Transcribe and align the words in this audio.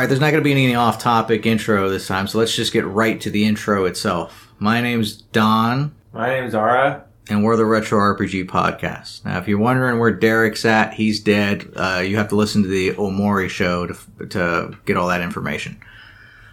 right, 0.00 0.08
there's 0.08 0.20
not 0.20 0.30
going 0.30 0.42
to 0.42 0.44
be 0.44 0.52
any 0.52 0.74
off 0.74 0.98
topic 0.98 1.44
intro 1.44 1.90
this 1.90 2.06
time, 2.06 2.26
so 2.26 2.38
let's 2.38 2.56
just 2.56 2.72
get 2.72 2.86
right 2.86 3.20
to 3.20 3.28
the 3.28 3.44
intro 3.44 3.84
itself. 3.84 4.50
My 4.58 4.80
name's 4.80 5.12
Don, 5.12 5.94
My 6.14 6.30
name's 6.30 6.54
Ara. 6.54 7.04
and 7.28 7.44
we're 7.44 7.56
the 7.56 7.66
Retro 7.66 7.98
RPG 7.98 8.46
Podcast. 8.46 9.26
Now, 9.26 9.38
if 9.38 9.46
you're 9.46 9.58
wondering 9.58 9.98
where 9.98 10.10
Derek's 10.10 10.64
at, 10.64 10.94
he's 10.94 11.20
dead. 11.20 11.70
Uh, 11.76 12.02
you 12.04 12.16
have 12.16 12.28
to 12.28 12.36
listen 12.36 12.62
to 12.62 12.68
the 12.68 12.92
Omori 12.92 13.50
show 13.50 13.86
to, 13.86 14.26
to 14.28 14.78
get 14.86 14.96
all 14.96 15.08
that 15.08 15.20
information. 15.20 15.78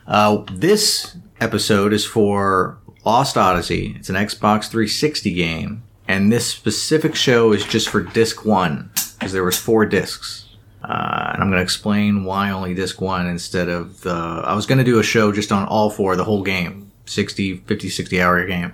Uh, 0.06 0.44
this 0.52 1.16
episode 1.40 1.94
is 1.94 2.06
for 2.06 2.78
Lost 3.06 3.38
Odyssey. 3.38 3.96
It's 3.98 4.10
an 4.10 4.16
Xbox 4.18 4.68
360 4.68 5.34
game, 5.34 5.84
and 6.06 6.34
this 6.34 6.48
specific 6.48 7.16
show 7.16 7.54
is 7.54 7.64
just 7.64 7.88
for 7.88 8.02
disc 8.02 8.44
one 8.44 8.92
because 9.18 9.32
there 9.32 9.46
was 9.46 9.58
four 9.58 9.86
discs. 9.86 10.47
Uh, 10.88 11.32
and 11.34 11.44
I'm 11.44 11.50
going 11.50 11.60
to 11.60 11.64
explain 11.64 12.24
why 12.24 12.50
only 12.50 12.74
disc 12.74 13.02
one 13.02 13.28
instead 13.28 13.68
of 13.68 14.02
the. 14.02 14.14
I 14.14 14.54
was 14.54 14.66
going 14.66 14.78
to 14.78 14.86
do 14.86 15.00
a 15.00 15.04
show 15.04 15.34
just 15.34 15.52
on 15.52 15.68
all 15.68 15.90
four, 15.90 16.16
the 16.16 16.24
whole 16.24 16.44
game, 16.44 16.92
60, 17.06 17.58
50, 17.58 17.90
60 17.90 18.22
hour 18.22 18.46
game. 18.46 18.74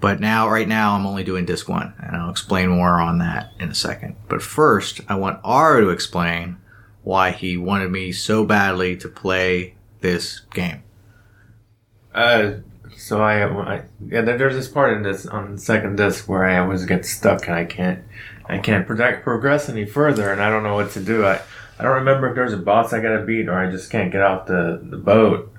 But 0.00 0.18
now, 0.18 0.48
right 0.48 0.66
now, 0.66 0.94
I'm 0.94 1.04
only 1.04 1.22
doing 1.22 1.44
disc 1.44 1.68
one, 1.68 1.92
and 1.98 2.16
I'll 2.16 2.30
explain 2.30 2.70
more 2.70 2.98
on 2.98 3.18
that 3.18 3.52
in 3.60 3.68
a 3.68 3.74
second. 3.74 4.16
But 4.28 4.40
first, 4.40 5.02
I 5.08 5.16
want 5.16 5.40
Ara 5.44 5.82
to 5.82 5.90
explain 5.90 6.56
why 7.02 7.32
he 7.32 7.58
wanted 7.58 7.90
me 7.90 8.12
so 8.12 8.44
badly 8.44 8.96
to 8.96 9.08
play 9.08 9.74
this 10.00 10.40
game. 10.54 10.82
Uh, 12.14 12.52
so 12.96 13.20
I, 13.20 13.44
I 13.44 13.82
yeah, 14.06 14.22
there's 14.22 14.54
this 14.54 14.68
part 14.68 14.96
in 14.96 15.02
this 15.02 15.26
on 15.26 15.58
second 15.58 15.96
disc 15.96 16.28
where 16.28 16.44
I 16.44 16.58
always 16.58 16.86
get 16.86 17.04
stuck 17.04 17.46
and 17.46 17.56
I 17.56 17.66
can't, 17.66 18.02
I 18.50 18.58
can't 18.58 18.86
progress 18.86 19.68
any 19.68 19.84
further, 19.86 20.32
and 20.32 20.42
I 20.42 20.50
don't 20.50 20.62
know 20.62 20.74
what 20.74 20.90
to 20.92 21.00
do. 21.00 21.24
I, 21.24 21.40
I 21.78 21.82
don't 21.84 21.94
remember 21.94 22.28
if 22.28 22.34
there's 22.34 22.52
a 22.52 22.56
boss 22.58 22.92
I 22.92 23.00
gotta 23.00 23.22
beat 23.24 23.48
or 23.48 23.54
I 23.54 23.70
just 23.70 23.90
can't 23.90 24.10
get 24.10 24.22
off 24.22 24.46
the 24.46 24.80
the 24.82 24.96
boat. 24.96 25.52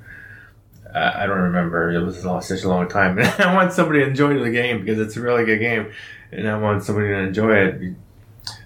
I, 0.94 1.24
I 1.24 1.26
don't 1.26 1.40
remember. 1.40 1.92
It 1.92 2.04
was 2.04 2.24
long, 2.26 2.42
such 2.42 2.64
a 2.64 2.70
long 2.70 2.88
time. 2.90 3.18
And 3.20 3.28
I 3.42 3.54
want 3.54 3.74
somebody 3.74 4.00
to 4.00 4.08
enjoy 4.08 4.38
the 4.38 4.52
game 4.52 4.82
because 4.82 5.00
it's 5.00 5.16
a 5.18 5.22
really 5.22 5.46
good 5.46 5.60
game, 5.60 5.92
and 6.32 6.48
I 6.48 6.58
want 6.58 6.84
somebody 6.84 7.08
to 7.08 7.18
enjoy 7.20 7.56
it. 7.56 7.96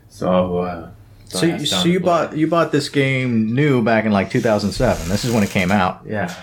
So. 0.10 0.58
Uh, 0.58 0.92
So, 1.28 1.46
you, 1.46 1.66
so 1.66 1.88
you 1.88 2.00
bought 2.00 2.38
you 2.38 2.48
bought 2.48 2.72
this 2.72 2.88
game 2.88 3.54
new 3.54 3.82
back 3.84 4.06
in 4.06 4.12
like 4.12 4.30
2007. 4.30 5.10
This 5.10 5.26
is 5.26 5.32
when 5.34 5.44
it 5.44 5.50
came 5.50 5.72
out, 5.72 6.02
Yeah. 6.06 6.34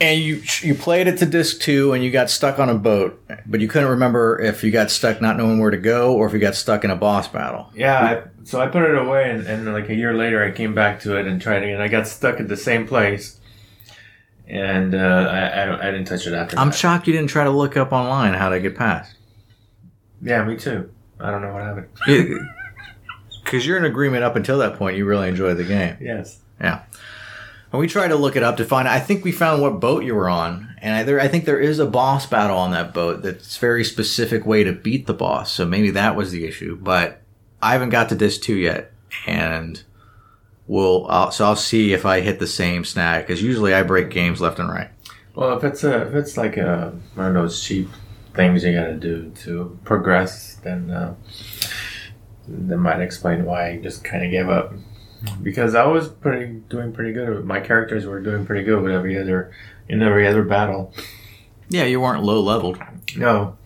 And 0.00 0.20
you 0.20 0.42
you 0.60 0.74
played 0.74 1.06
it 1.06 1.18
to 1.18 1.26
disc 1.26 1.60
two, 1.60 1.92
and 1.92 2.02
you 2.02 2.10
got 2.10 2.30
stuck 2.30 2.58
on 2.58 2.68
a 2.68 2.74
boat, 2.74 3.22
but 3.46 3.60
you 3.60 3.68
couldn't 3.68 3.88
remember 3.88 4.40
if 4.40 4.64
you 4.64 4.70
got 4.70 4.90
stuck 4.90 5.20
not 5.20 5.36
knowing 5.36 5.58
where 5.58 5.70
to 5.70 5.76
go 5.76 6.14
or 6.14 6.26
if 6.26 6.32
you 6.32 6.38
got 6.38 6.54
stuck 6.54 6.84
in 6.84 6.90
a 6.90 6.96
boss 6.96 7.28
battle. 7.28 7.70
Yeah, 7.74 8.00
I, 8.00 8.22
so 8.44 8.60
I 8.60 8.66
put 8.66 8.82
it 8.82 8.96
away, 8.96 9.30
and, 9.30 9.46
and 9.46 9.72
like 9.72 9.88
a 9.88 9.94
year 9.94 10.14
later, 10.14 10.44
I 10.44 10.50
came 10.50 10.74
back 10.74 11.00
to 11.00 11.16
it 11.16 11.26
and 11.26 11.40
tried 11.40 11.62
it, 11.62 11.72
and 11.72 11.82
I 11.82 11.88
got 11.88 12.06
stuck 12.06 12.40
at 12.40 12.48
the 12.48 12.56
same 12.56 12.86
place, 12.86 13.38
and 14.48 14.94
uh, 14.94 14.98
I, 14.98 15.62
I, 15.62 15.66
don't, 15.66 15.80
I 15.80 15.90
didn't 15.90 16.06
touch 16.06 16.26
it 16.26 16.34
after. 16.34 16.58
I'm 16.58 16.70
that. 16.70 16.76
shocked 16.76 17.06
you 17.06 17.12
didn't 17.12 17.30
try 17.30 17.44
to 17.44 17.50
look 17.50 17.76
up 17.76 17.92
online 17.92 18.34
how 18.34 18.48
to 18.48 18.60
get 18.60 18.76
past. 18.76 19.14
Yeah, 20.22 20.44
me 20.44 20.56
too. 20.56 20.90
I 21.20 21.30
don't 21.30 21.42
know 21.42 21.52
what 21.52 21.62
happened. 21.62 22.48
Because 23.44 23.66
you're 23.66 23.76
in 23.76 23.84
agreement 23.84 24.24
up 24.24 24.36
until 24.36 24.58
that 24.58 24.76
point, 24.76 24.96
you 24.96 25.04
really 25.04 25.28
enjoyed 25.28 25.58
the 25.58 25.64
game. 25.64 25.98
Yes. 26.00 26.40
Yeah. 26.58 26.82
And 27.74 27.80
we 27.80 27.88
tried 27.88 28.08
to 28.08 28.16
look 28.16 28.36
it 28.36 28.44
up 28.44 28.58
to 28.58 28.64
find. 28.64 28.86
I 28.86 29.00
think 29.00 29.24
we 29.24 29.32
found 29.32 29.60
what 29.60 29.80
boat 29.80 30.04
you 30.04 30.14
were 30.14 30.28
on, 30.28 30.76
and 30.78 30.94
I, 30.94 31.02
there, 31.02 31.18
I 31.18 31.26
think 31.26 31.44
there 31.44 31.58
is 31.58 31.80
a 31.80 31.86
boss 31.86 32.24
battle 32.24 32.56
on 32.56 32.70
that 32.70 32.94
boat 32.94 33.20
that's 33.20 33.56
very 33.56 33.82
specific 33.82 34.46
way 34.46 34.62
to 34.62 34.72
beat 34.72 35.08
the 35.08 35.12
boss. 35.12 35.50
So 35.50 35.66
maybe 35.66 35.90
that 35.90 36.14
was 36.14 36.30
the 36.30 36.46
issue. 36.46 36.78
But 36.80 37.20
I 37.60 37.72
haven't 37.72 37.88
got 37.88 38.10
to 38.10 38.14
disc 38.14 38.42
two 38.42 38.54
yet, 38.54 38.92
and 39.26 39.82
we'll. 40.68 41.04
I'll, 41.08 41.32
so 41.32 41.46
I'll 41.46 41.56
see 41.56 41.92
if 41.92 42.06
I 42.06 42.20
hit 42.20 42.38
the 42.38 42.46
same 42.46 42.84
snag 42.84 43.26
because 43.26 43.42
usually 43.42 43.74
I 43.74 43.82
break 43.82 44.08
games 44.08 44.40
left 44.40 44.60
and 44.60 44.68
right. 44.68 44.90
Well, 45.34 45.58
if 45.58 45.64
it's 45.64 45.82
a 45.82 46.06
if 46.06 46.14
it's 46.14 46.36
like 46.36 46.56
a 46.56 46.96
one 47.16 47.26
of 47.26 47.34
those 47.34 47.60
cheap 47.60 47.88
things 48.34 48.62
you 48.62 48.72
got 48.72 48.86
to 48.86 48.94
do 48.94 49.32
to 49.42 49.76
progress, 49.82 50.60
then 50.62 50.92
uh, 50.92 51.16
that 52.46 52.76
might 52.76 53.00
explain 53.00 53.44
why 53.44 53.70
I 53.70 53.78
just 53.78 54.04
kind 54.04 54.24
of 54.24 54.30
gave 54.30 54.48
up. 54.48 54.74
Because 55.42 55.74
I 55.74 55.86
was 55.86 56.08
pretty 56.08 56.60
doing 56.68 56.92
pretty 56.92 57.12
good. 57.12 57.44
My 57.44 57.60
characters 57.60 58.06
were 58.06 58.20
doing 58.20 58.46
pretty 58.46 58.64
good 58.64 58.82
with 58.82 58.92
every 58.92 59.18
other 59.18 59.52
in 59.88 60.02
every 60.02 60.26
other 60.26 60.42
battle. 60.42 60.92
Yeah, 61.68 61.84
you 61.84 62.00
weren't 62.00 62.22
low 62.22 62.40
leveled. 62.40 62.78
No. 63.16 63.56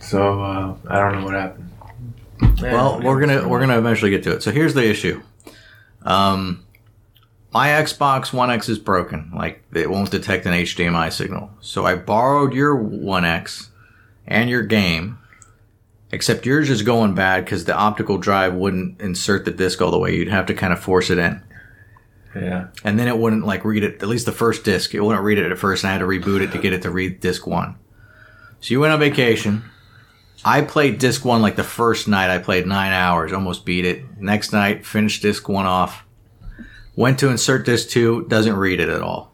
So 0.00 0.42
uh, 0.42 0.76
I 0.88 0.98
don't 0.98 1.20
know 1.20 1.24
what 1.24 1.34
happened. 1.34 1.70
Well, 2.62 3.00
we're 3.02 3.20
gonna 3.20 3.46
we're 3.46 3.60
gonna 3.60 3.78
eventually 3.78 4.10
get 4.10 4.22
to 4.24 4.32
it. 4.32 4.42
So 4.42 4.50
here's 4.50 4.74
the 4.74 4.88
issue. 4.88 5.22
Um, 6.02 6.64
my 7.52 7.68
Xbox 7.68 8.32
One 8.32 8.50
X 8.50 8.68
is 8.68 8.78
broken. 8.78 9.30
Like 9.34 9.62
it 9.74 9.90
won't 9.90 10.10
detect 10.10 10.46
an 10.46 10.52
HDMI 10.52 11.12
signal. 11.12 11.50
So 11.60 11.84
I 11.86 11.96
borrowed 11.96 12.52
your 12.54 12.76
One 12.76 13.24
X 13.24 13.70
and 14.26 14.48
your 14.48 14.62
game. 14.62 15.18
Except 16.12 16.44
yours 16.44 16.70
is 16.70 16.82
going 16.82 17.14
bad 17.14 17.44
because 17.44 17.64
the 17.66 17.74
optical 17.74 18.18
drive 18.18 18.54
wouldn't 18.54 19.00
insert 19.00 19.44
the 19.44 19.52
disc 19.52 19.80
all 19.80 19.90
the 19.92 19.98
way. 19.98 20.16
You'd 20.16 20.28
have 20.28 20.46
to 20.46 20.54
kind 20.54 20.72
of 20.72 20.80
force 20.80 21.08
it 21.08 21.18
in, 21.18 21.40
Yeah. 22.34 22.68
and 22.82 22.98
then 22.98 23.06
it 23.06 23.16
wouldn't 23.16 23.46
like 23.46 23.64
read 23.64 23.84
it. 23.84 24.02
At 24.02 24.08
least 24.08 24.26
the 24.26 24.32
first 24.32 24.64
disc, 24.64 24.92
it 24.94 25.00
wouldn't 25.00 25.24
read 25.24 25.38
it 25.38 25.50
at 25.50 25.58
first. 25.58 25.84
And 25.84 25.90
I 25.90 25.92
had 25.92 25.98
to 26.00 26.06
reboot 26.06 26.40
it 26.40 26.50
to 26.52 26.58
get 26.58 26.72
it 26.72 26.82
to 26.82 26.90
read 26.90 27.20
disc 27.20 27.46
one. 27.46 27.76
So 28.60 28.72
you 28.72 28.80
went 28.80 28.92
on 28.92 28.98
vacation. 28.98 29.62
I 30.44 30.62
played 30.62 30.98
disc 30.98 31.24
one 31.24 31.42
like 31.42 31.56
the 31.56 31.62
first 31.64 32.08
night. 32.08 32.30
I 32.30 32.38
played 32.38 32.66
nine 32.66 32.92
hours, 32.92 33.32
almost 33.32 33.64
beat 33.64 33.84
it. 33.84 34.02
Next 34.20 34.52
night, 34.52 34.84
finished 34.86 35.22
disc 35.22 35.48
one 35.48 35.66
off. 35.66 36.04
Went 36.96 37.18
to 37.20 37.28
insert 37.30 37.64
disc 37.66 37.88
two, 37.88 38.24
doesn't 38.28 38.56
read 38.56 38.80
it 38.80 38.88
at 38.88 39.00
all. 39.02 39.32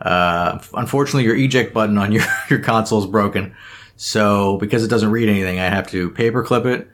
Uh, 0.00 0.58
unfortunately, 0.74 1.24
your 1.24 1.34
eject 1.36 1.72
button 1.72 1.96
on 1.98 2.12
your, 2.12 2.24
your 2.50 2.58
console 2.60 3.00
is 3.02 3.06
broken. 3.06 3.54
So 3.98 4.58
because 4.58 4.84
it 4.84 4.88
doesn't 4.88 5.10
read 5.10 5.28
anything, 5.28 5.58
I 5.58 5.64
have 5.64 5.90
to 5.90 6.10
paperclip 6.12 6.66
it. 6.66 6.88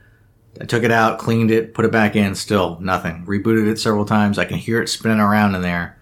I 0.58 0.64
took 0.64 0.84
it 0.84 0.90
out, 0.90 1.18
cleaned 1.18 1.50
it, 1.50 1.74
put 1.74 1.84
it 1.84 1.92
back 1.92 2.16
in, 2.16 2.34
still 2.34 2.80
nothing. 2.80 3.26
Rebooted 3.26 3.68
it 3.68 3.78
several 3.78 4.06
times. 4.06 4.38
I 4.38 4.46
can 4.46 4.56
hear 4.56 4.80
it 4.80 4.88
spinning 4.88 5.20
around 5.20 5.54
in 5.54 5.60
there. 5.60 5.98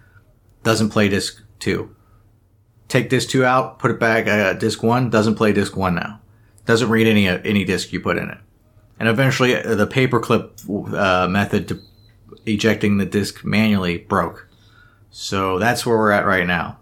Doesn't 0.63 0.91
play 0.91 1.09
disc 1.09 1.43
two. 1.59 1.93
Take 2.87 3.09
disc 3.09 3.29
two 3.29 3.43
out, 3.43 3.79
put 3.79 3.91
it 3.91 3.99
back. 3.99 4.27
Uh, 4.27 4.53
disc 4.53 4.81
one 4.81 5.09
doesn't 5.09 5.35
play 5.35 5.51
disc 5.51 5.75
one 5.75 5.95
now. 5.95 6.21
Doesn't 6.65 6.89
read 6.89 7.05
any 7.05 7.27
uh, 7.27 7.39
any 7.43 7.65
disc 7.65 7.91
you 7.91 7.99
put 7.99 8.17
in 8.17 8.29
it. 8.29 8.37
And 8.97 9.09
eventually, 9.09 9.57
uh, 9.57 9.75
the 9.75 9.87
paperclip 9.87 10.93
uh, 10.93 11.27
method 11.27 11.67
to 11.67 11.81
ejecting 12.45 12.97
the 12.97 13.05
disc 13.05 13.43
manually 13.43 13.97
broke. 13.97 14.47
So 15.09 15.59
that's 15.59 15.85
where 15.85 15.97
we're 15.97 16.11
at 16.11 16.25
right 16.25 16.47
now. 16.47 16.79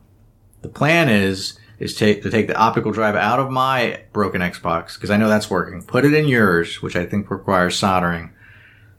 The 0.62 0.70
plan 0.70 1.10
is 1.10 1.58
is 1.82 1.96
take 1.96 2.22
to 2.22 2.30
take 2.30 2.48
the 2.48 2.56
optical 2.56 2.92
drive 2.92 3.16
out 3.16 3.40
of 3.40 3.50
my 3.50 4.00
broken 4.14 4.40
Xbox 4.40 4.94
because 4.94 5.10
I 5.10 5.18
know 5.18 5.28
that's 5.28 5.50
working. 5.50 5.82
Put 5.82 6.06
it 6.06 6.14
in 6.14 6.28
yours, 6.28 6.80
which 6.80 6.96
I 6.96 7.08
think 7.08 7.32
requires 7.32 7.76
soldering, 7.76 8.32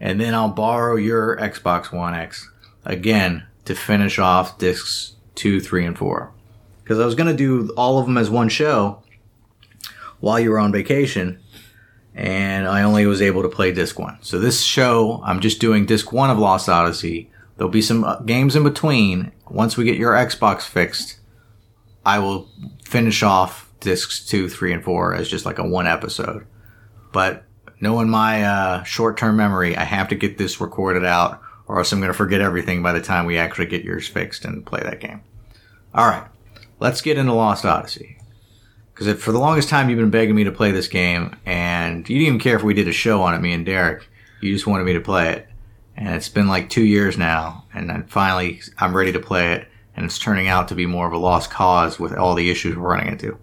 and 0.00 0.20
then 0.20 0.34
I'll 0.34 0.48
borrow 0.48 0.96
your 0.96 1.36
Xbox 1.36 1.92
One 1.92 2.12
X 2.12 2.50
again 2.84 3.44
to 3.66 3.76
finish 3.76 4.18
off 4.18 4.58
discs 4.58 5.14
two, 5.36 5.60
three, 5.60 5.86
and 5.86 5.96
four. 5.96 6.32
Because 6.82 6.98
I 6.98 7.06
was 7.06 7.14
gonna 7.14 7.36
do 7.36 7.72
all 7.76 8.00
of 8.00 8.06
them 8.06 8.18
as 8.18 8.28
one 8.28 8.48
show 8.48 9.04
while 10.18 10.40
you 10.40 10.50
were 10.50 10.58
on 10.58 10.72
vacation, 10.72 11.38
and 12.16 12.66
I 12.66 12.82
only 12.82 13.06
was 13.06 13.22
able 13.22 13.42
to 13.42 13.48
play 13.48 13.70
disc 13.70 13.96
one. 13.96 14.18
So 14.22 14.40
this 14.40 14.60
show, 14.60 15.22
I'm 15.24 15.38
just 15.38 15.60
doing 15.60 15.86
disc 15.86 16.12
one 16.12 16.30
of 16.30 16.38
Lost 16.38 16.68
Odyssey. 16.68 17.30
There'll 17.56 17.70
be 17.70 17.80
some 17.80 18.02
uh, 18.02 18.18
games 18.22 18.56
in 18.56 18.64
between. 18.64 19.30
Once 19.48 19.76
we 19.76 19.84
get 19.84 19.98
your 19.98 20.14
Xbox 20.14 20.62
fixed, 20.62 21.20
I 22.04 22.18
will 22.18 22.48
finish 22.84 23.22
off 23.22 23.72
discs 23.80 24.26
two, 24.26 24.48
three, 24.48 24.72
and 24.72 24.82
four 24.82 25.14
as 25.14 25.28
just 25.28 25.46
like 25.46 25.58
a 25.58 25.66
one 25.66 25.86
episode. 25.86 26.46
But 27.12 27.44
knowing 27.80 28.08
my 28.08 28.44
uh, 28.44 28.82
short 28.84 29.16
term 29.16 29.36
memory, 29.36 29.76
I 29.76 29.84
have 29.84 30.08
to 30.08 30.14
get 30.14 30.38
this 30.38 30.60
recorded 30.60 31.04
out, 31.04 31.42
or 31.66 31.78
else 31.78 31.92
I'm 31.92 32.00
going 32.00 32.12
to 32.12 32.16
forget 32.16 32.40
everything 32.40 32.82
by 32.82 32.92
the 32.92 33.02
time 33.02 33.26
we 33.26 33.38
actually 33.38 33.66
get 33.66 33.84
yours 33.84 34.08
fixed 34.08 34.44
and 34.44 34.64
play 34.64 34.80
that 34.82 35.00
game. 35.00 35.22
All 35.94 36.08
right, 36.08 36.26
let's 36.80 37.02
get 37.02 37.18
into 37.18 37.34
Lost 37.34 37.64
Odyssey. 37.64 38.18
Because 38.94 39.22
for 39.22 39.32
the 39.32 39.38
longest 39.38 39.68
time, 39.68 39.88
you've 39.88 39.98
been 39.98 40.10
begging 40.10 40.34
me 40.34 40.44
to 40.44 40.52
play 40.52 40.70
this 40.70 40.88
game, 40.88 41.36
and 41.46 42.08
you 42.08 42.16
didn't 42.16 42.26
even 42.26 42.40
care 42.40 42.56
if 42.56 42.62
we 42.62 42.74
did 42.74 42.88
a 42.88 42.92
show 42.92 43.22
on 43.22 43.34
it, 43.34 43.40
me 43.40 43.52
and 43.52 43.66
Derek. 43.66 44.06
You 44.40 44.52
just 44.52 44.66
wanted 44.66 44.84
me 44.84 44.92
to 44.94 45.00
play 45.00 45.32
it. 45.32 45.48
And 45.96 46.08
it's 46.08 46.28
been 46.28 46.48
like 46.48 46.68
two 46.68 46.84
years 46.84 47.18
now, 47.18 47.64
and 47.74 47.88
then 47.88 48.04
finally, 48.04 48.60
I'm 48.78 48.96
ready 48.96 49.12
to 49.12 49.20
play 49.20 49.52
it 49.52 49.68
and 49.96 50.06
it's 50.06 50.18
turning 50.18 50.48
out 50.48 50.68
to 50.68 50.74
be 50.74 50.86
more 50.86 51.06
of 51.06 51.12
a 51.12 51.18
lost 51.18 51.50
cause 51.50 51.98
with 51.98 52.12
all 52.14 52.34
the 52.34 52.50
issues 52.50 52.76
we're 52.76 52.88
running 52.90 53.12
into. 53.12 53.38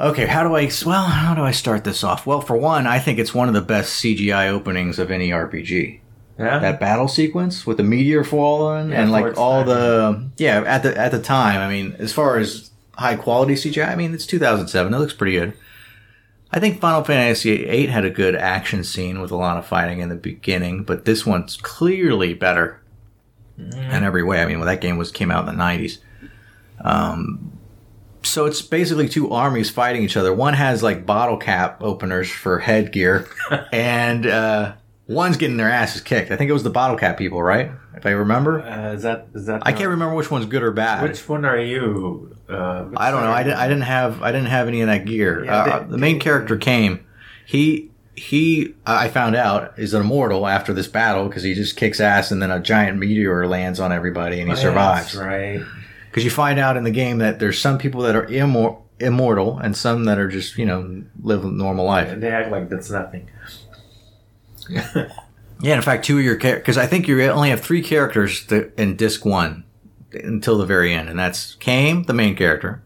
Okay, 0.00 0.26
how 0.26 0.42
do 0.42 0.56
I 0.56 0.70
well, 0.84 1.04
how 1.04 1.34
do 1.34 1.42
I 1.42 1.52
start 1.52 1.84
this 1.84 2.02
off? 2.02 2.26
Well, 2.26 2.40
for 2.40 2.56
one, 2.56 2.86
I 2.86 2.98
think 2.98 3.18
it's 3.18 3.34
one 3.34 3.48
of 3.48 3.54
the 3.54 3.60
best 3.60 4.02
CGI 4.02 4.48
openings 4.48 4.98
of 4.98 5.10
any 5.10 5.30
RPG. 5.30 6.00
Yeah. 6.38 6.58
That 6.58 6.80
battle 6.80 7.08
sequence 7.08 7.66
with 7.66 7.76
the 7.76 7.82
meteor 7.82 8.24
falling 8.24 8.90
Yeah, 8.90 9.02
and 9.02 9.12
like 9.12 9.36
all 9.36 9.64
the 9.64 10.30
yeah, 10.38 10.62
at 10.66 10.82
the 10.82 10.98
at 10.98 11.12
the 11.12 11.20
time, 11.20 11.60
I 11.60 11.68
mean, 11.68 11.94
as 11.98 12.12
far 12.12 12.38
as 12.38 12.70
high 12.94 13.16
quality 13.16 13.54
CGI, 13.54 13.88
I 13.88 13.94
mean, 13.94 14.12
it's 14.14 14.26
2007. 14.26 14.92
It 14.92 14.98
looks 14.98 15.12
pretty 15.12 15.38
good. 15.38 15.52
I 16.50 16.60
think 16.60 16.80
Final 16.80 17.04
Fantasy 17.04 17.64
VIII 17.64 17.86
had 17.86 18.04
a 18.04 18.10
good 18.10 18.34
action 18.34 18.84
scene 18.84 19.20
with 19.20 19.30
a 19.30 19.36
lot 19.36 19.56
of 19.56 19.66
fighting 19.66 20.00
in 20.00 20.08
the 20.08 20.14
beginning, 20.14 20.84
but 20.84 21.04
this 21.04 21.24
one's 21.24 21.56
clearly 21.56 22.34
better 22.34 22.81
in 23.58 24.04
every 24.04 24.22
way. 24.22 24.42
I 24.42 24.46
mean, 24.46 24.58
well, 24.58 24.66
that 24.66 24.80
game 24.80 24.96
was 24.96 25.10
came 25.10 25.30
out 25.30 25.48
in 25.48 25.56
the 25.56 25.62
'90s. 25.62 25.98
Um, 26.80 27.52
so 28.22 28.46
it's 28.46 28.62
basically 28.62 29.08
two 29.08 29.30
armies 29.30 29.70
fighting 29.70 30.02
each 30.02 30.16
other. 30.16 30.32
One 30.32 30.54
has 30.54 30.82
like 30.82 31.04
bottle 31.06 31.36
cap 31.36 31.82
openers 31.82 32.30
for 32.30 32.58
headgear, 32.60 33.28
and 33.72 34.26
uh, 34.26 34.74
one's 35.06 35.36
getting 35.36 35.56
their 35.56 35.70
asses 35.70 36.00
kicked. 36.00 36.30
I 36.30 36.36
think 36.36 36.48
it 36.50 36.52
was 36.52 36.62
the 36.62 36.70
bottle 36.70 36.96
cap 36.96 37.18
people, 37.18 37.42
right? 37.42 37.70
If 37.96 38.06
I 38.06 38.10
remember, 38.10 38.62
Uh, 38.62 38.92
is 38.94 39.02
that 39.02 39.28
is 39.34 39.46
that? 39.46 39.62
I 39.66 39.72
can't 39.72 39.90
remember 39.90 40.14
which 40.14 40.30
one's 40.30 40.46
good 40.46 40.62
or 40.62 40.72
bad. 40.72 41.02
Which 41.02 41.28
one 41.28 41.44
are 41.44 41.58
you? 41.58 42.36
Uh, 42.48 42.86
I 42.96 43.10
don't 43.10 43.22
know. 43.22 43.30
I 43.32 43.42
didn't, 43.44 43.58
I 43.58 43.68
didn't 43.68 43.84
have 43.84 44.22
I 44.22 44.32
didn't 44.32 44.48
have 44.48 44.66
any 44.68 44.80
of 44.80 44.88
that 44.88 45.04
gear. 45.04 45.44
Yeah, 45.44 45.56
uh, 45.56 45.78
they- 45.84 45.90
the 45.92 45.98
main 45.98 46.18
character 46.18 46.56
came. 46.56 47.04
He 47.46 47.90
he. 48.22 48.74
I 48.86 49.08
found 49.08 49.36
out 49.36 49.78
is 49.78 49.94
an 49.94 50.02
immortal 50.02 50.46
after 50.46 50.72
this 50.72 50.86
battle 50.86 51.28
because 51.28 51.42
he 51.42 51.54
just 51.54 51.76
kicks 51.76 52.00
ass 52.00 52.30
and 52.30 52.40
then 52.40 52.50
a 52.50 52.60
giant 52.60 52.98
meteor 52.98 53.46
lands 53.46 53.80
on 53.80 53.92
everybody 53.92 54.40
and 54.40 54.50
he 54.50 54.56
survives. 54.56 55.14
Right. 55.16 55.62
Because 56.10 56.24
you 56.24 56.30
find 56.30 56.58
out 56.58 56.76
in 56.76 56.84
the 56.84 56.90
game 56.90 57.18
that 57.18 57.38
there's 57.38 57.58
some 57.58 57.78
people 57.78 58.02
that 58.02 58.14
are 58.14 58.26
immor- 58.26 58.80
immortal 59.00 59.58
and 59.58 59.76
some 59.76 60.04
that 60.04 60.18
are 60.18 60.28
just 60.28 60.56
you 60.56 60.66
know 60.66 61.02
live 61.22 61.44
a 61.44 61.50
normal 61.50 61.84
life. 61.84 62.08
And 62.08 62.22
they 62.22 62.30
act 62.30 62.50
like 62.50 62.68
that's 62.68 62.90
nothing. 62.90 63.28
Yeah, 65.62 65.76
in 65.76 65.82
fact, 65.82 66.04
two 66.04 66.18
of 66.18 66.24
your 66.24 66.36
because 66.36 66.76
I 66.76 66.86
think 66.86 67.06
you 67.06 67.22
only 67.30 67.50
have 67.50 67.60
three 67.60 67.82
characters 67.82 68.44
that, 68.46 68.74
in 68.76 68.96
disc 68.96 69.24
one 69.24 69.62
until 70.12 70.58
the 70.58 70.66
very 70.66 70.92
end, 70.92 71.08
and 71.08 71.16
that's 71.16 71.54
Kaim, 71.54 72.02
the 72.02 72.12
main 72.12 72.34
character. 72.34 72.82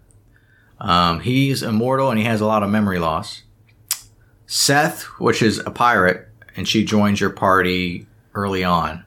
Um, 0.78 1.20
he's 1.20 1.62
immortal 1.62 2.10
and 2.10 2.18
he 2.18 2.26
has 2.26 2.42
a 2.42 2.46
lot 2.46 2.62
of 2.62 2.68
memory 2.68 2.98
loss. 2.98 3.42
Seth, 4.46 5.02
which 5.18 5.42
is 5.42 5.58
a 5.58 5.70
pirate, 5.70 6.28
and 6.56 6.66
she 6.66 6.84
joins 6.84 7.20
your 7.20 7.30
party 7.30 8.06
early 8.34 8.64
on. 8.64 9.04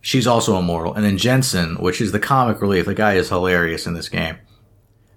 She's 0.00 0.26
also 0.26 0.58
immortal, 0.58 0.94
and 0.94 1.04
then 1.04 1.18
Jensen, 1.18 1.76
which 1.76 2.00
is 2.00 2.12
the 2.12 2.20
comic 2.20 2.60
relief. 2.60 2.86
The 2.86 2.94
guy 2.94 3.14
is 3.14 3.28
hilarious 3.28 3.86
in 3.86 3.94
this 3.94 4.08
game. 4.08 4.36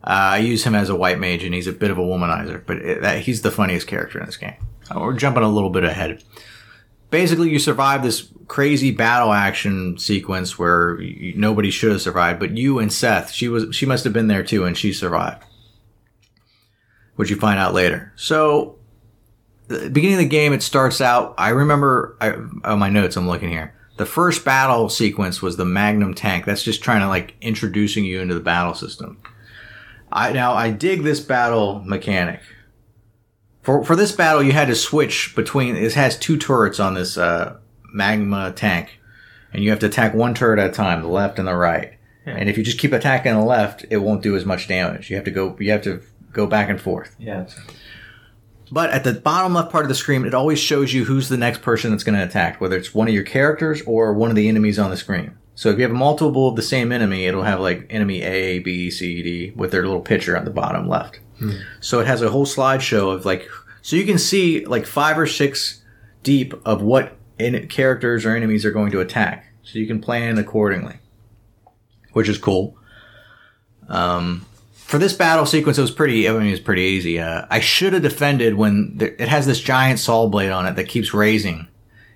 Uh, 0.04 0.36
I 0.36 0.38
use 0.40 0.66
him 0.66 0.75
as 0.75 0.90
a 0.90 0.95
white 0.95 1.19
mage, 1.19 1.44
and 1.44 1.54
he's 1.54 1.68
a 1.68 1.72
bit 1.72 1.92
of 1.92 1.98
a 1.98 2.01
womanizer, 2.01 2.62
but 2.66 2.78
it, 2.78 3.01
that, 3.01 3.19
he's 3.19 3.42
the 3.42 3.51
funniest 3.51 3.88
character 3.88 4.19
in 4.19 4.25
this 4.25 4.36
game. 4.36 4.56
Uh, 4.90 5.00
we're 5.00 5.13
jumping 5.13 5.44
a 5.44 5.50
little 5.50 5.69
bit 5.69 5.86
ahead 5.86 6.22
basically 7.13 7.51
you 7.51 7.60
survive 7.60 8.01
this 8.01 8.28
crazy 8.48 8.90
battle 8.90 9.31
action 9.31 9.95
sequence 10.00 10.57
where 10.57 11.00
you, 11.00 11.31
nobody 11.38 11.69
should 11.69 11.92
have 11.92 12.01
survived 12.01 12.40
but 12.40 12.57
you 12.57 12.80
and 12.80 12.92
seth 12.92 13.31
she 13.31 13.48
was 13.48 13.74
she 13.74 13.86
must 13.86 14.04
have 14.04 14.12
been 14.12 14.28
there 14.28 14.42
too 14.42 14.66
and 14.66 14.75
she 14.75 14.92
survived 14.92 15.44
which 17.16 17.30
you 17.30 17.36
find 17.36 17.60
out 17.60 17.72
later 17.72 18.12
so 18.16 18.80
the 19.68 19.89
beginning 19.89 20.15
of 20.15 20.19
the 20.19 20.27
game 20.27 20.54
it 20.54 20.63
starts 20.63 21.01
out 21.01 21.33
i 21.38 21.50
remember 21.50 22.18
I, 22.19 22.31
on 22.63 22.80
my 22.80 22.89
notes 22.89 23.15
i'm 23.15 23.27
looking 23.27 23.50
here 23.50 23.74
the 23.98 24.06
first 24.06 24.44
battle 24.44 24.89
sequence 24.89 25.42
was 25.42 25.57
the 25.57 25.65
magma 25.65 26.13
tank 26.13 26.45
that's 26.45 26.63
just 26.63 26.83
trying 26.83 27.01
to 27.01 27.07
like 27.07 27.36
introducing 27.42 28.06
you 28.06 28.21
into 28.21 28.33
the 28.33 28.39
battle 28.39 28.74
system 28.74 29.21
i 30.12 30.31
now 30.31 30.54
i 30.54 30.69
dig 30.69 31.04
this 31.04 31.19
battle 31.19 31.81
mechanic 31.86 32.42
for 33.63 33.83
for 33.83 33.95
this 33.95 34.12
battle, 34.12 34.44
you 34.44 34.51
had 34.51 34.68
to 34.68 34.75
switch 34.75 35.33
between. 35.36 35.75
It 35.75 35.94
has 35.94 36.19
two 36.19 36.38
turrets 36.38 36.80
on 36.80 36.94
this 36.94 37.18
uh, 37.18 37.57
magma 37.94 38.51
tank, 38.51 39.00
and 39.54 39.63
you 39.63 39.69
have 39.71 39.80
to 39.80 39.86
attack 39.88 40.13
one 40.13 40.33
turret 40.33 40.59
at 40.59 40.69
a 40.69 40.74
time, 40.74 41.01
the 41.01 41.07
left 41.07 41.39
and 41.39 41.48
the 41.48 41.56
right. 41.56 41.94
And 42.25 42.50
if 42.50 42.57
you 42.57 42.63
just 42.63 42.80
keep 42.80 42.94
attacking 42.94 43.33
the 43.33 43.44
left, 43.44 43.86
it 43.89 43.98
won't 43.98 44.21
do 44.21 44.38
as 44.38 44.45
much 44.45 44.68
damage. 44.68 45.09
You 45.09 45.16
have 45.16 45.25
to 45.25 45.31
go. 45.31 45.57
You 45.59 45.71
have 45.71 45.81
to 45.83 46.01
go 46.31 46.45
back 46.45 46.69
and 46.69 46.80
forth. 46.80 47.16
Yeah. 47.18 47.48
But 48.73 48.89
at 48.89 49.03
the 49.03 49.13
bottom 49.13 49.53
left 49.53 49.71
part 49.71 49.85
of 49.85 49.89
the 49.89 49.93
screen, 49.93 50.25
it 50.25 50.33
always 50.33 50.57
shows 50.57 50.93
you 50.93 51.05
who's 51.05 51.29
the 51.29 51.37
next 51.37 51.61
person 51.61 51.91
that's 51.91 52.03
going 52.03 52.17
to 52.17 52.25
attack, 52.25 52.59
whether 52.59 52.75
it's 52.75 52.91
one 52.91 53.07
of 53.07 53.13
your 53.13 53.21
characters 53.21 53.83
or 53.85 54.13
one 54.13 54.31
of 54.31 54.35
the 54.35 54.49
enemies 54.49 54.79
on 54.79 54.89
the 54.89 54.97
screen. 54.97 55.37
So 55.53 55.69
if 55.69 55.77
you 55.77 55.83
have 55.83 55.91
a 55.91 55.93
multiple 55.93 56.47
of 56.47 56.55
the 56.55 56.63
same 56.63 56.91
enemy, 56.91 57.27
it'll 57.27 57.43
have 57.43 57.59
like 57.59 57.85
enemy 57.91 58.23
A, 58.23 58.57
B, 58.59 58.89
C, 58.89 59.21
D 59.21 59.53
with 59.55 59.69
their 59.69 59.83
little 59.83 60.01
picture 60.01 60.35
on 60.35 60.43
the 60.45 60.49
bottom 60.49 60.89
left. 60.89 61.19
So 61.81 61.99
it 61.99 62.07
has 62.07 62.23
a 62.23 62.31
whole 62.31 62.47
slideshow 62.47 63.13
of 63.13 63.25
like, 63.25 63.47
so 63.83 63.95
you 63.95 64.05
can 64.07 64.17
see 64.17 64.65
like 64.65 64.87
five 64.87 65.19
or 65.19 65.27
six 65.27 65.83
deep 66.23 66.55
of 66.65 66.81
what 66.81 67.15
in- 67.37 67.67
characters 67.67 68.25
or 68.25 68.35
enemies 68.35 68.65
are 68.65 68.71
going 68.71 68.91
to 68.91 69.01
attack. 69.01 69.53
So 69.61 69.77
you 69.77 69.85
can 69.85 70.01
plan 70.01 70.39
accordingly, 70.39 70.95
which 72.13 72.27
is 72.27 72.39
cool. 72.39 72.75
Um, 73.87 74.47
for 74.85 74.97
this 74.97 75.13
battle 75.13 75.45
sequence, 75.45 75.77
it 75.77 75.81
was 75.81 75.91
pretty. 75.91 76.27
I 76.30 76.33
mean, 76.33 76.47
it 76.47 76.51
was 76.51 76.59
pretty 76.59 76.83
easy. 76.83 77.19
Uh, 77.19 77.45
I 77.50 77.59
should 77.59 77.94
have 77.94 78.03
defended 78.03 78.56
when 78.56 78.97
it 79.00 79.27
has 79.27 79.45
this 79.45 79.59
giant 79.59 80.00
saw 80.00 80.27
blade 80.27 80.51
on 80.51 80.65
it 80.65 80.75
that 80.75 80.88
keeps 80.88 81.13
raising, 81.13 81.68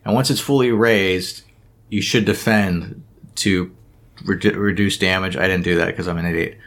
and 0.06 0.14
once 0.14 0.30
it's 0.30 0.40
fully 0.40 0.72
raised, 0.72 1.44
you 1.90 2.02
should 2.02 2.26
defend 2.26 3.04
to 3.36 3.76
redu- 4.24 4.56
reduce 4.56 4.98
damage. 4.98 5.38
I 5.38 5.48
didn't 5.48 5.64
do 5.64 5.78
that 5.78 5.88
because 5.88 6.08
I'm 6.08 6.18
an 6.18 6.26
idiot. 6.26 6.58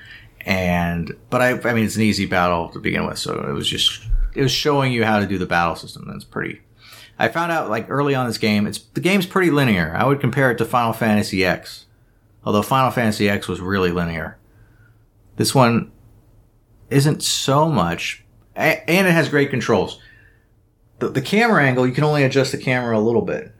And 0.47 1.15
but 1.29 1.43
I, 1.43 1.51
I 1.69 1.75
mean, 1.75 1.85
it's 1.85 1.97
an 1.97 2.03
easy 2.03 2.27
battle 2.27 2.71
to 2.71 2.79
begin 2.79 3.07
with, 3.07 3.19
so 3.19 3.35
it 3.49 3.53
was 3.53 3.69
just 3.69 4.03
it 4.35 4.43
was 4.43 4.53
showing 4.53 4.93
you 4.93 5.05
how 5.05 5.21
to 5.21 5.27
do 5.27 5.39
the 5.39 5.47
battle 5.47 5.77
system. 5.77 6.07
That's 6.09 6.25
pretty. 6.25 6.61
I 7.19 7.29
found 7.29 7.53
out 7.53 7.69
like 7.69 7.91
early 7.91 8.15
on 8.15 8.27
this 8.27 8.39
game, 8.39 8.67
it's 8.67 8.79
the 8.79 9.01
game's 9.01 9.27
pretty 9.27 9.51
linear. 9.51 9.95
I 9.95 10.07
would 10.07 10.21
compare 10.21 10.51
it 10.51 10.59
to 10.59 10.65
Final 10.65 10.95
Fantasy 10.95 11.45
X, 11.45 11.85
although 12.45 12.63
Final 12.63 12.91
Fantasy 12.91 13.29
X 13.29 13.47
was 13.47 13.61
really 13.61 13.91
linear. 13.93 14.39
This 15.41 15.55
one 15.55 15.91
isn't 16.91 17.23
so 17.23 17.71
much, 17.71 18.23
and 18.55 18.83
it 18.87 19.11
has 19.11 19.31
great 19.31 19.49
controls. 19.49 19.99
The, 20.99 21.09
the 21.09 21.23
camera 21.23 21.65
angle, 21.65 21.87
you 21.87 21.95
can 21.95 22.05
only 22.05 22.25
adjust 22.25 22.53
the 22.53 22.59
camera 22.59 22.99
a 22.99 23.01
little 23.01 23.23
bit. 23.23 23.51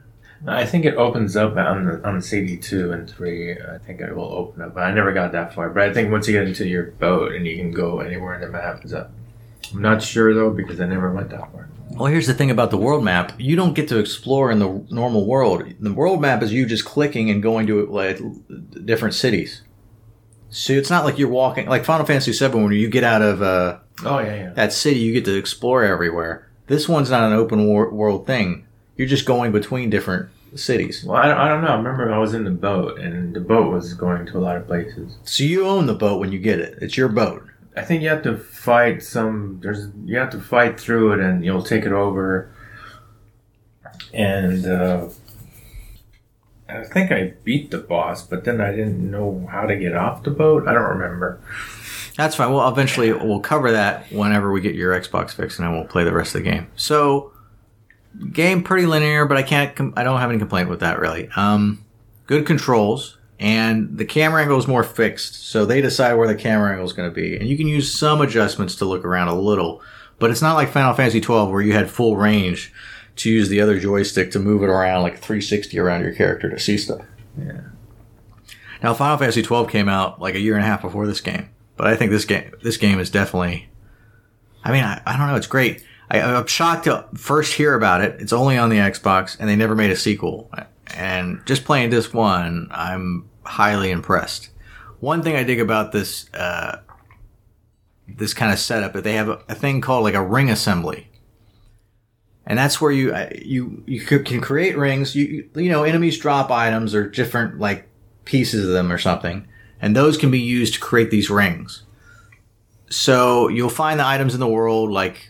I 0.45 0.63
think 0.63 0.85
it 0.85 0.93
opens 0.93 1.35
up 1.35 1.57
on 1.57 1.85
the 1.85 2.07
on 2.07 2.21
CD 2.21 2.55
two 2.55 2.91
and 2.91 3.09
three. 3.09 3.53
I 3.53 3.79
think 3.79 3.99
it 3.99 4.15
will 4.15 4.31
open 4.31 4.61
up. 4.61 4.75
But 4.75 4.83
I 4.83 4.93
never 4.93 5.11
got 5.11 5.31
that 5.31 5.55
far, 5.55 5.71
but 5.71 5.81
I 5.81 5.91
think 5.91 6.11
once 6.11 6.27
you 6.27 6.33
get 6.33 6.47
into 6.47 6.67
your 6.67 6.91
boat 6.91 7.31
and 7.31 7.47
you 7.47 7.57
can 7.57 7.71
go 7.71 8.01
anywhere 8.01 8.35
in 8.35 8.41
the 8.41 8.49
map, 8.49 8.85
is 8.85 8.93
up. 8.93 9.11
I'm 9.73 9.81
not 9.81 10.03
sure 10.03 10.35
though 10.35 10.51
because 10.51 10.79
I 10.79 10.85
never 10.85 11.11
went 11.11 11.31
that 11.31 11.51
far. 11.51 11.67
Well, 11.93 12.11
here's 12.11 12.27
the 12.27 12.35
thing 12.35 12.51
about 12.51 12.69
the 12.69 12.77
world 12.77 13.03
map. 13.03 13.33
You 13.39 13.55
don't 13.55 13.73
get 13.73 13.87
to 13.87 13.97
explore 13.97 14.51
in 14.51 14.59
the 14.59 14.85
normal 14.91 15.25
world. 15.25 15.63
The 15.79 15.93
world 15.93 16.21
map 16.21 16.43
is 16.43 16.53
you 16.53 16.67
just 16.67 16.85
clicking 16.85 17.31
and 17.31 17.41
going 17.41 17.65
to 17.65 17.87
like 17.87 18.19
different 18.85 19.15
cities. 19.15 19.63
So 20.51 20.73
it's 20.73 20.89
not 20.89 21.05
like 21.05 21.17
you're 21.17 21.29
walking 21.29 21.67
like 21.67 21.85
Final 21.85 22.05
Fantasy 22.05 22.31
VII 22.33 22.53
when 22.59 22.71
you 22.73 22.89
get 22.89 23.03
out 23.03 23.21
of 23.21 23.41
uh, 23.41 23.79
Oh 24.03 24.19
yeah, 24.19 24.35
yeah. 24.35 24.49
that 24.53 24.73
city, 24.73 24.99
you 24.99 25.13
get 25.13 25.25
to 25.25 25.35
explore 25.37 25.83
everywhere. 25.83 26.47
This 26.67 26.87
one's 26.87 27.09
not 27.09 27.23
an 27.23 27.33
open 27.33 27.65
wor- 27.67 27.89
world 27.89 28.27
thing. 28.27 28.65
You're 28.97 29.07
just 29.07 29.25
going 29.25 29.51
between 29.51 29.89
different 29.89 30.29
cities. 30.55 31.03
Well, 31.05 31.17
I 31.17 31.27
don't, 31.29 31.37
I 31.37 31.47
don't 31.47 31.61
know. 31.63 31.69
I 31.69 31.75
remember 31.77 32.11
I 32.13 32.17
was 32.17 32.33
in 32.33 32.43
the 32.43 32.51
boat 32.51 32.99
and 32.99 33.33
the 33.33 33.39
boat 33.39 33.71
was 33.71 33.93
going 33.93 34.25
to 34.27 34.37
a 34.37 34.39
lot 34.41 34.57
of 34.57 34.67
places. 34.67 35.17
So 35.23 35.43
you 35.45 35.65
own 35.65 35.85
the 35.85 35.93
boat 35.93 36.19
when 36.19 36.31
you 36.33 36.39
get 36.39 36.59
it. 36.59 36.77
It's 36.81 36.97
your 36.97 37.07
boat. 37.07 37.47
I 37.77 37.83
think 37.83 38.03
you 38.03 38.09
have 38.09 38.23
to 38.23 38.37
fight 38.37 39.01
some. 39.01 39.59
There's 39.63 39.87
you 40.03 40.17
have 40.17 40.29
to 40.31 40.41
fight 40.41 40.77
through 40.77 41.13
it, 41.13 41.19
and 41.21 41.45
you'll 41.45 41.63
take 41.63 41.85
it 41.85 41.93
over. 41.93 42.51
And 44.13 44.65
uh, 44.65 45.07
I 46.73 46.83
think 46.83 47.11
I 47.11 47.33
beat 47.43 47.71
the 47.71 47.77
boss, 47.77 48.25
but 48.25 48.43
then 48.43 48.61
I 48.61 48.71
didn't 48.71 49.09
know 49.09 49.47
how 49.51 49.65
to 49.65 49.75
get 49.75 49.95
off 49.95 50.23
the 50.23 50.31
boat. 50.31 50.67
I 50.67 50.73
don't 50.73 50.97
remember. 50.97 51.39
That's 52.17 52.35
fine. 52.35 52.51
Well, 52.53 52.67
eventually 52.67 53.11
we'll 53.13 53.39
cover 53.39 53.71
that 53.71 54.11
whenever 54.11 54.51
we 54.51 54.61
get 54.61 54.75
your 54.75 54.99
Xbox 54.99 55.31
fixed, 55.31 55.59
and 55.59 55.67
then 55.67 55.75
we'll 55.75 55.87
play 55.87 56.03
the 56.03 56.13
rest 56.13 56.35
of 56.35 56.43
the 56.43 56.49
game. 56.49 56.67
So, 56.75 57.31
game 58.31 58.63
pretty 58.63 58.85
linear, 58.85 59.25
but 59.25 59.37
I 59.37 59.43
can't. 59.43 59.75
Com- 59.75 59.93
I 59.95 60.03
don't 60.03 60.19
have 60.19 60.29
any 60.29 60.39
complaint 60.39 60.69
with 60.69 60.81
that 60.81 60.99
really. 60.99 61.29
Um, 61.35 61.83
good 62.27 62.45
controls, 62.45 63.17
and 63.39 63.97
the 63.97 64.05
camera 64.05 64.41
angle 64.41 64.57
is 64.57 64.67
more 64.67 64.83
fixed, 64.83 65.47
so 65.47 65.65
they 65.65 65.81
decide 65.81 66.13
where 66.15 66.27
the 66.27 66.35
camera 66.35 66.71
angle 66.71 66.85
is 66.85 66.93
going 66.93 67.09
to 67.09 67.15
be, 67.15 67.37
and 67.37 67.47
you 67.47 67.57
can 67.57 67.67
use 67.67 67.93
some 67.97 68.21
adjustments 68.21 68.75
to 68.75 68.85
look 68.85 69.05
around 69.05 69.29
a 69.29 69.35
little, 69.35 69.81
but 70.19 70.31
it's 70.31 70.41
not 70.41 70.55
like 70.55 70.69
Final 70.69 70.93
Fantasy 70.93 71.21
twelve 71.21 71.49
where 71.49 71.61
you 71.61 71.73
had 71.73 71.89
full 71.89 72.17
range 72.17 72.73
to 73.17 73.29
use 73.29 73.49
the 73.49 73.61
other 73.61 73.79
joystick 73.79 74.31
to 74.31 74.39
move 74.39 74.63
it 74.63 74.69
around 74.69 75.03
like 75.03 75.17
360 75.17 75.77
around 75.79 76.01
your 76.01 76.13
character 76.13 76.49
to 76.49 76.59
see 76.59 76.77
stuff. 76.77 77.01
Yeah. 77.37 77.61
Now, 78.83 78.93
Final 78.93 79.17
Fantasy 79.17 79.43
twelve 79.43 79.69
came 79.69 79.87
out 79.87 80.19
like 80.19 80.33
a 80.33 80.39
year 80.39 80.55
and 80.55 80.63
a 80.63 80.67
half 80.67 80.81
before 80.81 81.05
this 81.05 81.21
game, 81.21 81.49
but 81.77 81.87
I 81.87 81.95
think 81.95 82.11
this 82.11 82.25
game 82.25 82.51
this 82.63 82.77
game 82.77 82.99
is 82.99 83.09
definitely. 83.09 83.69
I 84.63 84.71
mean, 84.71 84.83
I, 84.83 85.01
I 85.05 85.17
don't 85.17 85.27
know. 85.27 85.35
It's 85.35 85.47
great. 85.47 85.83
I, 86.09 86.21
I'm 86.21 86.47
shocked 86.47 86.85
to 86.85 87.05
first 87.15 87.53
hear 87.53 87.75
about 87.75 88.01
it. 88.01 88.19
It's 88.19 88.33
only 88.33 88.57
on 88.57 88.69
the 88.69 88.77
Xbox, 88.77 89.39
and 89.39 89.47
they 89.47 89.55
never 89.55 89.75
made 89.75 89.91
a 89.91 89.95
sequel. 89.95 90.51
And 90.95 91.41
just 91.45 91.63
playing 91.63 91.89
this 91.89 92.11
one, 92.13 92.69
I'm 92.71 93.29
highly 93.43 93.91
impressed. 93.91 94.49
One 94.99 95.21
thing 95.21 95.35
I 95.35 95.43
dig 95.43 95.59
about 95.59 95.91
this 95.91 96.31
uh, 96.33 96.79
this 98.07 98.33
kind 98.33 98.51
of 98.51 98.59
setup 98.59 98.95
is 98.95 99.03
they 99.03 99.13
have 99.13 99.29
a, 99.29 99.41
a 99.47 99.55
thing 99.55 99.79
called 99.79 100.03
like 100.03 100.15
a 100.15 100.23
ring 100.23 100.49
assembly, 100.49 101.07
and 102.45 102.57
that's 102.57 102.81
where 102.81 102.91
you 102.91 103.15
you 103.41 103.83
you 103.85 104.01
can 104.01 104.41
create 104.41 104.77
rings. 104.77 105.15
You 105.15 105.49
you 105.55 105.69
know 105.69 105.83
enemies 105.83 106.17
drop 106.17 106.51
items 106.51 106.95
or 106.95 107.07
different 107.07 107.59
like 107.59 107.87
pieces 108.25 108.65
of 108.65 108.71
them 108.71 108.91
or 108.91 108.97
something, 108.97 109.47
and 109.79 109.95
those 109.95 110.17
can 110.17 110.31
be 110.31 110.39
used 110.39 110.73
to 110.75 110.79
create 110.79 111.11
these 111.11 111.29
rings. 111.29 111.83
So 112.89 113.47
you'll 113.47 113.69
find 113.69 113.99
the 113.99 114.05
items 114.05 114.33
in 114.33 114.39
the 114.39 114.47
world 114.47 114.91
like 114.91 115.29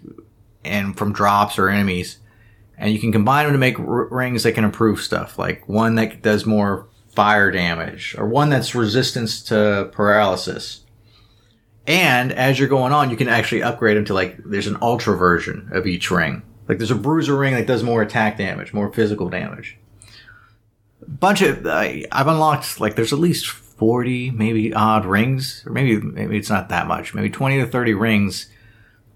and 0.63 0.97
from 0.97 1.13
drops 1.13 1.59
or 1.59 1.69
enemies, 1.69 2.19
and 2.77 2.93
you 2.93 2.99
can 2.99 3.11
combine 3.11 3.45
them 3.45 3.53
to 3.53 3.59
make 3.59 3.79
r- 3.79 4.07
rings 4.07 4.43
that 4.43 4.53
can 4.53 4.63
improve 4.63 5.01
stuff, 5.01 5.37
like 5.37 5.67
one 5.67 5.95
that 5.95 6.21
does 6.21 6.45
more 6.45 6.87
fire 7.13 7.51
damage, 7.51 8.15
or 8.17 8.27
one 8.27 8.49
that's 8.49 8.73
resistance 8.73 9.43
to 9.43 9.89
paralysis. 9.91 10.85
And 11.87 12.31
as 12.31 12.57
you're 12.57 12.69
going 12.69 12.93
on, 12.93 13.09
you 13.09 13.17
can 13.17 13.27
actually 13.27 13.63
upgrade 13.63 13.97
them 13.97 14.05
to 14.05 14.13
like 14.13 14.37
there's 14.45 14.67
an 14.67 14.77
ultra 14.81 15.17
version 15.17 15.69
of 15.73 15.87
each 15.87 16.09
ring. 16.09 16.43
Like 16.67 16.77
there's 16.77 16.91
a 16.91 16.95
bruiser 16.95 17.35
ring 17.35 17.53
that 17.53 17.67
does 17.67 17.83
more 17.83 18.01
attack 18.01 18.37
damage, 18.37 18.73
more 18.73 18.91
physical 18.91 19.29
damage. 19.29 19.77
Bunch 21.07 21.41
of 21.41 21.65
I 21.65 22.05
I've 22.11 22.27
unlocked 22.27 22.79
like 22.79 22.95
there's 22.95 23.13
at 23.13 23.19
least 23.19 23.47
forty, 23.47 24.31
maybe 24.31 24.73
odd 24.73 25.05
rings, 25.05 25.63
or 25.65 25.71
maybe 25.71 25.97
maybe 25.97 26.37
it's 26.37 26.49
not 26.49 26.69
that 26.69 26.87
much, 26.87 27.13
maybe 27.13 27.29
twenty 27.29 27.59
to 27.59 27.65
thirty 27.65 27.93
rings 27.93 28.47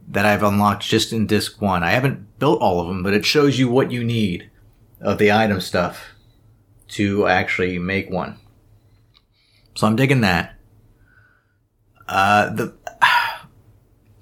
that 0.07 0.25
I've 0.25 0.43
unlocked 0.43 0.83
just 0.83 1.13
in 1.13 1.27
disc 1.27 1.61
one. 1.61 1.83
I 1.83 1.91
haven't 1.91 2.39
built 2.39 2.61
all 2.61 2.79
of 2.81 2.87
them, 2.87 3.03
but 3.03 3.13
it 3.13 3.25
shows 3.25 3.57
you 3.57 3.69
what 3.69 3.91
you 3.91 4.03
need 4.03 4.49
of 5.01 5.17
the 5.17 5.31
item 5.31 5.61
stuff 5.61 6.07
to 6.89 7.27
actually 7.27 7.79
make 7.79 8.09
one. 8.09 8.37
So 9.75 9.87
I'm 9.87 9.95
digging 9.95 10.21
that. 10.21 10.55
Uh, 12.07 12.49
the 12.49 12.75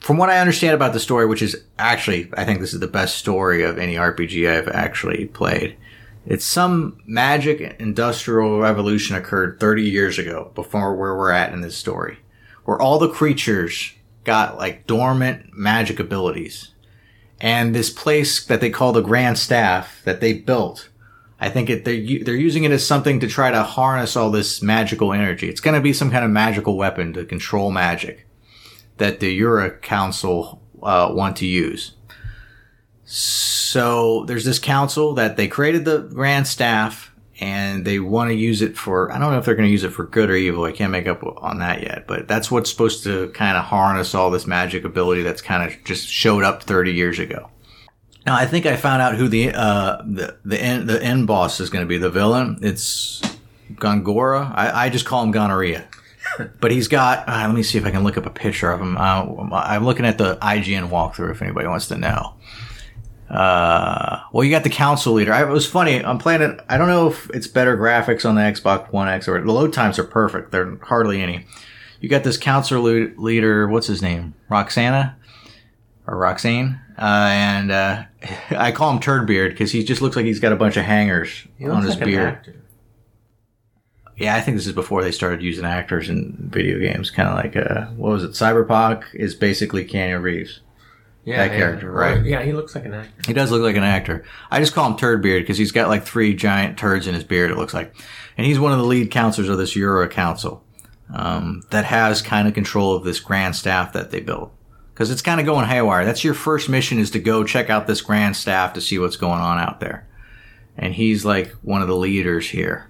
from 0.03 0.17
what 0.17 0.29
I 0.29 0.39
understand 0.39 0.75
about 0.75 0.91
the 0.91 0.99
story, 0.99 1.25
which 1.25 1.41
is 1.41 1.63
actually 1.79 2.29
I 2.35 2.43
think 2.43 2.59
this 2.59 2.73
is 2.73 2.81
the 2.81 2.87
best 2.87 3.17
story 3.17 3.63
of 3.63 3.79
any 3.79 3.95
RPG 3.95 4.47
I've 4.47 4.67
actually 4.67 5.25
played. 5.25 5.77
It's 6.25 6.45
some 6.45 6.99
magic 7.05 7.77
industrial 7.79 8.59
revolution 8.59 9.15
occurred 9.15 9.59
30 9.59 9.83
years 9.83 10.19
ago 10.19 10.51
before 10.55 10.95
where 10.95 11.15
we're 11.15 11.31
at 11.31 11.53
in 11.53 11.61
this 11.61 11.77
story, 11.77 12.19
where 12.65 12.81
all 12.81 12.99
the 12.99 13.09
creatures 13.09 13.93
got 14.25 14.57
like 14.57 14.87
dormant 14.87 15.57
magic 15.57 15.99
abilities. 15.99 16.69
And 17.39 17.73
this 17.73 17.89
place 17.89 18.45
that 18.45 18.61
they 18.61 18.69
call 18.69 18.93
the 18.93 19.01
Grand 19.01 19.37
Staff 19.37 20.01
that 20.05 20.21
they 20.21 20.33
built, 20.33 20.89
I 21.41 21.49
think 21.49 21.69
it, 21.69 21.83
they're, 21.83 22.23
they're 22.23 22.35
using 22.35 22.63
it 22.63 22.71
as 22.71 22.85
something 22.85 23.19
to 23.19 23.27
try 23.27 23.51
to 23.51 23.63
harness 23.63 24.15
all 24.15 24.31
this 24.31 24.61
magical 24.61 25.11
energy. 25.11 25.49
It's 25.49 25.59
going 25.59 25.75
to 25.75 25.81
be 25.81 25.91
some 25.91 26.11
kind 26.11 26.23
of 26.23 26.31
magical 26.31 26.77
weapon 26.77 27.11
to 27.13 27.25
control 27.25 27.69
magic 27.69 28.25
that 28.97 29.19
the 29.19 29.37
Jura 29.37 29.71
Council 29.71 30.61
uh, 30.81 31.11
want 31.11 31.37
to 31.37 31.45
use. 31.45 31.93
So 33.05 34.23
there's 34.25 34.45
this 34.45 34.59
council 34.59 35.13
that 35.15 35.37
they 35.37 35.47
created 35.47 35.85
the 35.85 35.99
Grand 35.99 36.47
Staff 36.47 37.11
and 37.39 37.85
they 37.85 37.99
want 37.99 38.29
to 38.29 38.35
use 38.35 38.61
it 38.61 38.77
for 38.77 39.11
I 39.11 39.19
don't 39.19 39.31
know 39.31 39.39
if 39.39 39.45
they're 39.45 39.55
going 39.55 39.67
to 39.67 39.71
use 39.71 39.83
it 39.83 39.89
for 39.89 40.05
good 40.05 40.29
or 40.29 40.35
evil. 40.35 40.63
I 40.63 40.71
can't 40.71 40.91
make 40.91 41.07
up 41.07 41.23
on 41.23 41.59
that 41.59 41.81
yet, 41.81 42.05
but 42.07 42.27
that's 42.27 42.51
what's 42.51 42.69
supposed 42.69 43.03
to 43.03 43.29
kind 43.29 43.57
of 43.57 43.65
harness 43.65 44.15
all 44.15 44.31
this 44.31 44.47
magic 44.47 44.85
ability 44.85 45.23
that's 45.23 45.41
kind 45.41 45.69
of 45.69 45.83
just 45.83 46.07
showed 46.07 46.43
up 46.43 46.63
30 46.63 46.93
years 46.93 47.19
ago. 47.19 47.49
Now 48.25 48.35
I 48.35 48.45
think 48.45 48.65
I 48.65 48.77
found 48.77 49.01
out 49.01 49.15
who 49.15 49.27
the 49.27 49.51
uh, 49.51 49.97
the 50.05 50.37
the 50.45 50.61
end, 50.61 50.87
the 50.87 51.03
end 51.03 51.27
boss 51.27 51.59
is 51.59 51.69
going 51.69 51.83
to 51.83 51.89
be. 51.89 51.97
The 51.97 52.09
villain. 52.09 52.59
It's 52.61 53.21
Gongora. 53.73 54.51
I, 54.55 54.85
I 54.85 54.89
just 54.89 55.05
call 55.05 55.23
him 55.23 55.31
Gonorrhea. 55.31 55.87
But 56.59 56.71
he's 56.71 56.87
got. 56.87 57.27
Uh, 57.27 57.45
let 57.47 57.53
me 57.53 57.63
see 57.63 57.77
if 57.77 57.85
I 57.85 57.91
can 57.91 58.03
look 58.03 58.17
up 58.17 58.25
a 58.25 58.31
picture 58.31 58.71
of 58.71 58.81
him. 58.81 58.97
Uh, 58.97 59.25
I'm 59.53 59.85
looking 59.85 60.05
at 60.05 60.17
the 60.17 60.37
IGN 60.37 60.89
walkthrough. 60.89 61.31
If 61.31 61.41
anybody 61.41 61.67
wants 61.67 61.87
to 61.87 61.97
know. 61.97 62.33
Uh, 63.29 64.19
well, 64.31 64.43
you 64.43 64.51
got 64.51 64.63
the 64.63 64.69
council 64.69 65.13
leader. 65.13 65.33
I, 65.33 65.41
it 65.41 65.49
was 65.49 65.65
funny. 65.65 66.03
I'm 66.03 66.19
playing 66.19 66.41
it. 66.41 66.59
I 66.69 66.77
don't 66.77 66.87
know 66.87 67.07
if 67.07 67.29
it's 67.31 67.47
better 67.47 67.75
graphics 67.77 68.27
on 68.27 68.35
the 68.35 68.41
Xbox 68.41 68.91
One 68.91 69.07
X 69.07 69.27
or 69.27 69.41
the 69.41 69.51
load 69.51 69.73
times 69.73 69.97
are 69.97 70.03
perfect. 70.03 70.51
They're 70.51 70.77
hardly 70.83 71.21
any. 71.21 71.45
You 71.99 72.09
got 72.09 72.23
this 72.23 72.37
council 72.37 72.81
leader. 72.81 73.67
What's 73.67 73.87
his 73.87 74.01
name? 74.01 74.35
Roxana 74.49 75.17
or 76.05 76.17
Roxane. 76.17 76.79
Uh, 76.97 77.29
and 77.31 77.71
uh, 77.71 78.03
I 78.51 78.71
call 78.71 78.91
him 78.91 78.99
Turdbeard 78.99 79.49
because 79.49 79.71
he 79.71 79.83
just 79.83 80.01
looks 80.01 80.15
like 80.15 80.25
he's 80.25 80.39
got 80.39 80.51
a 80.51 80.57
bunch 80.57 80.77
of 80.77 80.85
hangers 80.85 81.47
on 81.61 81.83
his 81.83 81.95
like 81.95 82.05
beard. 82.05 82.62
Yeah, 84.17 84.35
I 84.35 84.41
think 84.41 84.57
this 84.57 84.67
is 84.67 84.73
before 84.73 85.03
they 85.03 85.11
started 85.11 85.41
using 85.41 85.65
actors 85.65 86.09
in 86.09 86.35
video 86.37 86.79
games. 86.79 87.09
Kind 87.09 87.29
of 87.29 87.35
like 87.35 87.55
uh, 87.55 87.87
what 87.95 88.11
was 88.11 88.23
it? 88.23 88.31
Cyberpunk 88.31 89.03
is 89.13 89.33
basically 89.33 89.85
Keanu 89.85 90.21
Reeves. 90.21 90.61
Yeah, 91.25 91.37
that 91.37 91.53
yeah. 91.53 91.57
character, 91.57 91.91
right? 91.91 92.23
Yeah, 92.23 92.41
he 92.43 92.51
looks 92.51 92.75
like 92.75 92.85
an 92.85 92.93
actor. 92.93 93.23
He 93.25 93.33
does 93.33 93.49
look 93.49 93.61
like 93.61 93.77
an 93.77 93.83
actor. 93.83 94.25
I 94.51 94.59
just 94.59 94.73
call 94.73 94.89
him 94.89 94.97
Turd 94.97 95.21
Beard 95.21 95.43
because 95.43 95.57
he's 95.57 95.71
got 95.71 95.87
like 95.87 96.03
three 96.03 96.35
giant 96.35 96.77
turds 96.77 97.07
in 97.07 97.13
his 97.13 97.23
beard. 97.23 97.49
It 97.49 97.57
looks 97.57 97.73
like, 97.73 97.95
and 98.37 98.45
he's 98.45 98.59
one 98.59 98.73
of 98.73 98.77
the 98.77 98.83
lead 98.83 99.09
counselors 99.09 99.47
of 99.47 99.57
this 99.57 99.71
Jura 99.71 100.09
Council 100.09 100.63
um, 101.13 101.63
that 101.71 101.85
has 101.85 102.21
kind 102.21 102.47
of 102.47 102.53
control 102.53 102.95
of 102.95 103.05
this 103.05 103.21
grand 103.21 103.55
staff 103.55 103.93
that 103.93 104.11
they 104.11 104.19
built 104.19 104.51
because 104.93 105.11
it's 105.11 105.21
kind 105.21 105.39
of 105.39 105.45
going 105.45 105.65
haywire. 105.65 106.03
That's 106.03 106.25
your 106.25 106.33
first 106.33 106.67
mission 106.67 106.99
is 106.99 107.11
to 107.11 107.19
go 107.19 107.45
check 107.45 107.69
out 107.69 107.87
this 107.87 108.01
grand 108.01 108.35
staff 108.35 108.73
to 108.73 108.81
see 108.81 108.99
what's 108.99 109.15
going 109.15 109.39
on 109.39 109.59
out 109.59 109.79
there, 109.79 110.07
and 110.77 110.93
he's 110.93 111.23
like 111.23 111.51
one 111.61 111.81
of 111.81 111.87
the 111.87 111.95
leaders 111.95 112.49
here. 112.49 112.89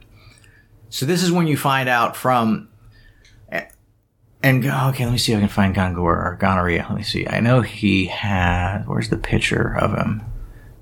So 0.93 1.07
this 1.07 1.23
is 1.23 1.31
when 1.31 1.47
you 1.47 1.57
find 1.57 1.89
out 1.89 2.15
from 2.15 2.69
and 4.43 4.63
okay, 4.63 5.05
let 5.05 5.11
me 5.11 5.17
see 5.17 5.31
if 5.31 5.37
I 5.37 5.39
can 5.39 5.49
find 5.49 5.73
Gongor 5.73 5.97
or 5.97 6.37
gonorrhea. 6.39 6.85
Let 6.87 6.95
me 6.95 7.01
see. 7.01 7.27
I 7.27 7.39
know 7.39 7.61
he 7.61 8.05
has. 8.05 8.85
Where's 8.85 9.09
the 9.09 9.17
picture 9.17 9.75
of 9.75 9.97
him? 9.97 10.21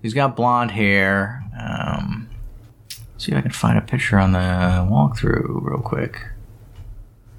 He's 0.02 0.14
got 0.14 0.36
blonde 0.36 0.72
hair. 0.72 1.42
Um, 1.58 2.30
see 3.18 3.32
if 3.32 3.38
I 3.38 3.42
can 3.42 3.52
find 3.52 3.78
a 3.78 3.82
picture 3.82 4.20
on 4.20 4.34
the 4.34 4.40
walkthrough 4.40 5.64
real 5.64 5.80
quick. 5.80 6.22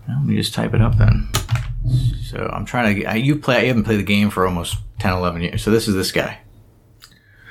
Let 0.09 0.25
me 0.25 0.37
just 0.37 0.55
type 0.55 0.73
it 0.73 0.81
up 0.81 0.97
then. 0.97 1.29
So 2.25 2.49
I'm 2.55 2.65
trying 2.65 3.03
to. 3.03 3.19
You 3.19 3.37
play. 3.37 3.57
I 3.57 3.65
haven't 3.65 3.85
played 3.85 3.99
the 3.99 4.05
game 4.05 4.31
for 4.31 4.47
almost 4.47 4.79
10, 5.01 5.13
11 5.13 5.43
years. 5.43 5.63
So 5.63 5.71
this 5.71 5.89
is 5.89 5.95
this 5.95 6.11
guy. 6.11 6.39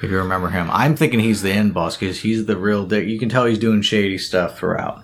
If 0.02 0.10
you 0.10 0.18
remember 0.18 0.50
him, 0.50 0.68
I'm 0.72 0.96
thinking 0.96 1.20
he's 1.20 1.44
the 1.44 1.52
end 1.52 1.76
boss 1.76 1.96
because 1.96 2.22
he's 2.22 2.48
the 2.48 2.58
real 2.58 2.88
dick. 2.88 3.08
You 3.08 3.20
can 3.20 3.30
tell 3.30 3.46
he's 3.46 3.60
doing 3.60 3.84
shady 3.84 4.18
stuff 4.18 4.58
throughout. 4.58 5.04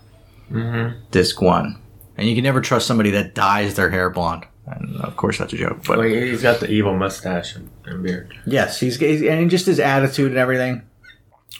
Mm-hmm. 0.51 0.99
Disc 1.11 1.41
one 1.41 1.81
and 2.17 2.27
you 2.27 2.35
can 2.35 2.43
never 2.43 2.61
trust 2.61 2.87
somebody 2.87 3.11
that 3.11 3.35
dyes 3.35 3.75
their 3.75 3.89
hair 3.89 4.09
blonde. 4.09 4.45
And 4.65 4.99
of 5.01 5.15
course, 5.15 5.37
that's 5.37 5.53
a 5.53 5.57
joke. 5.57 5.85
But 5.85 5.99
well, 5.99 6.07
he's 6.07 6.41
got 6.41 6.59
the 6.59 6.69
evil 6.69 6.97
mustache 6.97 7.55
and, 7.55 7.69
and 7.85 8.03
beard. 8.03 8.37
Yes, 8.45 8.79
he's, 8.79 8.97
he's 8.97 9.21
and 9.21 9.49
just 9.49 9.65
his 9.65 9.79
attitude 9.79 10.31
and 10.31 10.37
everything. 10.37 10.81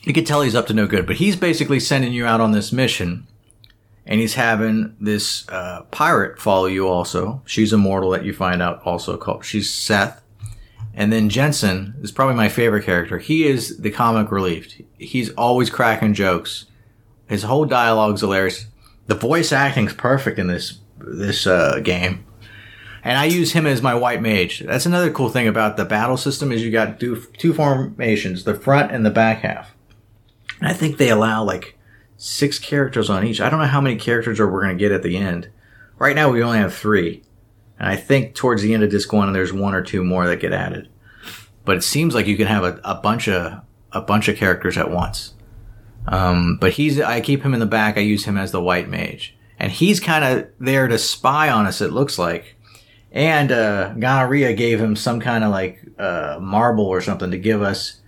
You 0.04 0.14
could 0.14 0.28
tell 0.28 0.42
he's 0.42 0.56
up 0.56 0.68
to 0.68 0.74
no 0.74 0.88
good. 0.88 1.06
But 1.06 1.18
he's 1.18 1.38
basically 1.38 1.80
sending 1.80 2.12
you 2.12 2.26
out 2.26 2.42
on 2.42 2.52
this 2.52 2.74
mission, 2.74 3.26
and 4.06 4.20
he's 4.20 4.34
having 4.34 4.96
this 5.00 5.48
uh, 5.48 5.84
pirate 5.84 6.38
follow 6.38 6.66
you. 6.66 6.88
Also, 6.88 7.42
she's 7.46 7.72
immortal 7.72 8.10
that 8.10 8.26
you 8.26 8.34
find 8.34 8.62
out. 8.62 8.82
Also 8.84 9.16
called 9.16 9.46
she's 9.46 9.74
Seth, 9.74 10.22
and 10.94 11.14
then 11.14 11.30
Jensen 11.30 11.96
is 12.02 12.12
probably 12.12 12.36
my 12.36 12.50
favorite 12.50 12.84
character. 12.84 13.20
He 13.20 13.48
is 13.48 13.78
the 13.78 13.92
comic 13.92 14.32
relief. 14.32 14.82
He's 14.98 15.30
always 15.32 15.70
cracking 15.70 16.14
jokes. 16.14 16.66
His 17.30 17.44
whole 17.44 17.66
dialogue's 17.66 18.22
hilarious 18.22 18.66
the 19.08 19.16
voice 19.16 19.52
acting's 19.52 19.94
perfect 19.94 20.38
in 20.38 20.48
this 20.48 20.80
this 21.00 21.48
uh, 21.48 21.80
game. 21.84 22.26
And 23.04 23.18
I 23.18 23.26
use 23.26 23.54
him 23.54 23.66
as 23.66 23.82
my 23.82 23.96
white 23.96 24.22
mage. 24.22 24.60
That's 24.60 24.86
another 24.86 25.12
cool 25.12 25.30
thing 25.30 25.48
about 25.48 25.78
the 25.78 25.86
battle 25.86 26.18
system 26.18 26.52
is 26.52 26.64
you 26.64 26.72
got 26.72 27.00
two, 27.00 27.24
two 27.38 27.54
formations, 27.54 28.44
the 28.44 28.54
front 28.54 28.92
and 28.92 29.06
the 29.06 29.12
back 29.12 29.40
half. 29.42 29.76
And 30.60 30.68
I 30.68 30.74
think 30.74 30.98
they 30.98 31.10
allow 31.10 31.44
like 31.44 31.78
six 32.18 32.60
characters 32.60 33.10
on 33.10 33.26
each. 33.26 33.40
I 33.40 33.50
don't 33.50 33.62
know 33.62 33.68
how 33.68 33.80
many 33.80 33.96
characters 33.96 34.40
are 34.40 34.52
we're 34.52 34.64
going 34.64 34.78
to 34.78 34.84
get 34.84 34.92
at 34.92 35.04
the 35.04 35.16
end. 35.16 35.50
Right 35.98 36.16
now 36.16 36.30
we 36.30 36.44
only 36.44 36.58
have 36.58 36.74
three. 36.74 37.24
And 37.80 37.88
I 37.88 37.96
think 37.96 38.36
towards 38.36 38.62
the 38.62 38.74
end 38.74 38.84
of 38.84 38.90
disc 38.90 39.14
one, 39.14 39.32
there's 39.32 39.54
one 39.54 39.76
or 39.76 39.84
two 39.84 40.04
more 40.04 40.28
that 40.28 40.42
get 40.42 40.52
added. 40.52 40.90
But 41.64 41.78
it 41.78 41.84
seems 41.84 42.16
like 42.16 42.28
you 42.28 42.36
can 42.36 42.48
have 42.48 42.64
a, 42.64 42.80
a 42.84 42.96
bunch 42.96 43.30
of 43.30 43.62
a 43.94 44.02
bunch 44.02 44.28
of 44.28 44.36
characters 44.36 44.78
at 44.78 44.92
once. 44.92 45.34
Um, 46.08 46.58
but 46.60 46.74
he's, 46.74 47.00
I 47.00 47.22
keep 47.22 47.44
him 47.44 47.54
in 47.54 47.60
the 47.60 47.66
back. 47.66 47.98
I 47.98 48.02
use 48.02 48.26
him 48.26 48.38
as 48.38 48.52
the 48.52 48.62
white 48.62 48.90
mage. 48.90 49.36
And 49.60 49.72
he's 49.72 50.00
kind 50.00 50.24
of 50.24 50.48
there 50.60 50.88
to 50.88 50.98
spy 50.98 51.50
on 51.50 51.66
us, 51.66 51.82
it 51.82 51.92
looks 51.92 52.18
like. 52.18 52.56
And, 53.12 53.52
uh, 53.52 53.94
Gonorrhea 53.94 54.54
gave 54.54 54.80
him 54.80 54.96
some 54.96 55.20
kind 55.20 55.44
of 55.44 55.52
like, 55.52 55.82
uh, 55.98 56.38
marble 56.42 56.86
or 56.86 57.02
something 57.02 57.32
to 57.32 57.38
give 57.38 57.62
us. 57.62 58.00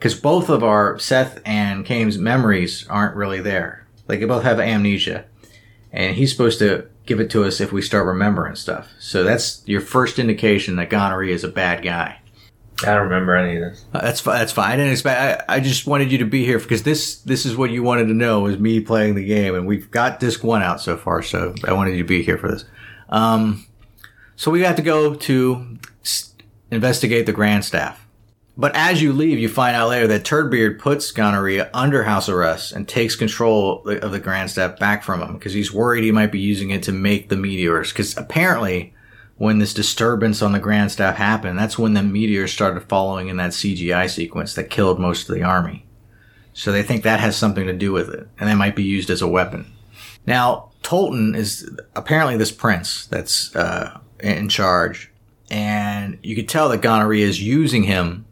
Cause 0.00 0.14
both 0.14 0.48
of 0.48 0.62
our 0.62 0.98
Seth 0.98 1.40
and 1.44 1.84
Kaim's 1.84 2.18
memories 2.18 2.86
aren't 2.88 3.16
really 3.16 3.40
there. 3.40 3.86
Like 4.06 4.20
they 4.20 4.26
both 4.26 4.44
have 4.44 4.60
amnesia. 4.60 5.24
And 5.92 6.14
he's 6.14 6.30
supposed 6.30 6.58
to 6.60 6.88
give 7.06 7.18
it 7.18 7.30
to 7.30 7.44
us 7.44 7.60
if 7.60 7.72
we 7.72 7.82
start 7.82 8.06
remembering 8.06 8.54
stuff. 8.54 8.92
So 8.98 9.24
that's 9.24 9.62
your 9.66 9.80
first 9.80 10.18
indication 10.18 10.76
that 10.76 10.90
Gonorrhea 10.90 11.34
is 11.34 11.42
a 11.42 11.48
bad 11.48 11.82
guy. 11.82 12.20
I 12.82 12.94
don't 12.94 13.04
remember 13.04 13.34
any 13.34 13.56
of 13.56 13.72
this. 13.72 13.84
Uh, 13.92 14.00
that's 14.00 14.20
fine. 14.20 14.38
That's 14.38 14.52
fine. 14.52 14.70
I 14.70 14.76
didn't 14.76 14.92
expect. 14.92 15.44
I, 15.48 15.56
I 15.56 15.60
just 15.60 15.86
wanted 15.86 16.12
you 16.12 16.18
to 16.18 16.24
be 16.24 16.44
here 16.44 16.58
because 16.58 16.84
this 16.84 17.20
this 17.22 17.44
is 17.44 17.56
what 17.56 17.70
you 17.70 17.82
wanted 17.82 18.06
to 18.06 18.14
know 18.14 18.46
is 18.46 18.58
me 18.58 18.80
playing 18.80 19.16
the 19.16 19.24
game, 19.24 19.54
and 19.54 19.66
we've 19.66 19.90
got 19.90 20.20
disc 20.20 20.44
one 20.44 20.62
out 20.62 20.80
so 20.80 20.96
far. 20.96 21.22
So 21.22 21.54
I 21.64 21.72
wanted 21.72 21.92
you 21.92 22.02
to 22.02 22.08
be 22.08 22.22
here 22.22 22.38
for 22.38 22.48
this. 22.48 22.64
Um, 23.08 23.66
so 24.36 24.50
we 24.50 24.60
got 24.60 24.76
to 24.76 24.82
go 24.82 25.14
to 25.14 25.78
investigate 26.70 27.26
the 27.26 27.32
grand 27.32 27.64
staff. 27.64 28.06
But 28.56 28.74
as 28.74 29.00
you 29.00 29.12
leave, 29.12 29.38
you 29.38 29.48
find 29.48 29.76
out 29.76 29.88
later 29.88 30.08
that 30.08 30.24
Turdbeard 30.24 30.80
puts 30.80 31.12
gonorrhea 31.12 31.70
under 31.72 32.02
house 32.02 32.28
arrest 32.28 32.72
and 32.72 32.88
takes 32.88 33.14
control 33.14 33.88
of 33.88 34.10
the 34.10 34.18
grand 34.18 34.50
staff 34.50 34.78
back 34.80 35.04
from 35.04 35.22
him 35.22 35.34
because 35.34 35.52
he's 35.52 35.72
worried 35.72 36.02
he 36.02 36.10
might 36.10 36.32
be 36.32 36.40
using 36.40 36.70
it 36.70 36.82
to 36.84 36.92
make 36.92 37.28
the 37.28 37.36
meteors. 37.36 37.92
Because 37.92 38.16
apparently, 38.16 38.94
when 39.38 39.60
this 39.60 39.72
disturbance 39.72 40.42
on 40.42 40.52
the 40.52 40.58
Grand 40.58 40.90
Staff 40.90 41.16
happened, 41.16 41.58
that's 41.58 41.78
when 41.78 41.94
the 41.94 42.02
meteors 42.02 42.52
started 42.52 42.80
following 42.80 43.28
in 43.28 43.36
that 43.36 43.52
CGI 43.52 44.10
sequence 44.10 44.54
that 44.54 44.68
killed 44.68 44.98
most 44.98 45.28
of 45.28 45.34
the 45.34 45.44
army. 45.44 45.86
So 46.52 46.72
they 46.72 46.82
think 46.82 47.04
that 47.04 47.20
has 47.20 47.36
something 47.36 47.66
to 47.66 47.72
do 47.72 47.92
with 47.92 48.10
it, 48.10 48.28
and 48.38 48.48
that 48.48 48.56
might 48.56 48.74
be 48.74 48.82
used 48.82 49.10
as 49.10 49.22
a 49.22 49.28
weapon. 49.28 49.72
Now, 50.26 50.70
Tolten 50.82 51.36
is 51.36 51.70
apparently 51.94 52.36
this 52.36 52.50
prince 52.50 53.06
that's 53.06 53.54
uh, 53.54 54.00
in 54.18 54.48
charge, 54.48 55.12
and 55.50 56.18
you 56.22 56.34
could 56.34 56.48
tell 56.48 56.68
that 56.70 56.82
Gonorrhea 56.82 57.24
is 57.24 57.40
using 57.40 57.84
him 57.84 58.26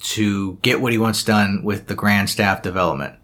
to 0.00 0.54
get 0.62 0.80
what 0.80 0.92
he 0.92 0.98
wants 0.98 1.22
done 1.22 1.62
with 1.62 1.88
the 1.88 1.94
Grand 1.94 2.30
Staff 2.30 2.62
development. 2.62 3.16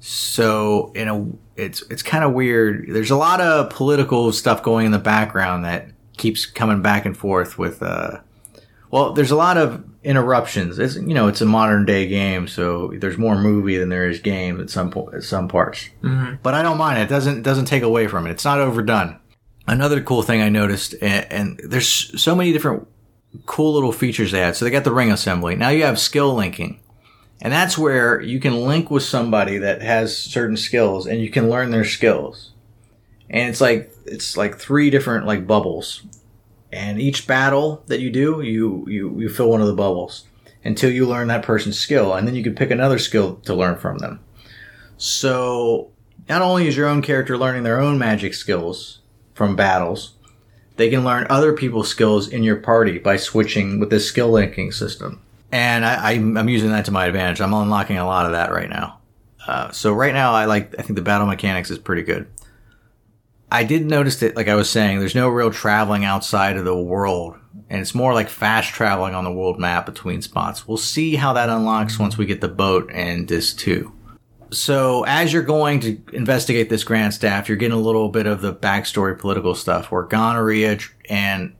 So, 0.00 0.92
in 0.94 1.08
a, 1.08 1.26
it's 1.56 1.82
it's 1.82 2.02
kind 2.02 2.24
of 2.24 2.32
weird. 2.32 2.86
There's 2.88 3.12
a 3.12 3.16
lot 3.16 3.40
of 3.40 3.70
political 3.70 4.32
stuff 4.32 4.64
going 4.64 4.86
in 4.86 4.92
the 4.92 4.98
background 4.98 5.64
that 5.64 5.93
keeps 6.16 6.46
coming 6.46 6.82
back 6.82 7.04
and 7.04 7.16
forth 7.16 7.58
with. 7.58 7.82
Uh, 7.82 8.20
well, 8.90 9.12
there's 9.12 9.32
a 9.32 9.36
lot 9.36 9.56
of 9.56 9.84
interruptions. 10.04 10.78
It's 10.78 10.96
you 10.96 11.14
know 11.14 11.28
it's 11.28 11.40
a 11.40 11.46
modern 11.46 11.84
day 11.84 12.06
game, 12.06 12.46
so 12.46 12.92
there's 12.96 13.18
more 13.18 13.36
movie 13.36 13.76
than 13.76 13.88
there 13.88 14.08
is 14.08 14.20
game 14.20 14.60
at 14.60 14.70
some 14.70 14.90
po- 14.90 15.10
at 15.12 15.24
some 15.24 15.48
parts. 15.48 15.88
Mm-hmm. 16.02 16.36
But 16.42 16.54
I 16.54 16.62
don't 16.62 16.78
mind 16.78 16.98
it. 16.98 17.08
Doesn't 17.08 17.38
it 17.38 17.42
doesn't 17.42 17.66
take 17.66 17.82
away 17.82 18.06
from 18.06 18.26
it. 18.26 18.30
It's 18.30 18.44
not 18.44 18.60
overdone. 18.60 19.18
Another 19.66 20.02
cool 20.02 20.22
thing 20.22 20.42
I 20.42 20.50
noticed, 20.50 20.94
and, 21.00 21.32
and 21.32 21.60
there's 21.64 22.20
so 22.20 22.34
many 22.34 22.52
different 22.52 22.86
cool 23.46 23.72
little 23.74 23.92
features 23.92 24.30
they 24.30 24.40
had. 24.40 24.56
So 24.56 24.64
they 24.64 24.70
got 24.70 24.84
the 24.84 24.92
ring 24.92 25.10
assembly. 25.10 25.56
Now 25.56 25.70
you 25.70 25.84
have 25.84 25.98
skill 25.98 26.34
linking. 26.34 26.80
And 27.40 27.52
that's 27.52 27.76
where 27.76 28.20
you 28.20 28.40
can 28.40 28.64
link 28.64 28.90
with 28.90 29.02
somebody 29.02 29.58
that 29.58 29.82
has 29.82 30.16
certain 30.16 30.56
skills 30.56 31.06
and 31.06 31.20
you 31.20 31.30
can 31.30 31.50
learn 31.50 31.70
their 31.70 31.84
skills. 31.84 32.52
And 33.28 33.50
it's 33.50 33.60
like 33.60 33.93
it's 34.06 34.36
like 34.36 34.58
three 34.58 34.90
different 34.90 35.26
like 35.26 35.46
bubbles. 35.46 36.02
And 36.72 37.00
each 37.00 37.26
battle 37.26 37.84
that 37.86 38.00
you 38.00 38.10
do, 38.10 38.40
you 38.40 38.84
you 38.88 39.20
you 39.20 39.28
fill 39.28 39.50
one 39.50 39.60
of 39.60 39.66
the 39.66 39.74
bubbles 39.74 40.24
until 40.64 40.90
you 40.90 41.06
learn 41.06 41.28
that 41.28 41.44
person's 41.44 41.78
skill 41.78 42.14
and 42.14 42.26
then 42.26 42.34
you 42.34 42.42
can 42.42 42.54
pick 42.54 42.70
another 42.70 42.98
skill 42.98 43.36
to 43.44 43.54
learn 43.54 43.76
from 43.76 43.98
them. 43.98 44.20
So 44.96 45.90
not 46.28 46.42
only 46.42 46.66
is 46.66 46.76
your 46.76 46.88
own 46.88 47.02
character 47.02 47.36
learning 47.36 47.64
their 47.64 47.80
own 47.80 47.98
magic 47.98 48.34
skills 48.34 49.00
from 49.34 49.56
battles, 49.56 50.14
they 50.76 50.90
can 50.90 51.04
learn 51.04 51.26
other 51.28 51.52
people's 51.52 51.88
skills 51.88 52.28
in 52.28 52.42
your 52.42 52.56
party 52.56 52.98
by 52.98 53.16
switching 53.16 53.78
with 53.78 53.90
this 53.90 54.06
skill 54.06 54.30
linking 54.30 54.72
system. 54.72 55.20
And 55.52 55.84
I, 55.84 56.12
am 56.12 56.48
using 56.48 56.70
that 56.70 56.86
to 56.86 56.90
my 56.90 57.06
advantage. 57.06 57.40
I'm 57.40 57.54
unlocking 57.54 57.98
a 57.98 58.06
lot 58.06 58.26
of 58.26 58.32
that 58.32 58.50
right 58.50 58.68
now. 58.68 58.98
Uh, 59.46 59.70
so 59.70 59.92
right 59.92 60.12
now, 60.12 60.32
I 60.32 60.46
like. 60.46 60.74
I 60.78 60.82
think 60.82 60.96
the 60.96 61.02
battle 61.02 61.26
mechanics 61.26 61.70
is 61.70 61.78
pretty 61.78 62.02
good. 62.02 62.26
I 63.54 63.64
did 63.64 63.86
notice 63.86 64.16
that, 64.20 64.36
like 64.36 64.48
I 64.48 64.54
was 64.54 64.68
saying, 64.68 64.98
there's 64.98 65.14
no 65.14 65.28
real 65.28 65.50
traveling 65.50 66.04
outside 66.04 66.56
of 66.56 66.64
the 66.64 66.76
world, 66.76 67.36
and 67.70 67.80
it's 67.80 67.94
more 67.94 68.12
like 68.12 68.28
fast 68.28 68.72
traveling 68.72 69.14
on 69.14 69.24
the 69.24 69.32
world 69.32 69.58
map 69.58 69.86
between 69.86 70.22
spots. 70.22 70.66
We'll 70.66 70.76
see 70.76 71.16
how 71.16 71.32
that 71.34 71.48
unlocks 71.48 71.98
once 71.98 72.18
we 72.18 72.26
get 72.26 72.40
the 72.40 72.48
boat 72.48 72.90
and 72.92 73.28
this 73.28 73.54
too 73.54 73.92
so 74.54 75.04
as 75.04 75.32
you're 75.32 75.42
going 75.42 75.80
to 75.80 76.00
investigate 76.12 76.68
this 76.68 76.84
grand 76.84 77.14
staff, 77.14 77.48
you're 77.48 77.56
getting 77.58 77.76
a 77.76 77.80
little 77.80 78.08
bit 78.08 78.26
of 78.26 78.40
the 78.40 78.54
backstory 78.54 79.18
political 79.18 79.54
stuff 79.54 79.90
where 79.90 80.02
gonorrhea 80.02 80.78
and 81.08 81.54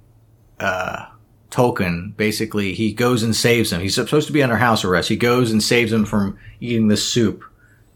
uh, 0.60 1.06
Tolkien 1.50 2.16
basically 2.16 2.74
he 2.74 2.92
goes 2.92 3.22
and 3.22 3.34
saves 3.34 3.72
him. 3.72 3.80
He's 3.80 3.94
supposed 3.94 4.26
to 4.28 4.32
be 4.32 4.42
under 4.42 4.56
house 4.56 4.84
arrest. 4.84 5.08
He 5.08 5.16
goes 5.16 5.50
and 5.50 5.62
saves 5.62 5.92
him 5.92 6.04
from 6.04 6.38
eating 6.60 6.88
the 6.88 6.96
soup, 6.96 7.44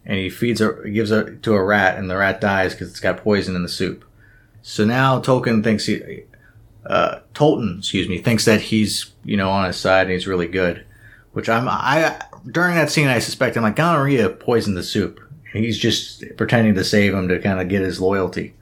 and 0.09 0.16
he 0.16 0.31
feeds 0.31 0.61
a 0.61 0.75
he 0.85 0.92
gives 0.92 1.11
it 1.11 1.42
to 1.42 1.53
a 1.53 1.62
rat, 1.62 1.99
and 1.99 2.11
the 2.11 2.16
rat 2.16 2.40
dies 2.40 2.73
because 2.73 2.88
it's 2.88 2.99
got 2.99 3.18
poison 3.18 3.55
in 3.55 3.62
the 3.62 3.68
soup. 3.68 4.05
So 4.62 4.85
now 4.85 5.21
Tolkien 5.21 5.62
thinks 5.62 5.87
he, 5.87 6.23
uh, 6.87 7.21
Tolten, 7.35 7.79
excuse 7.79 8.09
me, 8.09 8.18
thinks 8.18 8.47
that 8.47 8.62
he's 8.62 9.12
you 9.23 9.37
know 9.37 9.51
on 9.51 9.66
his 9.66 9.77
side 9.77 10.07
and 10.07 10.12
he's 10.12 10.27
really 10.27 10.49
good, 10.49 10.85
which 11.33 11.49
I'm 11.49 11.68
I 11.68 12.21
during 12.51 12.75
that 12.75 12.90
scene, 12.90 13.07
I 13.07 13.18
suspect 13.18 13.57
him 13.57 13.62
like 13.62 13.77
gonorrhea 13.77 14.31
poisoned 14.31 14.77
the 14.77 14.83
soup. 14.83 15.21
He's 15.53 15.79
just 15.79 16.25
pretending 16.37 16.75
to 16.75 16.85
save 16.85 17.14
him 17.14 17.29
to 17.29 17.38
kind 17.38 17.61
of 17.61 17.68
get 17.68 17.83
his 17.83 18.01
loyalty. 18.01 18.55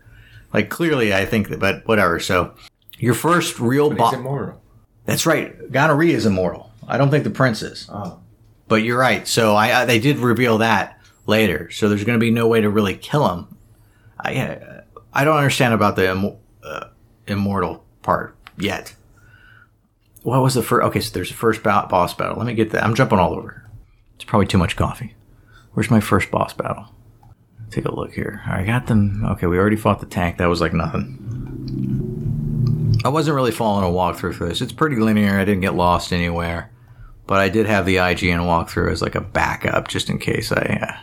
Like 0.53 0.69
clearly, 0.69 1.15
I 1.15 1.25
think 1.25 1.49
that, 1.49 1.61
but 1.61 1.87
whatever. 1.87 2.19
So 2.19 2.55
your 2.99 3.15
first 3.15 3.61
real 3.61 3.91
boss. 3.91 4.15
immortal. 4.15 4.61
That's 5.05 5.27
right. 5.27 5.71
Gonorrhea 5.71 6.17
is 6.17 6.27
immortal. 6.27 6.73
I 6.89 6.99
don't 6.99 7.11
think 7.11 7.25
the 7.25 7.31
prince 7.31 7.63
is. 7.63 7.89
Oh. 7.89 8.21
But 8.69 8.77
you're 8.77 8.99
right. 8.99 9.27
So 9.29 9.55
I, 9.55 9.83
I 9.83 9.85
they 9.85 10.01
did 10.01 10.19
reveal 10.19 10.59
that 10.59 10.96
later. 11.27 11.71
So 11.71 11.89
there's 11.89 12.05
going 12.05 12.19
to 12.19 12.25
be 12.25 12.31
no 12.31 12.47
way 12.47 12.61
to 12.61 12.71
really 12.71 12.97
kill 12.97 13.29
him. 13.29 13.57
I 14.19 14.83
I 15.13 15.25
don't 15.25 15.37
understand 15.37 15.75
about 15.75 15.97
the 15.97 16.11
Im- 16.11 16.37
uh, 16.63 16.89
immortal 17.27 17.85
part 18.03 18.37
yet. 18.59 18.95
What 20.23 20.43
was 20.43 20.55
the 20.55 20.63
first? 20.63 20.85
Okay, 20.87 21.01
so 21.01 21.13
there's 21.13 21.29
the 21.29 21.37
first 21.37 21.63
boss 21.63 22.15
battle. 22.15 22.37
Let 22.37 22.47
me 22.47 22.55
get 22.55 22.71
that. 22.71 22.83
I'm 22.83 22.95
jumping 22.95 23.19
all 23.19 23.35
over. 23.35 23.69
It's 24.17 24.25
probably 24.25 24.47
too 24.47 24.59
much 24.59 24.77
coffee. 24.77 25.15
Where's 25.73 25.91
my 25.91 26.01
first 26.01 26.31
boss 26.31 26.53
battle? 26.53 26.87
Take 27.71 27.85
a 27.85 27.95
look 27.95 28.13
here. 28.13 28.43
I 28.47 28.65
got 28.65 28.87
them. 28.87 29.25
Okay, 29.25 29.47
we 29.47 29.59
already 29.59 29.77
fought 29.77 30.01
the 30.01 30.07
tank. 30.07 30.39
That 30.39 30.49
was 30.49 30.61
like 30.61 30.73
nothing. 30.73 31.37
I 33.05 33.09
wasn't 33.09 33.35
really 33.35 33.53
following 33.53 33.85
a 33.85 33.95
walkthrough 33.95 34.35
for 34.35 34.49
this. 34.49 34.61
It's 34.61 34.73
pretty 34.73 34.97
linear. 34.97 35.39
I 35.39 35.45
didn't 35.45 35.61
get 35.61 35.75
lost 35.75 36.13
anywhere. 36.13 36.71
But 37.27 37.41
I 37.41 37.49
did 37.49 37.67
have 37.67 37.87
the 37.87 37.97
IGN 37.97 38.41
walkthrough 38.41 38.91
as 38.91 39.03
like 39.03 39.15
a 39.15 39.21
backup 39.21 39.89
just 39.89 40.09
in 40.09 40.19
case 40.19 40.51
I, 40.53 40.79
uh, 40.83 40.97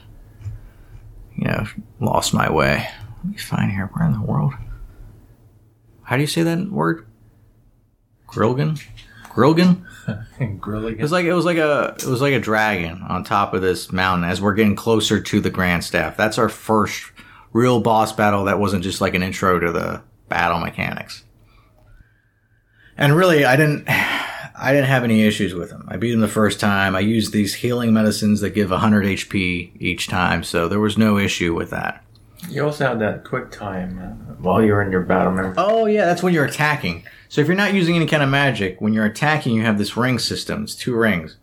you 1.43 1.49
know, 1.49 1.65
lost 1.99 2.34
my 2.34 2.49
way. 2.49 2.88
Let 3.17 3.25
me 3.25 3.38
find 3.38 3.69
here. 3.69 3.89
Where 3.93 4.08
in 4.08 4.13
the 4.13 4.21
world? 4.21 4.53
How 6.03 6.15
do 6.15 6.21
you 6.21 6.27
say 6.27 6.43
that 6.43 6.71
word? 6.71 7.06
Grilgan? 8.27 8.79
Grilgan? 9.29 9.86
Grilligan. 10.60 10.99
It 10.99 11.01
was 11.01 11.12
like 11.12 11.25
it 11.25 11.34
was 11.34 11.43
like 11.43 11.58
a 11.58 11.95
it 11.99 12.06
was 12.06 12.21
like 12.21 12.34
a 12.34 12.39
dragon 12.39 13.01
on 13.10 13.25
top 13.25 13.53
of 13.53 13.62
this 13.62 13.91
mountain 13.91 14.29
as 14.29 14.41
we're 14.41 14.53
getting 14.53 14.75
closer 14.75 15.19
to 15.19 15.41
the 15.41 15.49
Grand 15.49 15.84
Staff. 15.84 16.15
That's 16.15 16.38
our 16.38 16.49
first 16.49 17.12
real 17.51 17.82
boss 17.82 18.13
battle 18.13 18.45
that 18.45 18.60
wasn't 18.60 18.84
just 18.84 19.01
like 19.01 19.13
an 19.13 19.23
intro 19.23 19.60
to 19.60 19.71
the 19.71 20.01
battle 20.29 20.60
mechanics. 20.60 21.25
And 22.97 23.15
really 23.17 23.43
I 23.43 23.58
didn't 23.58 23.89
I 24.63 24.71
didn't 24.71 24.88
have 24.88 25.04
any 25.04 25.23
issues 25.23 25.54
with 25.54 25.71
him. 25.71 25.84
I 25.89 25.97
beat 25.97 26.13
him 26.13 26.21
the 26.21 26.28
first 26.30 26.58
time. 26.58 26.95
I 26.95 27.02
used 27.02 27.34
these 27.34 27.56
healing 27.56 27.91
medicines 27.91 28.39
that 28.39 28.52
give 28.52 28.71
100 28.71 29.04
HP 29.04 29.71
each 29.78 30.08
time, 30.08 30.41
so 30.41 30.69
there 30.69 30.80
was 30.80 30.97
no 30.97 31.17
issue 31.17 31.54
with 31.54 31.69
that. 31.71 32.02
You 32.47 32.63
also 32.63 32.88
had 32.88 32.99
that 32.99 33.26
quick 33.26 33.52
time 33.52 33.99
uh, 33.99 34.34
while 34.36 34.63
you 34.63 34.71
were 34.71 34.82
in 34.82 34.89
your 34.89 35.02
battle. 35.02 35.54
Oh 35.58 35.86
yeah, 35.86 36.06
that's 36.06 36.23
when 36.23 36.34
you're 36.34 36.45
attacking. 36.45 37.04
So 37.28 37.41
if 37.41 37.47
you're 37.47 37.58
not 37.58 37.73
using 37.73 37.97
any 37.97 38.06
kind 38.06 38.23
of 38.23 38.30
magic, 38.30 38.80
when 38.80 38.93
you're 38.93 39.06
attacking, 39.06 39.54
you 39.54 39.63
have 39.63 39.78
this 39.78 39.97
ring 39.97 40.17
system. 40.17 40.63
It's 40.63 40.76
two 40.76 40.95
rings. 40.95 41.36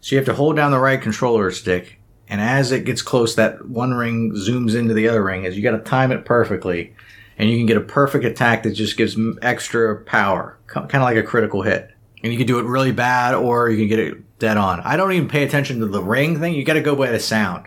So 0.00 0.16
you 0.16 0.18
have 0.18 0.26
to 0.26 0.34
hold 0.34 0.56
down 0.56 0.72
the 0.72 0.80
right 0.80 1.00
controller 1.00 1.52
stick, 1.52 2.00
and 2.28 2.40
as 2.40 2.72
it 2.72 2.84
gets 2.84 3.02
close, 3.02 3.36
that 3.36 3.68
one 3.68 3.94
ring 3.94 4.32
zooms 4.32 4.74
into 4.74 4.94
the 4.94 5.08
other 5.08 5.22
ring. 5.22 5.46
As 5.46 5.56
you 5.56 5.62
got 5.62 5.76
to 5.76 5.78
time 5.78 6.10
it 6.10 6.24
perfectly, 6.24 6.92
and 7.38 7.48
you 7.48 7.56
can 7.56 7.66
get 7.66 7.76
a 7.76 7.80
perfect 7.80 8.24
attack 8.24 8.64
that 8.64 8.72
just 8.72 8.96
gives 8.96 9.16
extra 9.42 9.96
power, 10.00 10.58
kind 10.66 10.92
of 10.92 11.02
like 11.02 11.16
a 11.16 11.22
critical 11.22 11.62
hit. 11.62 11.93
And 12.24 12.32
you 12.32 12.38
can 12.38 12.46
do 12.46 12.58
it 12.58 12.64
really 12.64 12.90
bad, 12.90 13.34
or 13.34 13.68
you 13.68 13.76
can 13.76 13.86
get 13.86 13.98
it 13.98 14.38
dead 14.38 14.56
on. 14.56 14.80
I 14.80 14.96
don't 14.96 15.12
even 15.12 15.28
pay 15.28 15.44
attention 15.44 15.80
to 15.80 15.86
the 15.86 16.02
ring 16.02 16.40
thing. 16.40 16.54
You 16.54 16.64
got 16.64 16.72
to 16.72 16.80
go 16.80 16.96
by 16.96 17.10
the 17.10 17.20
sound, 17.20 17.66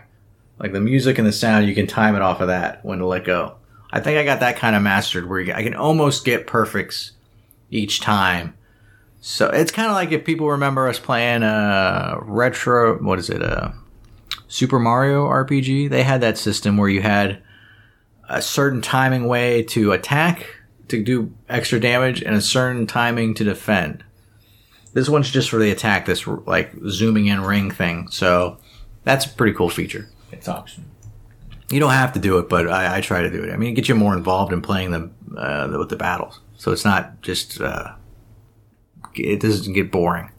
like 0.58 0.72
the 0.72 0.80
music 0.80 1.16
and 1.16 1.26
the 1.26 1.32
sound. 1.32 1.66
You 1.66 1.76
can 1.76 1.86
time 1.86 2.16
it 2.16 2.22
off 2.22 2.40
of 2.40 2.48
that 2.48 2.84
when 2.84 2.98
to 2.98 3.06
let 3.06 3.24
go. 3.24 3.54
I 3.92 4.00
think 4.00 4.18
I 4.18 4.24
got 4.24 4.40
that 4.40 4.56
kind 4.56 4.74
of 4.74 4.82
mastered 4.82 5.28
where 5.28 5.54
I 5.54 5.62
can 5.62 5.76
almost 5.76 6.24
get 6.24 6.48
perfects 6.48 7.12
each 7.70 8.00
time. 8.00 8.54
So 9.20 9.46
it's 9.48 9.70
kind 9.70 9.88
of 9.88 9.94
like 9.94 10.10
if 10.10 10.24
people 10.24 10.48
remember 10.48 10.88
us 10.88 10.98
playing 10.98 11.44
a 11.44 12.18
retro, 12.22 13.00
what 13.00 13.20
is 13.20 13.30
it, 13.30 13.40
a 13.40 13.74
Super 14.48 14.80
Mario 14.80 15.26
RPG. 15.26 15.88
They 15.88 16.02
had 16.02 16.20
that 16.22 16.36
system 16.36 16.76
where 16.76 16.88
you 16.88 17.02
had 17.02 17.40
a 18.28 18.42
certain 18.42 18.82
timing 18.82 19.28
way 19.28 19.62
to 19.64 19.92
attack 19.92 20.46
to 20.88 21.02
do 21.02 21.32
extra 21.48 21.78
damage 21.78 22.22
and 22.22 22.34
a 22.34 22.40
certain 22.40 22.88
timing 22.88 23.34
to 23.34 23.44
defend. 23.44 24.02
This 24.92 25.08
one's 25.08 25.30
just 25.30 25.50
for 25.50 25.58
the 25.58 25.70
attack, 25.70 26.06
this 26.06 26.26
like 26.26 26.72
zooming 26.88 27.26
in 27.26 27.40
ring 27.42 27.70
thing. 27.70 28.08
So 28.08 28.58
that's 29.04 29.26
a 29.26 29.28
pretty 29.28 29.54
cool 29.54 29.70
feature. 29.70 30.08
It's 30.32 30.48
optional. 30.48 30.88
You 31.70 31.80
don't 31.80 31.92
have 31.92 32.14
to 32.14 32.18
do 32.18 32.38
it, 32.38 32.48
but 32.48 32.68
I, 32.68 32.96
I 32.96 33.00
try 33.00 33.22
to 33.22 33.30
do 33.30 33.44
it. 33.44 33.52
I 33.52 33.56
mean, 33.56 33.72
it 33.72 33.74
gets 33.74 33.88
you 33.88 33.94
more 33.94 34.14
involved 34.14 34.52
in 34.52 34.62
playing 34.62 34.90
them 34.90 35.14
uh, 35.36 35.68
with 35.78 35.90
the 35.90 35.96
battles. 35.96 36.40
So 36.56 36.72
it's 36.72 36.84
not 36.84 37.20
just, 37.20 37.60
uh, 37.60 37.92
it 39.14 39.40
doesn't 39.40 39.74
get 39.74 39.92
boring. 39.92 40.30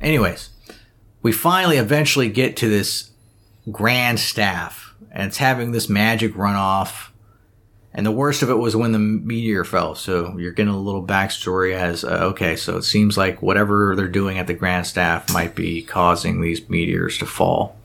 Anyways, 0.00 0.50
we 1.22 1.32
finally 1.32 1.78
eventually 1.78 2.28
get 2.28 2.56
to 2.58 2.68
this 2.68 3.10
grand 3.72 4.20
staff 4.20 4.94
and 5.10 5.28
it's 5.28 5.38
having 5.38 5.72
this 5.72 5.88
magic 5.88 6.34
runoff. 6.34 7.08
And 7.96 8.06
the 8.06 8.12
worst 8.12 8.42
of 8.42 8.50
it 8.50 8.58
was 8.58 8.76
when 8.76 8.92
the 8.92 8.98
meteor 8.98 9.64
fell. 9.64 9.96
So 9.96 10.36
you're 10.38 10.52
getting 10.52 10.72
a 10.72 10.78
little 10.78 11.04
backstory 11.04 11.72
as, 11.72 12.04
uh, 12.04 12.18
okay, 12.30 12.54
so 12.54 12.76
it 12.76 12.82
seems 12.82 13.16
like 13.16 13.42
whatever 13.42 13.96
they're 13.96 14.06
doing 14.06 14.38
at 14.38 14.46
the 14.46 14.54
grand 14.54 14.86
staff 14.86 15.32
might 15.32 15.56
be 15.56 15.82
causing 15.82 16.40
these 16.42 16.68
meteors 16.68 17.16
to 17.18 17.26
fall. 17.26 17.76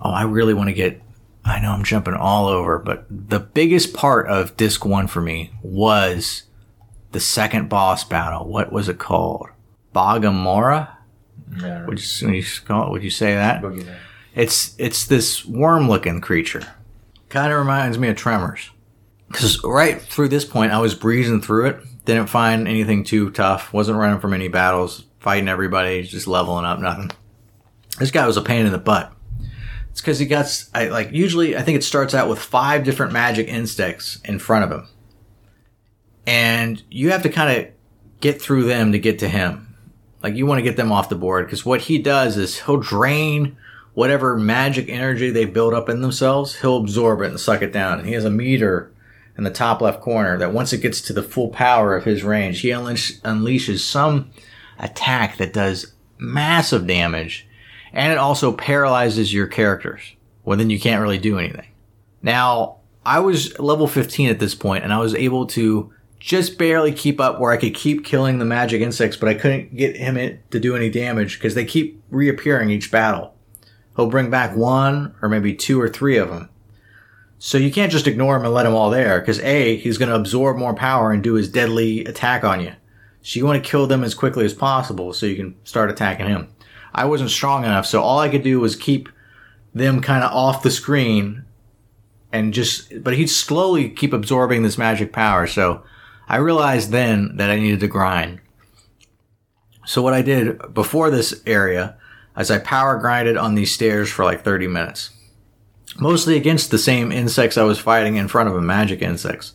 Oh, 0.00 0.10
I 0.10 0.22
really 0.22 0.54
want 0.54 0.68
to 0.68 0.74
get 0.74 1.02
I 1.44 1.60
know 1.60 1.72
I'm 1.72 1.82
jumping 1.82 2.14
all 2.14 2.46
over, 2.46 2.78
but 2.78 3.06
the 3.08 3.40
biggest 3.40 3.94
part 3.94 4.28
of 4.28 4.56
disc 4.56 4.84
one 4.84 5.06
for 5.06 5.22
me 5.22 5.50
was 5.62 6.42
the 7.12 7.20
second 7.20 7.70
boss 7.70 8.04
battle. 8.04 8.46
What 8.46 8.70
was 8.70 8.88
it 8.88 8.98
called? 8.98 9.48
Bagamora? 9.94 10.90
Yeah. 11.58 11.86
Would 11.86 12.00
you, 12.00 12.26
would 12.28 12.36
you 12.36 12.44
call 12.66 12.86
it? 12.86 12.90
Would 12.90 13.02
you 13.02 13.10
say 13.10 13.34
that? 13.34 13.62
It's 14.34 14.74
it's 14.78 15.06
this 15.06 15.46
worm-looking 15.46 16.20
creature. 16.20 16.66
Kind 17.28 17.52
of 17.52 17.58
reminds 17.58 17.98
me 17.98 18.08
of 18.08 18.16
Tremors. 18.16 18.70
Because 19.28 19.62
right 19.62 20.00
through 20.00 20.28
this 20.28 20.44
point, 20.44 20.72
I 20.72 20.78
was 20.78 20.94
breezing 20.94 21.42
through 21.42 21.66
it. 21.66 22.04
Didn't 22.04 22.28
find 22.28 22.66
anything 22.66 23.04
too 23.04 23.30
tough. 23.30 23.72
Wasn't 23.72 23.98
running 23.98 24.20
from 24.20 24.32
any 24.32 24.48
battles. 24.48 25.04
Fighting 25.20 25.48
everybody. 25.48 26.02
Just 26.02 26.26
leveling 26.26 26.64
up. 26.64 26.78
Nothing. 26.78 27.10
This 27.98 28.10
guy 28.10 28.26
was 28.26 28.36
a 28.36 28.42
pain 28.42 28.64
in 28.64 28.72
the 28.72 28.78
butt. 28.78 29.12
It's 29.90 30.00
because 30.00 30.20
he 30.20 30.26
got 30.26 30.46
I, 30.74 30.88
like 30.88 31.10
usually 31.10 31.56
I 31.56 31.62
think 31.62 31.76
it 31.76 31.82
starts 31.82 32.14
out 32.14 32.28
with 32.28 32.38
five 32.38 32.84
different 32.84 33.12
magic 33.12 33.48
insects 33.48 34.20
in 34.24 34.38
front 34.38 34.64
of 34.64 34.70
him, 34.70 34.86
and 36.24 36.80
you 36.88 37.10
have 37.10 37.24
to 37.24 37.28
kind 37.28 37.58
of 37.58 37.72
get 38.20 38.40
through 38.40 38.64
them 38.64 38.92
to 38.92 39.00
get 39.00 39.18
to 39.18 39.28
him. 39.28 39.74
Like 40.22 40.36
you 40.36 40.46
want 40.46 40.58
to 40.58 40.62
get 40.62 40.76
them 40.76 40.92
off 40.92 41.08
the 41.08 41.16
board 41.16 41.46
because 41.46 41.66
what 41.66 41.80
he 41.80 41.98
does 41.98 42.36
is 42.36 42.60
he'll 42.60 42.76
drain 42.76 43.56
whatever 43.98 44.36
magic 44.36 44.88
energy 44.88 45.28
they 45.28 45.44
build 45.44 45.74
up 45.74 45.88
in 45.88 46.02
themselves. 46.02 46.60
He'll 46.60 46.76
absorb 46.76 47.20
it 47.20 47.30
and 47.30 47.40
suck 47.40 47.62
it 47.62 47.72
down. 47.72 47.98
And 47.98 48.06
he 48.06 48.14
has 48.14 48.24
a 48.24 48.30
meter 48.30 48.92
in 49.36 49.42
the 49.42 49.50
top 49.50 49.80
left 49.80 50.02
corner 50.02 50.38
that 50.38 50.52
once 50.52 50.72
it 50.72 50.82
gets 50.82 51.00
to 51.00 51.12
the 51.12 51.22
full 51.24 51.48
power 51.48 51.96
of 51.96 52.04
his 52.04 52.22
range, 52.22 52.60
he 52.60 52.70
unleash, 52.70 53.18
unleashes 53.22 53.80
some 53.80 54.30
attack 54.78 55.38
that 55.38 55.52
does 55.52 55.94
massive 56.16 56.86
damage 56.86 57.48
and 57.92 58.12
it 58.12 58.18
also 58.18 58.52
paralyzes 58.52 59.34
your 59.34 59.48
characters. 59.48 60.14
Well, 60.44 60.56
then 60.56 60.70
you 60.70 60.78
can't 60.78 61.02
really 61.02 61.18
do 61.18 61.40
anything. 61.40 61.66
Now, 62.22 62.76
I 63.04 63.18
was 63.18 63.58
level 63.58 63.88
15 63.88 64.30
at 64.30 64.38
this 64.38 64.54
point, 64.54 64.84
and 64.84 64.92
I 64.92 64.98
was 65.00 65.16
able 65.16 65.48
to 65.48 65.92
just 66.20 66.56
barely 66.56 66.92
keep 66.92 67.20
up 67.20 67.40
where 67.40 67.50
I 67.50 67.56
could 67.56 67.74
keep 67.74 68.04
killing 68.04 68.38
the 68.38 68.44
magic 68.44 68.80
insects, 68.80 69.16
but 69.16 69.28
I 69.28 69.34
couldn't 69.34 69.76
get 69.76 69.96
him 69.96 70.38
to 70.50 70.60
do 70.60 70.76
any 70.76 70.88
damage 70.88 71.38
because 71.38 71.56
they 71.56 71.64
keep 71.64 72.00
reappearing 72.10 72.70
each 72.70 72.92
battle. 72.92 73.34
He'll 73.98 74.06
bring 74.06 74.30
back 74.30 74.54
one 74.54 75.16
or 75.20 75.28
maybe 75.28 75.52
two 75.52 75.80
or 75.80 75.88
three 75.88 76.18
of 76.18 76.28
them. 76.28 76.48
So 77.40 77.58
you 77.58 77.72
can't 77.72 77.90
just 77.90 78.06
ignore 78.06 78.36
him 78.36 78.44
and 78.44 78.54
let 78.54 78.64
him 78.64 78.72
all 78.72 78.90
there 78.90 79.18
because 79.18 79.40
A, 79.40 79.76
he's 79.76 79.98
going 79.98 80.08
to 80.08 80.14
absorb 80.14 80.56
more 80.56 80.72
power 80.72 81.10
and 81.10 81.20
do 81.20 81.34
his 81.34 81.50
deadly 81.50 82.04
attack 82.04 82.44
on 82.44 82.60
you. 82.60 82.74
So 83.22 83.40
you 83.40 83.44
want 83.44 83.62
to 83.62 83.68
kill 83.68 83.88
them 83.88 84.04
as 84.04 84.14
quickly 84.14 84.44
as 84.44 84.54
possible 84.54 85.12
so 85.12 85.26
you 85.26 85.34
can 85.34 85.56
start 85.64 85.90
attacking 85.90 86.28
him. 86.28 86.46
I 86.94 87.06
wasn't 87.06 87.30
strong 87.30 87.64
enough, 87.64 87.86
so 87.86 88.00
all 88.00 88.20
I 88.20 88.28
could 88.28 88.44
do 88.44 88.60
was 88.60 88.76
keep 88.76 89.08
them 89.74 90.00
kind 90.00 90.22
of 90.22 90.32
off 90.32 90.62
the 90.62 90.70
screen 90.70 91.44
and 92.32 92.54
just, 92.54 93.02
but 93.02 93.16
he'd 93.16 93.26
slowly 93.26 93.90
keep 93.90 94.12
absorbing 94.12 94.62
this 94.62 94.78
magic 94.78 95.12
power. 95.12 95.48
So 95.48 95.82
I 96.28 96.36
realized 96.36 96.92
then 96.92 97.36
that 97.38 97.50
I 97.50 97.58
needed 97.58 97.80
to 97.80 97.88
grind. 97.88 98.38
So 99.86 100.02
what 100.02 100.14
I 100.14 100.22
did 100.22 100.72
before 100.72 101.10
this 101.10 101.42
area 101.46 101.98
is 102.38 102.50
I 102.50 102.58
power 102.58 102.96
grinded 102.98 103.36
on 103.36 103.54
these 103.54 103.72
stairs 103.72 104.10
for 104.10 104.24
like 104.24 104.42
30 104.42 104.66
minutes. 104.68 105.10
Mostly 105.98 106.36
against 106.36 106.70
the 106.70 106.78
same 106.78 107.10
insects 107.10 107.58
I 107.58 107.64
was 107.64 107.78
fighting 107.78 108.16
in 108.16 108.28
front 108.28 108.48
of 108.48 108.56
a 108.56 108.60
magic 108.60 109.02
insects, 109.02 109.54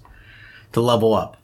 to 0.74 0.82
level 0.82 1.14
up. 1.14 1.38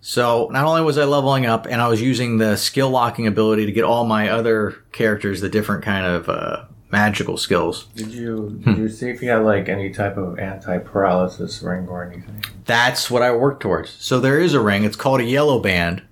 So 0.00 0.48
not 0.50 0.64
only 0.64 0.82
was 0.82 0.98
I 0.98 1.04
leveling 1.04 1.46
up, 1.46 1.66
and 1.66 1.80
I 1.80 1.86
was 1.86 2.02
using 2.02 2.38
the 2.38 2.56
skill 2.56 2.90
linking 2.90 3.28
ability 3.28 3.66
to 3.66 3.72
get 3.72 3.84
all 3.84 4.04
my 4.04 4.28
other 4.28 4.72
characters 4.90 5.40
the 5.40 5.48
different 5.48 5.84
kind 5.84 6.04
of 6.04 6.28
uh, 6.28 6.64
magical 6.90 7.36
skills. 7.36 7.84
Did 7.94 8.12
you 8.12 8.60
did 8.64 8.78
you 8.78 8.88
see 8.88 9.10
if 9.10 9.22
you 9.22 9.30
had 9.30 9.44
like 9.44 9.68
any 9.68 9.90
type 9.90 10.16
of 10.16 10.40
anti 10.40 10.78
paralysis 10.78 11.62
ring 11.62 11.86
or 11.86 12.04
anything? 12.04 12.44
That's 12.64 13.10
what 13.12 13.22
I 13.22 13.30
work 13.30 13.60
towards. 13.60 13.90
So 13.90 14.18
there 14.18 14.40
is 14.40 14.54
a 14.54 14.60
ring. 14.60 14.82
It's 14.82 14.96
called 14.96 15.20
a 15.20 15.24
yellow 15.24 15.60
band, 15.60 16.02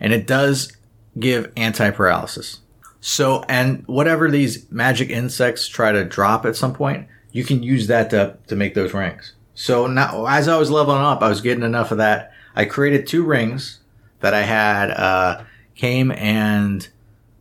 and 0.00 0.14
it 0.14 0.26
does 0.26 0.72
give 1.18 1.52
anti 1.56 1.90
paralysis. 1.90 2.60
So 3.00 3.44
and 3.48 3.86
whatever 3.86 4.30
these 4.30 4.70
magic 4.70 5.10
insects 5.10 5.68
try 5.68 5.92
to 5.92 6.04
drop 6.04 6.44
at 6.44 6.56
some 6.56 6.72
point, 6.72 7.06
you 7.32 7.44
can 7.44 7.62
use 7.62 7.86
that 7.86 8.10
to 8.10 8.38
to 8.46 8.56
make 8.56 8.74
those 8.74 8.94
rings. 8.94 9.34
So 9.54 9.86
now, 9.86 10.26
as 10.26 10.48
I 10.48 10.58
was 10.58 10.70
leveling 10.70 11.02
up, 11.02 11.22
I 11.22 11.28
was 11.28 11.40
getting 11.40 11.64
enough 11.64 11.90
of 11.90 11.98
that. 11.98 12.32
I 12.54 12.64
created 12.64 13.06
two 13.06 13.24
rings 13.24 13.80
that 14.20 14.34
I 14.34 14.42
had 14.42 14.90
uh, 14.90 15.44
Kaim 15.74 16.10
and 16.10 16.88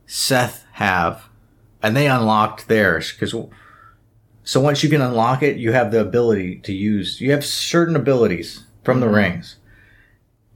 Seth 0.05 0.65
have, 0.73 1.25
and 1.81 1.95
they 1.95 2.07
unlocked 2.07 2.67
theirs 2.67 3.11
because. 3.11 3.35
So 4.47 4.61
once 4.61 4.83
you 4.83 4.89
can 4.89 5.01
unlock 5.01 5.41
it, 5.41 5.57
you 5.57 5.71
have 5.71 5.91
the 5.91 6.01
ability 6.01 6.57
to 6.59 6.73
use. 6.73 7.19
You 7.19 7.31
have 7.31 7.43
certain 7.43 7.95
abilities 7.95 8.63
from 8.83 8.99
the 8.99 9.09
rings. 9.09 9.55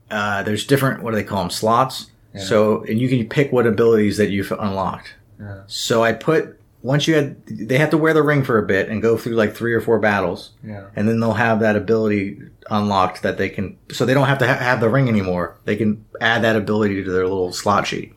Uh, 0.08 0.44
there's 0.44 0.64
different. 0.64 1.02
What 1.02 1.10
do 1.10 1.16
they 1.16 1.24
call 1.24 1.42
them? 1.42 1.50
Slots. 1.50 2.10
So 2.38 2.84
and 2.84 2.98
you 3.00 3.08
can 3.08 3.28
pick 3.28 3.50
what 3.52 3.66
abilities 3.66 4.16
that 4.18 4.30
you've 4.30 4.52
unlocked. 4.52 5.14
Yeah. 5.40 5.62
So 5.66 6.02
I 6.04 6.12
put 6.12 6.58
once 6.82 7.06
you 7.08 7.14
had 7.14 7.44
they 7.46 7.76
have 7.78 7.90
to 7.90 7.98
wear 7.98 8.14
the 8.14 8.22
ring 8.22 8.42
for 8.44 8.56
a 8.58 8.62
bit 8.66 8.88
and 8.88 9.02
go 9.02 9.16
through 9.16 9.34
like 9.34 9.54
three 9.54 9.74
or 9.74 9.80
four 9.80 9.98
battles 9.98 10.50
Yeah. 10.64 10.86
and 10.96 11.08
then 11.08 11.20
they'll 11.20 11.32
have 11.34 11.60
that 11.60 11.76
ability 11.76 12.40
unlocked 12.70 13.22
that 13.22 13.36
they 13.36 13.48
can 13.50 13.76
so 13.92 14.06
they 14.06 14.14
don't 14.14 14.28
have 14.28 14.38
to 14.38 14.46
ha- 14.46 14.54
have 14.62 14.80
the 14.80 14.88
ring 14.88 15.08
anymore 15.08 15.56
they 15.64 15.76
can 15.76 16.04
add 16.20 16.42
that 16.42 16.56
ability 16.56 17.02
to 17.04 17.10
their 17.10 17.24
little 17.26 17.52
slot 17.52 17.86
sheet 17.86 18.14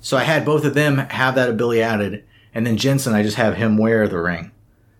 so 0.00 0.16
i 0.16 0.24
had 0.24 0.44
both 0.44 0.64
of 0.64 0.74
them 0.74 0.98
have 0.98 1.36
that 1.36 1.48
ability 1.48 1.80
added 1.80 2.24
and 2.52 2.66
then 2.66 2.76
jensen 2.76 3.14
i 3.14 3.22
just 3.22 3.36
have 3.36 3.54
him 3.56 3.78
wear 3.78 4.06
the 4.08 4.18
ring 4.18 4.50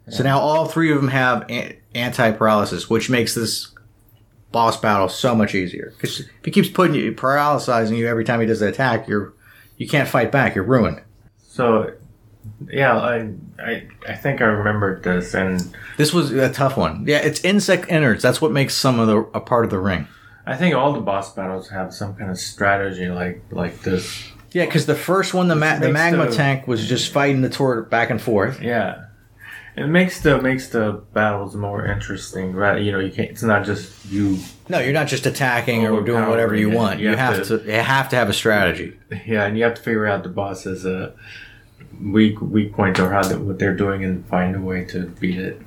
so 0.08 0.22
now 0.22 0.38
all 0.38 0.66
three 0.66 0.90
of 0.92 0.96
them 1.00 1.08
have 1.08 1.44
an- 1.50 1.74
anti-paralysis 1.94 2.88
which 2.88 3.10
makes 3.10 3.34
this 3.34 3.68
boss 4.56 4.80
battle 4.80 5.08
so 5.10 5.34
much 5.34 5.54
easier. 5.54 5.92
Because 5.96 6.20
if 6.20 6.30
he 6.42 6.50
keeps 6.50 6.70
putting 6.70 6.94
you 6.96 7.12
paralyzing 7.12 7.94
you 7.98 8.06
every 8.08 8.24
time 8.24 8.40
he 8.40 8.46
does 8.46 8.60
the 8.60 8.68
attack 8.68 9.06
you're 9.06 9.34
you 9.76 9.86
can't 9.86 10.08
fight 10.08 10.32
back. 10.32 10.54
You're 10.54 10.64
ruined. 10.64 11.02
So, 11.42 11.92
yeah, 12.70 12.96
I, 12.96 13.34
I 13.58 13.86
I 14.08 14.14
think 14.14 14.40
I 14.40 14.46
remembered 14.46 15.02
this, 15.02 15.34
and 15.34 15.60
this 15.98 16.14
was 16.14 16.30
a 16.32 16.50
tough 16.50 16.76
one. 16.78 17.04
Yeah 17.06 17.18
it's 17.18 17.44
insect 17.44 17.90
innards. 17.90 18.22
That's 18.22 18.40
what 18.40 18.52
makes 18.52 18.74
some 18.74 18.98
of 18.98 19.06
the 19.08 19.18
a 19.34 19.40
part 19.40 19.66
of 19.66 19.70
the 19.70 19.78
ring. 19.78 20.08
I 20.46 20.56
think 20.56 20.74
all 20.74 20.92
the 20.94 21.00
boss 21.00 21.34
battles 21.34 21.68
have 21.68 21.92
some 21.92 22.14
kind 22.14 22.30
of 22.30 22.38
strategy 22.38 23.08
like 23.08 23.42
like 23.50 23.82
this. 23.82 24.24
Yeah, 24.52 24.64
because 24.64 24.86
the 24.86 24.94
first 24.94 25.34
one, 25.34 25.48
the 25.48 25.56
ma- 25.56 25.78
the 25.78 25.90
magma 25.90 26.30
the- 26.30 26.34
tank 26.36 26.66
was 26.66 26.88
just 26.88 27.12
fighting 27.12 27.42
the 27.42 27.50
turret 27.50 27.90
back 27.90 28.08
and 28.08 28.22
forth. 28.22 28.62
Yeah, 28.62 29.05
it 29.76 29.86
makes 29.86 30.20
the 30.20 30.40
makes 30.40 30.68
the 30.68 31.02
battles 31.12 31.54
more 31.54 31.86
interesting. 31.86 32.52
Right? 32.52 32.82
You 32.82 32.92
know, 32.92 32.98
you 32.98 33.12
can't. 33.12 33.30
It's 33.30 33.42
not 33.42 33.64
just 33.64 34.06
you. 34.06 34.38
No, 34.68 34.78
you're 34.78 34.92
not 34.92 35.06
just 35.06 35.26
attacking 35.26 35.86
or 35.86 36.02
doing 36.02 36.26
whatever 36.28 36.56
you 36.56 36.70
want. 36.70 36.98
You, 36.98 37.10
You 37.10 37.16
have, 37.16 37.36
have 37.36 37.46
to, 37.48 37.62
you 37.64 37.72
have 37.72 38.08
to 38.08 38.16
have 38.16 38.28
a 38.28 38.32
strategy. 38.32 38.98
Yeah, 39.26 39.44
and 39.44 39.56
you 39.56 39.64
have 39.64 39.74
to 39.74 39.82
figure 39.82 40.06
out 40.06 40.22
the 40.22 40.28
boss's 40.28 40.84
uh, 40.86 41.12
weak 42.00 42.40
weak 42.40 42.72
point 42.72 42.98
or 42.98 43.10
how 43.10 43.22
they, 43.22 43.36
what 43.36 43.58
they're 43.58 43.76
doing 43.76 44.04
and 44.04 44.26
find 44.26 44.56
a 44.56 44.60
way 44.60 44.84
to 44.86 45.06
beat 45.20 45.38
it, 45.38 45.62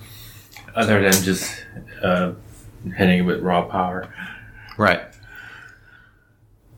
other 0.75 1.01
than 1.01 1.13
just 1.23 1.63
uh, 2.03 2.33
hitting 2.95 3.19
it 3.19 3.21
with 3.21 3.41
raw 3.41 3.63
power. 3.63 4.13
Right. 4.77 5.01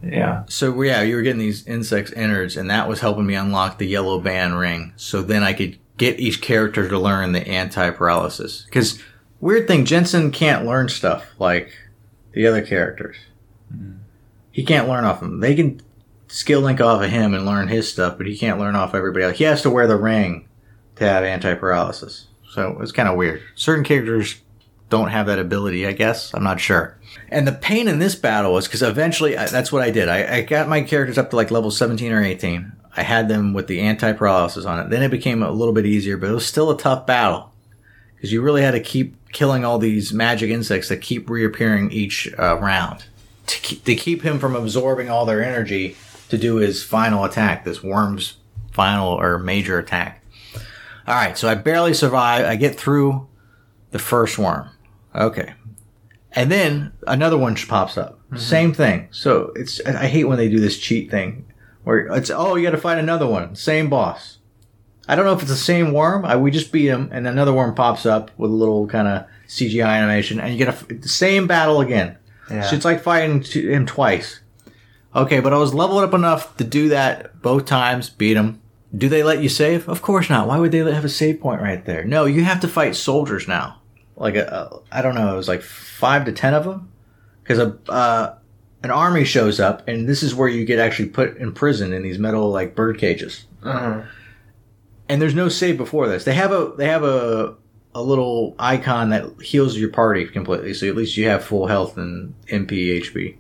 Yeah. 0.03 0.45
So 0.47 0.81
yeah, 0.81 1.01
you 1.03 1.15
were 1.15 1.21
getting 1.21 1.39
these 1.39 1.65
insects 1.67 2.11
innards, 2.11 2.57
and 2.57 2.69
that 2.69 2.87
was 2.89 2.99
helping 3.01 3.25
me 3.25 3.35
unlock 3.35 3.77
the 3.77 3.87
yellow 3.87 4.19
band 4.19 4.57
ring. 4.57 4.93
So 4.95 5.21
then 5.21 5.43
I 5.43 5.53
could 5.53 5.77
get 5.97 6.19
each 6.19 6.41
character 6.41 6.87
to 6.87 6.99
learn 6.99 7.31
the 7.31 7.47
anti 7.47 7.89
paralysis. 7.91 8.63
Because 8.65 9.01
weird 9.39 9.67
thing, 9.67 9.85
Jensen 9.85 10.31
can't 10.31 10.65
learn 10.65 10.89
stuff 10.89 11.25
like 11.39 11.71
the 12.33 12.47
other 12.47 12.65
characters. 12.65 13.17
Mm-hmm. 13.73 13.97
He 14.51 14.63
can't 14.63 14.87
learn 14.87 15.05
off 15.05 15.19
them. 15.19 15.39
They 15.39 15.55
can 15.55 15.81
skill 16.27 16.61
link 16.61 16.81
off 16.81 17.03
of 17.03 17.09
him 17.09 17.33
and 17.33 17.45
learn 17.45 17.67
his 17.67 17.91
stuff, 17.91 18.17
but 18.17 18.27
he 18.27 18.37
can't 18.37 18.59
learn 18.59 18.75
off 18.75 18.95
everybody 18.95 19.25
else. 19.25 19.37
He 19.37 19.43
has 19.43 19.61
to 19.63 19.69
wear 19.69 19.87
the 19.87 19.97
ring 19.97 20.47
to 20.95 21.03
have 21.03 21.23
anti 21.23 21.53
paralysis. 21.55 22.27
So 22.49 22.77
it's 22.81 22.91
kind 22.91 23.07
of 23.07 23.15
weird. 23.15 23.41
Certain 23.55 23.83
characters 23.83 24.41
don't 24.89 25.09
have 25.09 25.25
that 25.27 25.39
ability, 25.39 25.87
I 25.87 25.93
guess. 25.93 26.33
I'm 26.33 26.43
not 26.43 26.59
sure. 26.59 26.99
And 27.29 27.47
the 27.47 27.53
pain 27.53 27.87
in 27.87 27.99
this 27.99 28.15
battle 28.15 28.53
was 28.53 28.67
because 28.67 28.81
eventually 28.81 29.37
I, 29.37 29.47
that's 29.47 29.71
what 29.71 29.81
I 29.81 29.89
did. 29.89 30.09
I, 30.09 30.37
I 30.37 30.41
got 30.41 30.67
my 30.67 30.81
characters 30.81 31.17
up 31.17 31.29
to 31.29 31.35
like 31.37 31.49
level 31.49 31.71
17 31.71 32.11
or 32.11 32.23
18. 32.23 32.73
I 32.95 33.03
had 33.03 33.29
them 33.29 33.53
with 33.53 33.67
the 33.67 33.79
anti 33.79 34.13
paralysis 34.13 34.65
on 34.65 34.79
it. 34.79 34.89
Then 34.89 35.03
it 35.03 35.11
became 35.11 35.43
a 35.43 35.51
little 35.51 35.73
bit 35.73 35.85
easier, 35.85 36.17
but 36.17 36.29
it 36.29 36.33
was 36.33 36.45
still 36.45 36.69
a 36.69 36.77
tough 36.77 37.05
battle 37.05 37.51
because 38.15 38.31
you 38.31 38.41
really 38.41 38.61
had 38.61 38.71
to 38.71 38.79
keep 38.79 39.15
killing 39.31 39.63
all 39.63 39.79
these 39.79 40.11
magic 40.13 40.49
insects 40.49 40.89
that 40.89 40.97
keep 40.97 41.29
reappearing 41.29 41.91
each 41.91 42.31
uh, 42.37 42.57
round 42.59 43.05
to 43.47 43.59
keep, 43.61 43.83
to 43.85 43.95
keep 43.95 44.21
him 44.21 44.39
from 44.39 44.55
absorbing 44.55 45.09
all 45.09 45.25
their 45.25 45.43
energy 45.43 45.95
to 46.29 46.37
do 46.37 46.55
his 46.55 46.83
final 46.83 47.23
attack, 47.23 47.65
this 47.65 47.83
worm's 47.83 48.37
final 48.71 49.09
or 49.09 49.37
major 49.37 49.77
attack. 49.77 50.23
All 51.07 51.15
right, 51.15 51.37
so 51.37 51.49
I 51.49 51.55
barely 51.55 51.93
survive. 51.93 52.45
I 52.45 52.55
get 52.55 52.75
through 52.75 53.27
the 53.91 53.99
first 53.99 54.37
worm. 54.37 54.69
Okay. 55.13 55.53
And 56.33 56.49
then 56.49 56.93
another 57.07 57.37
one 57.37 57.55
pops 57.55 57.97
up. 57.97 58.19
Same 58.37 58.73
thing. 58.73 59.09
So 59.11 59.51
it's 59.55 59.85
I 59.85 60.07
hate 60.07 60.23
when 60.23 60.37
they 60.37 60.47
do 60.47 60.61
this 60.61 60.79
cheat 60.79 61.11
thing 61.11 61.45
where 61.83 62.07
it's 62.07 62.29
oh 62.29 62.55
you 62.55 62.63
got 62.63 62.71
to 62.71 62.77
find 62.77 62.99
another 62.99 63.27
one, 63.27 63.55
same 63.55 63.89
boss. 63.89 64.37
I 65.07 65.15
don't 65.15 65.25
know 65.25 65.33
if 65.33 65.41
it's 65.41 65.51
the 65.51 65.57
same 65.57 65.93
worm. 65.93 66.23
I, 66.25 66.37
we 66.37 66.51
just 66.51 66.71
beat 66.71 66.87
him, 66.87 67.09
and 67.11 67.27
another 67.27 67.53
worm 67.53 67.75
pops 67.75 68.05
up 68.05 68.31
with 68.37 68.51
a 68.51 68.53
little 68.53 68.87
kind 68.87 69.07
of 69.07 69.25
CGI 69.47 69.85
animation, 69.85 70.39
and 70.39 70.51
you 70.53 70.57
get 70.57 70.81
a, 70.81 70.93
the 70.93 71.09
same 71.09 71.47
battle 71.47 71.81
again. 71.81 72.17
Yeah. 72.49 72.61
So 72.61 72.75
it's 72.75 72.85
like 72.85 73.01
fighting 73.01 73.41
t- 73.41 73.71
him 73.71 73.85
twice. 73.85 74.41
Okay, 75.15 75.39
but 75.39 75.53
I 75.53 75.57
was 75.57 75.73
leveled 75.73 76.03
up 76.03 76.13
enough 76.13 76.55
to 76.57 76.63
do 76.63 76.89
that 76.89 77.41
both 77.41 77.65
times, 77.65 78.09
beat 78.09 78.37
him. 78.37 78.61
Do 78.95 79.09
they 79.09 79.23
let 79.23 79.41
you 79.41 79.49
save? 79.49 79.89
Of 79.89 80.01
course 80.01 80.29
not. 80.29 80.47
Why 80.47 80.59
would 80.59 80.71
they 80.71 80.79
have 80.79 81.05
a 81.05 81.09
save 81.09 81.39
point 81.41 81.61
right 81.61 81.83
there? 81.83 82.03
No, 82.03 82.25
you 82.25 82.43
have 82.43 82.59
to 82.61 82.67
fight 82.67 82.95
soldiers 82.95 83.47
now. 83.47 83.81
Like 84.15 84.35
a, 84.35 84.45
a 84.91 84.97
I 84.97 85.01
don't 85.01 85.15
know, 85.15 85.33
it 85.33 85.37
was 85.37 85.47
like 85.47 85.61
five 85.61 86.25
to 86.25 86.31
ten 86.31 86.53
of 86.53 86.63
them, 86.63 86.91
because 87.43 87.59
a 87.59 87.77
uh, 87.89 88.35
an 88.83 88.91
army 88.91 89.23
shows 89.23 89.59
up, 89.59 89.87
and 89.87 90.07
this 90.07 90.23
is 90.23 90.33
where 90.33 90.47
you 90.47 90.65
get 90.65 90.79
actually 90.79 91.09
put 91.09 91.37
in 91.37 91.53
prison 91.53 91.93
in 91.93 92.03
these 92.03 92.17
metal 92.17 92.49
like 92.49 92.75
bird 92.75 92.97
cages. 92.97 93.45
Uh-huh. 93.63 94.01
And 95.07 95.21
there's 95.21 95.35
no 95.35 95.49
save 95.49 95.77
before 95.77 96.07
this. 96.07 96.23
They 96.23 96.33
have 96.33 96.51
a 96.51 96.73
they 96.77 96.87
have 96.87 97.03
a 97.03 97.55
a 97.93 98.01
little 98.01 98.55
icon 98.57 99.09
that 99.09 99.25
heals 99.41 99.77
your 99.77 99.89
party 99.89 100.25
completely, 100.25 100.73
so 100.73 100.87
at 100.87 100.95
least 100.95 101.17
you 101.17 101.27
have 101.27 101.43
full 101.43 101.67
health 101.67 101.97
and 101.97 102.33
MP 102.47 103.01
HP. 103.01 103.37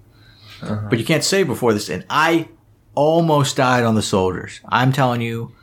Uh-huh. 0.61 0.87
But 0.89 0.99
you 0.99 1.05
can't 1.05 1.23
save 1.23 1.47
before 1.47 1.73
this, 1.73 1.89
and 1.89 2.05
I 2.09 2.49
almost 2.93 3.55
died 3.55 3.83
on 3.83 3.95
the 3.95 4.01
soldiers. 4.01 4.59
I'm 4.67 4.91
telling 4.91 5.21
you, 5.21 5.55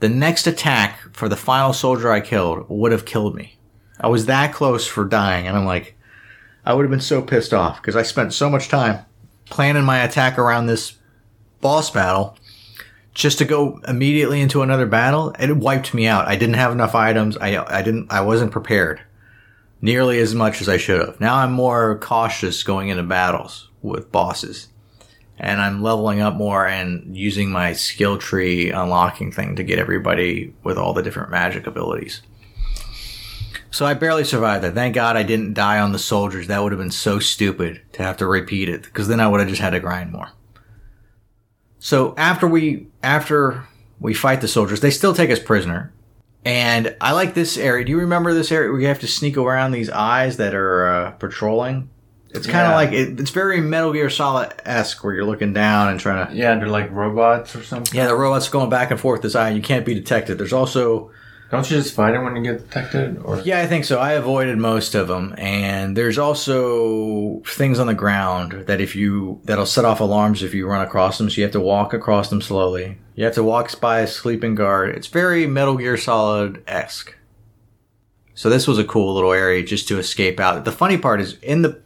the 0.00 0.08
next 0.08 0.46
attack 0.46 1.00
for 1.12 1.28
the 1.28 1.36
final 1.36 1.72
soldier 1.72 2.10
I 2.10 2.20
killed 2.20 2.66
would 2.68 2.92
have 2.92 3.04
killed 3.04 3.34
me. 3.34 3.58
I 4.00 4.08
was 4.08 4.26
that 4.26 4.52
close 4.52 4.86
for 4.86 5.04
dying, 5.04 5.46
and 5.46 5.56
I'm 5.56 5.66
like, 5.66 5.93
I 6.64 6.72
would 6.74 6.84
have 6.84 6.90
been 6.90 7.00
so 7.00 7.22
pissed 7.22 7.52
off 7.52 7.80
because 7.80 7.96
I 7.96 8.02
spent 8.02 8.32
so 8.32 8.48
much 8.48 8.68
time 8.68 9.04
planning 9.46 9.84
my 9.84 10.02
attack 10.02 10.38
around 10.38 10.66
this 10.66 10.94
boss 11.60 11.90
battle 11.90 12.36
just 13.12 13.38
to 13.38 13.44
go 13.44 13.80
immediately 13.86 14.40
into 14.40 14.62
another 14.62 14.86
battle. 14.86 15.34
It 15.38 15.56
wiped 15.56 15.94
me 15.94 16.06
out. 16.06 16.26
I 16.26 16.36
didn't 16.36 16.56
have 16.56 16.72
enough 16.72 16.94
items. 16.94 17.36
I 17.36 17.64
I 17.64 17.82
didn't. 17.82 18.10
I 18.10 18.22
wasn't 18.22 18.52
prepared 18.52 19.00
nearly 19.80 20.18
as 20.18 20.34
much 20.34 20.60
as 20.60 20.68
I 20.68 20.78
should 20.78 21.00
have. 21.00 21.20
Now 21.20 21.36
I'm 21.36 21.52
more 21.52 21.98
cautious 21.98 22.62
going 22.62 22.88
into 22.88 23.02
battles 23.02 23.68
with 23.82 24.10
bosses. 24.10 24.68
And 25.38 25.60
I'm 25.60 25.82
leveling 25.82 26.20
up 26.20 26.34
more 26.34 26.66
and 26.66 27.16
using 27.16 27.50
my 27.50 27.72
skill 27.72 28.18
tree 28.18 28.70
unlocking 28.70 29.32
thing 29.32 29.56
to 29.56 29.64
get 29.64 29.80
everybody 29.80 30.54
with 30.62 30.78
all 30.78 30.94
the 30.94 31.02
different 31.02 31.30
magic 31.30 31.66
abilities. 31.66 32.22
So 33.74 33.84
I 33.84 33.94
barely 33.94 34.22
survived 34.22 34.62
that. 34.62 34.74
Thank 34.74 34.94
God 34.94 35.16
I 35.16 35.24
didn't 35.24 35.54
die 35.54 35.80
on 35.80 35.90
the 35.90 35.98
soldiers. 35.98 36.46
That 36.46 36.62
would 36.62 36.70
have 36.70 36.78
been 36.78 36.92
so 36.92 37.18
stupid 37.18 37.80
to 37.94 38.04
have 38.04 38.16
to 38.18 38.26
repeat 38.26 38.68
it 38.68 38.84
because 38.84 39.08
then 39.08 39.18
I 39.18 39.26
would 39.26 39.40
have 39.40 39.48
just 39.48 39.60
had 39.60 39.70
to 39.70 39.80
grind 39.80 40.12
more. 40.12 40.30
So 41.80 42.14
after 42.16 42.46
we 42.46 42.86
after 43.02 43.64
we 43.98 44.14
fight 44.14 44.40
the 44.40 44.46
soldiers, 44.48 44.78
they 44.80 44.90
still 44.92 45.12
take 45.12 45.28
us 45.30 45.40
prisoner. 45.40 45.92
And 46.44 46.94
I 47.00 47.12
like 47.12 47.34
this 47.34 47.56
area. 47.56 47.84
Do 47.84 47.90
you 47.90 47.98
remember 47.98 48.32
this 48.32 48.52
area 48.52 48.70
where 48.70 48.80
you 48.80 48.86
have 48.86 49.00
to 49.00 49.08
sneak 49.08 49.36
around 49.36 49.72
these 49.72 49.90
eyes 49.90 50.36
that 50.36 50.54
are 50.54 50.86
uh, 50.86 51.10
patrolling? 51.12 51.90
It's 52.30 52.46
kind 52.46 52.66
of 52.66 52.70
Yeah. 52.70 52.76
like 52.76 52.92
it, 52.92 53.18
it's 53.18 53.30
very 53.30 53.60
Metal 53.60 53.92
Gear 53.92 54.08
Solid 54.08 54.52
esque, 54.64 55.02
where 55.02 55.14
you're 55.14 55.24
looking 55.24 55.52
down 55.52 55.88
and 55.88 55.98
trying 55.98 56.28
to. 56.28 56.32
Yeah, 56.34 56.54
they're 56.56 56.68
like 56.68 56.92
robots 56.92 57.56
or 57.56 57.64
something. 57.64 57.96
Yeah, 57.96 58.06
the 58.06 58.14
robots 58.14 58.48
going 58.48 58.70
back 58.70 58.92
and 58.92 59.00
forth 59.00 59.22
this 59.22 59.34
eye, 59.34 59.48
and 59.48 59.56
you 59.56 59.62
can't 59.62 59.84
be 59.86 59.94
detected. 59.94 60.38
There's 60.38 60.52
also 60.52 61.10
Don't 61.54 61.70
you 61.70 61.76
just 61.76 61.94
fight 61.94 62.12
them 62.12 62.24
when 62.24 62.34
you 62.36 62.42
get 62.42 62.58
detected? 62.58 63.18
Or 63.18 63.40
Yeah, 63.40 63.60
I 63.60 63.66
think 63.66 63.84
so. 63.84 63.98
I 63.98 64.12
avoided 64.12 64.58
most 64.58 64.94
of 64.94 65.08
them, 65.08 65.34
and 65.38 65.96
there's 65.96 66.18
also 66.18 67.40
things 67.46 67.78
on 67.78 67.86
the 67.86 67.94
ground 67.94 68.66
that 68.66 68.80
if 68.80 68.96
you 68.96 69.40
that'll 69.44 69.64
set 69.64 69.84
off 69.84 70.00
alarms 70.00 70.42
if 70.42 70.52
you 70.52 70.66
run 70.66 70.84
across 70.84 71.18
them. 71.18 71.30
So 71.30 71.36
you 71.36 71.44
have 71.44 71.52
to 71.52 71.60
walk 71.60 71.94
across 71.94 72.28
them 72.28 72.42
slowly. 72.42 72.98
You 73.14 73.24
have 73.24 73.34
to 73.34 73.44
walk 73.44 73.80
by 73.80 74.00
a 74.00 74.06
sleeping 74.06 74.56
guard. 74.56 74.96
It's 74.96 75.06
very 75.06 75.46
Metal 75.46 75.76
Gear 75.76 75.96
Solid 75.96 76.62
esque. 76.66 77.16
So 78.34 78.50
this 78.50 78.66
was 78.66 78.78
a 78.78 78.84
cool 78.84 79.14
little 79.14 79.32
area 79.32 79.62
just 79.62 79.86
to 79.88 79.98
escape 79.98 80.40
out. 80.40 80.64
The 80.64 80.72
funny 80.72 80.98
part 80.98 81.20
is 81.20 81.38
in 81.40 81.62
the 81.62 81.80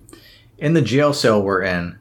in 0.57 0.73
the 0.73 0.83
jail 0.83 1.13
cell 1.13 1.43
we're 1.43 1.63
in. 1.63 1.99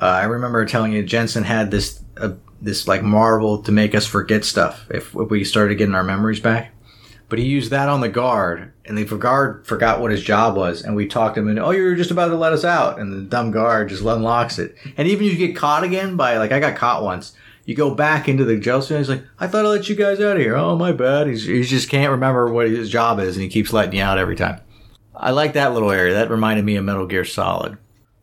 Uh, 0.00 0.06
I 0.06 0.24
remember 0.24 0.64
telling 0.64 0.92
you 0.92 1.04
Jensen 1.04 1.44
had 1.44 1.70
this 1.70 2.02
uh, 2.16 2.32
this 2.60 2.88
like 2.88 3.02
marvel 3.02 3.62
to 3.62 3.72
make 3.72 3.94
us 3.94 4.06
forget 4.06 4.44
stuff 4.44 4.86
if, 4.90 5.14
if 5.14 5.30
we 5.30 5.44
started 5.44 5.76
getting 5.76 5.94
our 5.94 6.04
memories 6.04 6.40
back. 6.40 6.71
But 7.32 7.38
he 7.38 7.46
used 7.46 7.70
that 7.70 7.88
on 7.88 8.02
the 8.02 8.10
guard, 8.10 8.74
and 8.84 8.98
the 8.98 9.06
guard 9.06 9.66
forgot 9.66 10.02
what 10.02 10.10
his 10.10 10.22
job 10.22 10.54
was, 10.54 10.82
and 10.82 10.94
we 10.94 11.06
talked 11.06 11.38
him 11.38 11.48
into, 11.48 11.64
oh, 11.64 11.70
you 11.70 11.82
were 11.82 11.94
just 11.94 12.10
about 12.10 12.28
to 12.28 12.36
let 12.36 12.52
us 12.52 12.62
out, 12.62 12.98
and 12.98 13.10
the 13.10 13.22
dumb 13.22 13.50
guard 13.50 13.88
just 13.88 14.02
unlocks 14.02 14.58
it. 14.58 14.76
And 14.98 15.08
even 15.08 15.24
if 15.24 15.32
you 15.32 15.46
get 15.46 15.56
caught 15.56 15.82
again 15.82 16.14
by, 16.14 16.36
like, 16.36 16.52
I 16.52 16.60
got 16.60 16.76
caught 16.76 17.02
once, 17.02 17.32
you 17.64 17.74
go 17.74 17.94
back 17.94 18.28
into 18.28 18.44
the 18.44 18.58
jail 18.58 18.82
cell, 18.82 18.98
and 18.98 19.06
he's 19.06 19.08
like, 19.08 19.24
I 19.40 19.46
thought 19.46 19.64
I 19.64 19.68
let 19.68 19.88
you 19.88 19.96
guys 19.96 20.20
out 20.20 20.36
of 20.36 20.42
here. 20.42 20.56
Oh, 20.56 20.76
my 20.76 20.92
bad. 20.92 21.26
He's, 21.26 21.46
he 21.46 21.62
just 21.62 21.88
can't 21.88 22.10
remember 22.10 22.52
what 22.52 22.66
his 22.68 22.90
job 22.90 23.18
is, 23.18 23.34
and 23.34 23.42
he 23.42 23.48
keeps 23.48 23.72
letting 23.72 23.94
you 23.94 24.02
out 24.02 24.18
every 24.18 24.36
time. 24.36 24.60
I 25.16 25.30
like 25.30 25.54
that 25.54 25.72
little 25.72 25.90
area. 25.90 26.12
That 26.12 26.30
reminded 26.30 26.66
me 26.66 26.76
of 26.76 26.84
Metal 26.84 27.06
Gear 27.06 27.24
Solid. 27.24 27.78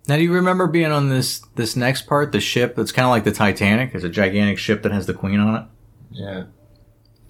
Now, 0.07 0.17
do 0.17 0.21
you 0.21 0.33
remember 0.33 0.67
being 0.67 0.91
on 0.91 1.09
this 1.09 1.39
this 1.55 1.75
next 1.75 2.03
part, 2.03 2.31
the 2.31 2.39
ship 2.39 2.75
that's 2.75 2.91
kind 2.91 3.07
of 3.07 3.09
like 3.09 3.23
the 3.23 3.31
Titanic? 3.31 3.95
It's 3.95 4.03
a 4.03 4.09
gigantic 4.09 4.59
ship 4.59 4.83
that 4.83 4.91
has 4.91 5.07
the 5.07 5.15
Queen 5.15 5.39
on 5.39 5.55
it. 5.55 5.63
yeah, 6.11 6.43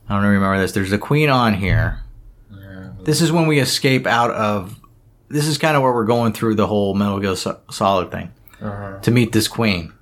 I 0.09 0.15
don't 0.15 0.23
remember 0.25 0.59
this. 0.59 0.71
There's 0.71 0.91
a 0.91 0.97
Queen 0.97 1.29
on 1.29 1.53
here. 1.53 1.99
yeah. 2.51 2.89
This 3.03 3.21
is 3.21 3.31
when 3.31 3.47
we 3.47 3.59
escape 3.59 4.07
out 4.07 4.31
of. 4.31 4.79
This 5.29 5.45
is 5.45 5.57
kind 5.59 5.77
of 5.77 5.83
where 5.83 5.93
we're 5.93 6.05
going 6.05 6.33
through 6.33 6.55
the 6.55 6.65
whole 6.65 6.95
Metal 6.95 7.19
Gear 7.19 7.35
Solid 7.35 8.09
thing 8.11 8.31
Uh-huh. 8.61 8.99
to 9.01 9.11
meet 9.11 9.31
this 9.31 9.47
Queen, 9.47 9.93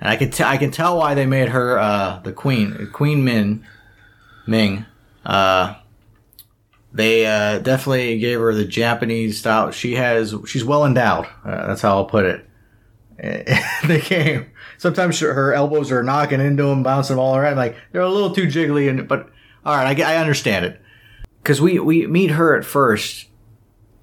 and 0.00 0.08
I 0.10 0.16
can 0.16 0.30
t- 0.30 0.42
I 0.42 0.56
can 0.56 0.72
tell 0.72 0.98
why 0.98 1.14
they 1.14 1.26
made 1.26 1.50
her 1.50 1.78
uh, 1.78 2.18
the 2.24 2.32
Queen 2.32 2.88
Queen 2.92 3.22
Min 3.24 3.64
Ming. 4.48 4.84
Uh, 5.24 5.74
they 6.92 7.24
uh, 7.26 7.58
definitely 7.60 8.18
gave 8.18 8.40
her 8.40 8.52
the 8.52 8.64
Japanese 8.64 9.38
style. 9.38 9.70
She 9.70 9.94
has 9.94 10.34
she's 10.48 10.64
well 10.64 10.84
endowed. 10.84 11.26
Uh, 11.44 11.68
that's 11.68 11.82
how 11.82 11.90
I'll 11.98 12.04
put 12.06 12.24
it. 12.24 12.44
the 13.86 14.04
game. 14.08 14.46
Sometimes 14.78 15.18
her 15.20 15.52
elbows 15.52 15.90
are 15.92 16.02
knocking 16.02 16.40
into 16.40 16.62
them, 16.62 16.82
bouncing 16.82 17.16
them 17.16 17.22
all 17.22 17.36
around. 17.36 17.56
Like 17.56 17.76
they're 17.92 18.00
a 18.00 18.08
little 18.08 18.34
too 18.34 18.46
jiggly, 18.46 18.88
and 18.88 19.06
but 19.06 19.28
all 19.64 19.76
right, 19.76 20.00
I, 20.00 20.14
I 20.14 20.16
understand 20.16 20.64
it. 20.64 20.80
Because 21.42 21.60
we 21.60 21.78
we 21.78 22.06
meet 22.06 22.30
her 22.30 22.56
at 22.56 22.64
first, 22.64 23.26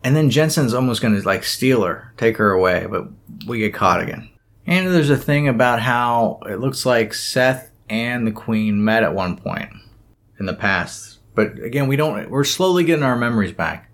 and 0.04 0.16
then 0.16 0.30
Jensen's 0.30 0.74
almost 0.74 1.02
going 1.02 1.16
to 1.16 1.26
like 1.26 1.44
steal 1.44 1.84
her, 1.84 2.14
take 2.18 2.38
her 2.38 2.52
away, 2.52 2.88
but 2.90 3.08
we 3.48 3.60
get 3.60 3.74
caught 3.74 4.02
again. 4.02 4.30
And 4.68 4.88
there's 4.88 5.10
a 5.10 5.18
thing 5.18 5.48
about 5.48 5.80
how 5.80 6.40
it 6.48 6.60
looks 6.60 6.86
like 6.86 7.14
Seth 7.14 7.72
and 7.90 8.28
the 8.28 8.32
Queen 8.32 8.84
met 8.84 9.04
at 9.04 9.14
one 9.14 9.38
point 9.38 9.70
in 10.40 10.46
the 10.46 10.54
past. 10.54 11.20
But 11.36 11.60
again, 11.60 11.88
we 11.88 11.96
don't. 11.96 12.30
We're 12.30 12.44
slowly 12.44 12.84
getting 12.84 13.04
our 13.04 13.16
memories 13.16 13.52
back. 13.52 13.92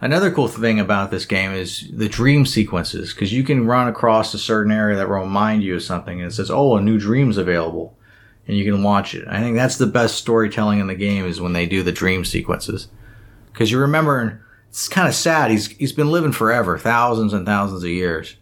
Another 0.00 0.30
cool 0.30 0.48
thing 0.48 0.78
about 0.78 1.10
this 1.10 1.26
game 1.26 1.52
is 1.52 1.88
the 1.92 2.08
dream 2.08 2.46
sequences, 2.46 3.12
because 3.12 3.32
you 3.32 3.42
can 3.42 3.66
run 3.66 3.88
across 3.88 4.32
a 4.32 4.38
certain 4.38 4.70
area 4.70 4.96
that 4.96 5.08
will 5.08 5.20
remind 5.20 5.62
you 5.62 5.74
of 5.74 5.82
something, 5.82 6.20
and 6.20 6.30
it 6.30 6.34
says, 6.34 6.50
"Oh, 6.50 6.76
a 6.76 6.80
new 6.80 6.98
dream's 6.98 7.36
available," 7.36 7.96
and 8.46 8.56
you 8.56 8.64
can 8.64 8.82
watch 8.82 9.14
it. 9.14 9.26
I 9.28 9.40
think 9.40 9.56
that's 9.56 9.76
the 9.76 9.86
best 9.86 10.16
storytelling 10.16 10.78
in 10.78 10.86
the 10.86 10.94
game 10.94 11.24
is 11.26 11.40
when 11.40 11.52
they 11.52 11.66
do 11.66 11.82
the 11.82 11.92
dream 11.92 12.24
sequences, 12.24 12.88
because 13.52 13.70
you 13.70 13.78
remember. 13.78 14.42
It's 14.70 14.86
kind 14.86 15.08
of 15.08 15.14
sad. 15.14 15.50
He's 15.50 15.68
he's 15.68 15.94
been 15.94 16.10
living 16.10 16.32
forever, 16.32 16.76
thousands 16.76 17.32
and 17.32 17.46
thousands 17.46 17.82
of 17.82 17.88
years. 17.88 18.36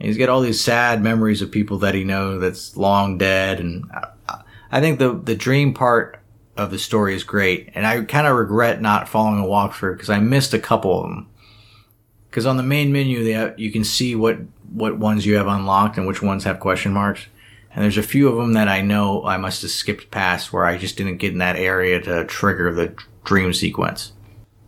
And 0.00 0.08
he's 0.08 0.18
got 0.18 0.28
all 0.28 0.40
these 0.40 0.60
sad 0.60 1.00
memories 1.00 1.40
of 1.40 1.52
people 1.52 1.78
that 1.78 1.94
he 1.94 2.02
knows 2.02 2.40
that's 2.40 2.76
long 2.76 3.16
dead, 3.16 3.60
and 3.60 3.84
I, 4.28 4.40
I 4.72 4.80
think 4.80 4.98
the 4.98 5.12
the 5.14 5.36
dream 5.36 5.72
part 5.72 6.17
of 6.58 6.70
the 6.72 6.78
story 6.78 7.14
is 7.14 7.22
great, 7.22 7.70
and 7.74 7.86
I 7.86 8.02
kind 8.02 8.26
of 8.26 8.36
regret 8.36 8.82
not 8.82 9.08
following 9.08 9.42
a 9.42 9.46
walkthrough 9.46 9.94
because 9.94 10.10
I 10.10 10.18
missed 10.18 10.52
a 10.52 10.58
couple 10.58 10.98
of 10.98 11.08
them. 11.08 11.28
Because 12.28 12.44
on 12.44 12.56
the 12.56 12.62
main 12.62 12.92
menu, 12.92 13.24
they 13.24 13.32
have, 13.32 13.58
you 13.58 13.70
can 13.70 13.84
see 13.84 14.14
what 14.14 14.38
what 14.70 14.98
ones 14.98 15.24
you 15.24 15.36
have 15.36 15.46
unlocked 15.46 15.96
and 15.96 16.06
which 16.06 16.20
ones 16.20 16.44
have 16.44 16.60
question 16.60 16.92
marks. 16.92 17.26
And 17.72 17.82
there's 17.82 17.96
a 17.96 18.02
few 18.02 18.28
of 18.28 18.36
them 18.36 18.52
that 18.52 18.68
I 18.68 18.82
know 18.82 19.24
I 19.24 19.38
must 19.38 19.62
have 19.62 19.70
skipped 19.70 20.10
past 20.10 20.52
where 20.52 20.66
I 20.66 20.76
just 20.76 20.96
didn't 20.96 21.18
get 21.18 21.32
in 21.32 21.38
that 21.38 21.56
area 21.56 22.00
to 22.02 22.24
trigger 22.26 22.74
the 22.74 22.94
dream 23.24 23.54
sequence. 23.54 24.12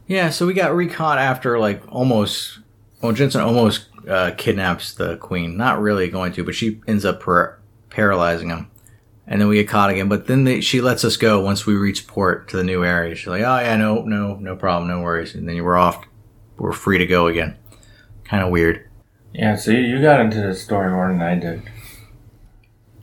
Yeah, 0.06 0.30
so 0.30 0.46
we 0.46 0.54
got 0.54 0.74
recaught 0.74 1.18
after 1.18 1.58
like 1.58 1.82
almost. 1.88 2.60
Well, 3.02 3.12
Jensen 3.12 3.40
almost 3.40 3.86
uh, 4.08 4.32
kidnaps 4.36 4.94
the 4.94 5.16
queen. 5.16 5.56
Not 5.56 5.80
really 5.80 6.08
going 6.08 6.32
to, 6.34 6.44
but 6.44 6.54
she 6.54 6.80
ends 6.86 7.04
up 7.04 7.22
par- 7.22 7.58
paralyzing 7.88 8.50
him 8.50 8.70
and 9.30 9.40
then 9.40 9.48
we 9.48 9.54
get 9.54 9.68
caught 9.68 9.90
again. 9.90 10.08
But 10.08 10.26
then 10.26 10.44
they, 10.44 10.60
she 10.60 10.80
lets 10.80 11.04
us 11.04 11.16
go 11.16 11.40
once 11.40 11.64
we 11.64 11.74
reach 11.74 12.08
port 12.08 12.48
to 12.48 12.56
the 12.56 12.64
new 12.64 12.84
area. 12.84 13.14
She's 13.14 13.28
like, 13.28 13.42
"Oh 13.42 13.60
yeah, 13.60 13.76
no, 13.76 14.02
no, 14.02 14.34
no 14.34 14.56
problem, 14.56 14.90
no 14.90 15.00
worries." 15.00 15.34
And 15.34 15.48
then 15.48 15.62
we're 15.62 15.78
off. 15.78 16.04
We're 16.58 16.72
free 16.72 16.98
to 16.98 17.06
go 17.06 17.28
again. 17.28 17.56
Kind 18.24 18.42
of 18.42 18.50
weird. 18.50 18.86
Yeah, 19.32 19.54
so 19.54 19.70
you, 19.70 20.02
got 20.02 20.20
into 20.20 20.42
the 20.42 20.54
story 20.54 20.90
more 20.90 21.08
than 21.08 21.22
I 21.22 21.36
did. 21.36 21.62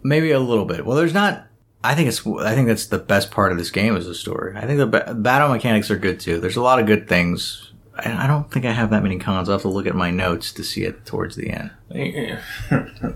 Maybe 0.03 0.31
a 0.31 0.39
little 0.39 0.65
bit. 0.65 0.85
Well, 0.85 0.97
there's 0.97 1.13
not. 1.13 1.47
I 1.83 1.95
think 1.95 2.09
it's. 2.09 2.27
I 2.27 2.53
think 2.53 2.67
that's 2.67 2.87
the 2.87 2.99
best 2.99 3.31
part 3.31 3.53
of 3.53 3.57
this 3.57 3.71
game 3.71 3.95
is 3.95 4.05
the 4.05 4.13
story. 4.13 4.55
I 4.57 4.67
think 4.67 4.79
the 4.79 4.87
ba- 4.87 5.13
battle 5.15 5.47
mechanics 5.47 5.89
are 5.89 5.97
good 5.97 6.19
too. 6.19 6.41
There's 6.41 6.57
a 6.57 6.61
lot 6.61 6.79
of 6.79 6.85
good 6.85 7.07
things. 7.07 7.71
I, 7.95 8.25
I 8.25 8.27
don't 8.27 8.51
think 8.51 8.65
I 8.65 8.73
have 8.73 8.89
that 8.89 9.01
many 9.01 9.17
cons. 9.17 9.47
I'll 9.47 9.55
have 9.55 9.61
to 9.61 9.69
look 9.69 9.87
at 9.87 9.95
my 9.95 10.11
notes 10.11 10.51
to 10.53 10.63
see 10.63 10.83
it 10.83 11.05
towards 11.05 11.37
the 11.37 11.51
end. 11.51 11.71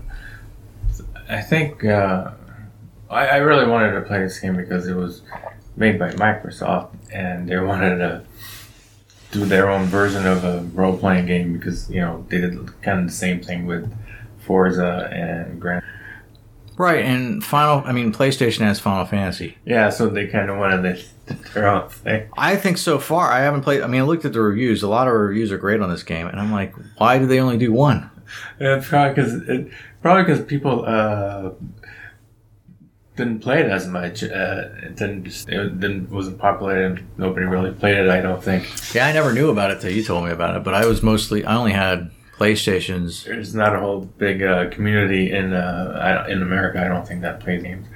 I 1.28 1.40
think 1.40 1.84
uh, 1.84 2.32
I, 3.12 3.26
I 3.26 3.36
really 3.36 3.66
wanted 3.66 3.92
to 3.92 4.02
play 4.02 4.20
this 4.20 4.38
game 4.38 4.56
because 4.56 4.88
it 4.88 4.94
was 4.94 5.22
made 5.76 5.98
by 5.98 6.10
Microsoft 6.12 6.90
and 7.12 7.48
they 7.48 7.58
wanted 7.72 7.98
to 7.98 8.24
do 9.30 9.44
their 9.46 9.70
own 9.70 9.86
version 9.86 10.26
of 10.26 10.44
a 10.44 10.60
role 10.74 10.96
playing 10.96 11.26
game 11.26 11.54
because 11.54 11.90
you 11.90 12.00
know 12.00 12.24
they 12.28 12.40
did 12.40 12.54
kind 12.82 13.00
of 13.00 13.06
the 13.06 13.12
same 13.12 13.40
thing 13.40 13.66
with 13.66 13.92
Forza 14.40 15.08
and 15.12 15.60
Grand. 15.60 15.82
Right, 16.76 17.04
and 17.04 17.44
Final. 17.44 17.82
I 17.86 17.92
mean, 17.92 18.12
PlayStation 18.12 18.60
has 18.60 18.80
Final 18.80 19.04
Fantasy. 19.04 19.56
Yeah, 19.64 19.90
so 19.90 20.08
they 20.08 20.26
kind 20.26 20.50
of 20.50 20.58
wanted 20.58 20.98
to, 21.26 21.34
their 21.54 21.68
own 21.68 21.88
thing. 21.88 22.28
I 22.36 22.56
think 22.56 22.78
so 22.78 22.98
far 22.98 23.30
I 23.30 23.40
haven't 23.40 23.62
played. 23.62 23.82
I 23.82 23.86
mean, 23.86 24.00
I 24.00 24.04
looked 24.04 24.24
at 24.24 24.32
the 24.32 24.40
reviews. 24.40 24.82
A 24.82 24.88
lot 24.88 25.06
of 25.06 25.14
reviews 25.14 25.52
are 25.52 25.58
great 25.58 25.80
on 25.80 25.90
this 25.90 26.02
game, 26.02 26.26
and 26.26 26.40
I'm 26.40 26.52
like, 26.52 26.74
why 26.96 27.18
do 27.18 27.26
they 27.26 27.40
only 27.40 27.58
do 27.58 27.72
one? 27.72 28.10
Yeah, 28.60 28.82
probably 28.82 29.14
because 29.14 29.70
probably 30.00 30.24
because 30.24 30.44
people 30.44 30.84
uh, 30.86 31.50
didn't 33.16 33.40
play 33.40 33.60
it 33.60 33.70
as 33.70 33.86
much. 33.86 34.22
Uh, 34.22 34.68
it 34.82 34.96
didn't 34.96 35.24
just 35.24 35.48
it 35.48 35.80
didn't 35.80 36.10
wasn't 36.10 36.38
popular 36.38 36.84
and 36.84 37.02
nobody 37.18 37.46
really 37.46 37.72
played 37.72 37.96
it. 37.96 38.08
I 38.08 38.20
don't 38.20 38.42
think. 38.42 38.66
Yeah, 38.94 39.06
I 39.06 39.12
never 39.12 39.32
knew 39.32 39.50
about 39.50 39.70
it 39.70 39.80
till 39.80 39.90
you 39.90 40.02
told 40.02 40.24
me 40.24 40.30
about 40.30 40.56
it. 40.56 40.64
But 40.64 40.74
I 40.74 40.86
was 40.86 41.02
mostly 41.02 41.44
I 41.44 41.56
only 41.56 41.72
had 41.72 42.10
PlayStations. 42.36 43.24
There's 43.24 43.54
not 43.54 43.74
a 43.74 43.80
whole 43.80 44.00
big 44.00 44.42
uh, 44.42 44.70
community 44.70 45.30
in 45.30 45.52
uh, 45.52 46.26
in 46.28 46.42
America. 46.42 46.84
I 46.84 46.88
don't 46.88 47.06
think 47.06 47.22
that 47.22 47.40
plays 47.40 47.62
games. 47.62 47.86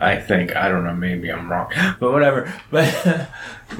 I 0.00 0.16
think 0.16 0.54
I 0.56 0.68
don't 0.68 0.84
know. 0.84 0.94
Maybe 0.94 1.30
I'm 1.30 1.50
wrong, 1.50 1.72
but 2.00 2.12
whatever. 2.12 2.52
But 2.70 3.28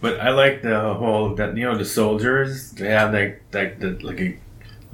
but 0.00 0.20
I 0.20 0.30
like 0.30 0.62
the 0.62 0.94
whole 0.94 1.34
that 1.36 1.56
you 1.56 1.64
know 1.64 1.76
the 1.76 1.84
soldiers. 1.84 2.72
They 2.72 2.88
have 2.88 3.12
like 3.12 3.42
like 3.52 3.78
the 3.78 3.90
like 4.02 4.20
a, 4.20 4.38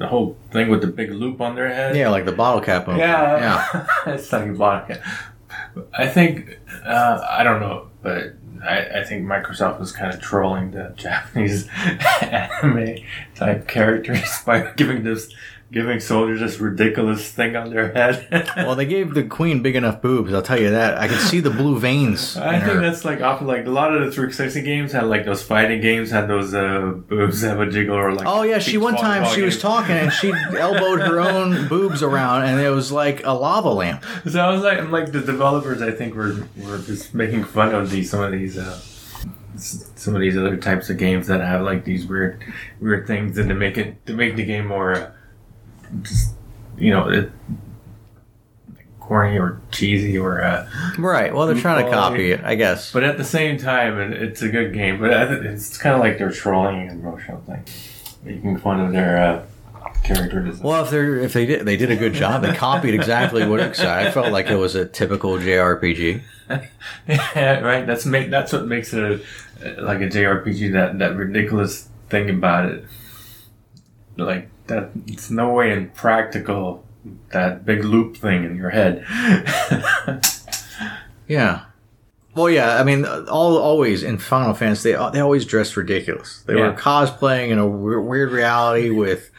the 0.00 0.06
whole 0.06 0.34
thing 0.50 0.70
with 0.70 0.80
the 0.80 0.86
big 0.86 1.12
loop 1.12 1.42
on 1.42 1.54
their 1.54 1.68
head. 1.68 1.94
Yeah, 1.94 2.08
like 2.08 2.24
the 2.24 2.32
bottle 2.32 2.62
cap 2.62 2.88
opener. 2.88 2.98
Yeah, 2.98 3.66
yeah. 3.74 3.86
it's 4.14 4.32
like 4.32 4.48
a 4.48 4.54
vodka. 4.54 5.02
I 5.92 6.08
think 6.08 6.58
uh, 6.86 7.24
I 7.28 7.44
don't 7.44 7.60
know, 7.60 7.90
but 8.02 8.34
I, 8.66 9.00
I 9.00 9.04
think 9.04 9.26
Microsoft 9.26 9.78
was 9.78 9.92
kind 9.92 10.12
of 10.12 10.18
trolling 10.20 10.70
the 10.70 10.94
Japanese 10.96 11.68
anime 12.22 12.96
type 13.34 13.68
characters 13.68 14.42
by 14.44 14.72
giving 14.72 15.04
this 15.04 15.32
giving 15.72 16.00
soldiers 16.00 16.40
this 16.40 16.58
ridiculous 16.58 17.30
thing 17.30 17.54
on 17.54 17.70
their 17.70 17.92
head. 17.92 18.26
Well, 18.56 18.74
they 18.74 18.86
gave 18.86 19.14
the 19.14 19.22
queen 19.24 19.62
big 19.62 19.76
enough 19.76 20.02
boobs. 20.02 20.32
I'll 20.32 20.42
tell 20.42 20.60
you 20.60 20.70
that. 20.70 20.98
I 20.98 21.08
could 21.08 21.20
see 21.20 21.40
the 21.40 21.50
blue 21.50 21.78
veins. 21.78 22.36
I 22.36 22.54
in 22.54 22.60
think 22.60 22.72
her. 22.74 22.80
that's 22.80 23.04
like 23.04 23.20
often 23.20 23.46
like 23.46 23.66
a 23.66 23.70
lot 23.70 23.94
of 23.94 24.00
the 24.04 24.10
360 24.10 24.62
games 24.62 24.92
had 24.92 25.04
like 25.04 25.24
those 25.24 25.42
fighting 25.42 25.80
games 25.80 26.10
had 26.10 26.28
those 26.28 26.52
uh, 26.54 26.92
boobs 27.08 27.40
that 27.40 27.56
would 27.56 27.70
jiggle 27.70 27.96
or 27.96 28.12
like. 28.12 28.26
Oh 28.26 28.42
yeah, 28.42 28.58
she 28.58 28.76
one 28.78 28.96
time 28.96 29.24
she 29.34 29.42
was 29.42 29.60
talking 29.60 29.96
and 29.96 30.12
she 30.12 30.32
elbowed 30.56 31.00
her 31.00 31.20
own 31.20 31.68
boobs 31.68 32.02
around, 32.02 32.44
and 32.44 32.60
it 32.60 32.70
was 32.70 32.90
like 32.92 33.24
a 33.24 33.32
lava 33.32 33.70
lamp. 33.70 34.04
So 34.28 34.40
I 34.40 34.50
was 34.50 34.62
like, 34.62 34.78
I'm 34.78 34.90
like 34.90 35.12
the 35.12 35.20
developers, 35.20 35.80
I 35.82 35.90
think 35.92 36.14
were 36.14 36.46
were 36.56 36.78
just 36.78 37.14
making 37.14 37.44
fun 37.44 37.74
of 37.74 37.90
these 37.90 38.10
some 38.10 38.22
of 38.22 38.32
these 38.32 38.58
uh, 38.58 38.78
some 39.56 40.14
of 40.14 40.20
these 40.20 40.36
other 40.36 40.56
types 40.56 40.90
of 40.90 40.98
games 40.98 41.26
that 41.26 41.40
have 41.40 41.62
like 41.62 41.84
these 41.84 42.06
weird 42.06 42.42
weird 42.80 43.06
things 43.06 43.36
and 43.38 43.48
to 43.48 43.54
make 43.54 43.76
it 43.76 44.04
to 44.06 44.14
make 44.14 44.36
the 44.36 44.44
game 44.44 44.66
more 44.66 44.94
uh, 44.94 45.10
just 46.02 46.34
you 46.78 46.90
know 46.90 47.08
it, 47.08 47.30
corny 49.00 49.36
or 49.38 49.60
cheesy 49.72 50.16
or 50.16 50.42
uh, 50.42 50.68
Right. 50.96 51.34
Well, 51.34 51.48
they're 51.48 51.60
trying 51.60 51.84
to 51.84 51.90
copy 51.90 52.30
it, 52.30 52.42
I 52.44 52.54
guess. 52.54 52.92
but 52.92 53.02
at 53.02 53.18
the 53.18 53.24
same 53.24 53.58
time 53.58 53.98
it, 53.98 54.22
it's 54.22 54.40
a 54.42 54.48
good 54.48 54.72
game. 54.72 55.00
But 55.00 55.10
it's 55.32 55.76
kind 55.76 55.94
of 55.94 56.00
like 56.00 56.18
they're 56.18 56.30
trolling 56.30 56.88
an 56.88 57.00
emotional 57.00 57.40
thing, 57.40 57.64
making 58.22 58.58
fun 58.58 58.78
of 58.80 58.92
their 58.92 59.16
uh, 59.16 59.46
character 60.04 60.44
design. 60.44 60.62
Well, 60.62 60.84
if 60.84 60.90
they 60.90 61.24
if 61.24 61.32
they 61.32 61.46
did 61.46 61.66
they 61.66 61.76
did 61.76 61.90
a 61.90 61.96
good 61.96 62.14
job. 62.14 62.42
They 62.42 62.54
copied 62.54 62.94
exactly 62.94 63.46
what 63.46 63.60
it 63.60 63.76
said. 63.76 64.06
I 64.06 64.10
felt 64.10 64.30
like 64.32 64.46
it 64.46 64.56
was 64.56 64.74
a 64.74 64.86
typical 64.86 65.32
JRPG. 65.38 66.22
yeah, 67.08 67.60
right. 67.60 67.86
That's 67.86 68.06
make 68.06 68.30
that's 68.30 68.52
what 68.52 68.66
makes 68.66 68.92
it 68.92 69.24
a, 69.62 69.82
like 69.82 70.00
a 70.00 70.08
JRPG. 70.08 70.72
That 70.72 70.98
that 71.00 71.16
ridiculous 71.16 71.88
thing 72.08 72.30
about 72.30 72.66
it, 72.66 72.84
like 74.16 74.48
that. 74.70 74.90
It's 75.06 75.30
no 75.30 75.52
way 75.52 75.72
in 75.72 75.90
practical. 75.90 76.84
That 77.32 77.64
big 77.64 77.84
loop 77.84 78.16
thing 78.16 78.44
in 78.44 78.56
your 78.56 78.70
head. 78.70 79.04
Yeah. 81.30 81.60
Well, 82.34 82.50
yeah. 82.50 82.80
I 82.80 82.82
mean, 82.82 83.04
all 83.04 83.56
always 83.56 84.02
in 84.02 84.18
Final 84.18 84.52
Fantasy, 84.52 84.92
they 84.92 85.10
they 85.12 85.20
always 85.20 85.44
dressed 85.44 85.76
ridiculous. 85.76 86.42
They 86.42 86.56
were 86.56 86.72
cosplaying 86.72 87.50
in 87.50 87.58
a 87.58 87.68
weird, 87.68 88.04
weird 88.04 88.32
reality 88.32 88.90
with 88.90 89.30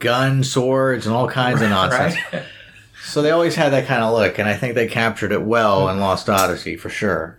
guns, 0.00 0.52
swords, 0.52 1.06
and 1.06 1.16
all 1.16 1.28
kinds 1.28 1.62
of 1.62 1.70
nonsense. 1.70 2.16
right? 2.30 2.42
So 3.04 3.22
they 3.22 3.30
always 3.30 3.54
had 3.54 3.72
that 3.72 3.86
kind 3.86 4.04
of 4.04 4.12
look, 4.12 4.38
and 4.38 4.46
I 4.46 4.54
think 4.54 4.74
they 4.74 4.86
captured 4.86 5.32
it 5.32 5.40
well 5.42 5.86
hmm. 5.86 5.92
in 5.92 6.00
Lost 6.00 6.28
Odyssey 6.28 6.76
for 6.76 6.90
sure. 6.90 7.38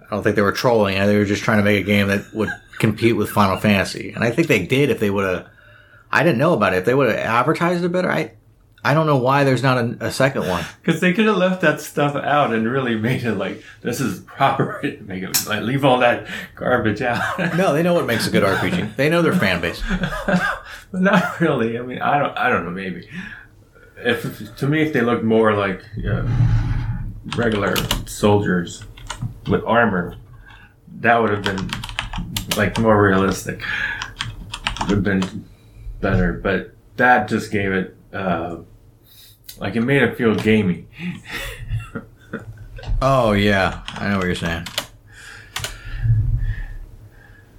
I 0.00 0.08
don't 0.10 0.22
think 0.22 0.36
they 0.36 0.42
were 0.42 0.52
trolling 0.52 0.96
they 0.96 1.18
were 1.18 1.24
just 1.26 1.42
trying 1.42 1.58
to 1.58 1.64
make 1.64 1.82
a 1.82 1.86
game 1.86 2.08
that 2.08 2.32
would 2.32 2.50
compete 2.78 3.16
with 3.16 3.28
Final 3.28 3.58
Fantasy, 3.58 4.12
and 4.12 4.24
I 4.24 4.30
think 4.30 4.48
they 4.48 4.64
did. 4.64 4.88
If 4.88 4.98
they 4.98 5.10
would 5.10 5.28
have, 5.28 5.46
I 6.14 6.22
didn't 6.22 6.38
know 6.38 6.52
about 6.52 6.74
it. 6.74 6.78
If 6.78 6.84
they 6.84 6.94
would 6.94 7.08
have 7.08 7.18
advertised 7.18 7.82
it 7.82 7.90
better, 7.90 8.08
I, 8.08 8.30
I 8.84 8.94
don't 8.94 9.06
know 9.06 9.16
why 9.16 9.42
there's 9.42 9.64
not 9.64 9.78
a, 9.78 9.96
a 10.06 10.12
second 10.12 10.46
one. 10.46 10.64
Because 10.80 11.00
they 11.00 11.12
could 11.12 11.26
have 11.26 11.38
left 11.38 11.60
that 11.62 11.80
stuff 11.80 12.14
out 12.14 12.54
and 12.54 12.70
really 12.70 12.94
made 12.94 13.24
it 13.24 13.34
like 13.34 13.64
this 13.82 14.00
is 14.00 14.20
proper. 14.20 14.80
Make 15.00 15.24
it 15.24 15.46
like 15.48 15.62
leave 15.62 15.84
all 15.84 15.98
that 15.98 16.28
garbage 16.54 17.02
out. 17.02 17.38
No, 17.56 17.72
they 17.72 17.82
know 17.82 17.94
what 17.94 18.06
makes 18.06 18.28
a 18.28 18.30
good 18.30 18.44
RPG. 18.44 18.94
They 18.94 19.08
know 19.08 19.22
their 19.22 19.34
fan 19.34 19.60
base. 19.60 19.82
but 20.26 20.40
not 20.92 21.40
really. 21.40 21.78
I 21.78 21.82
mean, 21.82 22.00
I 22.00 22.18
don't. 22.18 22.38
I 22.38 22.48
don't 22.48 22.64
know. 22.64 22.70
Maybe 22.70 23.08
if 24.04 24.56
to 24.56 24.68
me, 24.68 24.82
if 24.82 24.92
they 24.92 25.00
looked 25.00 25.24
more 25.24 25.54
like 25.54 25.82
uh, 26.08 26.26
regular 27.36 27.74
soldiers 28.06 28.84
with 29.48 29.64
armor, 29.64 30.16
that 31.00 31.20
would 31.20 31.30
have 31.30 31.42
been 31.42 31.68
like 32.56 32.78
more 32.78 33.02
realistic. 33.02 33.62
Would 34.82 34.90
have 34.90 35.02
been 35.02 35.44
better. 36.04 36.34
But 36.34 36.74
that 36.96 37.28
just 37.28 37.50
gave 37.50 37.72
it 37.72 37.96
uh, 38.12 38.58
like 39.58 39.74
it 39.74 39.80
made 39.80 40.02
it 40.02 40.16
feel 40.16 40.34
gamey. 40.34 40.86
Oh 43.02 43.32
yeah, 43.32 43.82
I 43.88 44.08
know 44.08 44.18
what 44.18 44.26
you're 44.26 44.34
saying. 44.34 44.66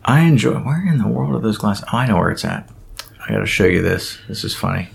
I 0.04 0.22
enjoy. 0.22 0.54
Where 0.54 0.88
in 0.88 0.98
the 0.98 1.08
world 1.08 1.36
are 1.36 1.40
those 1.40 1.58
glasses? 1.58 1.86
I 1.92 2.08
know 2.08 2.16
where 2.16 2.32
it's 2.32 2.46
at. 2.46 2.70
I 3.24 3.32
got 3.32 3.40
to 3.40 3.46
show 3.46 3.66
you 3.66 3.82
this. 3.82 4.20
This 4.28 4.44
is 4.44 4.56
funny. 4.56 4.90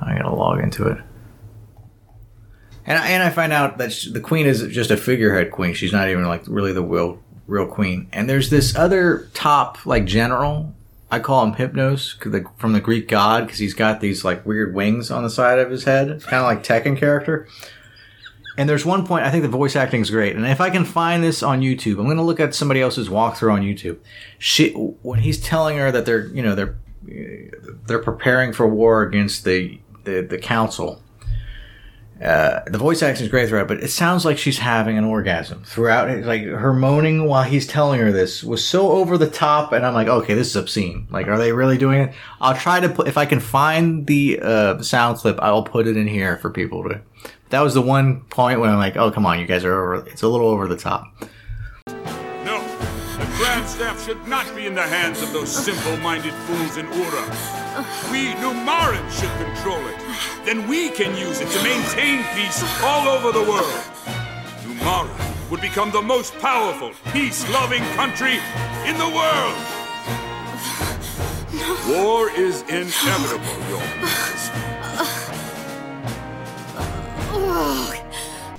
I 0.00 0.14
got 0.16 0.22
to 0.22 0.34
log 0.34 0.60
into 0.60 0.86
it. 0.88 0.98
And 2.86 2.98
I, 2.98 3.08
and 3.08 3.22
I 3.22 3.30
find 3.30 3.52
out 3.52 3.78
that 3.78 3.92
sh 3.92 4.08
the 4.10 4.20
queen 4.20 4.46
is 4.46 4.66
just 4.68 4.90
a 4.90 4.96
figurehead 4.96 5.52
queen. 5.52 5.74
She's 5.74 5.92
not 5.92 6.08
even 6.08 6.24
like 6.26 6.44
really 6.46 6.72
the 6.72 6.82
real 6.82 7.20
real 7.46 7.66
queen. 7.66 8.08
And 8.12 8.28
there's 8.28 8.50
this 8.50 8.76
other 8.76 9.30
top 9.32 9.86
like 9.86 10.04
general. 10.04 10.73
I 11.14 11.20
call 11.20 11.46
him 11.46 11.54
Hypnos 11.54 12.18
the, 12.28 12.44
from 12.56 12.72
the 12.72 12.80
Greek 12.80 13.06
god 13.06 13.46
because 13.46 13.60
he's 13.60 13.72
got 13.72 14.00
these 14.00 14.24
like 14.24 14.44
weird 14.44 14.74
wings 14.74 15.12
on 15.12 15.22
the 15.22 15.30
side 15.30 15.60
of 15.60 15.70
his 15.70 15.84
head, 15.84 16.08
kind 16.22 16.40
of 16.40 16.44
like 16.44 16.64
Tekken 16.64 16.98
character. 16.98 17.46
And 18.58 18.68
there's 18.68 18.84
one 18.84 19.06
point 19.06 19.24
I 19.24 19.30
think 19.30 19.42
the 19.42 19.48
voice 19.48 19.76
acting 19.76 20.00
is 20.00 20.10
great, 20.10 20.34
and 20.34 20.44
if 20.44 20.60
I 20.60 20.70
can 20.70 20.84
find 20.84 21.22
this 21.22 21.40
on 21.42 21.60
YouTube, 21.60 21.98
I'm 21.98 22.06
going 22.06 22.16
to 22.16 22.22
look 22.24 22.40
at 22.40 22.52
somebody 22.52 22.80
else's 22.80 23.08
walkthrough 23.08 23.52
on 23.52 23.62
YouTube. 23.62 23.98
She 24.38 24.72
when 24.72 25.20
he's 25.20 25.40
telling 25.40 25.78
her 25.78 25.92
that 25.92 26.04
they're 26.04 26.26
you 26.26 26.42
know 26.42 26.56
they're 26.56 26.76
they're 27.86 28.02
preparing 28.02 28.52
for 28.52 28.66
war 28.66 29.02
against 29.02 29.44
the 29.44 29.78
the, 30.02 30.20
the 30.20 30.38
council. 30.38 31.00
Uh, 32.24 32.62
the 32.66 32.78
voice 32.78 33.02
acting 33.02 33.24
is 33.24 33.30
great 33.30 33.48
throughout, 33.48 33.68
but 33.68 33.82
it 33.82 33.90
sounds 33.90 34.24
like 34.24 34.38
she's 34.38 34.58
having 34.58 34.96
an 34.96 35.04
orgasm 35.04 35.62
throughout. 35.64 36.24
Like 36.24 36.42
her 36.42 36.72
moaning 36.72 37.26
while 37.26 37.42
he's 37.42 37.66
telling 37.66 38.00
her 38.00 38.10
this 38.10 38.42
was 38.42 38.64
so 38.66 38.92
over 38.92 39.18
the 39.18 39.28
top, 39.28 39.72
and 39.72 39.84
I'm 39.84 39.92
like, 39.92 40.08
okay, 40.08 40.34
this 40.34 40.48
is 40.48 40.56
obscene. 40.56 41.06
Like, 41.10 41.28
are 41.28 41.36
they 41.36 41.52
really 41.52 41.76
doing 41.76 42.00
it? 42.00 42.14
I'll 42.40 42.56
try 42.56 42.80
to 42.80 42.88
put 42.88 43.08
if 43.08 43.18
I 43.18 43.26
can 43.26 43.40
find 43.40 44.06
the 44.06 44.40
uh, 44.40 44.82
sound 44.82 45.18
clip, 45.18 45.38
I'll 45.42 45.64
put 45.64 45.86
it 45.86 45.96
in 45.96 46.06
here 46.06 46.38
for 46.38 46.50
people 46.50 46.82
to. 46.84 47.00
That 47.50 47.60
was 47.60 47.74
the 47.74 47.82
one 47.82 48.22
point 48.22 48.58
when 48.58 48.70
I'm 48.70 48.78
like, 48.78 48.96
oh 48.96 49.10
come 49.10 49.26
on, 49.26 49.38
you 49.38 49.46
guys 49.46 49.64
are 49.64 49.74
over. 49.74 50.06
It's 50.08 50.22
a 50.22 50.28
little 50.28 50.48
over 50.48 50.66
the 50.66 50.76
top. 50.78 51.06
No, 53.16 53.24
the 53.24 53.36
Grand 53.36 53.68
Staff 53.68 54.04
should 54.04 54.26
not 54.26 54.54
be 54.56 54.66
in 54.66 54.74
the 54.74 54.82
hands 54.82 55.22
of 55.22 55.32
those 55.32 55.48
simple-minded 55.48 56.32
fools 56.32 56.76
in 56.76 56.86
Uhra. 56.86 58.10
We 58.10 58.34
Numarans 58.40 59.10
should 59.12 59.32
control 59.44 59.86
it. 59.86 59.96
Then 60.44 60.66
we 60.68 60.90
can 60.90 61.16
use 61.16 61.40
it 61.40 61.48
to 61.50 61.62
maintain 61.62 62.24
peace 62.34 62.62
all 62.82 63.08
over 63.08 63.32
the 63.32 63.42
world. 63.42 63.82
Numara 64.64 65.50
would 65.50 65.60
become 65.60 65.90
the 65.90 66.02
most 66.02 66.36
powerful, 66.38 66.92
peace-loving 67.12 67.82
country 67.94 68.38
in 68.84 68.96
the 68.98 69.08
world. 69.08 69.56
War 71.88 72.30
is 72.30 72.62
inevitable, 72.62 73.58
Your 73.68 73.80
Highness. 73.80 74.50
Oh, 77.36 78.03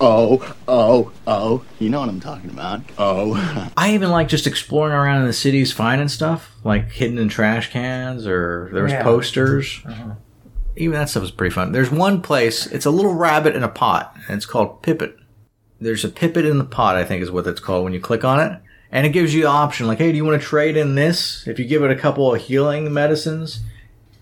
oh, 0.01 0.55
oh. 0.67 1.11
Oh. 1.27 1.63
You 1.79 1.89
know 1.89 1.99
what 1.99 2.09
I'm 2.09 2.19
talking 2.19 2.49
about. 2.49 2.81
Oh. 2.97 3.35
I 3.77 3.93
even 3.93 4.09
like 4.11 4.27
just 4.27 4.47
exploring 4.47 4.93
around 4.93 5.21
in 5.21 5.27
the 5.27 5.33
cities, 5.33 5.71
finding 5.71 6.07
stuff 6.07 6.51
like 6.63 6.91
hidden 6.91 7.17
in 7.17 7.29
trash 7.29 7.71
cans 7.71 8.27
or 8.27 8.69
there 8.73 8.83
was 8.83 8.91
Yeah. 8.91 9.03
posters. 9.03 9.81
Uh-huh. 9.85 10.15
Even 10.77 10.93
that 10.99 11.09
stuff 11.09 11.21
was 11.21 11.31
pretty 11.31 11.53
fun. 11.53 11.71
There's 11.71 11.89
one 11.91 12.21
place. 12.21 12.67
It's 12.67 12.85
a 12.85 12.91
little 12.91 13.13
rabbit 13.13 13.55
in 13.55 13.63
a 13.63 13.69
pot, 13.69 14.13
and 14.27 14.35
it's 14.35 14.45
called 14.45 14.83
Pippet. 14.83 15.15
There's 15.79 16.03
a 16.03 16.09
Pippet 16.09 16.49
in 16.49 16.57
the 16.57 16.65
pot, 16.65 16.97
I 16.97 17.05
think 17.05 17.23
is 17.23 17.31
what 17.31 17.47
it's 17.47 17.61
called 17.61 17.85
when 17.85 17.93
you 17.93 18.01
click 18.01 18.25
on 18.25 18.41
it, 18.41 18.59
and 18.91 19.05
it 19.07 19.11
gives 19.11 19.33
you 19.33 19.43
the 19.43 19.47
option 19.47 19.87
like, 19.87 19.99
hey, 19.99 20.11
do 20.11 20.17
you 20.17 20.25
want 20.25 20.41
to 20.41 20.45
trade 20.45 20.75
in 20.75 20.95
this? 20.95 21.47
If 21.47 21.59
you 21.59 21.65
give 21.65 21.81
it 21.83 21.91
a 21.91 21.95
couple 21.95 22.33
of 22.33 22.41
healing 22.41 22.91
medicines, 22.93 23.61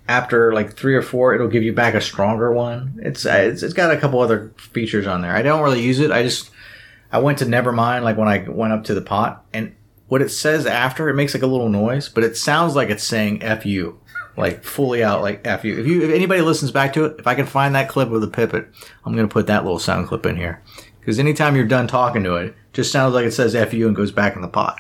after 0.08 0.54
like 0.54 0.74
three 0.74 0.96
or 0.96 1.02
four, 1.02 1.34
it'll 1.34 1.48
give 1.48 1.64
you 1.64 1.74
back 1.74 1.94
a 1.94 2.02
stronger 2.02 2.52
one. 2.52 3.00
It's 3.02 3.26
uh, 3.26 3.50
it's, 3.52 3.64
it's 3.64 3.74
got 3.74 3.92
a 3.92 4.00
couple 4.00 4.20
other 4.20 4.54
features 4.58 5.08
on 5.08 5.22
there. 5.22 5.36
I 5.36 5.42
don't 5.42 5.64
really 5.64 5.82
use 5.82 6.00
it. 6.00 6.12
I 6.12 6.24
just 6.24 6.52
I 7.12 7.20
went 7.20 7.38
to 7.40 7.46
Nevermind 7.46 8.04
like 8.04 8.18
when 8.18 8.28
I 8.28 8.40
went 8.48 8.74
up 8.74 8.84
to 8.86 8.94
the 8.94 9.02
pot, 9.02 9.46
and 9.54 9.76
what 10.08 10.22
it 10.22 10.30
says 10.30 10.66
after 10.66 11.10
it 11.10 11.16
makes 11.16 11.34
like 11.34 11.44
a 11.44 11.48
little 11.48 11.70
noise, 11.70 12.10
but 12.10 12.24
it 12.24 12.38
sounds 12.38 12.76
like 12.76 12.90
it's 12.90 13.04
saying 13.04 13.42
"f 13.42 13.66
you," 13.66 14.00
like 14.36 14.64
fully 14.64 15.04
out 15.04 15.22
like 15.22 15.46
"f 15.46 15.64
you." 15.64 15.80
If 15.80 15.88
you 15.88 16.04
if 16.04 16.14
anybody 16.14 16.42
listens 16.42 16.72
back 16.72 16.94
to 16.94 17.06
it, 17.06 17.16
if 17.20 17.28
I 17.28 17.36
can 17.36 17.46
find 17.46 17.74
that 17.76 17.90
clip 17.90 18.12
of 18.12 18.22
the 18.22 18.28
Pipit, 18.28 18.68
I'm 19.06 19.16
gonna 19.16 19.28
put 19.28 19.48
that 19.48 19.64
little 19.64 19.80
sound 19.80 20.08
clip 20.08 20.26
in 20.26 20.36
here 20.36 20.62
because 21.00 21.18
anytime 21.18 21.56
you're 21.56 21.66
done 21.66 21.88
talking 21.88 22.24
to 22.24 22.36
it, 22.36 22.48
it 22.48 22.56
just 22.74 22.92
sounds 22.92 23.14
like 23.14 23.26
it 23.26 23.32
says 23.32 23.56
"f 23.56 23.74
you" 23.74 23.88
and 23.88 23.96
goes 23.96 24.12
back 24.12 24.36
in 24.36 24.42
the 24.42 24.48
pot. 24.50 24.80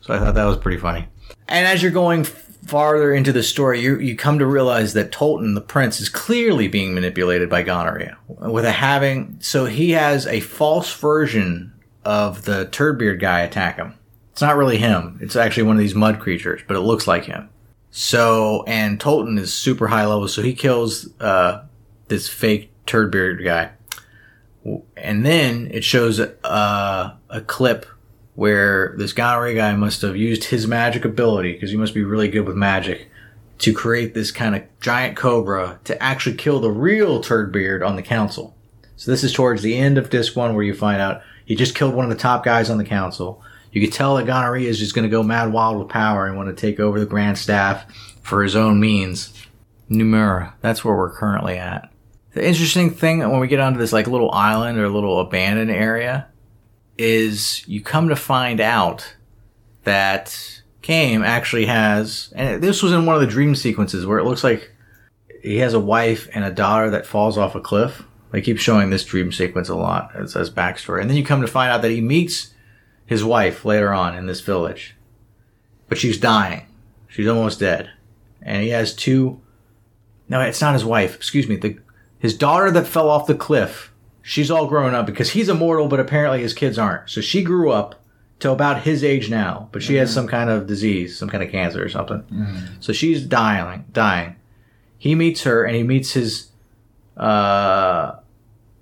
So 0.00 0.14
I 0.14 0.18
thought 0.18 0.34
that 0.34 0.44
was 0.44 0.56
pretty 0.56 0.78
funny. 0.78 1.08
And 1.48 1.66
as 1.66 1.82
you're 1.82 1.90
going 1.90 2.24
farther 2.66 3.12
into 3.12 3.32
the 3.32 3.42
story, 3.42 3.80
you 3.80 3.98
you 3.98 4.16
come 4.16 4.38
to 4.38 4.46
realize 4.46 4.92
that 4.94 5.12
Tolten, 5.12 5.54
the 5.54 5.60
prince, 5.60 6.00
is 6.00 6.08
clearly 6.08 6.68
being 6.68 6.94
manipulated 6.94 7.48
by 7.48 7.62
gonorrhea 7.62 8.16
with 8.28 8.64
a 8.64 8.72
having. 8.72 9.36
So 9.40 9.66
he 9.66 9.92
has 9.92 10.26
a 10.26 10.40
false 10.40 10.92
version 10.94 11.72
of 12.04 12.44
the 12.44 12.66
Turdbeard 12.66 13.20
guy 13.20 13.40
attack 13.40 13.76
him. 13.76 13.94
It's 14.32 14.40
not 14.40 14.56
really 14.56 14.78
him. 14.78 15.18
It's 15.20 15.36
actually 15.36 15.64
one 15.64 15.76
of 15.76 15.80
these 15.80 15.94
mud 15.94 16.20
creatures, 16.20 16.62
but 16.66 16.76
it 16.76 16.80
looks 16.80 17.06
like 17.06 17.24
him. 17.24 17.48
So 17.90 18.64
and 18.66 18.98
Tolten 19.00 19.38
is 19.38 19.52
super 19.52 19.88
high 19.88 20.06
level, 20.06 20.28
so 20.28 20.42
he 20.42 20.54
kills 20.54 21.08
uh, 21.20 21.64
this 22.08 22.28
fake 22.28 22.70
Turdbeard 22.86 23.44
guy. 23.44 23.70
And 24.96 25.24
then 25.24 25.68
it 25.70 25.84
shows 25.84 26.18
a, 26.18 27.16
a 27.30 27.40
clip 27.40 27.86
where 28.40 28.94
this 28.96 29.12
gonorrhea 29.12 29.54
guy 29.54 29.76
must 29.76 30.00
have 30.00 30.16
used 30.16 30.44
his 30.44 30.66
magic 30.66 31.04
ability, 31.04 31.52
because 31.52 31.70
he 31.70 31.76
must 31.76 31.92
be 31.92 32.02
really 32.02 32.26
good 32.26 32.46
with 32.46 32.56
magic, 32.56 33.10
to 33.58 33.70
create 33.70 34.14
this 34.14 34.30
kind 34.30 34.56
of 34.56 34.62
giant 34.80 35.14
cobra 35.14 35.78
to 35.84 36.02
actually 36.02 36.34
kill 36.34 36.58
the 36.58 36.70
real 36.70 37.22
Turdbeard 37.22 37.86
on 37.86 37.96
the 37.96 38.02
council. 38.02 38.56
So 38.96 39.10
this 39.10 39.22
is 39.22 39.34
towards 39.34 39.60
the 39.60 39.76
end 39.76 39.98
of 39.98 40.08
disc 40.08 40.36
one 40.36 40.54
where 40.54 40.64
you 40.64 40.72
find 40.72 41.02
out 41.02 41.20
he 41.44 41.54
just 41.54 41.74
killed 41.74 41.94
one 41.94 42.06
of 42.06 42.10
the 42.10 42.16
top 42.16 42.42
guys 42.42 42.70
on 42.70 42.78
the 42.78 42.84
council. 42.84 43.42
You 43.72 43.82
can 43.82 43.90
tell 43.90 44.16
that 44.16 44.24
gonorrhea 44.24 44.70
is 44.70 44.78
just 44.78 44.94
going 44.94 45.02
to 45.02 45.14
go 45.14 45.22
mad 45.22 45.52
wild 45.52 45.78
with 45.78 45.90
power 45.90 46.26
and 46.26 46.34
want 46.34 46.48
to 46.48 46.58
take 46.58 46.80
over 46.80 46.98
the 46.98 47.04
grand 47.04 47.36
staff 47.36 47.84
for 48.22 48.42
his 48.42 48.56
own 48.56 48.80
means. 48.80 49.34
Numara, 49.90 50.54
that's 50.62 50.82
where 50.82 50.96
we're 50.96 51.14
currently 51.14 51.58
at. 51.58 51.92
The 52.32 52.48
interesting 52.48 52.88
thing 52.88 53.18
when 53.18 53.38
we 53.38 53.48
get 53.48 53.60
onto 53.60 53.78
this 53.78 53.92
like 53.92 54.06
little 54.06 54.30
island 54.30 54.78
or 54.78 54.88
little 54.88 55.20
abandoned 55.20 55.70
area 55.70 56.26
is 57.00 57.66
you 57.66 57.80
come 57.80 58.10
to 58.10 58.16
find 58.16 58.60
out 58.60 59.16
that 59.84 60.60
Kaim 60.82 61.22
actually 61.22 61.64
has, 61.64 62.30
and 62.36 62.62
this 62.62 62.82
was 62.82 62.92
in 62.92 63.06
one 63.06 63.14
of 63.14 63.22
the 63.22 63.26
dream 63.26 63.54
sequences 63.54 64.04
where 64.04 64.18
it 64.18 64.24
looks 64.24 64.44
like 64.44 64.70
he 65.42 65.56
has 65.58 65.72
a 65.72 65.80
wife 65.80 66.28
and 66.34 66.44
a 66.44 66.50
daughter 66.50 66.90
that 66.90 67.06
falls 67.06 67.38
off 67.38 67.54
a 67.54 67.60
cliff. 67.60 68.02
They 68.32 68.42
keep 68.42 68.58
showing 68.58 68.90
this 68.90 69.04
dream 69.04 69.32
sequence 69.32 69.70
a 69.70 69.74
lot 69.76 70.14
as, 70.14 70.36
as 70.36 70.50
backstory. 70.50 71.00
And 71.00 71.08
then 71.08 71.16
you 71.16 71.24
come 71.24 71.40
to 71.40 71.46
find 71.46 71.72
out 71.72 71.80
that 71.80 71.90
he 71.90 72.02
meets 72.02 72.52
his 73.06 73.24
wife 73.24 73.64
later 73.64 73.94
on 73.94 74.14
in 74.14 74.26
this 74.26 74.42
village. 74.42 74.94
But 75.88 75.96
she's 75.96 76.20
dying. 76.20 76.66
She's 77.08 77.26
almost 77.26 77.58
dead. 77.58 77.90
And 78.42 78.62
he 78.62 78.68
has 78.68 78.94
two. 78.94 79.40
No, 80.28 80.40
it's 80.42 80.60
not 80.60 80.74
his 80.74 80.84
wife. 80.84 81.16
Excuse 81.16 81.48
me. 81.48 81.56
The, 81.56 81.78
his 82.18 82.36
daughter 82.36 82.70
that 82.70 82.86
fell 82.86 83.08
off 83.08 83.26
the 83.26 83.34
cliff. 83.34 83.89
She's 84.22 84.50
all 84.50 84.66
grown 84.66 84.94
up 84.94 85.06
because 85.06 85.30
he's 85.30 85.48
immortal, 85.48 85.88
but 85.88 86.00
apparently 86.00 86.42
his 86.42 86.54
kids 86.54 86.78
aren't. 86.78 87.08
So 87.08 87.20
she 87.20 87.42
grew 87.42 87.70
up 87.70 87.96
to 88.40 88.50
about 88.50 88.82
his 88.82 89.04
age 89.04 89.30
now, 89.30 89.68
but 89.72 89.82
she 89.82 89.94
has 89.96 90.10
mm-hmm. 90.10 90.14
some 90.14 90.28
kind 90.28 90.50
of 90.50 90.66
disease, 90.66 91.18
some 91.18 91.28
kind 91.28 91.42
of 91.42 91.50
cancer 91.50 91.84
or 91.84 91.88
something. 91.88 92.22
Mm-hmm. 92.22 92.80
So 92.80 92.92
she's 92.92 93.24
dying, 93.24 93.84
dying. 93.92 94.36
He 94.98 95.14
meets 95.14 95.42
her 95.44 95.64
and 95.64 95.76
he 95.76 95.82
meets 95.82 96.12
his 96.12 96.48
uh, 97.16 98.16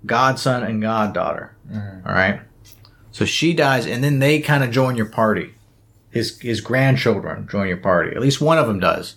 godson 0.05 0.63
and 0.63 0.81
goddaughter. 0.81 1.55
Mm-hmm. 1.69 2.07
All 2.07 2.13
right. 2.13 2.41
So 3.11 3.25
she 3.25 3.53
dies, 3.53 3.85
and 3.85 4.03
then 4.03 4.19
they 4.19 4.39
kind 4.39 4.63
of 4.63 4.71
join 4.71 4.95
your 4.95 5.07
party. 5.07 5.55
His 6.09 6.39
his 6.39 6.61
grandchildren 6.61 7.47
join 7.49 7.67
your 7.67 7.77
party. 7.77 8.15
At 8.15 8.21
least 8.21 8.39
one 8.39 8.57
of 8.57 8.67
them 8.67 8.79
does. 8.79 9.15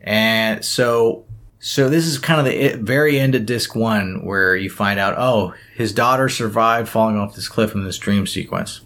And 0.00 0.64
so 0.64 1.24
so 1.58 1.88
this 1.88 2.06
is 2.06 2.18
kind 2.18 2.40
of 2.40 2.46
the 2.46 2.76
very 2.82 3.18
end 3.18 3.34
of 3.34 3.46
disc 3.46 3.74
one 3.74 4.24
where 4.24 4.54
you 4.54 4.70
find 4.70 5.00
out, 5.00 5.14
oh, 5.16 5.54
his 5.74 5.92
daughter 5.92 6.28
survived 6.28 6.88
falling 6.88 7.16
off 7.16 7.34
this 7.34 7.48
cliff 7.48 7.74
in 7.74 7.84
this 7.84 7.98
dream 7.98 8.26
sequence, 8.26 8.82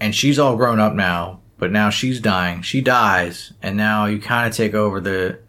and 0.00 0.14
she's 0.14 0.38
all 0.38 0.56
grown 0.56 0.80
up 0.80 0.94
now. 0.94 1.40
But 1.58 1.72
now 1.72 1.90
she's 1.90 2.20
dying. 2.20 2.62
She 2.62 2.80
dies, 2.80 3.52
and 3.60 3.76
now 3.76 4.06
you 4.06 4.18
kind 4.18 4.48
of 4.48 4.56
take 4.56 4.72
over 4.72 4.98
the 4.98 5.40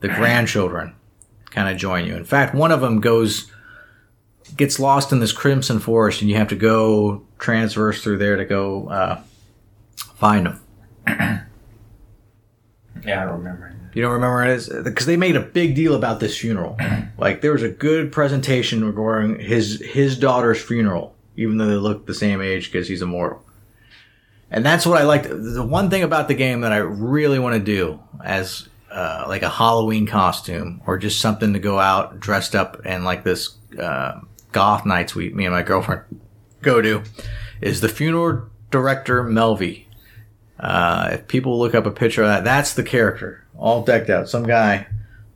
the 0.00 0.08
grandchildren, 0.08 0.94
kind 1.50 1.68
of 1.68 1.78
join 1.78 2.06
you. 2.06 2.14
In 2.14 2.26
fact, 2.26 2.54
one 2.54 2.70
of 2.70 2.82
them 2.82 3.00
goes 3.00 3.50
gets 4.56 4.78
lost 4.78 5.12
in 5.12 5.18
this 5.18 5.32
crimson 5.32 5.80
forest, 5.80 6.20
and 6.20 6.30
you 6.30 6.36
have 6.36 6.48
to 6.48 6.56
go 6.56 7.22
transverse 7.38 8.02
through 8.02 8.18
there 8.18 8.36
to 8.36 8.44
go 8.44 8.88
uh, 8.88 9.20
find 10.14 10.46
him. 10.46 10.60
Yeah, 13.04 13.20
I 13.20 13.24
remember. 13.24 13.72
You 13.96 14.02
don't 14.02 14.12
remember 14.12 14.44
it 14.44 14.50
is 14.50 14.68
because 14.84 15.06
they 15.06 15.16
made 15.16 15.36
a 15.36 15.40
big 15.40 15.74
deal 15.74 15.94
about 15.94 16.20
this 16.20 16.36
funeral. 16.36 16.76
like 17.18 17.40
there 17.40 17.52
was 17.52 17.62
a 17.62 17.70
good 17.70 18.12
presentation 18.12 18.84
regarding 18.84 19.40
his 19.40 19.80
his 19.80 20.18
daughter's 20.18 20.62
funeral, 20.62 21.14
even 21.34 21.56
though 21.56 21.64
they 21.64 21.76
look 21.76 22.04
the 22.04 22.12
same 22.12 22.42
age 22.42 22.70
because 22.70 22.86
he's 22.88 23.00
immortal. 23.00 23.42
And 24.50 24.66
that's 24.66 24.84
what 24.84 25.00
I 25.00 25.04
liked. 25.04 25.30
The 25.30 25.64
one 25.66 25.88
thing 25.88 26.02
about 26.02 26.28
the 26.28 26.34
game 26.34 26.60
that 26.60 26.72
I 26.72 26.76
really 26.76 27.38
want 27.38 27.54
to 27.54 27.58
do 27.58 27.98
as 28.22 28.68
uh, 28.90 29.24
like 29.28 29.40
a 29.40 29.48
Halloween 29.48 30.06
costume 30.06 30.82
or 30.86 30.98
just 30.98 31.18
something 31.18 31.54
to 31.54 31.58
go 31.58 31.78
out 31.78 32.20
dressed 32.20 32.54
up 32.54 32.82
and 32.84 33.02
like 33.02 33.24
this 33.24 33.56
uh, 33.80 34.20
goth 34.52 34.84
nights 34.84 35.14
we 35.14 35.30
me 35.30 35.46
and 35.46 35.54
my 35.54 35.62
girlfriend 35.62 36.02
go 36.60 36.82
to 36.82 37.02
is 37.62 37.80
the 37.80 37.88
funeral 37.88 38.42
director 38.70 39.24
Melvi. 39.24 39.85
Uh, 40.58 41.10
if 41.12 41.28
people 41.28 41.58
look 41.58 41.74
up 41.74 41.86
a 41.86 41.90
picture 41.90 42.22
of 42.22 42.28
that, 42.28 42.44
that's 42.44 42.74
the 42.74 42.82
character, 42.82 43.44
all 43.58 43.82
decked 43.84 44.08
out. 44.10 44.28
Some 44.28 44.44
guy, 44.44 44.86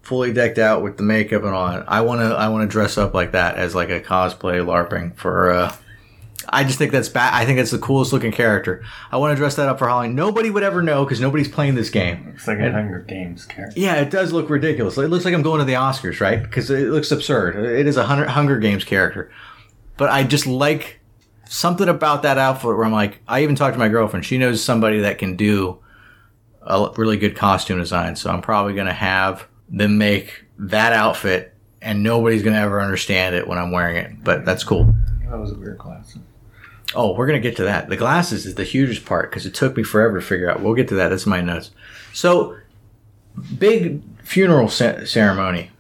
fully 0.03 0.33
decked 0.33 0.59
out 0.59 0.83
with 0.83 0.97
the 0.97 1.03
makeup 1.03 1.43
and 1.45 1.55
all. 1.55 1.69
that. 1.71 1.85
I 1.91 2.01
want 2.01 2.21
to, 2.21 2.35
I 2.35 2.49
want 2.49 2.69
to 2.69 2.73
dress 2.73 2.97
up 2.97 3.13
like 3.15 3.33
that 3.33 3.57
as 3.57 3.75
like 3.75 3.91
a 3.91 4.01
cosplay 4.01 4.65
LARPing 4.65 5.17
for. 5.17 5.51
Uh, 5.51 5.77
I 6.49 6.65
just 6.65 6.79
think 6.79 6.91
that's 6.91 7.11
bad. 7.11 7.35
I 7.35 7.45
think 7.45 7.59
that's 7.59 7.71
the 7.71 7.79
coolest 7.79 8.13
looking 8.15 8.33
character. 8.33 8.83
I 9.13 9.19
want 9.19 9.33
to 9.33 9.37
dress 9.37 9.57
that 9.57 9.69
up 9.69 9.79
for 9.79 9.87
Halloween. 9.89 10.15
Nobody 10.15 10.49
would 10.51 10.63
ever 10.63 10.83
know 10.83 11.05
because 11.05 11.21
nobody's 11.21 11.49
playing 11.49 11.75
this 11.75 11.91
game. 11.91 12.33
It's 12.35 12.49
like 12.49 12.59
a 12.59 12.73
Hunger 12.73 13.01
Games 13.01 13.45
character. 13.45 13.79
Yeah, 13.79 13.97
it 13.97 14.11
does 14.11 14.33
look 14.33 14.49
ridiculous. 14.49 14.97
It 14.97 15.09
looks 15.09 15.27
like 15.27 15.35
I'm 15.35 15.43
going 15.43 15.59
to 15.59 15.65
the 15.67 15.75
Oscars, 15.75 16.19
right? 16.19 16.43
Because 16.43 16.71
it 16.71 16.89
looks 16.89 17.11
absurd. 17.13 17.57
It 17.57 17.87
is 17.87 17.97
a 17.99 18.05
Hun- 18.05 18.27
Hunger 18.27 18.59
Games 18.59 18.85
character. 18.85 19.31
But 19.99 20.09
I 20.09 20.25
just 20.25 20.47
like 20.47 21.00
something 21.53 21.89
about 21.89 22.23
that 22.23 22.39
outfit 22.39 22.77
where 22.77 22.85
I'm 22.85 22.93
like, 22.93 23.21
I 23.27 23.43
even 23.43 23.57
talked 23.57 23.75
to 23.75 23.79
my 23.79 23.89
girlfriend. 23.89 24.25
She 24.25 24.39
knows 24.39 24.63
somebody 24.63 25.01
that 25.01 25.19
can 25.19 25.35
do 25.37 25.79
a 26.63 26.91
really 26.97 27.17
good 27.17 27.35
costume 27.37 27.79
design. 27.81 28.15
So 28.15 28.31
I'm 28.31 28.41
probably 28.41 28.75
going 28.75 28.87
to 28.87 28.93
have 28.93 29.47
them 29.69 29.99
make 29.99 30.45
that 30.59 30.93
outfit 30.93 31.53
and 31.83 32.03
nobody's 32.05 32.43
going 32.45 32.55
to 32.55 32.61
ever 32.61 32.81
understand 32.81 33.35
it 33.35 33.49
when 33.49 33.59
I'm 33.59 33.73
wearing 33.73 33.97
it. 33.97 34.23
But 34.23 34.45
that's 34.45 34.63
cool. 34.63 34.95
That 35.29 35.39
was 35.39 35.51
a 35.51 35.55
weird 35.57 35.79
class. 35.79 36.17
Oh, 36.95 37.15
we're 37.15 37.29
gonna 37.29 37.39
get 37.39 37.55
to 37.59 37.63
that. 37.63 37.89
The 37.89 37.97
glasses 37.97 38.47
is 38.47 38.57
the 38.57 38.65
hugest 38.65 39.07
part 39.07 39.31
because 39.31 39.47
it 39.47 39.55
took 39.55 39.77
me 39.77 39.85
forever 39.85 40.19
to 40.19 40.27
figure 40.27 40.51
out. 40.51 40.61
We'll 40.61 40.75
get 40.75 40.89
to 40.89 40.97
that. 40.97 41.11
That's 41.11 41.25
my 41.25 41.41
notes. 41.41 41.71
So, 42.13 42.57
big 43.59 44.03
funeral 44.25 44.69
ce- 44.69 45.09
ceremony. 45.09 45.71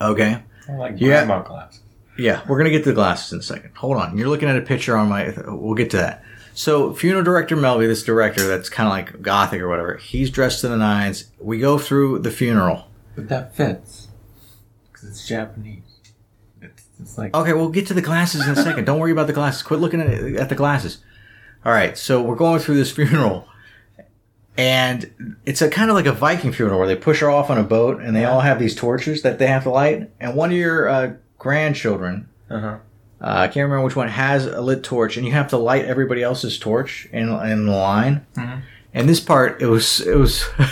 Okay. 0.00 0.42
I 0.68 0.72
like 0.74 0.94
Yeah. 0.98 1.24
grandma 1.24 1.40
glasses. 1.42 1.80
Yeah, 2.18 2.42
we're 2.48 2.58
gonna 2.58 2.70
get 2.70 2.84
to 2.84 2.90
the 2.90 2.94
glasses 2.94 3.32
in 3.32 3.38
a 3.38 3.42
second. 3.42 3.72
Hold 3.76 3.96
on. 3.96 4.18
You're 4.18 4.28
looking 4.28 4.48
at 4.48 4.56
a 4.56 4.62
picture 4.62 4.96
on 4.96 5.08
my. 5.08 5.34
We'll 5.46 5.74
get 5.74 5.90
to 5.90 5.96
that. 5.98 6.24
So, 6.54 6.92
funeral 6.92 7.24
director 7.24 7.56
Melby, 7.56 7.86
this 7.86 8.02
director 8.02 8.46
that's 8.46 8.68
kind 8.68 8.86
of 8.86 8.92
like 8.92 9.22
gothic 9.22 9.60
or 9.62 9.68
whatever, 9.68 9.96
he's 9.96 10.30
dressed 10.30 10.60
to 10.60 10.68
the 10.68 10.76
nines. 10.76 11.30
We 11.38 11.58
go 11.58 11.78
through 11.78 12.18
the 12.18 12.30
funeral. 12.30 12.88
But 13.16 13.28
that 13.28 13.56
fits. 13.56 14.08
Because 14.92 15.08
it's 15.08 15.26
Japanese. 15.26 15.82
It's, 16.60 16.84
it's 17.00 17.16
like. 17.16 17.34
Okay, 17.34 17.54
we'll 17.54 17.70
get 17.70 17.86
to 17.86 17.94
the 17.94 18.02
glasses 18.02 18.46
in 18.46 18.52
a 18.52 18.62
second. 18.62 18.84
Don't 18.84 18.98
worry 18.98 19.12
about 19.12 19.28
the 19.28 19.32
glasses. 19.32 19.62
Quit 19.62 19.80
looking 19.80 20.00
at, 20.00 20.10
at 20.10 20.48
the 20.50 20.54
glasses. 20.54 20.98
All 21.64 21.72
right, 21.72 21.96
so 21.96 22.20
we're 22.20 22.36
going 22.36 22.58
through 22.58 22.74
this 22.74 22.90
funeral, 22.90 23.48
and 24.58 25.36
it's 25.46 25.62
a 25.62 25.70
kind 25.70 25.90
of 25.90 25.94
like 25.94 26.06
a 26.06 26.12
Viking 26.12 26.52
funeral 26.52 26.78
where 26.78 26.88
they 26.88 26.96
push 26.96 27.20
her 27.20 27.30
off 27.30 27.50
on 27.50 27.56
a 27.56 27.62
boat, 27.62 28.00
and 28.00 28.16
they 28.16 28.24
all 28.24 28.40
have 28.40 28.58
these 28.58 28.74
torches 28.74 29.22
that 29.22 29.38
they 29.38 29.46
have 29.46 29.62
to 29.62 29.70
light. 29.70 30.10
And 30.18 30.34
one 30.34 30.50
of 30.50 30.56
your 30.56 30.88
uh, 30.88 31.14
grandchildren, 31.42 32.28
Uh-huh. 32.48 32.76
uh, 33.20 33.26
I 33.44 33.48
can't 33.48 33.64
remember 33.68 33.84
which 33.84 33.96
one, 33.96 34.08
has 34.08 34.46
a 34.46 34.60
lit 34.60 34.82
torch, 34.84 35.16
and 35.16 35.26
you 35.26 35.32
have 35.32 35.48
to 35.48 35.56
light 35.56 35.84
everybody 35.84 36.22
else's 36.22 36.58
torch 36.58 37.08
in 37.12 37.28
in 37.52 37.66
line. 37.66 38.24
And 38.94 39.08
this 39.08 39.20
part, 39.20 39.60
it 39.60 39.66
was 39.66 40.00
it 40.00 40.16
was. 40.16 40.44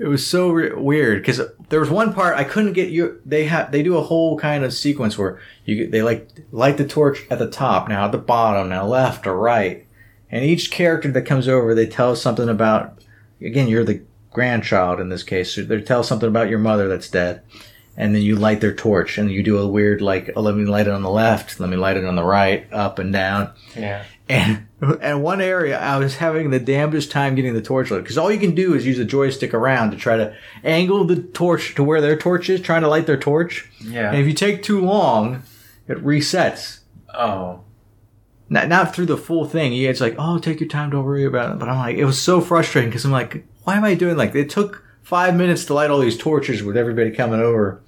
It 0.00 0.06
was 0.06 0.24
so 0.24 0.50
re- 0.50 0.72
weird 0.74 1.22
because 1.22 1.40
there 1.70 1.80
was 1.80 1.90
one 1.90 2.12
part 2.14 2.36
I 2.36 2.44
couldn't 2.44 2.74
get 2.74 2.90
you. 2.90 3.20
They 3.26 3.46
have 3.46 3.72
they 3.72 3.82
do 3.82 3.96
a 3.96 4.02
whole 4.10 4.38
kind 4.38 4.62
of 4.64 4.72
sequence 4.72 5.18
where 5.18 5.40
you 5.64 5.90
they 5.90 6.02
like 6.02 6.28
light 6.52 6.76
the 6.76 6.86
torch 6.86 7.26
at 7.32 7.40
the 7.40 7.50
top, 7.50 7.88
now 7.88 8.04
at 8.04 8.12
the 8.12 8.18
bottom, 8.34 8.68
now 8.68 8.86
left 8.86 9.26
or 9.26 9.36
right, 9.36 9.84
and 10.30 10.44
each 10.44 10.70
character 10.70 11.10
that 11.10 11.22
comes 11.26 11.48
over 11.48 11.74
they 11.74 11.86
tell 11.88 12.14
something 12.14 12.48
about. 12.48 13.02
Again, 13.42 13.66
you're 13.66 13.82
the 13.82 14.02
grandchild 14.32 15.00
in 15.00 15.08
this 15.08 15.24
case. 15.24 15.52
So 15.56 15.62
They 15.62 15.80
tell 15.80 16.04
something 16.04 16.28
about 16.28 16.48
your 16.48 16.60
mother 16.60 16.86
that's 16.86 17.10
dead, 17.10 17.42
and 17.98 18.14
then 18.14 18.22
you 18.22 18.36
light 18.36 18.62
their 18.62 18.74
torch, 18.74 19.18
and 19.18 19.30
you 19.30 19.42
do 19.42 19.58
a 19.58 19.66
weird 19.68 20.00
like, 20.00 20.30
oh, 20.36 20.40
let 20.40 20.54
me 20.54 20.64
light 20.64 20.86
it 20.86 20.92
on 20.94 21.02
the 21.02 21.10
left, 21.10 21.60
let 21.60 21.68
me 21.68 21.76
light 21.76 21.98
it 21.98 22.04
on 22.06 22.14
the 22.14 22.24
right, 22.24 22.72
up 22.72 22.98
and 22.98 23.12
down. 23.12 23.52
Yeah. 23.76 24.04
And 24.30 24.66
and 25.00 25.22
one 25.22 25.40
area 25.40 25.78
I 25.78 25.96
was 25.98 26.16
having 26.16 26.50
the 26.50 26.60
damnedest 26.60 27.10
time 27.10 27.34
getting 27.34 27.54
the 27.54 27.62
torch 27.62 27.90
lit 27.90 28.02
because 28.02 28.16
all 28.16 28.30
you 28.30 28.38
can 28.38 28.54
do 28.54 28.74
is 28.74 28.86
use 28.86 28.98
a 28.98 29.04
joystick 29.04 29.52
around 29.52 29.90
to 29.90 29.96
try 29.96 30.16
to 30.16 30.34
angle 30.62 31.04
the 31.04 31.22
torch 31.22 31.74
to 31.74 31.82
where 31.82 32.00
their 32.00 32.16
torch 32.16 32.48
is, 32.48 32.60
trying 32.60 32.82
to 32.82 32.88
light 32.88 33.06
their 33.06 33.16
torch. 33.16 33.68
Yeah. 33.80 34.10
And 34.10 34.18
if 34.18 34.26
you 34.26 34.34
take 34.34 34.62
too 34.62 34.80
long, 34.80 35.42
it 35.88 35.98
resets. 36.04 36.80
oh. 37.14 37.64
Not, 38.50 38.68
not 38.68 38.94
through 38.94 39.06
the 39.06 39.18
full 39.18 39.44
thing. 39.44 39.74
Yeah, 39.74 39.90
It's 39.90 40.00
like, 40.00 40.14
oh, 40.18 40.38
take 40.38 40.58
your 40.58 40.70
time, 40.70 40.88
don't 40.88 41.04
worry 41.04 41.26
about 41.26 41.52
it. 41.52 41.58
But 41.58 41.68
I'm 41.68 41.76
like, 41.76 41.96
it 41.98 42.06
was 42.06 42.18
so 42.18 42.40
frustrating 42.40 42.88
because 42.88 43.04
I'm 43.04 43.10
like, 43.12 43.46
why 43.64 43.76
am 43.76 43.84
I 43.84 43.92
doing 43.94 44.16
like? 44.16 44.34
It 44.34 44.48
took 44.48 44.82
five 45.02 45.36
minutes 45.36 45.66
to 45.66 45.74
light 45.74 45.90
all 45.90 45.98
these 45.98 46.16
torches 46.16 46.62
with 46.62 46.74
everybody 46.76 47.10
coming 47.10 47.40
over, 47.40 47.82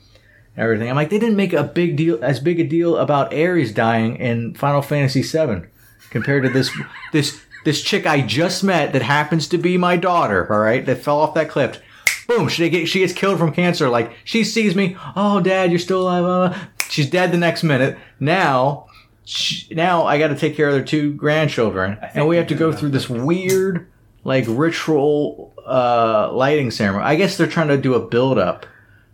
everything. 0.57 0.89
I'm 0.89 0.97
like, 0.97 1.11
they 1.11 1.19
didn't 1.19 1.37
make 1.37 1.53
a 1.53 1.65
big 1.65 1.97
deal, 1.97 2.23
as 2.23 2.41
big 2.41 2.61
a 2.61 2.65
deal 2.65 2.97
about 2.97 3.33
Aeris 3.33 3.73
dying 3.73 4.17
in 4.17 4.55
Final 4.55 4.83
Fantasy 4.83 5.23
VII 5.23 5.69
compared 6.11 6.43
to 6.45 6.49
this, 6.49 6.71
this, 7.13 7.41
this 7.65 7.83
chick 7.83 8.07
I 8.07 8.21
just 8.21 8.65
met 8.65 8.93
that 8.93 9.03
happens 9.03 9.49
to 9.49 9.59
be 9.59 9.77
my 9.77 9.97
daughter. 9.97 10.51
All 10.53 10.61
right, 10.61 10.85
that 10.87 11.03
fell 11.03 11.21
off 11.21 11.35
that 11.35 11.51
cliff. 11.51 11.81
Boom! 12.27 12.49
She 12.49 12.69
get 12.71 12.87
she 12.87 13.01
gets 13.01 13.13
killed 13.13 13.41
from 13.41 13.53
cancer. 13.53 13.89
Like 13.89 14.13
she 14.23 14.45
sees 14.45 14.77
me. 14.77 14.97
Oh, 15.17 15.41
Dad, 15.41 15.71
you're 15.71 15.81
still 15.81 16.03
alive. 16.03 16.69
She's 16.89 17.11
dead 17.11 17.33
the 17.33 17.39
next 17.39 17.65
minute. 17.65 17.99
Now 18.21 18.87
sh- 19.25 19.71
now 19.71 20.05
I 20.05 20.19
got 20.19 20.29
to 20.29 20.37
take 20.37 20.57
care 20.57 20.69
of 20.69 20.75
their 20.75 20.85
two 20.85 21.13
grandchildren, 21.15 21.99
and 22.15 22.29
we 22.29 22.37
have 22.37 22.49
to 22.49 22.55
go 22.55 22.73
through 22.73 22.91
this 22.91 23.09
weird, 23.09 23.89
like 24.25 24.45
ritual 24.49 25.53
uh, 25.67 26.31
lighting 26.33 26.71
ceremony. 26.71 27.05
I 27.05 27.17
guess 27.17 27.37
they're 27.37 27.47
trying 27.47 27.69
to 27.69 27.77
do 27.79 27.95
a 27.95 28.07
build 28.07 28.39
up. 28.39 28.67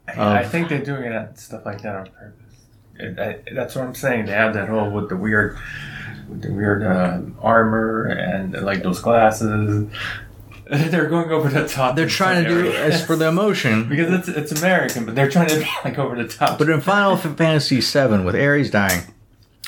I 0.08 0.44
think 0.44 0.68
they're 0.68 0.84
doing 0.84 1.12
it 1.12 1.38
stuff 1.38 1.66
like 1.66 1.82
that 1.82 1.94
on 1.96 2.06
purpose. 2.06 2.46
It, 2.98 3.18
I, 3.18 3.54
that's 3.54 3.74
what 3.74 3.84
I'm 3.84 3.94
saying. 3.94 4.26
They 4.26 4.32
have 4.32 4.54
that 4.54 4.68
whole 4.68 4.90
with 4.90 5.08
the 5.08 5.16
weird, 5.16 5.58
with 6.28 6.42
the 6.42 6.52
weird 6.52 6.82
uh, 6.82 7.20
armor 7.40 8.04
and 8.06 8.52
like 8.62 8.82
those 8.82 9.00
glasses. 9.00 9.90
They're 10.68 11.06
going 11.06 11.30
over 11.30 11.48
the 11.48 11.68
top. 11.68 11.94
They're 11.94 12.08
trying 12.08 12.42
to 12.42 12.48
do 12.48 12.58
areas. 12.58 12.94
as 12.94 13.06
for 13.06 13.14
the 13.14 13.28
emotion. 13.28 13.88
because 13.88 14.12
it's 14.12 14.28
it's 14.28 14.60
American, 14.60 15.06
but 15.06 15.14
they're 15.14 15.30
trying 15.30 15.48
to 15.48 15.60
be 15.60 15.68
like 15.84 15.98
over 15.98 16.20
the 16.20 16.28
top. 16.28 16.58
But 16.58 16.68
in 16.68 16.80
Final 16.80 17.16
Fantasy 17.16 17.80
VII, 17.80 18.24
with 18.24 18.34
Aeris 18.34 18.70
dying, 18.70 19.02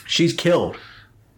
she's 0.07 0.33
killed, 0.33 0.77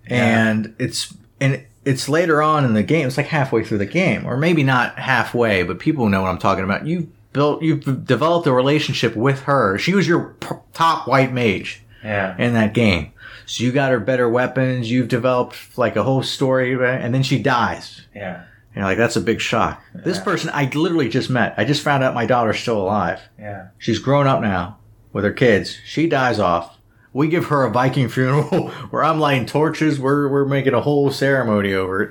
and 0.06 0.74
it's 0.78 1.12
and 1.40 1.66
it's 1.84 2.08
later 2.08 2.40
on 2.40 2.64
in 2.64 2.72
the 2.72 2.82
game. 2.82 3.06
It's 3.06 3.16
like 3.16 3.26
halfway 3.26 3.64
through 3.64 3.78
the 3.78 3.86
game, 3.86 4.24
or 4.26 4.36
maybe 4.36 4.62
not 4.62 4.98
halfway, 4.98 5.62
but 5.62 5.78
people 5.78 6.08
know 6.08 6.22
what 6.22 6.28
I'm 6.28 6.38
talking 6.38 6.64
about. 6.64 6.86
You 6.86 7.10
built, 7.32 7.62
you've 7.62 8.04
developed 8.06 8.46
a 8.46 8.52
relationship 8.52 9.16
with 9.16 9.40
her. 9.42 9.78
She 9.78 9.94
was 9.94 10.06
your 10.08 10.34
p- 10.40 10.48
top 10.72 11.06
white 11.08 11.32
mage 11.32 11.82
yeah, 12.04 12.36
in 12.38 12.54
that 12.54 12.74
game, 12.74 13.12
so 13.46 13.64
you 13.64 13.72
got 13.72 13.90
her 13.90 14.00
better 14.00 14.28
weapons. 14.28 14.90
You've 14.90 15.08
developed 15.08 15.78
like 15.78 15.96
a 15.96 16.02
whole 16.02 16.22
story, 16.22 16.72
and 16.74 17.14
then 17.14 17.22
she 17.22 17.38
dies. 17.38 18.02
yeah, 18.14 18.44
you're 18.74 18.84
like, 18.84 18.98
that's 18.98 19.16
a 19.16 19.20
big 19.20 19.40
shock. 19.40 19.82
This 19.94 20.18
person 20.18 20.50
I 20.52 20.70
literally 20.72 21.08
just 21.08 21.28
met. 21.30 21.54
I 21.56 21.64
just 21.64 21.82
found 21.82 22.02
out 22.04 22.14
my 22.14 22.26
daughter's 22.26 22.60
still 22.60 22.80
alive. 22.80 23.20
yeah. 23.38 23.68
She's 23.78 23.98
grown 23.98 24.26
up 24.26 24.40
now 24.40 24.78
with 25.12 25.24
her 25.24 25.32
kids. 25.32 25.76
She 25.86 26.08
dies 26.08 26.38
off. 26.38 26.78
We 27.12 27.26
give 27.26 27.46
her 27.46 27.64
a 27.64 27.70
Viking 27.70 28.08
funeral 28.08 28.68
where 28.90 29.02
I'm 29.02 29.18
lighting 29.18 29.46
torches. 29.46 29.98
We're, 29.98 30.28
we're 30.28 30.44
making 30.44 30.74
a 30.74 30.80
whole 30.80 31.10
ceremony 31.10 31.74
over 31.74 32.02
it. 32.02 32.10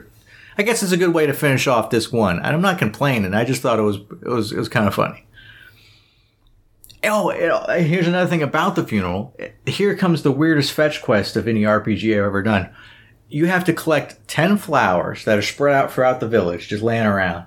I 0.59 0.61
guess 0.61 0.83
it's 0.83 0.91
a 0.91 0.97
good 0.97 1.13
way 1.13 1.25
to 1.25 1.31
finish 1.31 1.67
off 1.67 1.89
this 1.89 2.11
one. 2.11 2.35
And 2.35 2.47
I'm 2.47 2.61
not 2.61 2.77
complaining. 2.77 3.33
I 3.33 3.45
just 3.45 3.61
thought 3.61 3.79
it 3.79 3.83
was, 3.83 3.95
it 3.95 4.27
was, 4.27 4.51
it 4.51 4.57
was 4.57 4.67
kind 4.67 4.89
of 4.89 4.93
funny. 4.93 5.25
Oh, 7.05 7.31
uh, 7.31 7.77
here's 7.77 8.09
another 8.09 8.29
thing 8.29 8.43
about 8.43 8.75
the 8.75 8.85
funeral. 8.85 9.33
Here 9.65 9.95
comes 9.95 10.21
the 10.21 10.33
weirdest 10.33 10.73
fetch 10.73 11.01
quest 11.01 11.37
of 11.37 11.47
any 11.47 11.61
RPG 11.61 12.11
I've 12.11 12.25
ever 12.25 12.43
done. 12.43 12.69
You 13.29 13.45
have 13.45 13.63
to 13.65 13.73
collect 13.73 14.27
10 14.27 14.57
flowers 14.57 15.23
that 15.23 15.37
are 15.37 15.41
spread 15.41 15.73
out 15.73 15.93
throughout 15.93 16.19
the 16.19 16.27
village, 16.27 16.67
just 16.67 16.83
laying 16.83 17.05
around 17.05 17.45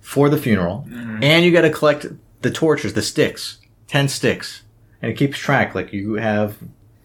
for 0.00 0.30
the 0.30 0.38
funeral. 0.38 0.86
Mm-hmm. 0.88 1.22
And 1.22 1.44
you 1.44 1.52
got 1.52 1.62
to 1.62 1.70
collect 1.70 2.06
the 2.40 2.50
torches, 2.50 2.94
the 2.94 3.02
sticks, 3.02 3.58
10 3.88 4.08
sticks. 4.08 4.62
And 5.02 5.12
it 5.12 5.18
keeps 5.18 5.36
track, 5.36 5.74
like 5.74 5.92
you 5.92 6.14
have 6.14 6.56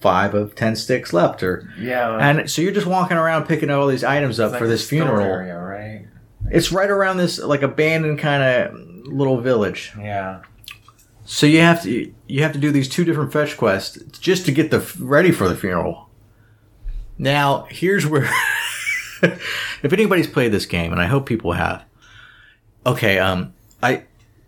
five 0.02 0.34
of 0.34 0.56
10 0.56 0.76
sticks 0.76 1.14
left. 1.14 1.44
or 1.44 1.70
Yeah, 1.78 2.18
And 2.18 2.50
so 2.50 2.62
you're 2.62 2.72
just 2.72 2.88
walking 2.88 3.18
around 3.18 3.46
picking 3.48 3.70
all 3.70 3.88
these 3.88 4.04
items 4.04 4.40
up 4.40 4.52
like 4.54 4.60
for 4.60 4.68
this 4.68 4.88
funeral. 4.88 5.26
area, 5.26 5.58
right? 5.60 6.06
It's 6.52 6.72
right 6.72 6.90
around 6.90 7.18
this, 7.18 7.38
like, 7.40 7.62
abandoned 7.62 8.20
kind 8.20 8.42
of 8.44 9.08
little 9.08 9.40
village. 9.42 9.92
Yeah, 10.00 10.42
So 11.26 11.46
you 11.46 11.60
have 11.62 11.84
to 11.84 12.12
you 12.28 12.44
have 12.44 12.54
to 12.54 12.60
do 12.60 12.72
these 12.72 12.88
two 12.90 13.04
different 13.04 13.34
fetch 13.34 13.58
quests 13.58 13.98
just 14.20 14.46
to 14.46 14.52
get 14.52 14.72
the 14.72 14.80
ready 15.00 15.32
for 15.32 15.48
the 15.50 15.56
funeral. 15.56 16.10
Now 17.18 17.66
here's 17.70 18.08
where, 18.08 18.30
if 19.22 19.92
anybody's 19.94 20.28
played 20.28 20.52
this 20.52 20.66
game, 20.66 20.92
and 20.92 21.02
I 21.02 21.06
hope 21.08 21.26
people 21.26 21.52
have. 21.54 21.84
Okay, 22.86 23.20
um, 23.20 23.54
I 23.84 24.04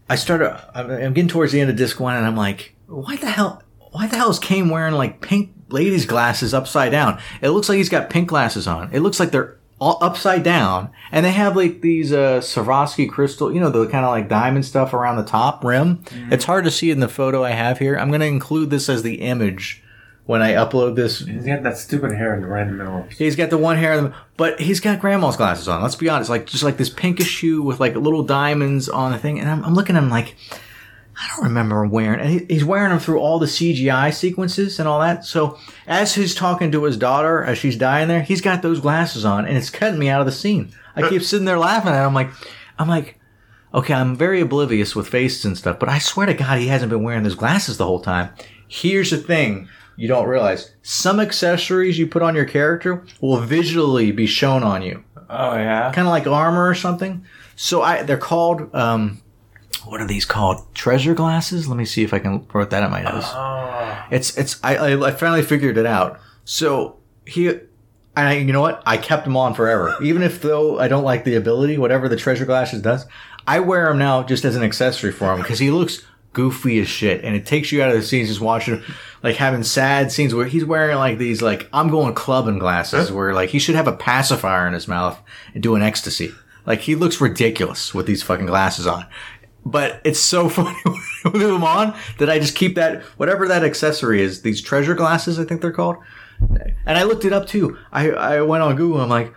I 0.10 0.16
started. 0.16 0.58
I'm, 0.74 0.90
I'm 0.90 1.14
getting 1.14 1.28
towards 1.28 1.52
the 1.52 1.60
end 1.60 1.70
of 1.70 1.76
disc 1.76 2.00
one, 2.00 2.16
and 2.16 2.26
I'm 2.26 2.36
like, 2.38 2.76
why 2.88 3.16
the 3.18 3.30
hell? 3.30 3.62
Why 3.92 4.08
the 4.08 4.18
hell 4.18 4.30
is 4.30 4.40
Kaim 4.40 4.70
wearing 4.70 4.94
like 4.96 5.22
pink 5.22 5.52
ladies' 5.70 6.06
glasses 6.06 6.54
upside 6.54 6.92
down? 6.92 7.20
It 7.42 7.50
looks 7.50 7.70
like 7.70 7.78
he's 7.78 7.90
got 7.90 8.10
pink 8.10 8.30
glasses 8.30 8.68
on. 8.68 8.90
It 8.94 9.00
looks 9.02 9.20
like 9.20 9.32
they're 9.32 9.58
all 9.80 9.98
upside 10.02 10.44
down, 10.44 10.90
and 11.12 11.26
they 11.26 11.32
have 11.32 11.56
like 11.56 11.82
these 11.82 12.14
uh, 12.14 12.40
Swarovski 12.40 13.10
crystal, 13.10 13.52
you 13.54 13.60
know, 13.60 13.70
the 13.70 13.88
kind 13.88 14.06
of 14.06 14.12
like 14.12 14.30
diamond 14.30 14.64
stuff 14.66 14.94
around 14.94 15.18
the 15.18 15.24
top 15.26 15.64
rim. 15.64 16.04
It's 16.30 16.46
hard 16.46 16.66
to 16.66 16.72
see 16.72 16.92
in 16.92 17.00
the 17.00 17.08
photo 17.08 17.44
I 17.44 17.50
have 17.52 17.80
here. 17.80 17.98
I'm 17.98 18.10
going 18.10 18.22
to 18.22 18.28
include 18.28 18.70
this 18.70 18.88
as 18.90 19.02
the 19.04 19.16
image 19.22 19.84
when 20.28 20.42
I 20.44 20.52
upload 20.54 20.96
this 20.96 21.20
he's 21.26 21.46
got 21.48 21.64
that 21.64 21.78
stupid 21.80 22.12
hair 22.14 22.36
in 22.36 22.42
the 22.42 22.48
right 22.48 22.62
in 22.62 22.78
the 22.78 22.84
middle. 22.84 23.08
He's 23.18 23.36
got 23.36 23.50
the 23.50 23.58
one 23.58 23.78
hair, 23.78 23.94
in 23.98 24.04
the- 24.06 24.14
but 24.38 24.60
he's 24.62 24.80
got 24.80 25.00
grandma's 25.02 25.36
glasses 25.36 25.68
on. 25.68 25.82
Let's 25.82 25.96
be 25.96 26.08
honest, 26.10 26.30
like 26.30 26.46
just 26.46 26.64
like 26.64 26.78
this 26.78 26.90
pinkish 26.92 27.40
hue 27.42 27.64
with 27.64 27.80
like 27.80 27.96
little 27.96 28.24
diamonds 28.24 28.88
on 28.88 29.12
the 29.12 29.18
thing. 29.18 29.40
And 29.40 29.50
I'm, 29.50 29.66
I'm 29.66 29.74
looking 29.74 29.96
at 29.98 30.04
him 30.04 30.12
like, 30.12 30.36
I 31.22 31.28
don't 31.36 31.46
remember 31.46 31.84
him 31.84 31.92
wearing. 31.92 32.20
And 32.20 32.50
he's 32.50 32.66
wearing 32.66 32.90
them 32.90 33.00
through 33.00 33.20
all 33.20 33.38
the 33.38 33.46
CGI 33.46 34.12
sequences 34.14 34.80
and 34.80 34.88
all 34.88 35.00
that. 35.02 35.24
So 35.24 35.60
as 35.86 36.16
he's 36.16 36.34
talking 36.34 36.72
to 36.72 36.84
his 36.84 36.98
daughter 36.98 37.44
as 37.44 37.60
she's 37.60 37.76
dying 37.76 38.08
there, 38.08 38.24
he's 38.24 38.42
got 38.42 38.64
those 38.64 38.80
glasses 38.80 39.24
on, 39.24 39.46
and 39.46 39.56
it's 39.56 39.70
cutting 39.70 40.00
me 40.00 40.10
out 40.10 40.22
of 40.22 40.26
the 40.26 40.32
scene. 40.32 40.72
I 40.96 41.08
keep 41.08 41.22
sitting 41.22 41.46
there 41.46 41.60
laughing 41.60 41.94
at 41.94 42.06
him, 42.06 42.14
like, 42.14 42.30
I'm 42.78 42.90
like. 42.90 43.18
Okay, 43.74 43.94
I'm 43.94 44.18
very 44.18 44.42
oblivious 44.42 44.98
with 44.98 45.08
faces 45.08 45.46
and 45.46 45.58
stuff, 45.58 45.80
but 45.80 45.88
I 45.88 45.98
swear 45.98 46.26
to 46.26 46.34
God, 46.34 46.60
he 46.60 46.68
hasn't 46.68 46.90
been 46.90 47.04
wearing 47.04 47.24
those 47.24 47.36
glasses 47.36 47.78
the 47.78 47.86
whole 47.86 48.02
time. 48.02 48.30
Here's 48.68 49.12
the 49.12 49.18
thing 49.18 49.70
you 49.96 50.10
don't 50.10 50.28
realize 50.28 50.74
some 50.82 51.22
accessories 51.22 51.98
you 51.98 52.06
put 52.06 52.22
on 52.22 52.36
your 52.36 52.44
character 52.44 53.06
will 53.22 53.40
visually 53.40 54.12
be 54.12 54.26
shown 54.26 54.64
on 54.64 54.82
you, 54.82 55.06
Oh 55.30 55.56
yeah, 55.56 55.90
kind 55.94 56.06
of 56.06 56.12
like 56.12 56.28
armor 56.28 56.68
or 56.68 56.76
something. 56.76 57.24
So 57.56 57.82
I, 57.82 58.04
they're 58.04 58.18
called, 58.18 58.76
um, 58.76 59.22
what 59.86 60.02
are 60.02 60.08
these 60.08 60.26
called? 60.26 60.64
Treasure 60.74 61.14
glasses? 61.14 61.68
Let 61.68 61.78
me 61.78 61.86
see 61.86 62.04
if 62.04 62.14
I 62.14 62.20
can 62.20 62.46
wrote 62.54 62.70
that 62.72 62.84
on 62.84 62.92
my 62.92 63.02
nose. 63.02 63.26
oh, 63.28 64.06
It's 64.12 64.38
it's 64.38 64.60
I, 64.64 64.76
I 64.76 65.08
I 65.08 65.12
finally 65.12 65.42
figured 65.44 65.78
it 65.78 65.86
out. 65.86 66.20
So 66.46 66.98
he 67.26 67.48
and 67.48 68.28
I, 68.28 68.34
you 68.38 68.52
know 68.52 68.62
what? 68.62 68.84
I 68.86 68.98
kept 68.98 69.24
them 69.24 69.38
on 69.38 69.54
forever. 69.54 69.96
Even 70.02 70.22
if 70.22 70.42
though 70.42 70.80
I 70.80 70.88
don't 70.88 71.04
like 71.04 71.24
the 71.24 71.36
ability, 71.36 71.78
whatever 71.78 72.10
the 72.10 72.18
treasure 72.18 72.46
glasses 72.46 72.82
does, 72.82 73.06
I 73.48 73.60
wear 73.60 73.88
them 73.88 73.98
now 74.00 74.24
just 74.24 74.44
as 74.46 74.56
an 74.56 74.64
accessory 74.64 75.12
for 75.12 75.32
him 75.34 75.40
because 75.42 75.60
he 75.60 75.72
looks 75.72 76.04
goofy 76.34 76.80
as 76.80 76.88
shit, 76.88 77.24
and 77.26 77.36
it 77.36 77.46
takes 77.46 77.72
you 77.74 77.82
out 77.84 77.90
of 77.90 77.96
the 77.96 78.04
scenes 78.04 78.30
just 78.30 78.40
watching 78.42 78.82
like 79.24 79.36
having 79.36 79.64
sad 79.64 80.12
scenes 80.12 80.34
where 80.34 80.46
he's 80.46 80.66
wearing 80.66 80.98
like 80.98 81.18
these 81.18 81.42
like 81.42 81.70
I'm 81.74 81.90
going 81.90 82.14
clubbing 82.14 82.60
glasses 82.60 83.12
where 83.12 83.34
like 83.34 83.50
he 83.50 83.60
should 83.60 83.76
have 83.76 83.88
a 83.88 83.94
pacifier 83.96 84.68
in 84.68 84.74
his 84.74 84.88
mouth 84.88 85.20
and 85.54 85.64
doing 85.64 85.82
ecstasy. 85.82 86.32
Like 86.66 86.82
he 86.82 86.94
looks 86.96 87.20
ridiculous 87.20 87.94
with 87.94 88.06
these 88.06 88.22
fucking 88.24 88.46
glasses 88.46 88.86
on. 88.86 89.08
But 89.66 90.02
it's 90.04 90.20
so 90.20 90.50
funny 90.50 90.78
with 90.86 91.42
them 91.42 91.64
on 91.64 91.96
that 92.18 92.30
I 92.30 92.40
just 92.40 92.56
keep 92.56 92.76
that 92.76 93.04
whatever 93.18 93.48
that 93.48 93.64
accessory 93.64 94.22
is. 94.22 94.42
These 94.42 94.62
treasure 94.62 94.96
glasses, 94.96 95.40
I 95.40 95.46
think 95.46 95.62
they're 95.62 95.72
called. 95.72 95.98
And 96.86 96.98
I 96.98 97.04
looked 97.04 97.26
it 97.26 97.34
up 97.34 97.48
too. 97.48 97.78
I 97.92 98.10
I 98.12 98.42
went 98.42 98.64
on 98.64 98.76
Google. 98.76 99.02
I'm 99.02 99.10
like, 99.10 99.34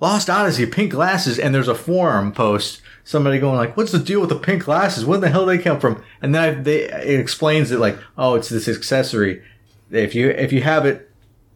Lost 0.00 0.28
Odyssey 0.28 0.66
pink 0.66 0.92
glasses, 0.92 1.38
and 1.38 1.54
there's 1.54 1.66
a 1.66 1.74
forum 1.74 2.32
post. 2.32 2.82
Somebody 3.04 3.38
going 3.38 3.56
like, 3.56 3.76
"What's 3.76 3.92
the 3.92 3.98
deal 3.98 4.20
with 4.20 4.28
the 4.28 4.38
pink 4.38 4.64
glasses? 4.64 5.06
Where 5.06 5.18
the 5.18 5.30
hell 5.30 5.46
they 5.46 5.56
come 5.58 5.80
from?" 5.80 6.02
And 6.20 6.34
then 6.34 6.42
I, 6.42 6.50
they 6.60 6.82
it 6.90 7.20
explains 7.20 7.70
it 7.70 7.78
like, 7.78 7.98
"Oh, 8.18 8.34
it's 8.34 8.48
this 8.48 8.68
accessory. 8.68 9.42
If 9.90 10.14
you 10.14 10.30
if 10.30 10.52
you 10.52 10.62
have 10.62 10.84
it, 10.84 11.10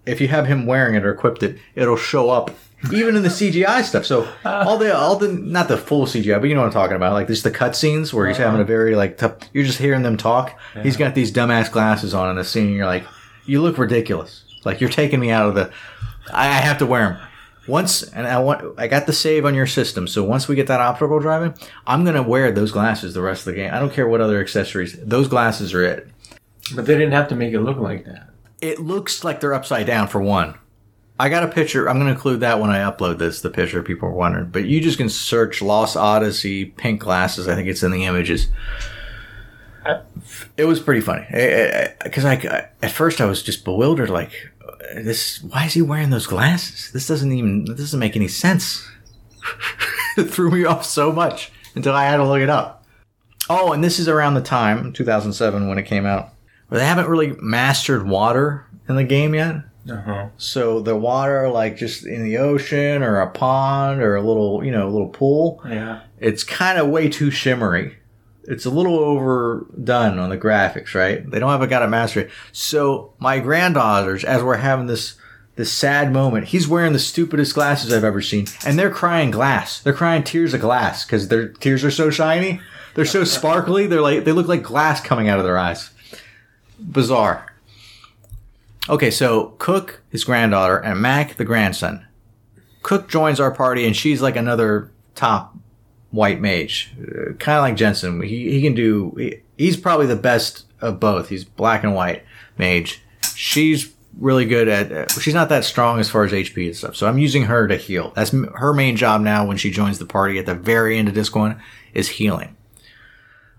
if 0.06 0.20
you 0.20 0.28
have 0.28 0.46
him 0.46 0.66
wearing 0.66 0.94
it 0.94 1.04
or 1.04 1.12
equipped 1.12 1.42
it, 1.42 1.58
it'll 1.74 1.96
show 1.96 2.30
up." 2.30 2.50
Even 2.92 3.16
in 3.16 3.22
the 3.22 3.28
CGI 3.28 3.82
stuff, 3.82 4.06
so 4.06 4.28
uh. 4.44 4.64
all 4.66 4.78
the 4.78 4.96
all 4.96 5.16
the 5.16 5.32
not 5.32 5.66
the 5.66 5.76
full 5.76 6.06
CGI, 6.06 6.40
but 6.40 6.48
you 6.48 6.54
know 6.54 6.60
what 6.60 6.68
I'm 6.68 6.72
talking 6.72 6.94
about, 6.94 7.12
like 7.12 7.26
just 7.26 7.42
the 7.42 7.50
cutscenes 7.50 8.12
where 8.12 8.28
he's 8.28 8.36
uh-huh. 8.36 8.46
having 8.46 8.60
a 8.60 8.64
very 8.64 8.94
like 8.94 9.18
tough. 9.18 9.34
You're 9.52 9.64
just 9.64 9.78
hearing 9.78 10.02
them 10.02 10.16
talk. 10.16 10.56
He's 10.82 10.96
got 10.96 11.16
these 11.16 11.32
dumbass 11.32 11.72
glasses 11.72 12.14
on 12.14 12.30
in 12.30 12.36
the 12.36 12.44
scene. 12.44 12.68
And 12.68 12.76
you're 12.76 12.86
like, 12.86 13.04
you 13.46 13.60
look 13.62 13.78
ridiculous. 13.78 14.44
Like 14.64 14.80
you're 14.80 14.90
taking 14.90 15.18
me 15.18 15.30
out 15.30 15.48
of 15.48 15.56
the. 15.56 15.72
I, 16.32 16.46
I 16.46 16.60
have 16.60 16.78
to 16.78 16.86
wear 16.86 17.08
them. 17.08 17.28
once 17.66 18.04
and 18.04 18.28
I 18.28 18.38
want 18.38 18.78
I 18.78 18.86
got 18.86 19.06
the 19.06 19.12
save 19.12 19.44
on 19.44 19.56
your 19.56 19.66
system. 19.66 20.06
So 20.06 20.22
once 20.22 20.46
we 20.46 20.54
get 20.54 20.68
that 20.68 20.80
optical 20.80 21.18
driving, 21.18 21.54
I'm 21.84 22.04
gonna 22.04 22.22
wear 22.22 22.52
those 22.52 22.70
glasses 22.70 23.12
the 23.12 23.22
rest 23.22 23.40
of 23.40 23.54
the 23.54 23.60
game. 23.60 23.74
I 23.74 23.80
don't 23.80 23.92
care 23.92 24.06
what 24.06 24.20
other 24.20 24.40
accessories. 24.40 24.96
Those 25.02 25.26
glasses 25.26 25.74
are 25.74 25.82
it. 25.82 26.08
But 26.76 26.86
they 26.86 26.94
didn't 26.94 27.12
have 27.12 27.28
to 27.28 27.34
make 27.34 27.52
it 27.52 27.60
look 27.60 27.78
like 27.78 28.04
that. 28.04 28.30
It 28.60 28.78
looks 28.78 29.24
like 29.24 29.40
they're 29.40 29.54
upside 29.54 29.86
down 29.86 30.06
for 30.06 30.20
one. 30.20 30.54
I 31.20 31.28
got 31.28 31.42
a 31.42 31.48
picture. 31.48 31.88
I'm 31.88 31.96
going 31.96 32.06
to 32.06 32.12
include 32.12 32.40
that 32.40 32.60
when 32.60 32.70
I 32.70 32.78
upload 32.78 33.18
this. 33.18 33.40
The 33.40 33.50
picture 33.50 33.82
people 33.82 34.08
are 34.08 34.12
wondering, 34.12 34.50
but 34.50 34.66
you 34.66 34.80
just 34.80 34.98
can 34.98 35.08
search 35.08 35.60
Lost 35.60 35.96
Odyssey 35.96 36.66
pink 36.66 37.00
glasses. 37.00 37.48
I 37.48 37.54
think 37.54 37.68
it's 37.68 37.82
in 37.82 37.90
the 37.90 38.04
images. 38.04 38.48
It 40.56 40.64
was 40.64 40.80
pretty 40.80 41.00
funny 41.00 41.24
because 42.04 42.24
I, 42.24 42.34
I, 42.34 42.68
at 42.82 42.92
first 42.92 43.20
I 43.20 43.24
was 43.24 43.42
just 43.42 43.64
bewildered. 43.64 44.10
Like 44.10 44.32
this, 44.94 45.42
why 45.42 45.64
is 45.64 45.72
he 45.72 45.82
wearing 45.82 46.10
those 46.10 46.26
glasses? 46.26 46.92
This 46.92 47.06
doesn't 47.06 47.32
even 47.32 47.64
this 47.64 47.78
doesn't 47.78 48.00
make 48.00 48.14
any 48.14 48.28
sense. 48.28 48.86
it 50.16 50.24
threw 50.24 50.50
me 50.50 50.64
off 50.64 50.84
so 50.84 51.10
much 51.10 51.50
until 51.74 51.94
I 51.94 52.04
had 52.04 52.18
to 52.18 52.28
look 52.28 52.42
it 52.42 52.50
up. 52.50 52.84
Oh, 53.50 53.72
and 53.72 53.82
this 53.82 53.98
is 53.98 54.08
around 54.08 54.34
the 54.34 54.42
time 54.42 54.92
2007 54.92 55.68
when 55.68 55.78
it 55.78 55.84
came 55.84 56.04
out. 56.04 56.30
Where 56.68 56.78
they 56.78 56.86
haven't 56.86 57.08
really 57.08 57.34
mastered 57.40 58.06
water 58.06 58.66
in 58.88 58.96
the 58.96 59.04
game 59.04 59.34
yet. 59.34 59.64
Uh-huh. 59.90 60.28
So 60.36 60.80
the 60.80 60.96
water, 60.96 61.48
like 61.48 61.76
just 61.76 62.04
in 62.06 62.22
the 62.24 62.38
ocean 62.38 63.02
or 63.02 63.20
a 63.20 63.30
pond 63.30 64.00
or 64.02 64.16
a 64.16 64.22
little, 64.22 64.62
you 64.64 64.70
know, 64.70 64.86
a 64.86 64.90
little 64.90 65.08
pool, 65.08 65.62
Yeah. 65.66 66.00
it's 66.18 66.44
kind 66.44 66.78
of 66.78 66.88
way 66.88 67.08
too 67.08 67.30
shimmery. 67.30 67.96
It's 68.44 68.64
a 68.64 68.70
little 68.70 68.98
overdone 68.98 70.18
on 70.18 70.30
the 70.30 70.38
graphics, 70.38 70.94
right? 70.94 71.28
They 71.30 71.38
don't 71.38 71.50
have 71.50 71.60
a 71.62 71.66
got 71.66 71.80
to 71.80 71.88
master. 71.88 72.30
So 72.52 73.12
my 73.18 73.40
granddaughters, 73.40 74.24
as 74.24 74.42
we're 74.42 74.56
having 74.56 74.86
this 74.86 75.14
this 75.56 75.72
sad 75.72 76.12
moment, 76.12 76.46
he's 76.46 76.68
wearing 76.68 76.92
the 76.92 77.00
stupidest 77.00 77.52
glasses 77.52 77.92
I've 77.92 78.04
ever 78.04 78.22
seen, 78.22 78.46
and 78.64 78.78
they're 78.78 78.90
crying 78.92 79.32
glass. 79.32 79.80
They're 79.80 79.92
crying 79.92 80.22
tears 80.22 80.54
of 80.54 80.60
glass 80.60 81.04
because 81.04 81.26
their 81.28 81.48
tears 81.48 81.82
are 81.84 81.90
so 81.90 82.10
shiny. 82.10 82.60
They're 82.94 83.04
so 83.04 83.24
sparkly. 83.24 83.86
They're 83.88 84.00
like 84.00 84.24
they 84.24 84.30
look 84.32 84.46
like 84.46 84.62
glass 84.62 85.00
coming 85.00 85.28
out 85.28 85.38
of 85.40 85.44
their 85.44 85.58
eyes. 85.58 85.90
Bizarre. 86.80 87.47
Okay, 88.88 89.10
so 89.10 89.54
Cooke, 89.58 90.02
his 90.10 90.24
granddaughter, 90.24 90.78
and 90.78 91.00
Mack, 91.00 91.34
the 91.36 91.44
grandson. 91.44 92.06
Cooke 92.82 93.08
joins 93.08 93.38
our 93.38 93.50
party, 93.50 93.86
and 93.86 93.94
she's 93.94 94.22
like 94.22 94.36
another 94.36 94.90
top 95.14 95.54
white 96.10 96.40
mage, 96.40 96.92
uh, 97.00 97.32
kind 97.34 97.58
of 97.58 97.62
like 97.62 97.76
Jansen. 97.76 98.22
He 98.22 98.50
he 98.50 98.62
can 98.62 98.74
do. 98.74 99.14
He, 99.18 99.40
he's 99.58 99.76
probably 99.76 100.06
the 100.06 100.16
best 100.16 100.64
of 100.80 100.98
both. 101.00 101.28
He's 101.28 101.44
black 101.44 101.84
and 101.84 101.94
white 101.94 102.24
mage. 102.56 103.02
She's 103.34 103.92
really 104.18 104.46
good 104.46 104.68
at. 104.68 104.90
Uh, 104.92 105.08
she's 105.20 105.34
not 105.34 105.48
that 105.50 105.64
strong 105.64 106.00
as 106.00 106.08
far 106.08 106.24
as 106.24 106.32
HP 106.32 106.66
and 106.66 106.76
stuff. 106.76 106.96
So 106.96 107.06
I'm 107.06 107.18
using 107.18 107.44
her 107.44 107.68
to 107.68 107.76
heal. 107.76 108.12
That's 108.16 108.32
m- 108.32 108.52
her 108.54 108.72
main 108.72 108.96
job 108.96 109.20
now. 109.20 109.46
When 109.46 109.58
she 109.58 109.70
joins 109.70 109.98
the 109.98 110.06
party 110.06 110.38
at 110.38 110.46
the 110.46 110.54
very 110.54 110.96
end 110.98 111.08
of 111.08 111.14
disc 111.14 111.34
one, 111.36 111.60
is 111.92 112.08
healing. 112.08 112.56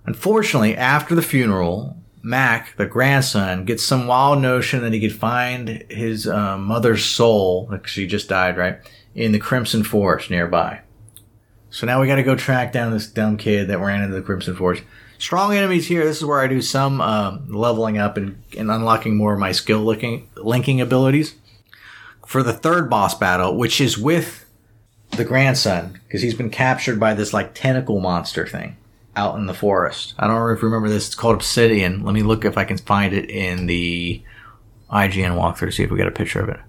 Unfortunately, 0.06 0.76
after 0.76 1.14
the 1.14 1.22
funeral, 1.22 1.98
Mack, 2.22 2.76
the 2.76 2.86
grandson, 2.86 3.66
gets 3.66 3.86
some 3.86 4.08
wild 4.08 4.42
notion 4.42 4.82
that 4.82 4.94
he 4.94 5.00
could 5.00 5.16
find 5.16 5.70
his 5.90 6.28
uh, 6.28 6.58
mother's 6.58 7.06
soul, 7.06 7.68
because 7.70 7.92
she 7.92 8.08
just 8.08 8.30
died, 8.30 8.58
right, 8.58 8.80
in 9.16 9.32
the 9.32 9.40
Crimson 9.40 9.84
Forest 9.84 10.30
nearby. 10.30 10.82
So 11.70 11.86
now 11.86 12.02
we 12.02 12.08
got 12.08 12.16
to 12.16 12.24
go 12.24 12.36
track 12.36 12.74
down 12.74 12.92
this 12.92 13.08
dumb 13.08 13.38
kid 13.38 13.68
that 13.68 13.80
ran 13.80 14.02
into 14.04 14.16
the 14.16 14.22
Crimson 14.22 14.56
Forest. 14.56 14.84
Strong 15.18 15.56
enemies 15.56 15.88
here. 15.88 16.04
This 16.04 16.18
is 16.18 16.26
where 16.26 16.40
I 16.40 16.48
do 16.48 16.62
some 16.62 17.02
um, 17.02 17.48
leveling 17.50 17.98
up 17.98 18.18
and, 18.18 18.42
and 18.58 18.72
unlocking 18.72 19.18
more 19.18 19.34
of 19.34 19.40
my 19.40 19.52
skill 19.52 19.84
linking 19.84 20.82
abilities. 20.82 21.36
For 22.26 22.44
the 22.44 22.54
third 22.54 22.90
boss 22.90 23.18
battle, 23.18 23.58
which 23.58 23.82
is 23.82 23.98
with 23.98 24.46
the 25.12 25.26
grandson, 25.26 26.00
because 26.08 26.22
he's 26.22 26.36
been 26.36 26.50
captured 26.50 27.00
by 27.00 27.14
this 27.14 27.34
like 27.34 27.54
tentacle 27.54 28.00
monster 28.00 28.48
thing 28.48 28.78
out 29.16 29.36
in 29.36 29.46
the 29.46 29.54
forest. 29.54 30.14
I 30.18 30.28
don't 30.28 30.36
know 30.36 30.54
if 30.54 30.62
you 30.62 30.68
remember 30.68 30.90
this. 30.90 31.08
It's 31.08 31.16
called 31.16 31.36
Obsidian. 31.36 32.04
Let 32.04 32.14
me 32.14 32.24
look 32.24 32.46
if 32.46 32.58
I 32.58 32.66
can 32.66 32.78
find 32.78 33.14
it 33.14 33.30
in 33.30 33.66
the 33.66 34.24
IGN 34.92 35.36
walkthrough. 35.38 35.68
To 35.68 35.72
see 35.72 35.84
if 35.84 35.92
we 35.92 35.98
get 35.98 36.08
a 36.08 36.12
picture 36.12 36.42
of 36.42 36.50
it. 36.50 36.60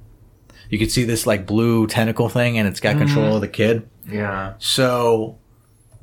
You 0.68 0.78
can 0.78 0.88
see 0.88 1.04
this 1.04 1.26
like 1.26 1.46
blue 1.46 1.86
tentacle 1.86 2.28
thing, 2.28 2.58
and 2.58 2.68
it's 2.68 2.80
got 2.80 2.96
mm-hmm. 2.96 3.06
control 3.06 3.34
of 3.36 3.40
the 3.40 3.48
kid. 3.48 3.88
Yeah. 4.08 4.54
So, 4.58 5.38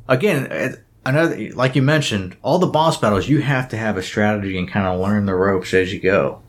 again, 0.07 0.77
another 1.05 1.49
like 1.53 1.75
you 1.75 1.81
mentioned, 1.81 2.37
all 2.41 2.59
the 2.59 2.67
boss 2.67 2.97
battles 2.99 3.29
you 3.29 3.41
have 3.41 3.69
to 3.69 3.77
have 3.77 3.97
a 3.97 4.03
strategy 4.03 4.57
and 4.57 4.69
kind 4.69 4.85
of 4.85 4.99
learn 4.99 5.25
the 5.25 5.35
ropes 5.35 5.73
as 5.73 5.91
you 5.93 5.99
go. 5.99 6.41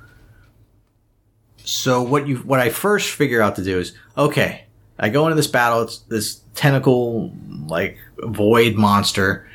So 1.65 2.03
what 2.03 2.27
you 2.27 2.39
what 2.39 2.61
I 2.61 2.71
first 2.71 3.11
figure 3.11 3.41
out 3.41 3.57
to 3.57 3.65
do 3.65 3.79
is 3.79 3.95
okay, 4.17 4.65
I 4.99 5.09
go 5.11 5.27
into 5.27 5.37
this 5.37 5.47
battle. 5.47 5.83
It's 5.83 5.99
this 5.99 6.41
tentacle 6.55 7.33
like 7.67 7.99
void 8.19 8.75
monster, 8.75 9.49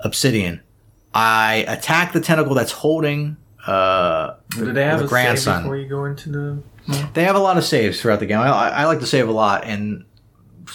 obsidian. 0.00 0.60
I 1.14 1.64
attack 1.68 2.12
the 2.12 2.20
tentacle 2.20 2.54
that's 2.54 2.72
holding 2.72 3.36
uh, 3.66 4.34
Do 4.50 4.72
they 4.72 4.84
have 4.84 5.00
the 5.00 5.06
a 5.06 5.08
grandson. 5.08 5.54
save 5.56 5.62
before 5.64 5.76
you 5.76 5.88
go 5.88 6.04
into 6.04 6.30
the? 6.30 6.62
They 7.14 7.24
have 7.24 7.34
a 7.36 7.40
lot 7.40 7.56
of 7.56 7.64
saves 7.64 8.00
throughout 8.00 8.20
the 8.20 8.26
game. 8.26 8.38
I, 8.38 8.46
I 8.48 8.84
like 8.84 9.00
to 9.00 9.06
save 9.06 9.28
a 9.28 9.32
lot, 9.32 9.64
and 9.64 10.04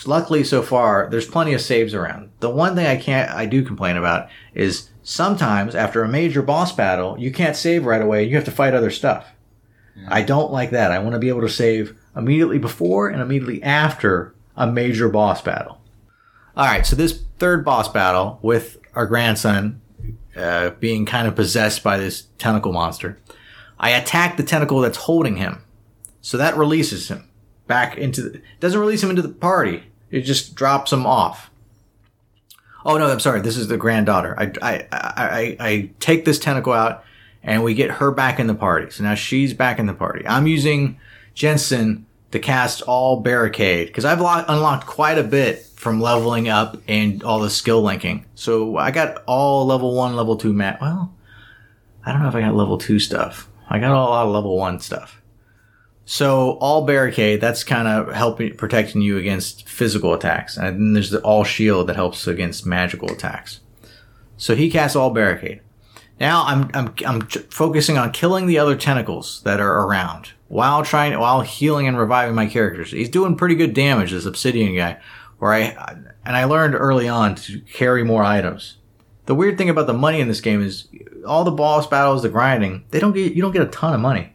luckily 0.05 0.43
so 0.43 0.61
far, 0.61 1.07
there's 1.09 1.27
plenty 1.27 1.53
of 1.53 1.61
saves 1.61 1.93
around. 1.93 2.31
The 2.41 2.49
one 2.49 2.75
thing 2.75 2.85
I 2.85 2.97
can't, 2.97 3.31
I 3.31 3.45
do 3.45 3.63
complain 3.63 3.95
about 3.95 4.27
is 4.53 4.89
sometimes 5.03 5.73
after 5.73 6.03
a 6.03 6.09
major 6.09 6.41
boss 6.41 6.73
battle, 6.73 7.17
you 7.17 7.31
can't 7.31 7.55
save 7.55 7.85
right 7.85 8.01
away. 8.01 8.25
You 8.25 8.35
have 8.35 8.45
to 8.45 8.51
fight 8.51 8.73
other 8.73 8.91
stuff. 8.91 9.25
I 10.07 10.21
don't 10.23 10.51
like 10.51 10.71
that. 10.71 10.91
I 10.91 10.99
want 10.99 11.13
to 11.13 11.19
be 11.19 11.29
able 11.29 11.41
to 11.41 11.49
save 11.49 11.95
immediately 12.15 12.57
before 12.57 13.09
and 13.09 13.21
immediately 13.21 13.61
after 13.61 14.33
a 14.57 14.65
major 14.65 15.07
boss 15.09 15.41
battle. 15.41 15.79
All 16.57 16.65
right, 16.65 16.85
so 16.85 16.95
this 16.95 17.23
third 17.39 17.63
boss 17.63 17.87
battle 17.87 18.39
with 18.41 18.77
our 18.95 19.05
grandson 19.05 19.81
uh, 20.35 20.71
being 20.71 21.05
kind 21.05 21.27
of 21.27 21.35
possessed 21.35 21.83
by 21.83 21.97
this 21.97 22.27
tentacle 22.37 22.73
monster, 22.73 23.17
I 23.79 23.91
attack 23.91 24.37
the 24.37 24.43
tentacle 24.43 24.81
that's 24.81 24.97
holding 24.97 25.37
him. 25.37 25.63
So 26.21 26.37
that 26.37 26.55
releases 26.55 27.07
him 27.07 27.27
back 27.67 27.97
into 27.97 28.21
the, 28.21 28.41
doesn't 28.59 28.79
release 28.79 29.03
him 29.03 29.09
into 29.09 29.21
the 29.21 29.29
party. 29.29 29.83
It 30.09 30.21
just 30.21 30.55
drops 30.55 30.91
him 30.93 31.05
off. 31.05 31.49
Oh 32.85 32.97
no, 32.97 33.07
I'm 33.07 33.19
sorry. 33.19 33.41
This 33.41 33.57
is 33.57 33.67
the 33.67 33.77
granddaughter. 33.77 34.35
I, 34.37 34.51
I, 34.61 34.87
I, 34.91 35.57
I, 35.59 35.89
take 35.99 36.25
this 36.25 36.39
tentacle 36.39 36.73
out 36.73 37.03
and 37.43 37.63
we 37.63 37.73
get 37.73 37.91
her 37.91 38.11
back 38.11 38.39
in 38.39 38.47
the 38.47 38.55
party. 38.55 38.89
So 38.91 39.03
now 39.03 39.15
she's 39.15 39.53
back 39.53 39.79
in 39.79 39.85
the 39.85 39.93
party. 39.93 40.27
I'm 40.27 40.47
using 40.47 40.99
Jansen 41.33 42.05
to 42.31 42.39
cast 42.39 42.81
all 42.83 43.19
barricade 43.19 43.87
because 43.87 44.05
I've 44.05 44.21
lo- 44.21 44.45
unlocked 44.47 44.87
quite 44.87 45.17
a 45.17 45.23
bit 45.23 45.67
from 45.81 45.99
leveling 45.99 46.47
up 46.47 46.77
and 46.87 47.23
all 47.23 47.39
the 47.39 47.49
skill 47.49 47.81
linking. 47.81 48.23
So 48.35 48.77
I 48.77 48.91
got 48.91 49.23
all 49.25 49.65
level 49.65 49.95
one, 49.95 50.15
level 50.15 50.37
two 50.37 50.53
mat. 50.53 50.77
Well, 50.79 51.11
I 52.05 52.11
don't 52.11 52.21
know 52.21 52.27
if 52.27 52.35
I 52.35 52.41
got 52.41 52.53
level 52.53 52.77
two 52.77 52.99
stuff. 52.99 53.49
I 53.67 53.79
got 53.79 53.89
a 53.89 53.95
lot 53.95 54.27
of 54.27 54.31
level 54.31 54.55
one 54.55 54.79
stuff. 54.79 55.23
So 56.05 56.51
all 56.59 56.85
barricade, 56.85 57.41
that's 57.41 57.63
kind 57.63 57.87
of 57.87 58.13
helping 58.13 58.55
protecting 58.57 59.01
you 59.01 59.17
against 59.17 59.67
physical 59.67 60.13
attacks. 60.13 60.55
And 60.55 60.67
then 60.67 60.93
there's 60.93 61.09
the 61.09 61.19
all 61.21 61.43
shield 61.43 61.87
that 61.87 61.95
helps 61.95 62.27
against 62.27 62.63
magical 62.63 63.11
attacks. 63.11 63.61
So 64.37 64.55
he 64.55 64.69
casts 64.69 64.95
all 64.95 65.09
barricade. 65.09 65.61
Now 66.19 66.43
I'm 66.45 66.69
I'm 66.75 66.93
I'm 67.07 67.21
focusing 67.21 67.97
on 67.97 68.11
killing 68.11 68.45
the 68.45 68.59
other 68.59 68.75
tentacles 68.75 69.41
that 69.45 69.59
are 69.59 69.87
around 69.87 70.33
while 70.47 70.83
trying 70.83 71.17
while 71.19 71.41
healing 71.41 71.87
and 71.87 71.97
reviving 71.97 72.35
my 72.35 72.45
characters. 72.45 72.91
He's 72.91 73.09
doing 73.09 73.35
pretty 73.35 73.55
good 73.55 73.73
damage, 73.73 74.11
this 74.11 74.27
obsidian 74.27 74.75
guy. 74.75 74.99
Where 75.41 75.53
I 75.53 75.95
and 76.23 76.37
I 76.37 76.43
learned 76.43 76.75
early 76.75 77.09
on 77.09 77.33
to 77.33 77.61
carry 77.61 78.03
more 78.03 78.23
items. 78.23 78.77
The 79.25 79.33
weird 79.33 79.57
thing 79.57 79.71
about 79.71 79.87
the 79.87 79.93
money 79.93 80.19
in 80.19 80.27
this 80.27 80.39
game 80.39 80.61
is 80.61 80.87
all 81.25 81.43
the 81.43 81.49
boss 81.49 81.87
battles, 81.87 82.21
the 82.21 82.29
grinding, 82.29 82.83
they 82.91 82.99
don't 82.99 83.13
get 83.13 83.33
you 83.33 83.41
don't 83.41 83.51
get 83.51 83.63
a 83.63 83.65
ton 83.71 83.95
of 83.95 83.99
money. 83.99 84.33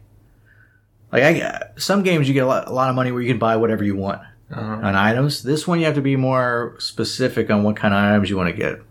Like 1.13 1.23
I, 1.23 1.69
some 1.77 2.03
games 2.03 2.27
you 2.27 2.33
get 2.33 2.43
a 2.43 2.47
lot, 2.47 2.67
a 2.67 2.73
lot 2.73 2.89
of 2.89 2.95
money 2.95 3.13
where 3.13 3.21
you 3.21 3.29
can 3.29 3.39
buy 3.39 3.55
whatever 3.55 3.85
you 3.85 3.95
want 3.95 4.21
Uh, 4.51 4.59
on 4.59 4.95
items. 4.95 5.43
This 5.43 5.65
one 5.65 5.79
you 5.79 5.85
have 5.85 5.95
to 5.95 6.01
be 6.01 6.17
more 6.17 6.75
specific 6.79 7.49
on 7.49 7.63
what 7.63 7.77
kind 7.77 7.93
of 7.93 8.01
items 8.01 8.29
you 8.29 8.35
want 8.35 8.49
to 8.49 8.55
get. 8.55 8.81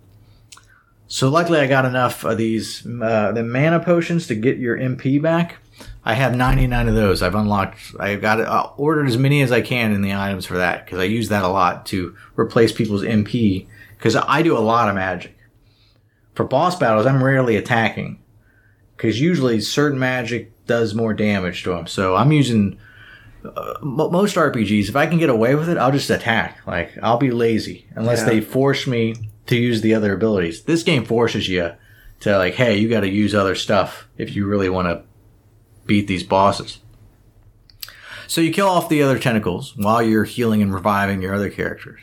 So 1.08 1.28
luckily 1.28 1.58
I 1.58 1.66
got 1.66 1.84
enough 1.84 2.24
of 2.24 2.38
these 2.38 2.86
uh, 2.86 3.32
the 3.32 3.42
mana 3.44 3.80
potions 3.80 4.26
to 4.28 4.34
get 4.34 4.56
your 4.56 4.78
MP 4.78 5.20
back. 5.20 5.58
I 6.04 6.14
have 6.14 6.36
99 6.36 6.88
of 6.88 6.94
those. 6.94 7.22
I've 7.22 7.34
unlocked. 7.34 7.78
I've 7.98 8.20
got 8.20 8.40
uh, 8.40 8.70
ordered 8.76 9.08
as 9.08 9.16
many 9.18 9.42
as 9.42 9.50
I 9.52 9.60
can 9.60 9.92
in 9.92 10.02
the 10.02 10.14
items 10.14 10.46
for 10.46 10.58
that 10.58 10.84
because 10.84 10.98
I 11.00 11.04
use 11.04 11.28
that 11.30 11.44
a 11.44 11.48
lot 11.48 11.86
to 11.86 12.16
replace 12.36 12.70
people's 12.72 13.02
MP 13.02 13.66
because 13.98 14.14
I 14.16 14.42
do 14.42 14.56
a 14.56 14.60
lot 14.60 14.88
of 14.88 14.94
magic. 14.94 15.36
For 16.34 16.44
boss 16.44 16.76
battles, 16.78 17.06
I'm 17.06 17.24
rarely 17.24 17.56
attacking 17.56 18.20
because 18.96 19.20
usually 19.20 19.60
certain 19.60 19.98
magic 19.98 20.52
does 20.66 20.94
more 20.94 21.12
damage 21.14 21.62
to 21.64 21.70
them. 21.70 21.86
So 21.86 22.14
I'm 22.14 22.30
using 22.30 22.78
uh, 23.44 23.74
mo 23.82 24.10
most 24.10 24.36
RPGs. 24.36 24.88
If 24.88 24.96
I 24.96 25.06
can 25.06 25.18
get 25.18 25.30
away 25.30 25.54
with 25.54 25.68
it, 25.68 25.76
I'll 25.78 25.92
just 25.92 26.10
attack. 26.10 26.58
Like 26.66 26.92
I'll 27.02 27.18
be 27.18 27.30
lazy 27.30 27.86
unless 27.94 28.20
Yeah. 28.20 28.26
they 28.26 28.40
force 28.42 28.86
me 28.86 29.14
to 29.46 29.56
use 29.56 29.80
the 29.80 29.94
other 29.94 30.12
abilities. 30.14 30.62
This 30.62 30.82
game 30.82 31.04
forces 31.04 31.48
you 31.48 31.72
to 32.20 32.38
like, 32.38 32.54
hey, 32.54 32.76
you 32.76 32.88
got 32.88 33.00
to 33.00 33.08
use 33.08 33.34
other 33.34 33.54
stuff 33.54 34.08
if 34.18 34.34
you 34.36 34.46
really 34.46 34.68
want 34.68 34.88
to 34.88 35.02
beat 35.86 36.06
these 36.06 36.24
bosses. 36.24 36.80
So 38.26 38.40
you 38.40 38.52
kill 38.52 38.68
off 38.68 38.88
the 38.88 39.02
other 39.02 39.18
tentacles 39.18 39.76
while 39.76 40.02
you're 40.02 40.24
healing 40.24 40.62
and 40.62 40.74
reviving 40.74 41.22
your 41.22 41.34
other 41.34 41.50
characters. 41.50 42.00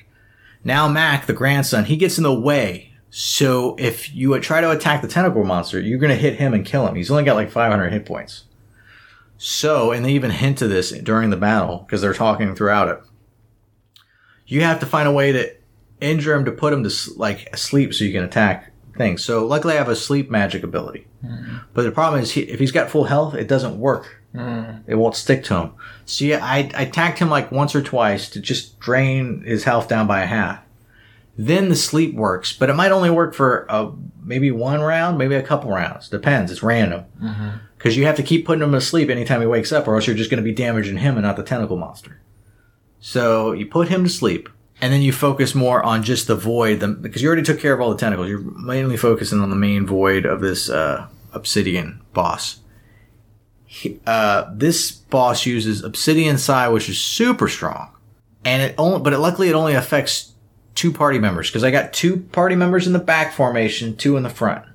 Now 0.63 0.87
Mack, 0.87 1.25
the 1.25 1.33
grandson, 1.33 1.85
he 1.85 1.97
gets 1.97 2.17
in 2.17 2.23
the 2.23 2.33
way. 2.33 2.93
So 3.09 3.75
if 3.77 4.13
you 4.13 4.39
try 4.39 4.61
to 4.61 4.71
attack 4.71 5.01
the 5.01 5.07
tentacle 5.07 5.43
monster, 5.43 5.79
you're 5.79 5.99
going 5.99 6.09
to 6.09 6.15
hit 6.15 6.37
him 6.37 6.53
and 6.53 6.65
kill 6.65 6.87
him. 6.87 6.95
He's 6.95 7.11
only 7.11 7.23
got 7.23 7.35
like 7.35 7.51
500 7.51 7.91
hit 7.91 8.05
points. 8.05 8.45
So, 9.37 9.91
and 9.91 10.05
they 10.05 10.11
even 10.13 10.31
hint 10.31 10.59
to 10.59 10.67
this 10.67 10.91
during 10.91 11.29
the 11.29 11.37
battle 11.37 11.79
because 11.79 12.01
they're 12.01 12.13
talking 12.13 12.55
throughout 12.55 12.87
it. 12.87 12.99
You 14.47 14.61
have 14.61 14.79
to 14.79 14.85
find 14.85 15.07
a 15.07 15.11
way 15.11 15.31
to 15.31 15.53
injure 15.99 16.33
him 16.33 16.45
to 16.45 16.51
put 16.51 16.73
him 16.73 16.83
to 16.83 16.91
like 17.17 17.49
asleep 17.53 17.93
so 17.93 18.03
you 18.05 18.13
can 18.13 18.23
attack 18.23 18.72
things. 18.97 19.23
So 19.23 19.45
luckily 19.45 19.73
I 19.73 19.77
have 19.77 19.89
a 19.89 19.95
sleep 19.95 20.29
magic 20.29 20.63
ability. 20.63 21.07
But 21.73 21.83
the 21.83 21.91
problem 21.91 22.21
is 22.21 22.31
he, 22.31 22.41
if 22.41 22.59
he's 22.59 22.71
got 22.71 22.89
full 22.89 23.05
health, 23.05 23.33
it 23.33 23.47
doesn't 23.47 23.79
work. 23.79 24.21
It 24.87 24.95
won't 24.95 25.15
stick 25.15 25.43
to 25.45 25.55
him. 25.55 25.71
So 26.05 26.25
yeah, 26.25 26.39
I, 26.43 26.69
I 26.75 26.83
attacked 26.83 27.19
him 27.19 27.29
like 27.29 27.51
once 27.51 27.75
or 27.75 27.81
twice 27.81 28.29
to 28.31 28.39
just 28.39 28.79
drain 28.79 29.43
his 29.43 29.63
health 29.63 29.87
down 29.87 30.07
by 30.07 30.21
a 30.23 30.25
half. 30.27 30.59
Then 31.37 31.69
the 31.69 31.75
sleep 31.75 32.13
works, 32.13 32.53
but 32.53 32.69
it 32.69 32.75
might 32.75 32.91
only 32.91 33.09
work 33.09 33.33
for 33.33 33.65
uh, 33.69 33.89
maybe 34.23 34.51
one 34.51 34.81
round, 34.81 35.17
maybe 35.17 35.33
a 35.35 35.41
couple 35.41 35.71
rounds. 35.71 36.07
Depends. 36.09 36.51
It's 36.51 36.61
random. 36.61 37.05
Because 37.77 37.97
you 37.97 38.05
have 38.05 38.17
to 38.17 38.23
keep 38.23 38.45
putting 38.45 38.63
him 38.63 38.71
to 38.73 38.81
sleep 38.81 39.09
anytime 39.09 39.41
he 39.41 39.47
wakes 39.47 39.71
up, 39.71 39.87
or 39.87 39.95
else 39.95 40.05
you're 40.07 40.15
just 40.15 40.29
going 40.29 40.43
to 40.43 40.47
be 40.47 40.53
damaging 40.53 40.97
him 40.97 41.15
and 41.15 41.23
not 41.23 41.35
the 41.35 41.43
tentacle 41.43 41.75
monster. 41.77 42.21
So 42.99 43.51
you 43.51 43.65
put 43.65 43.87
him 43.89 44.03
to 44.03 44.09
sleep, 44.09 44.47
and 44.83 44.91
then 44.91 45.01
you 45.01 45.13
focus 45.13 45.55
more 45.55 45.81
on 45.81 46.03
just 46.03 46.27
the 46.27 46.35
void, 46.35 46.81
the, 46.81 46.89
because 46.89 47.21
you 47.21 47.27
already 47.29 47.41
took 47.41 47.57
care 47.57 47.71
of 47.71 47.79
all 47.79 47.89
the 47.89 47.97
tentacles. 47.97 48.27
You're 48.27 48.41
mainly 48.41 48.97
focusing 48.97 49.39
on 49.39 49.49
the 49.49 49.55
main 49.55 49.87
void 49.87 50.25
of 50.25 50.41
this 50.41 50.69
uh, 50.69 51.07
obsidian 51.31 52.01
boss. 52.13 52.59
He- 53.65 54.01
uh, 54.05 54.51
this 54.53 54.91
boss 54.91 55.45
uses 55.45 55.85
obsidian 55.85 56.37
psi, 56.37 56.67
which 56.67 56.89
is 56.89 56.99
super 56.99 57.47
strong, 57.47 57.95
and 58.43 58.61
it 58.61 58.75
only, 58.77 58.99
but 58.99 59.13
it, 59.13 59.19
luckily 59.19 59.47
it 59.47 59.55
only 59.55 59.73
affects 59.73 60.33
two 60.75 60.91
party 60.91 61.17
members 61.17 61.49
because 61.49 61.63
I 61.63 61.71
got 61.71 61.93
two 61.93 62.17
party 62.33 62.57
members 62.57 62.85
in 62.85 62.91
the 62.91 62.99
back 62.99 63.31
formation, 63.31 63.95
two 63.95 64.17
in 64.17 64.23
the 64.23 64.29
front. 64.29 64.65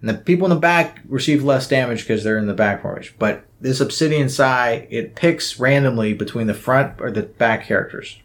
And 0.00 0.08
the 0.10 0.14
people 0.14 0.46
in 0.46 0.50
the 0.50 0.56
back 0.56 1.00
receive 1.08 1.44
less 1.44 1.68
damage 1.68 2.00
because 2.00 2.24
they're 2.24 2.38
in 2.38 2.48
the 2.48 2.54
back 2.54 2.82
formation. 2.82 3.14
But 3.20 3.44
this 3.60 3.80
obsidian 3.80 4.28
psi, 4.28 4.88
it 4.90 5.14
picks 5.14 5.60
randomly 5.60 6.12
between 6.12 6.48
the 6.48 6.54
front 6.54 7.00
or 7.00 7.12
the 7.12 7.22
back 7.22 7.66
characters. 7.66 8.18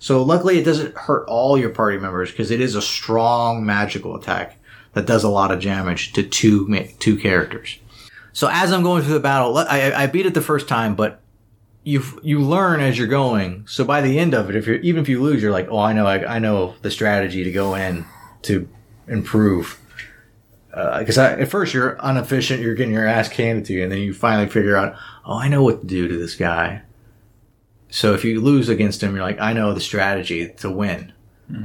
So 0.00 0.22
luckily 0.22 0.58
it 0.58 0.64
doesn't 0.64 0.96
hurt 0.96 1.28
all 1.28 1.58
your 1.58 1.70
party 1.70 1.98
members 1.98 2.30
because 2.30 2.50
it 2.50 2.60
is 2.60 2.74
a 2.74 2.82
strong 2.82 3.64
magical 3.64 4.16
attack 4.16 4.56
that 4.94 5.06
does 5.06 5.22
a 5.22 5.28
lot 5.28 5.52
of 5.52 5.62
damage 5.62 6.14
to 6.14 6.22
two 6.22 6.86
two 6.98 7.16
characters. 7.18 7.78
So 8.32 8.48
as 8.50 8.72
I'm 8.72 8.82
going 8.82 9.02
through 9.02 9.14
the 9.14 9.20
battle, 9.20 9.56
I, 9.58 9.92
I 9.92 10.06
beat 10.06 10.24
it 10.24 10.32
the 10.34 10.40
first 10.40 10.68
time, 10.68 10.94
but 10.94 11.20
you 11.84 12.02
you 12.22 12.40
learn 12.40 12.80
as 12.80 12.98
you're 12.98 13.08
going. 13.08 13.66
So 13.68 13.84
by 13.84 14.00
the 14.00 14.18
end 14.18 14.32
of 14.32 14.48
it, 14.48 14.56
if 14.56 14.66
you're 14.66 14.76
even 14.76 15.02
if 15.02 15.08
you 15.08 15.20
lose, 15.20 15.42
you're 15.42 15.52
like, 15.52 15.68
oh, 15.70 15.78
I 15.78 15.92
know, 15.92 16.06
I, 16.06 16.36
I 16.36 16.38
know 16.38 16.74
the 16.80 16.90
strategy 16.90 17.44
to 17.44 17.52
go 17.52 17.74
in 17.74 18.06
to 18.42 18.66
improve. 19.06 19.78
Uh, 20.72 21.00
because 21.00 21.18
at 21.18 21.46
first 21.48 21.74
you're 21.74 21.98
inefficient, 22.02 22.62
you're 22.62 22.76
getting 22.76 22.94
your 22.94 23.06
ass 23.06 23.28
handed 23.28 23.66
to 23.66 23.74
you, 23.74 23.82
and 23.82 23.92
then 23.92 23.98
you 23.98 24.14
finally 24.14 24.48
figure 24.48 24.76
out, 24.76 24.94
oh, 25.26 25.36
I 25.36 25.48
know 25.48 25.62
what 25.62 25.80
to 25.80 25.86
do 25.86 26.08
to 26.08 26.16
this 26.16 26.36
guy. 26.36 26.82
So 27.90 28.14
if 28.14 28.24
you 28.24 28.40
lose 28.40 28.68
against 28.68 29.02
him, 29.02 29.14
you're 29.14 29.24
like, 29.24 29.40
I 29.40 29.52
know 29.52 29.74
the 29.74 29.80
strategy 29.80 30.48
to 30.58 30.70
win. 30.70 31.12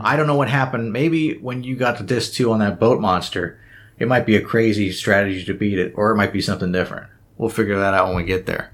I 0.01 0.15
don't 0.15 0.25
know 0.25 0.35
what 0.35 0.49
happened. 0.49 0.91
Maybe 0.91 1.37
when 1.37 1.63
you 1.63 1.75
got 1.75 1.97
to 1.97 2.03
disc 2.03 2.33
two 2.33 2.51
on 2.51 2.59
that 2.59 2.79
boat 2.79 2.99
monster, 2.99 3.59
it 3.99 4.07
might 4.07 4.25
be 4.25 4.35
a 4.35 4.41
crazy 4.41 4.91
strategy 4.91 5.45
to 5.45 5.53
beat 5.53 5.77
it, 5.77 5.93
or 5.95 6.11
it 6.11 6.15
might 6.15 6.33
be 6.33 6.41
something 6.41 6.71
different. 6.71 7.07
We'll 7.37 7.49
figure 7.49 7.77
that 7.77 7.93
out 7.93 8.07
when 8.07 8.17
we 8.17 8.23
get 8.23 8.47
there. 8.47 8.73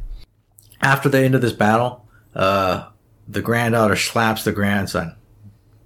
After 0.82 1.10
the 1.10 1.20
end 1.20 1.36
of 1.36 1.42
this 1.42 1.54
battle, 1.54 2.08
uh, 2.34 2.88
the 3.28 3.42
granddaughter 3.42 3.98
slaps 3.98 4.46
the 4.46 4.52
grandson, 4.52 5.16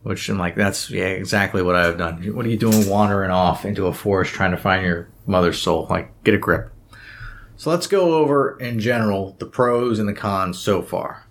which 0.03 0.29
I'm 0.29 0.37
like, 0.37 0.55
that's 0.55 0.89
yeah, 0.89 1.05
exactly 1.05 1.61
what 1.61 1.75
I 1.75 1.85
have 1.85 1.97
done. 1.97 2.21
What 2.35 2.45
are 2.45 2.49
you 2.49 2.57
doing 2.57 2.87
wandering 2.87 3.31
off 3.31 3.65
into 3.65 3.87
a 3.87 3.93
forest 3.93 4.31
trying 4.31 4.51
to 4.51 4.57
find 4.57 4.85
your 4.85 5.09
mother's 5.25 5.61
soul? 5.61 5.87
Like, 5.89 6.11
get 6.23 6.35
a 6.35 6.37
grip. 6.37 6.71
So 7.57 7.71
let's 7.71 7.87
go 7.87 8.13
over 8.13 8.59
in 8.59 8.79
general 8.79 9.35
the 9.39 9.47
pros 9.47 9.97
and 9.97 10.07
the 10.07 10.13
cons 10.13 10.59
so 10.59 10.81
far. 10.81 11.24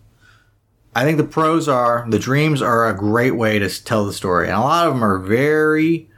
I 0.94 1.04
think 1.04 1.18
the 1.18 1.24
pros 1.24 1.68
are 1.68 2.06
the 2.08 2.18
dreams 2.18 2.62
are 2.62 2.88
a 2.88 2.96
great 2.96 3.32
way 3.32 3.58
to 3.58 3.84
tell 3.84 4.04
the 4.04 4.12
story, 4.12 4.46
and 4.46 4.56
a 4.56 4.60
lot 4.60 4.86
of 4.86 4.94
them 4.94 5.04
are 5.04 5.18
very 5.18 6.08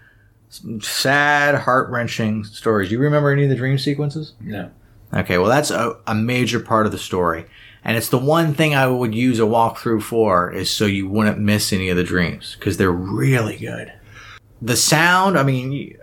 sad, 0.81 1.55
heart 1.55 1.91
wrenching 1.91 2.45
stories. 2.45 2.91
You 2.91 2.99
remember 2.99 3.31
any 3.31 3.45
of 3.45 3.51
the 3.51 3.57
dream 3.57 3.79
sequences? 3.79 4.35
No. 4.41 4.71
Okay, 5.13 5.39
well, 5.39 5.49
that's 5.49 5.71
a, 5.71 5.99
a 6.07 6.15
major 6.15 6.61
part 6.61 6.87
of 6.87 6.93
the 6.93 6.99
story. 6.99 7.47
And 7.85 7.97
it's 7.97 8.09
the 8.09 8.19
one 8.19 8.53
thing 8.53 8.75
I 8.75 8.89
would 8.89 9.15
use 9.15 9.39
a 9.39 9.43
walkthrough 9.43 10.03
for 10.03 10.51
is 10.51 10.71
so 10.71 10.87
you 10.87 11.09
wouldn't 11.09 11.39
miss 11.39 11.73
any 11.73 11.89
of 11.89 11.97
the 11.97 12.03
dreams 12.03 12.57
because 12.59 12.77
they're 12.77 12.91
really 12.91 13.57
good. 13.57 13.93
The 14.61 14.77
sound, 14.77 15.39
I 15.39 15.45
mean, 15.45 15.97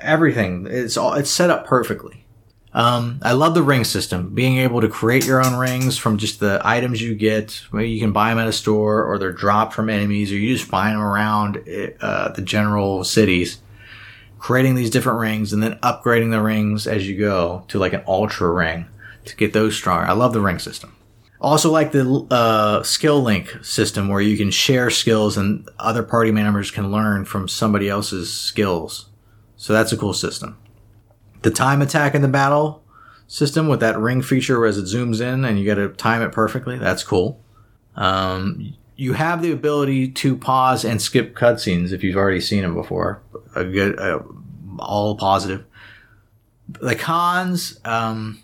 everything, 0.00 0.66
it's 0.68 0.96
all, 0.96 1.14
it's 1.14 1.30
set 1.30 1.50
up 1.50 1.64
perfectly. 1.64 2.24
Um, 2.74 3.20
I 3.22 3.32
love 3.32 3.54
the 3.54 3.62
ring 3.62 3.84
system, 3.84 4.34
being 4.34 4.58
able 4.58 4.82
to 4.82 4.88
create 4.88 5.24
your 5.24 5.44
own 5.44 5.54
rings 5.54 5.96
from 5.96 6.18
just 6.18 6.38
the 6.38 6.60
items 6.62 7.00
you 7.00 7.14
get. 7.14 7.62
Maybe 7.72 7.90
you 7.90 8.00
can 8.00 8.12
buy 8.12 8.28
them 8.28 8.38
at 8.38 8.46
a 8.46 8.52
store 8.52 9.04
or 9.04 9.18
they're 9.18 9.32
dropped 9.32 9.72
from 9.72 9.88
enemies 9.88 10.30
or 10.30 10.36
you 10.36 10.54
just 10.54 10.68
find 10.68 10.94
them 10.94 11.02
around 11.02 11.64
uh, 12.00 12.28
the 12.32 12.42
general 12.42 13.04
cities 13.04 13.58
creating 14.38 14.74
these 14.74 14.90
different 14.90 15.18
rings 15.18 15.52
and 15.52 15.62
then 15.62 15.74
upgrading 15.76 16.30
the 16.30 16.40
rings 16.40 16.86
as 16.86 17.08
you 17.08 17.18
go 17.18 17.64
to 17.68 17.78
like 17.78 17.92
an 17.92 18.02
ultra 18.06 18.50
ring 18.50 18.86
to 19.24 19.36
get 19.36 19.52
those 19.52 19.74
stronger. 19.74 20.06
I 20.06 20.12
love 20.12 20.32
the 20.32 20.40
ring 20.40 20.58
system. 20.58 20.94
Also 21.40 21.70
like 21.70 21.92
the 21.92 22.26
uh, 22.30 22.82
skill 22.82 23.22
link 23.22 23.56
system 23.62 24.08
where 24.08 24.20
you 24.20 24.36
can 24.36 24.50
share 24.50 24.90
skills 24.90 25.36
and 25.36 25.68
other 25.78 26.02
party 26.02 26.32
members 26.32 26.70
can 26.70 26.90
learn 26.90 27.24
from 27.24 27.48
somebody 27.48 27.88
else's 27.88 28.32
skills. 28.32 29.08
So 29.56 29.72
that's 29.72 29.92
a 29.92 29.96
cool 29.96 30.14
system. 30.14 30.56
The 31.42 31.50
time 31.50 31.82
attack 31.82 32.14
in 32.14 32.22
the 32.22 32.28
battle 32.28 32.82
system 33.26 33.68
with 33.68 33.80
that 33.80 33.98
ring 33.98 34.22
feature 34.22 34.64
as 34.64 34.78
it 34.78 34.84
zooms 34.84 35.20
in 35.20 35.44
and 35.44 35.58
you 35.58 35.66
got 35.66 35.74
to 35.74 35.88
time 35.90 36.22
it 36.22 36.32
perfectly. 36.32 36.78
That's 36.78 37.04
cool. 37.04 37.40
Um, 37.94 38.74
you 38.96 39.12
have 39.12 39.42
the 39.42 39.52
ability 39.52 40.08
to 40.08 40.36
pause 40.36 40.84
and 40.84 41.00
skip 41.00 41.36
cutscenes 41.36 41.92
if 41.92 42.02
you've 42.02 42.16
already 42.16 42.40
seen 42.40 42.62
them 42.62 42.74
before. 42.74 43.22
A 43.54 43.64
good, 43.64 43.98
uh, 43.98 44.20
all 44.78 45.16
positive. 45.16 45.64
The 46.68 46.96
cons, 46.96 47.78
um, 47.84 48.42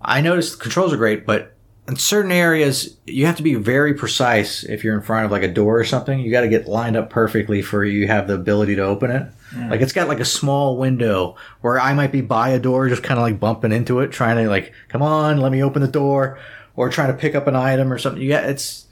I 0.00 0.20
noticed 0.20 0.52
the 0.52 0.62
controls 0.62 0.92
are 0.92 0.96
great, 0.96 1.26
but 1.26 1.54
in 1.90 1.96
certain 1.96 2.30
areas 2.30 2.96
you 3.04 3.26
have 3.26 3.36
to 3.36 3.42
be 3.42 3.56
very 3.56 3.94
precise. 3.94 4.62
If 4.62 4.84
you're 4.84 4.94
in 4.94 5.02
front 5.02 5.24
of 5.24 5.32
like 5.32 5.42
a 5.42 5.48
door 5.52 5.78
or 5.78 5.84
something, 5.84 6.20
you 6.20 6.30
got 6.30 6.42
to 6.42 6.48
get 6.48 6.68
lined 6.68 6.96
up 6.96 7.10
perfectly 7.10 7.62
for 7.62 7.84
you 7.84 8.06
have 8.06 8.28
the 8.28 8.34
ability 8.34 8.76
to 8.76 8.82
open 8.82 9.10
it. 9.10 9.26
Mm. 9.52 9.70
Like 9.70 9.80
it's 9.80 9.92
got 9.92 10.06
like 10.06 10.20
a 10.20 10.24
small 10.24 10.76
window 10.76 11.34
where 11.62 11.80
I 11.80 11.92
might 11.92 12.12
be 12.12 12.20
by 12.20 12.50
a 12.50 12.60
door, 12.60 12.88
just 12.88 13.02
kind 13.02 13.18
of 13.18 13.22
like 13.22 13.40
bumping 13.40 13.72
into 13.72 13.98
it, 13.98 14.12
trying 14.12 14.36
to 14.36 14.48
like, 14.48 14.72
come 14.88 15.02
on, 15.02 15.38
let 15.38 15.50
me 15.50 15.64
open 15.64 15.82
the 15.82 15.88
door, 15.88 16.38
or 16.76 16.90
trying 16.90 17.10
to 17.12 17.18
pick 17.18 17.34
up 17.34 17.48
an 17.48 17.56
item 17.56 17.92
or 17.92 17.98
something. 17.98 18.22
You 18.22 18.28
got 18.28 18.44
it's 18.44 18.86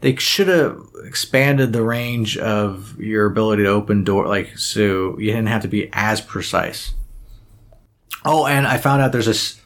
they 0.00 0.14
should 0.14 0.48
have 0.48 0.78
expanded 1.04 1.72
the 1.72 1.82
range 1.82 2.38
of 2.38 3.00
your 3.00 3.26
ability 3.26 3.64
to 3.64 3.68
open 3.70 4.04
door, 4.04 4.28
like 4.28 4.56
so 4.56 5.18
you 5.18 5.32
didn't 5.32 5.48
have 5.48 5.62
to 5.62 5.68
be 5.68 5.90
as 5.92 6.20
precise. 6.20 6.92
Oh, 8.24 8.46
and 8.46 8.64
I 8.64 8.78
found 8.78 9.02
out 9.02 9.10
there's 9.10 9.26
a 9.26 9.30
s- 9.30 9.60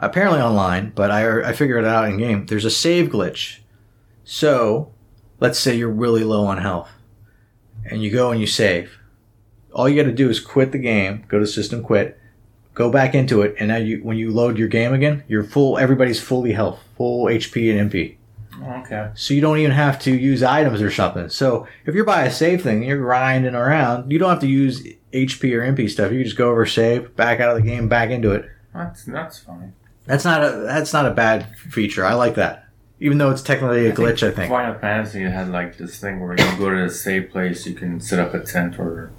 apparently 0.00 0.40
online, 0.40 0.92
but 0.94 1.10
I 1.10 1.50
I 1.50 1.52
figured 1.52 1.84
it 1.84 1.88
out 1.88 2.08
in 2.08 2.18
game. 2.18 2.46
There's 2.46 2.64
a 2.64 2.70
save 2.70 3.08
glitch. 3.08 3.58
So, 4.24 4.92
let's 5.40 5.58
say 5.58 5.76
you're 5.76 5.90
really 5.90 6.24
low 6.24 6.46
on 6.46 6.58
health, 6.58 6.90
and 7.84 8.02
you 8.02 8.10
go 8.10 8.30
and 8.30 8.40
you 8.40 8.46
save. 8.46 8.98
All 9.72 9.88
you 9.88 10.00
got 10.00 10.08
to 10.08 10.14
do 10.14 10.28
is 10.28 10.40
quit 10.40 10.72
the 10.72 10.78
game, 10.78 11.24
go 11.28 11.38
to 11.38 11.46
system 11.46 11.82
quit, 11.82 12.18
go 12.74 12.90
back 12.90 13.14
into 13.14 13.42
it, 13.42 13.54
and 13.58 13.68
now 13.68 13.76
you 13.76 13.98
when 14.02 14.16
you 14.16 14.30
load 14.30 14.58
your 14.58 14.68
game 14.68 14.92
again, 14.92 15.24
you're 15.28 15.44
full. 15.44 15.78
Everybody's 15.78 16.20
fully 16.20 16.52
health, 16.52 16.80
full 16.96 17.26
HP 17.26 17.78
and 17.78 17.90
MP. 17.90 18.16
Okay. 18.62 19.10
So 19.14 19.32
you 19.32 19.40
don't 19.40 19.58
even 19.58 19.70
have 19.70 19.98
to 20.00 20.14
use 20.14 20.42
items 20.42 20.82
or 20.82 20.90
something. 20.90 21.28
So 21.28 21.66
if 21.86 21.94
you're 21.94 22.04
by 22.04 22.24
a 22.24 22.30
save 22.30 22.62
thing 22.62 22.78
and 22.78 22.86
you're 22.86 22.98
grinding 22.98 23.54
around, 23.54 24.10
you 24.10 24.18
don't 24.18 24.30
have 24.30 24.40
to 24.40 24.46
use 24.46 24.86
HP 25.12 25.52
or 25.54 25.60
MP 25.60 25.88
stuff. 25.88 26.12
You 26.12 26.18
can 26.18 26.24
just 26.24 26.36
go 26.36 26.50
over 26.50 26.66
save, 26.66 27.16
back 27.16 27.40
out 27.40 27.56
of 27.56 27.62
the 27.62 27.68
game, 27.68 27.88
back 27.88 28.10
into 28.10 28.32
it. 28.32 28.48
That's 28.74 29.04
that's 29.04 29.38
fine. 29.38 29.72
That's 30.10 30.24
not 30.24 30.42
a 30.42 30.50
that's 30.66 30.92
not 30.92 31.06
a 31.06 31.10
bad 31.12 31.56
feature. 31.56 32.04
I 32.04 32.14
like 32.14 32.34
that. 32.34 32.66
Even 32.98 33.18
though 33.18 33.30
it's 33.30 33.42
technically 33.42 33.86
a 33.86 33.92
glitch, 33.92 34.26
I 34.26 34.30
think. 34.30 34.50
Final 34.50 34.74
Fantasy 34.78 35.22
had 35.22 35.48
like 35.50 35.78
this 35.78 35.98
thing 36.00 36.20
where 36.20 36.32
you 36.32 36.58
go 36.58 36.68
to 36.68 36.82
the 36.88 36.90
safe 36.90 37.30
place, 37.30 37.64
you 37.64 37.74
can 37.74 38.00
set 38.00 38.18
up 38.18 38.34
a 38.34 38.40
tent 38.40 38.78
or 38.78 39.10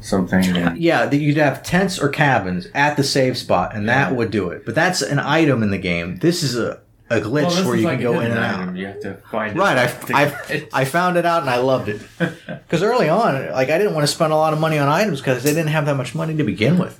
something. 0.00 0.44
And, 0.56 0.76
Yeah, 0.78 1.06
that 1.06 1.16
you'd 1.16 1.36
have 1.36 1.62
tents 1.62 1.98
or 1.98 2.08
cabins 2.08 2.66
at 2.74 2.96
the 2.96 3.04
save 3.04 3.38
spot, 3.38 3.74
and 3.74 3.88
that 3.88 4.14
would 4.14 4.30
do 4.30 4.50
it. 4.50 4.66
But 4.66 4.74
that's 4.74 5.00
an 5.00 5.18
item 5.18 5.62
in 5.62 5.70
the 5.70 5.78
game. 5.78 6.16
This 6.18 6.42
is 6.42 6.58
a, 6.58 6.80
a 7.08 7.20
glitch 7.20 7.44
Well, 7.54 7.66
where 7.68 7.76
you 7.76 7.84
like 7.84 8.00
can 8.00 8.02
go 8.02 8.20
in 8.20 8.32
and 8.32 8.40
item. 8.40 8.68
out. 8.70 8.76
You 8.76 8.86
have 8.88 9.00
to 9.00 9.14
find 9.30 9.56
Right. 9.56 9.78
I, 9.78 10.24
I, 10.24 10.68
I 10.82 10.84
found 10.84 11.16
it 11.16 11.24
out 11.24 11.42
and 11.42 11.50
I 11.50 11.58
loved 11.58 11.88
it. 11.88 12.02
Because 12.46 12.82
early 12.82 13.08
on, 13.10 13.50
like 13.50 13.68
I 13.68 13.76
didn't 13.76 13.92
want 13.94 14.04
to 14.06 14.12
spend 14.12 14.32
a 14.32 14.36
lot 14.36 14.54
of 14.54 14.58
money 14.60 14.78
on 14.78 14.88
items 14.88 15.20
because 15.20 15.42
they 15.42 15.50
didn't 15.50 15.68
have 15.68 15.84
that 15.86 15.96
much 15.96 16.14
money 16.14 16.34
to 16.36 16.42
begin 16.44 16.78
with. 16.78 16.98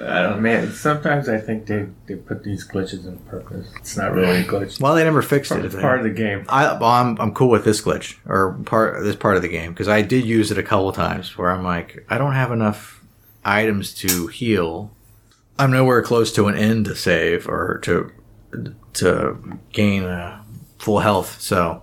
I 0.00 0.22
don't 0.22 0.40
man. 0.40 0.72
Sometimes 0.72 1.28
I 1.28 1.38
think 1.38 1.66
they, 1.66 1.86
they 2.06 2.14
put 2.14 2.44
these 2.44 2.66
glitches 2.66 3.06
on 3.06 3.18
purpose. 3.18 3.68
It's 3.76 3.96
not 3.96 4.12
really 4.12 4.42
a 4.42 4.44
glitch. 4.44 4.80
Well, 4.80 4.94
they 4.94 5.02
never 5.02 5.22
fixed 5.22 5.50
it. 5.50 5.64
It's 5.64 5.74
part 5.74 5.98
of 5.98 6.04
the 6.04 6.10
game. 6.10 6.44
I, 6.48 6.72
well, 6.78 6.84
I'm 6.90 7.20
I'm 7.20 7.34
cool 7.34 7.48
with 7.48 7.64
this 7.64 7.82
glitch 7.82 8.16
or 8.26 8.52
part 8.64 9.02
this 9.02 9.16
part 9.16 9.36
of 9.36 9.42
the 9.42 9.48
game 9.48 9.72
because 9.72 9.88
I 9.88 10.02
did 10.02 10.24
use 10.24 10.50
it 10.52 10.58
a 10.58 10.62
couple 10.62 10.92
times 10.92 11.36
where 11.36 11.50
I'm 11.50 11.64
like 11.64 12.04
I 12.08 12.16
don't 12.18 12.34
have 12.34 12.52
enough 12.52 13.02
items 13.44 13.92
to 13.94 14.28
heal. 14.28 14.92
I'm 15.58 15.72
nowhere 15.72 16.02
close 16.02 16.32
to 16.34 16.46
an 16.46 16.56
end 16.56 16.84
to 16.84 16.94
save 16.94 17.48
or 17.48 17.78
to 17.82 18.12
to 18.94 19.58
gain 19.72 20.04
uh, 20.04 20.42
full 20.78 21.00
health. 21.00 21.40
So, 21.40 21.82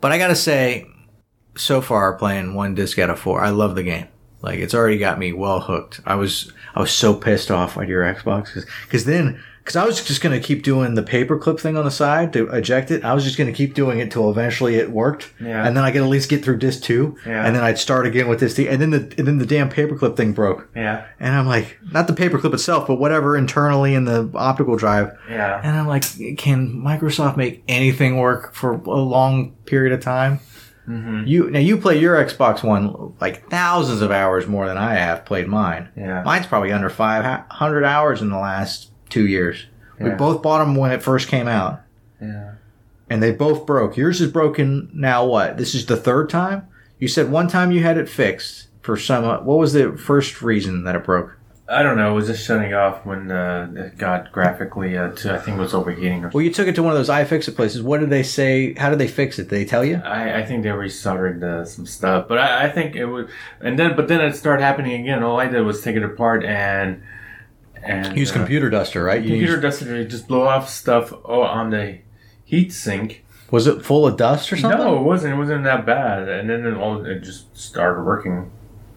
but 0.00 0.12
I 0.12 0.18
gotta 0.18 0.36
say, 0.36 0.86
so 1.56 1.80
far 1.80 2.12
playing 2.14 2.54
one 2.54 2.74
disc 2.74 2.98
out 2.98 3.10
of 3.10 3.18
four, 3.18 3.42
I 3.42 3.50
love 3.50 3.74
the 3.74 3.82
game. 3.82 4.06
Like 4.42 4.58
it's 4.60 4.74
already 4.74 4.98
got 4.98 5.18
me 5.18 5.32
well 5.32 5.60
hooked. 5.60 6.00
I 6.06 6.14
was 6.14 6.52
I 6.74 6.80
was 6.80 6.90
so 6.92 7.14
pissed 7.14 7.50
off 7.50 7.76
at 7.76 7.88
your 7.88 8.02
Xbox 8.02 8.64
because 8.84 9.04
then 9.04 9.40
because 9.64 9.76
I 9.76 9.84
was 9.84 10.02
just 10.02 10.22
gonna 10.22 10.40
keep 10.40 10.62
doing 10.62 10.94
the 10.94 11.02
paperclip 11.02 11.60
thing 11.60 11.76
on 11.76 11.84
the 11.84 11.90
side 11.90 12.32
to 12.32 12.48
eject 12.48 12.90
it. 12.90 13.04
I 13.04 13.12
was 13.12 13.22
just 13.24 13.36
gonna 13.36 13.52
keep 13.52 13.74
doing 13.74 13.98
it 13.98 14.10
till 14.10 14.30
eventually 14.30 14.76
it 14.76 14.90
worked, 14.90 15.30
Yeah. 15.38 15.66
and 15.66 15.76
then 15.76 15.84
I 15.84 15.90
could 15.90 16.00
at 16.00 16.08
least 16.08 16.30
get 16.30 16.42
through 16.42 16.56
disc 16.58 16.82
two, 16.82 17.18
Yeah. 17.26 17.44
and 17.44 17.54
then 17.54 17.62
I'd 17.62 17.76
start 17.78 18.06
again 18.06 18.28
with 18.28 18.40
this 18.40 18.54
thing, 18.56 18.66
and 18.68 18.80
then 18.80 18.90
the 18.90 19.12
and 19.18 19.26
then 19.26 19.36
the 19.36 19.44
damn 19.44 19.68
paperclip 19.68 20.16
thing 20.16 20.32
broke, 20.32 20.68
Yeah. 20.74 21.02
and 21.20 21.34
I'm 21.34 21.46
like, 21.46 21.76
not 21.92 22.06
the 22.06 22.14
paperclip 22.14 22.54
itself, 22.54 22.86
but 22.86 22.94
whatever 22.98 23.36
internally 23.36 23.92
in 23.94 24.06
the 24.06 24.30
optical 24.34 24.76
drive, 24.76 25.10
Yeah. 25.30 25.60
and 25.62 25.76
I'm 25.76 25.86
like, 25.86 26.04
can 26.38 26.80
Microsoft 26.82 27.36
make 27.36 27.62
anything 27.68 28.16
work 28.16 28.54
for 28.54 28.72
a 28.72 28.78
long 29.00 29.52
period 29.66 29.92
of 29.92 30.00
time? 30.00 30.40
Mm-hmm. 30.88 31.26
You 31.26 31.50
now 31.50 31.58
you 31.58 31.76
play 31.76 31.98
your 31.98 32.16
Xbox 32.16 32.62
One 32.64 33.14
like 33.20 33.48
thousands 33.50 34.00
of 34.00 34.10
hours 34.10 34.46
more 34.46 34.66
than 34.66 34.78
I 34.78 34.94
have 34.94 35.24
played 35.26 35.46
mine. 35.46 35.90
Yeah. 35.96 36.22
Mine's 36.22 36.46
probably 36.46 36.72
under 36.72 36.88
five 36.88 37.44
hundred 37.50 37.84
hours 37.84 38.22
in 38.22 38.30
the 38.30 38.38
last 38.38 38.90
two 39.10 39.26
years. 39.26 39.66
We 40.00 40.10
both 40.10 40.42
bought 40.42 40.60
them 40.60 40.76
when 40.76 40.92
it 40.92 41.02
first 41.02 41.26
came 41.28 41.48
out, 41.48 41.80
Yeah. 42.22 42.52
and 43.10 43.20
they 43.20 43.32
both 43.32 43.66
broke. 43.66 43.96
Yours 43.96 44.20
is 44.20 44.30
broken 44.30 44.90
now. 44.94 45.26
What? 45.26 45.56
This 45.56 45.74
is 45.74 45.86
the 45.86 45.96
third 45.96 46.30
time. 46.30 46.68
You 47.00 47.08
said 47.08 47.30
one 47.32 47.48
time 47.48 47.72
you 47.72 47.82
had 47.82 47.98
it 47.98 48.08
fixed 48.08 48.68
for 48.80 48.96
some. 48.96 49.24
uh, 49.24 49.40
What 49.40 49.58
was 49.58 49.72
the 49.72 49.96
first 49.96 50.40
reason 50.40 50.84
that 50.84 50.94
it 50.94 51.04
broke? 51.04 51.37
I 51.70 51.82
don't 51.82 51.98
know. 51.98 52.12
It 52.12 52.14
was 52.14 52.28
just 52.28 52.46
shutting 52.46 52.72
off 52.72 53.04
when 53.04 53.30
uh, 53.30 53.70
it 53.76 53.98
got 53.98 54.32
graphically 54.32 54.96
uh, 54.96 55.10
to, 55.10 55.34
I 55.34 55.38
think 55.38 55.58
it 55.58 55.60
was 55.60 55.74
overheating 55.74 56.24
or 56.24 56.28
Well, 56.30 56.42
you 56.42 56.50
took 56.52 56.66
it 56.66 56.74
to 56.76 56.82
one 56.82 56.92
of 56.92 56.98
those 56.98 57.10
iFixit 57.10 57.56
places. 57.56 57.82
What 57.82 58.00
did 58.00 58.08
they 58.08 58.22
say? 58.22 58.72
How 58.72 58.88
did 58.88 58.98
they 58.98 59.06
fix 59.06 59.38
it? 59.38 59.44
Did 59.44 59.50
they 59.50 59.64
tell 59.66 59.84
you? 59.84 59.96
I, 59.96 60.38
I 60.38 60.46
think 60.46 60.62
they 60.62 60.70
resoldered 60.70 61.42
uh, 61.42 61.66
some 61.66 61.84
stuff, 61.84 62.26
but 62.26 62.38
I, 62.38 62.64
I 62.64 62.70
think 62.70 62.96
it 62.96 63.04
was, 63.04 63.28
and 63.60 63.78
then 63.78 63.94
but 63.96 64.08
then 64.08 64.22
it 64.22 64.34
started 64.34 64.62
happening 64.62 64.98
again. 64.98 65.22
All 65.22 65.38
I 65.38 65.46
did 65.48 65.60
was 65.60 65.82
take 65.82 65.96
it 65.96 66.02
apart 66.02 66.42
and 66.42 67.02
and 67.82 68.16
Use 68.16 68.30
uh, 68.30 68.34
computer 68.34 68.70
duster, 68.70 69.04
right? 69.04 69.22
You 69.22 69.28
computer 69.30 69.52
used- 69.52 69.62
duster 69.62 69.84
to 69.84 70.04
just 70.06 70.26
blow 70.26 70.48
off 70.48 70.70
stuff 70.70 71.12
oh, 71.24 71.42
on 71.42 71.68
the 71.70 71.98
heat 72.46 72.72
sink. 72.72 73.24
was 73.50 73.66
it 73.66 73.84
full 73.84 74.06
of 74.06 74.16
dust 74.16 74.50
or 74.52 74.56
something? 74.56 74.80
No, 74.80 74.98
it 74.98 75.02
wasn't. 75.02 75.34
It 75.34 75.36
wasn't 75.36 75.64
that 75.64 75.84
bad, 75.84 76.28
and 76.30 76.48
then 76.48 76.66
it, 76.66 76.74
all, 76.78 77.04
it 77.04 77.20
just 77.20 77.54
started 77.56 78.04
working. 78.04 78.50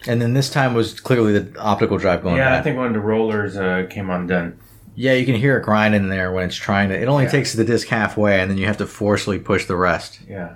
And 0.07 0.21
then 0.21 0.33
this 0.33 0.49
time 0.49 0.73
was 0.73 0.99
clearly 0.99 1.37
the 1.37 1.59
optical 1.59 1.97
drive 1.97 2.23
going 2.23 2.37
yeah, 2.37 2.49
bad. 2.49 2.59
I 2.59 2.63
think 2.63 2.77
one 2.77 2.87
of 2.87 2.93
the 2.93 2.99
rollers 2.99 3.55
uh, 3.55 3.85
came 3.89 4.09
undone. 4.09 4.57
Yeah, 4.95 5.13
you 5.13 5.25
can 5.25 5.35
hear 5.35 5.57
it 5.57 5.63
grinding 5.63 6.03
in 6.03 6.09
there 6.09 6.31
when 6.31 6.45
it's 6.45 6.55
trying 6.55 6.89
to. 6.89 6.99
It 6.99 7.07
only 7.07 7.25
Yeah. 7.25 7.29
takes 7.31 7.53
the 7.53 7.63
disc 7.63 7.87
halfway, 7.87 8.41
and 8.41 8.49
then 8.49 8.57
you 8.57 8.65
have 8.65 8.77
to 8.77 8.87
forcefully 8.87 9.39
push 9.39 9.65
the 9.65 9.75
rest. 9.75 10.19
Yeah, 10.27 10.55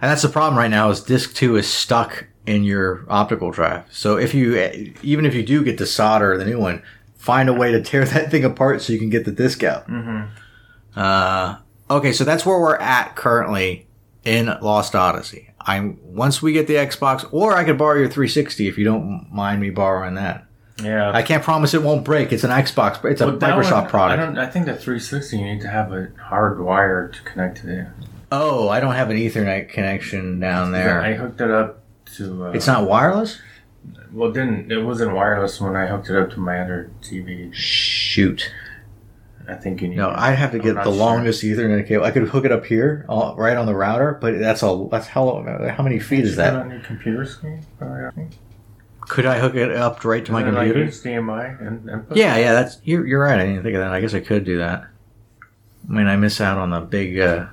And 0.00 0.10
that's 0.10 0.22
the 0.22 0.28
problem 0.28 0.56
right 0.56 0.70
now 0.70 0.88
is 0.90 1.00
disc 1.02 1.34
two 1.34 1.56
is 1.56 1.66
stuck 1.68 2.26
in 2.46 2.62
your 2.64 3.04
optical 3.08 3.50
drive. 3.50 3.84
So 3.90 4.16
if 4.16 4.32
you, 4.34 4.56
even 5.02 5.26
if 5.26 5.34
you 5.34 5.42
do 5.42 5.62
get 5.64 5.76
to 5.78 5.86
solder 5.86 6.38
the 6.38 6.44
new 6.46 6.58
one, 6.60 6.82
find 7.16 7.48
a 7.48 7.52
way 7.52 7.72
to 7.72 7.82
tear 7.82 8.04
that 8.06 8.30
thing 8.30 8.44
apart 8.44 8.80
so 8.82 8.92
you 8.92 8.98
can 9.00 9.10
get 9.10 9.24
the 9.24 9.32
disc 9.32 9.62
out. 9.64 9.88
Mhm. 9.88 10.28
Uh, 10.96 11.56
okay, 11.90 12.12
so 12.12 12.22
that's 12.24 12.46
where 12.46 12.58
we're 12.60 12.76
at 12.76 13.16
currently 13.16 13.87
in 14.28 14.46
Lost 14.60 14.94
Odyssey. 14.94 15.50
I'm 15.60 15.98
once 16.02 16.42
we 16.42 16.52
get 16.52 16.66
the 16.66 16.74
Xbox, 16.74 17.26
or 17.32 17.56
I 17.56 17.64
could 17.64 17.78
borrow 17.78 17.98
your 17.98 18.08
360 18.08 18.68
if 18.68 18.78
you 18.78 18.84
don't 18.84 19.28
mind 19.32 19.60
me 19.60 19.70
borrowing 19.70 20.14
that. 20.14 20.44
yeah. 20.82 21.10
I 21.12 21.22
can't 21.22 21.42
promise 21.42 21.74
it 21.74 21.82
won't 21.82 22.04
break. 22.04 22.32
It's 22.32 22.44
an 22.44 22.50
Xbox. 22.50 23.00
But 23.02 23.12
it's 23.12 23.20
a 23.20 23.32
But 23.32 23.40
Microsoft 23.40 23.82
one, 23.82 23.88
product. 23.90 24.20
I 24.20 24.24
don't. 24.24 24.38
I 24.38 24.46
think 24.46 24.66
the 24.66 24.74
360 24.74 25.36
you 25.38 25.44
need 25.44 25.60
to 25.62 25.68
have 25.68 25.92
a 25.92 26.08
hard 26.22 26.60
wire 26.60 27.08
to 27.08 27.22
connect 27.22 27.62
to 27.62 27.80
it. 27.80 27.86
Oh, 28.30 28.68
I 28.68 28.78
don't 28.80 28.94
have 28.94 29.08
an 29.10 29.16
Ethernet 29.16 29.70
connection 29.70 30.38
down 30.38 30.72
there. 30.72 31.00
I 31.00 31.14
hooked 31.14 31.40
it 31.40 31.50
up 31.50 31.82
to. 32.16 32.46
Uh, 32.46 32.50
it's 32.52 32.66
not 32.66 32.86
wireless? 32.86 33.40
Well, 34.12 34.30
it 34.30 34.34
didn't 34.34 34.70
it 34.70 34.82
wasn't 34.84 35.14
wireless 35.14 35.60
when 35.60 35.76
I 35.76 35.86
hooked 35.86 36.10
it 36.10 36.16
up 36.16 36.30
to 36.32 36.38
my 36.40 36.60
other 36.60 36.90
TV. 37.02 37.52
Shoot. 37.54 38.50
I 39.48 39.54
think 39.54 39.80
you 39.80 39.88
need. 39.88 39.96
No, 39.96 40.10
I'd 40.10 40.32
have 40.34 40.52
to 40.52 40.58
get 40.58 40.74
the 40.74 40.84
sure. 40.84 40.92
longest 40.92 41.42
Ethernet 41.42 41.86
cable. 41.88 42.04
I 42.04 42.10
could 42.10 42.28
hook 42.28 42.44
it 42.44 42.52
up 42.52 42.66
here, 42.66 43.06
all, 43.08 43.34
right 43.36 43.56
on 43.56 43.66
the 43.66 43.74
router, 43.74 44.18
but 44.20 44.38
that's 44.38 44.62
a 44.62 44.88
that's 44.90 45.06
how 45.06 45.42
how 45.74 45.82
many 45.82 45.98
feet 45.98 46.24
is 46.24 46.36
that? 46.36 46.54
on 46.54 46.70
your 46.70 46.80
computer 46.80 47.24
screen? 47.24 47.64
Probably, 47.78 48.04
I. 48.04 48.28
Could 49.00 49.24
I 49.24 49.38
hook 49.38 49.54
it 49.54 49.72
up 49.72 50.04
right 50.04 50.24
to 50.26 50.32
my 50.32 50.42
computer? 50.42 50.84
Like 50.84 50.92
HDMI 50.92 51.66
and 51.66 51.88
input? 51.88 52.16
Yeah, 52.16 52.36
yeah, 52.36 52.52
that's 52.52 52.78
you're 52.84 53.06
you're 53.06 53.22
right. 53.22 53.40
I 53.40 53.46
didn't 53.46 53.62
think 53.62 53.74
of 53.74 53.80
that. 53.80 53.92
I 53.92 54.02
guess 54.02 54.12
I 54.12 54.20
could 54.20 54.44
do 54.44 54.58
that. 54.58 54.86
I 55.88 55.92
mean, 55.92 56.06
I 56.06 56.16
miss 56.16 56.40
out 56.42 56.58
on 56.58 56.70
the 56.70 56.80
big. 56.80 57.18
uh 57.18 57.46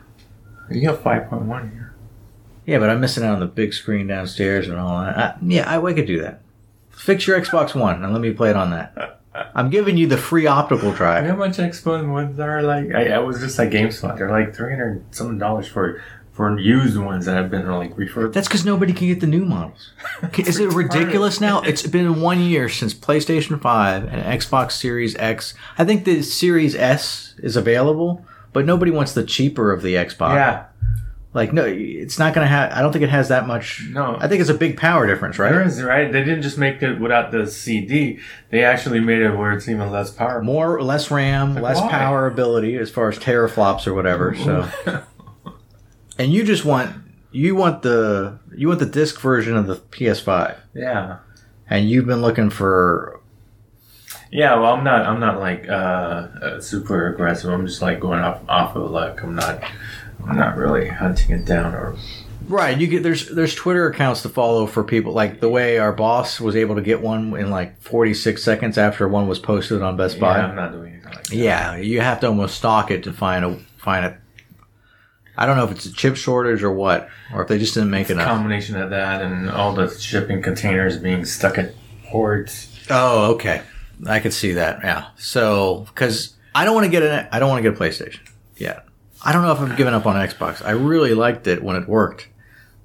You 0.69 0.89
have 0.89 0.99
5.1 0.99 1.71
here. 1.71 1.93
Yeah, 2.65 2.79
but 2.79 2.89
I'm 2.89 2.99
missing 2.99 3.23
out 3.23 3.35
on 3.35 3.39
the 3.39 3.45
big 3.45 3.73
screen 3.73 4.07
downstairs 4.07 4.67
and 4.67 4.77
all 4.77 4.99
that. 4.99 5.17
I, 5.17 5.35
yeah, 5.41 5.69
I, 5.69 5.81
I 5.81 5.93
could 5.93 6.07
do 6.07 6.21
that. 6.21 6.41
Fix 6.89 7.25
your 7.27 7.39
Xbox 7.39 7.73
One 7.73 8.03
and 8.03 8.11
let 8.11 8.21
me 8.21 8.31
play 8.31 8.49
it 8.49 8.55
on 8.57 8.71
that. 8.71 9.21
I'm 9.53 9.69
giving 9.69 9.97
you 9.97 10.07
the 10.07 10.17
free 10.17 10.47
optical 10.47 10.91
drive. 10.91 11.25
how 11.25 11.36
much 11.36 11.57
Xbox 11.57 12.09
ones 12.09 12.39
are 12.39 12.61
like? 12.61 12.93
I, 12.93 13.09
I 13.13 13.19
was 13.19 13.39
just 13.39 13.57
like 13.57 13.69
GameSpot. 13.69 14.17
They're 14.17 14.29
like 14.29 14.55
300 14.55 15.15
something 15.15 15.38
dollars 15.38 15.67
for 15.67 16.01
for 16.31 16.59
used 16.59 16.97
ones 16.97 17.25
that 17.25 17.36
have 17.36 17.49
been 17.49 17.65
like 17.67 17.97
refurbished. 17.97 18.33
That's 18.33 18.47
because 18.47 18.65
nobody 18.65 18.91
can 18.91 19.07
get 19.07 19.21
the 19.21 19.27
new 19.27 19.45
models. 19.45 19.93
Is 20.38 20.59
it 20.59 20.73
ridiculous 20.73 21.39
now? 21.39 21.61
It's 21.61 21.88
been 21.88 22.19
one 22.19 22.41
year 22.41 22.67
since 22.67 22.93
PlayStation 22.93 23.61
5 23.61 24.03
and 24.03 24.41
Xbox 24.41 24.73
Series 24.73 25.15
X. 25.15 25.53
I 25.77 25.86
think 25.86 26.03
the 26.03 26.21
Series 26.21 26.75
S 26.75 27.36
is 27.38 27.55
available, 27.55 28.25
but 28.51 28.65
nobody 28.65 28.91
wants 28.91 29.13
the 29.13 29.23
cheaper 29.23 29.71
of 29.71 29.81
the 29.81 29.95
Xbox. 29.95 30.36
yeah. 30.36 30.65
Like, 31.36 31.51
no, 31.51 31.65
it's 31.65 32.17
not 32.17 32.33
going 32.33 32.45
to 32.45 32.49
have, 32.49 32.71
I 32.71 32.81
don't 32.81 32.93
think 32.93 33.03
it 33.03 33.09
has 33.09 33.27
that 33.27 33.45
much. 33.45 33.83
No. 33.89 34.15
I 34.21 34.27
think 34.29 34.39
it's 34.39 34.49
a 34.49 34.53
big 34.53 34.77
power 34.77 35.05
difference, 35.05 35.38
right? 35.38 35.53
is, 35.67 35.83
right? 35.83 36.09
They 36.09 36.23
didn't 36.23 36.43
just 36.43 36.57
make 36.57 36.81
it 36.81 36.97
without 36.97 37.31
the 37.31 37.45
CD. 37.45 38.19
They 38.51 38.63
actually 38.63 39.01
made 39.01 39.21
it 39.21 39.36
where 39.36 39.51
it's 39.51 39.67
even 39.67 39.91
less 39.91 40.11
power. 40.11 40.41
More, 40.41 40.81
less 40.81 41.11
RAM, 41.11 41.55
Like, 41.55 41.63
less 41.63 41.81
why? 41.81 41.89
power 41.89 42.25
ability 42.25 42.77
as 42.77 42.89
far 42.89 43.09
as 43.09 43.19
teraflops 43.19 43.86
or 43.86 43.93
whatever. 43.93 44.33
So, 44.33 44.65
and 46.17 46.31
you 46.31 46.45
just 46.45 46.63
want, 46.63 46.95
you 47.31 47.53
want 47.53 47.81
the, 47.81 48.39
you 48.55 48.69
want 48.69 48.79
the 48.79 48.86
disc 48.86 49.19
version 49.19 49.57
of 49.57 49.67
the 49.67 49.75
PS5. 49.75 50.55
yeah. 50.73 51.17
And 51.67 51.89
you've 51.89 52.05
been 52.05 52.21
looking 52.21 52.51
for 52.51 53.19
Yeah, 54.31 54.53
well, 54.59 54.75
I'm 54.75 54.83
not. 54.83 55.05
I'm 55.07 55.19
not 55.19 55.39
like 55.39 55.67
uh, 55.67 55.71
uh, 55.71 56.61
super 56.61 57.07
aggressive. 57.11 57.49
I'm 57.51 57.65
just 57.65 57.81
like 57.81 57.99
going 57.99 58.19
off 58.19 58.39
off 58.47 58.75
of 58.75 58.91
luck. 58.91 59.23
I'm 59.23 59.33
not. 59.33 59.63
I'm 60.28 60.38
not 60.38 60.57
really 60.57 60.88
hunting 60.88 61.32
it 61.32 61.45
down 61.45 61.73
or. 61.73 61.95
Right, 62.47 62.78
you 62.78 62.86
get 62.86 63.01
there's 63.01 63.30
there's 63.30 63.55
Twitter 63.55 63.88
accounts 63.88 64.21
to 64.21 64.30
follow 64.30 64.67
for 64.67 64.84
people 64.84 65.13
like 65.13 65.39
the 65.39 65.49
way 65.49 65.80
our 65.80 65.91
boss 65.91 66.39
was 66.39 66.55
able 66.55 66.76
to 66.76 66.82
get 66.82 67.01
one 67.01 67.36
in 67.36 67.49
like 67.49 67.82
46 67.82 68.43
seconds 68.43 68.78
after 68.78 69.07
one 69.07 69.28
was 69.28 69.39
posted 69.39 69.82
on 69.82 69.97
Best 69.97 70.17
Yeah, 70.17 70.28
I'm 70.28 70.55
not 70.55 70.71
doing 70.71 70.93
anything 70.93 71.11
like 71.11 71.23
that. 71.23 71.36
Yeah, 71.36 71.76
you 71.78 72.01
have 72.01 72.19
to 72.19 72.28
almost 72.28 72.55
stalk 72.55 72.91
it 72.91 73.03
to 73.05 73.13
find 73.13 73.43
a 73.43 73.57
find 73.78 74.05
it. 74.05 74.17
I 75.38 75.47
don't 75.47 75.57
know 75.57 75.65
if 75.65 75.71
it's 75.71 75.86
a 75.88 75.91
chip 75.91 76.15
shortage 76.15 76.61
or 76.61 76.71
what, 76.71 77.09
or 77.34 77.41
if 77.41 77.47
they 77.47 77.57
just 77.57 77.73
didn't 77.73 77.89
make 77.89 78.11
enough. 78.11 78.28
Combination 78.28 78.80
of 78.80 78.91
that 78.91 79.23
and 79.23 79.49
all 79.49 79.73
the 79.73 79.89
shipping 79.89 80.43
containers 80.43 80.97
being 80.97 81.26
stuck 81.26 81.57
at 81.57 81.73
ports. 82.05 82.80
Oh, 82.91 83.34
okay, 83.34 83.63
I 84.05 84.19
could 84.19 84.34
see 84.34 84.53
that. 84.53 84.82
Yeah, 84.84 85.07
so 85.17 85.88
because 85.88 86.36
I 86.53 86.63
don't 86.63 86.76
want 86.76 86.86
to 86.86 86.91
get 86.91 87.01
an 87.01 87.28
I 87.32 87.39
don't 87.39 87.49
want 87.49 87.63
to 87.63 87.69
get 87.69 87.76
a 87.76 87.84
PlayStation 87.84 88.19
yet. 88.55 88.84
I 89.26 89.34
don't 89.34 89.41
know 89.41 89.51
if 89.51 89.59
I've 89.59 89.78
given 89.78 89.93
up 89.93 90.05
on 90.05 90.15
Xbox. 90.15 90.63
I 90.63 90.71
really 90.71 91.13
liked 91.13 91.47
it 91.47 91.63
when 91.63 91.76
it 91.76 91.88
worked, 91.88 92.30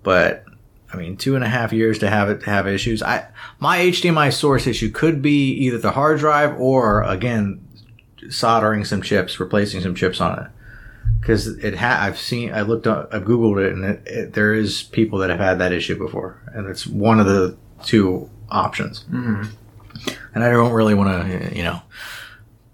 but 0.02 0.44
I 0.92 0.96
mean, 0.96 1.16
two 1.16 1.34
and 1.34 1.44
a 1.44 1.48
half 1.48 1.72
years 1.72 1.98
to 2.00 2.10
have 2.10 2.28
it 2.30 2.42
have 2.44 2.66
issues. 2.66 3.02
I 3.02 3.28
my 3.58 3.78
HDMI 3.78 4.32
source 4.32 4.66
issue 4.66 4.90
could 4.90 5.22
be 5.22 5.52
either 5.52 5.78
the 5.78 5.92
hard 5.92 6.18
drive 6.18 6.58
or 6.58 7.02
again 7.02 7.66
soldering 8.28 8.84
some 8.84 9.02
chips, 9.02 9.40
replacing 9.40 9.80
some 9.80 9.94
chips 9.94 10.20
on 10.20 10.38
it. 10.38 10.50
Because 11.20 11.46
it 11.46 11.76
ha- 11.76 11.98
I've 12.00 12.18
seen, 12.18 12.52
I 12.52 12.62
looked, 12.62 12.86
up, 12.86 13.12
I've 13.12 13.24
googled 13.24 13.62
it, 13.62 13.72
and 13.72 13.84
it, 13.84 14.02
it, 14.06 14.32
there 14.32 14.54
is 14.54 14.82
people 14.84 15.18
that 15.18 15.28
have 15.28 15.38
had 15.38 15.58
that 15.58 15.72
issue 15.72 15.98
before, 15.98 16.40
and 16.54 16.66
it's 16.66 16.86
one 16.86 17.20
of 17.20 17.26
the 17.26 17.56
two 17.84 18.30
options. 18.48 19.04
Mm-hmm. 19.10 19.50
And 20.34 20.44
I 20.44 20.50
don't 20.50 20.72
really 20.72 20.94
want 20.94 21.26
to, 21.26 21.56
you 21.56 21.62
know, 21.62 21.82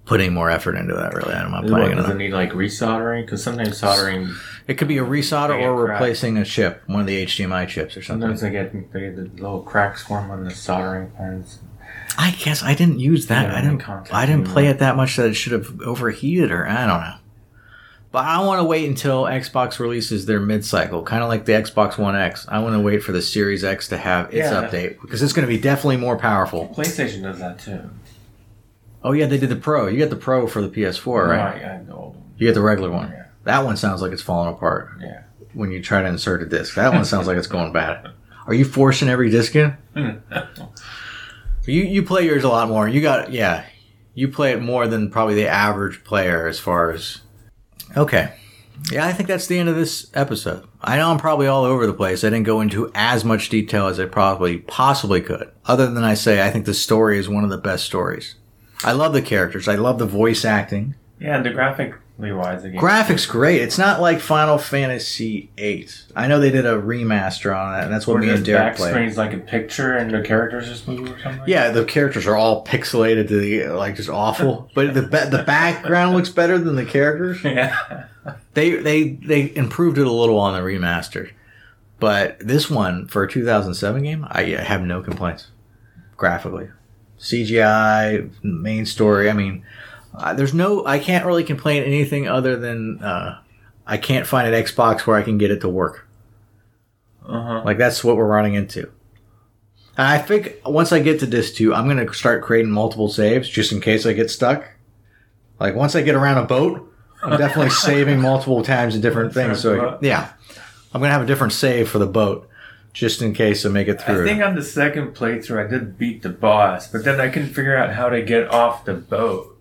put 0.07 0.21
any 0.21 0.31
more 0.31 0.49
effort 0.51 0.77
into 0.77 0.95
that. 0.95 1.13
Really, 1.15 1.35
I'm 1.35 1.51
not 1.51 1.65
What, 1.65 1.73
planning 1.73 1.97
does 1.97 2.09
it 2.09 2.15
need 2.17 2.33
like 2.33 2.53
resoldering? 2.53 3.25
Because 3.27 3.43
sometimes 3.43 3.77
soldering, 3.79 4.33
It 4.67 4.75
could 4.79 4.89
be 4.89 4.99
a 4.99 5.05
resolder 5.05 5.61
or 5.63 5.85
cracked. 5.87 6.01
replacing 6.01 6.39
a 6.39 6.45
chip, 6.45 6.83
one 6.87 7.01
of 7.01 7.07
the 7.07 7.23
HDMI 7.25 7.67
chips 7.69 7.97
or 7.97 8.03
something. 8.03 8.23
sometimes 8.23 8.41
they 8.41 8.51
get 8.51 8.93
they 8.93 9.01
get 9.01 9.17
the 9.17 9.43
little 9.43 9.61
cracks 9.63 10.03
form 10.03 10.31
on 10.31 10.45
the 10.45 10.51
soldering 10.51 11.11
pins. 11.11 11.59
I 12.19 12.31
guess 12.31 12.63
I 12.63 12.75
didn't 12.75 12.99
use 13.01 13.27
that. 13.27 13.51
Yeah, 13.51 13.59
I 13.59 13.61
didn't. 13.61 14.13
I 14.15 14.27
didn't 14.27 14.47
play 14.49 14.69
it 14.69 14.79
that 14.79 14.97
much 14.97 15.17
that 15.17 15.27
it 15.27 15.35
should 15.35 15.53
have 15.53 15.81
overheated, 15.83 16.51
or 16.51 16.67
I 16.67 16.87
don't 16.87 17.01
know. 17.01 17.15
But 18.13 18.25
I 18.25 18.41
want 18.47 18.61
to 18.61 18.65
wait 18.65 18.89
until 18.89 19.25
Xbox 19.25 19.79
releases 19.79 20.25
their 20.25 20.41
mid-cycle, 20.41 21.03
kind 21.03 21.23
of 21.23 21.29
like 21.29 21.45
the 21.45 21.53
Xbox 21.53 21.99
One 21.99 22.17
X. 22.17 22.47
I 22.49 22.61
want 22.61 22.75
to 22.75 22.81
wait 22.81 23.03
for 23.03 23.13
the 23.13 23.21
Series 23.21 23.63
X 23.65 23.89
to 23.89 23.99
have 23.99 24.27
its 24.33 24.51
Yeah. 24.51 24.63
update 24.63 25.01
because 25.03 25.23
it's 25.23 25.35
going 25.35 25.47
to 25.47 25.53
be 25.53 25.61
definitely 25.61 25.99
more 25.99 26.17
powerful. 26.17 26.73
PlayStation 26.75 27.23
does 27.25 27.39
that 27.41 27.59
too. 27.59 27.81
Oh 29.07 29.13
yeah, 29.13 29.27
they 29.27 29.39
did 29.39 29.51
the 29.51 29.57
Pro. 29.57 29.87
You 29.87 29.97
get 29.99 30.11
the 30.11 30.17
Pro 30.17 30.47
for 30.47 30.61
the 30.61 30.69
PS4, 30.69 31.29
right? 31.29 31.37
No, 31.37 31.43
I, 31.43 31.71
I 31.71 31.73
have 31.75 31.87
the 31.87 31.95
old 31.95 32.15
one. 32.17 32.25
You 32.39 32.49
get 32.49 32.55
the 32.55 32.61
regular 32.63 32.91
one. 32.91 33.11
Yeah. 33.11 33.27
That 33.45 33.65
one 33.65 33.77
sounds 33.77 34.03
like 34.03 34.11
it's 34.13 34.23
falling 34.23 34.53
apart 34.53 34.91
Yeah. 35.01 35.23
when 35.55 35.71
you 35.71 35.81
try 35.83 36.03
to 36.03 36.09
insert 36.09 36.43
a 36.43 36.47
disc. 36.47 36.75
That 36.75 36.93
one 36.93 37.05
sounds 37.05 37.27
like 37.29 37.37
it's 37.37 37.47
going 37.47 37.73
bad. 37.73 38.11
Are 38.47 38.55
you 38.55 38.65
forcing 38.65 39.09
every 39.09 39.31
disc 39.31 39.55
in? 39.57 39.77
You 41.67 41.83
you 41.83 42.03
play 42.03 42.25
yours 42.25 42.45
a 42.45 42.49
lot 42.49 42.69
more. 42.69 42.89
You 42.89 43.01
got 43.01 43.33
yeah. 43.33 43.65
You 44.15 44.29
play 44.29 44.53
it 44.53 44.63
more 44.63 44.87
than 44.87 45.11
probably 45.11 45.35
the 45.35 45.49
average 45.49 46.05
player 46.05 46.47
as 46.47 46.59
far 46.59 46.91
as 46.91 47.21
Okay. 47.97 48.33
Yeah, 48.91 49.07
I 49.07 49.13
think 49.13 49.29
that's 49.29 49.47
the 49.47 49.59
end 49.59 49.69
of 49.69 49.77
this 49.77 50.11
episode. 50.15 50.67
I 50.83 50.97
know 50.99 51.11
I'm 51.11 51.19
probably 51.19 51.47
all 51.47 51.65
over 51.65 51.87
the 51.87 51.95
place. 51.95 52.23
I 52.25 52.29
didn't 52.31 52.45
go 52.47 52.61
into 52.61 52.91
as 52.95 53.25
much 53.25 53.49
detail 53.49 53.87
as 53.87 53.99
I 53.99 54.05
probably 54.05 54.59
possibly 54.59 55.21
could. 55.23 55.51
Other 55.65 55.87
than 55.91 56.05
I 56.05 56.15
say 56.15 56.47
I 56.47 56.51
think 56.51 56.67
the 56.67 56.75
story 56.75 57.19
is 57.19 57.29
one 57.29 57.43
of 57.45 57.51
the 57.51 57.59
best 57.59 57.85
stories. 57.85 58.35
I 58.87 58.93
love 58.93 59.13
the 59.13 59.23
characters. 59.23 59.69
I 59.69 59.75
love 59.75 59.99
the 59.99 60.07
voice 60.07 60.45
acting. 60.45 60.95
Yeah, 61.19 61.37
and 61.37 61.45
the 61.45 61.51
graphically 61.51 62.33
wise 62.33 62.63
again. 62.65 62.81
Graphics 62.81 63.29
great. 63.29 63.61
It's 63.63 63.79
not 63.79 64.01
like 64.01 64.21
Final 64.21 64.59
Fantasy 64.59 65.51
VIII. 65.57 65.89
I 66.15 66.27
know 66.29 66.39
they 66.39 66.51
did 66.51 66.67
a 66.67 66.81
remaster 66.81 67.57
on 67.57 67.73
that, 67.73 67.85
and 67.85 67.93
that's 67.93 68.07
what 68.07 68.15
Where 68.15 68.23
me 68.23 68.31
and 68.31 68.45
Derek 68.45 68.77
played. 68.77 68.91
screen's 68.91 69.17
like 69.17 69.33
a 69.33 69.39
picture 69.39 69.97
and 69.97 70.11
the 70.11 70.23
characters 70.23 70.69
just 70.69 70.87
move 70.87 71.11
or 71.11 71.21
something. 71.21 71.43
Yeah, 71.47 71.71
the 71.71 71.85
characters 71.85 72.27
are 72.27 72.37
all 72.37 72.65
pixelated 72.65 73.29
to 73.29 73.39
the 73.41 73.67
like 73.69 73.97
just 73.97 74.09
awful, 74.11 74.71
but 74.75 74.95
the 74.95 75.03
the 75.03 75.43
background 75.47 76.15
looks 76.15 76.29
better 76.31 76.59
than 76.59 76.77
the 76.77 76.85
characters. 76.87 77.41
yeah. 77.45 78.05
They 78.55 78.77
they 78.77 79.11
they 79.11 79.55
improved 79.57 79.99
it 79.99 80.07
a 80.07 80.13
little 80.13 80.39
on 80.39 80.55
the 80.55 80.61
remastered, 80.61 81.31
but 81.99 82.39
this 82.41 82.69
one 82.71 83.07
for 83.09 83.23
a 83.25 83.31
2007 83.31 84.03
game, 84.03 84.27
I 84.29 84.43
have 84.43 84.83
no 84.83 85.03
complaints. 85.03 85.49
Graphically, 86.17 86.69
CGI, 87.19 88.31
main 88.43 88.87
story. 88.87 89.31
I 89.31 89.33
mean, 89.33 89.65
uh, 90.15 90.35
there's 90.35 90.55
no. 90.55 90.87
I 90.87 90.99
can't 90.99 91.27
really 91.27 91.45
complain 91.45 91.83
anything 91.83 92.29
other 92.29 92.57
than 92.57 93.03
uh, 93.03 93.39
I 93.87 93.97
can't 93.97 94.27
find 94.27 94.53
an 94.53 94.65
Xbox 94.65 95.01
where 95.07 95.17
I 95.17 95.23
can 95.23 95.39
get 95.39 95.51
it 95.51 95.61
to 95.61 95.69
work. 95.69 96.09
Uh 97.27 97.43
huh. 97.43 97.63
Like 97.65 97.79
that's 97.79 98.03
what 98.05 98.17
we're 98.17 98.27
running 98.27 98.55
into. 98.55 98.91
And 99.99 100.07
I 100.07 100.19
think 100.19 100.61
once 100.65 100.93
I 100.93 101.01
get 101.01 101.21
to 101.21 101.27
this 101.27 101.53
two, 101.53 101.75
I'm 101.75 101.89
gonna 101.89 102.13
start 102.13 102.43
creating 102.43 102.71
multiple 102.71 103.09
saves 103.09 103.49
just 103.49 103.73
in 103.73 103.81
case 103.81 104.07
I 104.07 104.13
get 104.13 104.31
stuck. 104.31 104.69
Like 105.59 105.75
once 105.75 105.95
I 105.95 106.03
get 106.03 106.15
around 106.15 106.39
a 106.39 106.47
boat, 106.47 106.93
I'm 107.23 107.39
definitely 107.39 107.71
saving 107.71 108.21
multiple 108.21 108.63
times 108.63 108.95
in 108.95 109.01
different 109.01 109.33
things. 109.33 109.61
So 109.61 109.99
yeah, 110.03 110.33
I'm 110.93 111.01
gonna 111.01 111.13
have 111.13 111.23
a 111.23 111.27
different 111.27 111.53
save 111.53 111.89
for 111.89 111.99
the 111.99 112.07
boat 112.07 112.49
just 112.97 113.21
in 113.21 113.35
case 113.35 113.67
I 113.67 113.69
make 113.69 113.89
it 113.89 114.01
through. 114.01 114.15
I 114.15 114.17
through. 114.17 114.27
think 114.27 114.43
on 114.43 114.55
the 114.55 114.63
second 114.63 115.15
playthrough 115.15 115.67
I 115.67 115.69
did 115.69 115.99
beat 115.99 116.23
the 116.23 116.31
boss, 116.31 116.91
but 116.91 117.05
then 117.05 117.21
I 117.21 117.29
couldn't 117.29 117.53
figure 117.53 117.77
out 117.77 117.93
how 117.93 118.09
to 118.09 118.23
get 118.23 118.49
off 118.49 118.87
the 118.87 118.95
boat. 118.95 119.61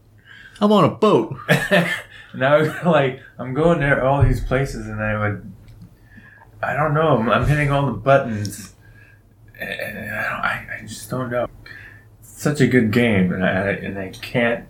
I'm 0.61 0.71
on 0.71 0.85
a 0.85 0.89
boat. 0.89 1.35
and 1.49 2.45
I 2.45 2.57
was 2.57 2.69
like, 2.85 3.19
I'm 3.37 3.53
going 3.53 3.81
there 3.81 4.05
all 4.05 4.23
these 4.23 4.41
places, 4.41 4.87
and 4.87 5.03
I 5.03 5.19
would, 5.19 5.51
I 6.63 6.77
don't 6.77 6.93
know, 6.93 7.17
I'm, 7.17 7.29
I'm 7.29 7.45
hitting 7.45 7.73
all 7.73 7.87
the 7.87 7.91
buttons, 7.91 8.73
and 9.59 9.99
I, 9.99 10.23
don't, 10.23 10.39
I, 10.39 10.67
I 10.79 10.85
just 10.87 11.09
don't 11.09 11.29
know. 11.29 11.49
It's 12.21 12.41
such 12.41 12.61
a 12.61 12.67
good 12.67 12.91
game, 12.91 13.33
and 13.33 13.43
I 13.43 13.71
and 13.71 13.99
I 13.99 14.11
can't 14.11 14.65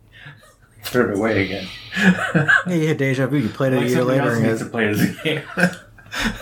throw 0.82 1.10
it 1.10 1.18
away 1.18 1.44
again. 1.44 1.68
Yeah, 2.66 2.74
you 2.74 2.88
had 2.88 2.96
deja 2.96 3.26
vu. 3.26 3.36
You 3.36 3.50
played 3.50 3.74
it 3.74 3.82
a 3.82 3.86
year 3.86 4.02
later, 4.02 4.22
else 4.22 4.36
and, 4.36 4.46
needs 4.46 4.60
to 4.60 4.66
play 4.66 4.94
this 4.94 5.22
game. 5.22 5.42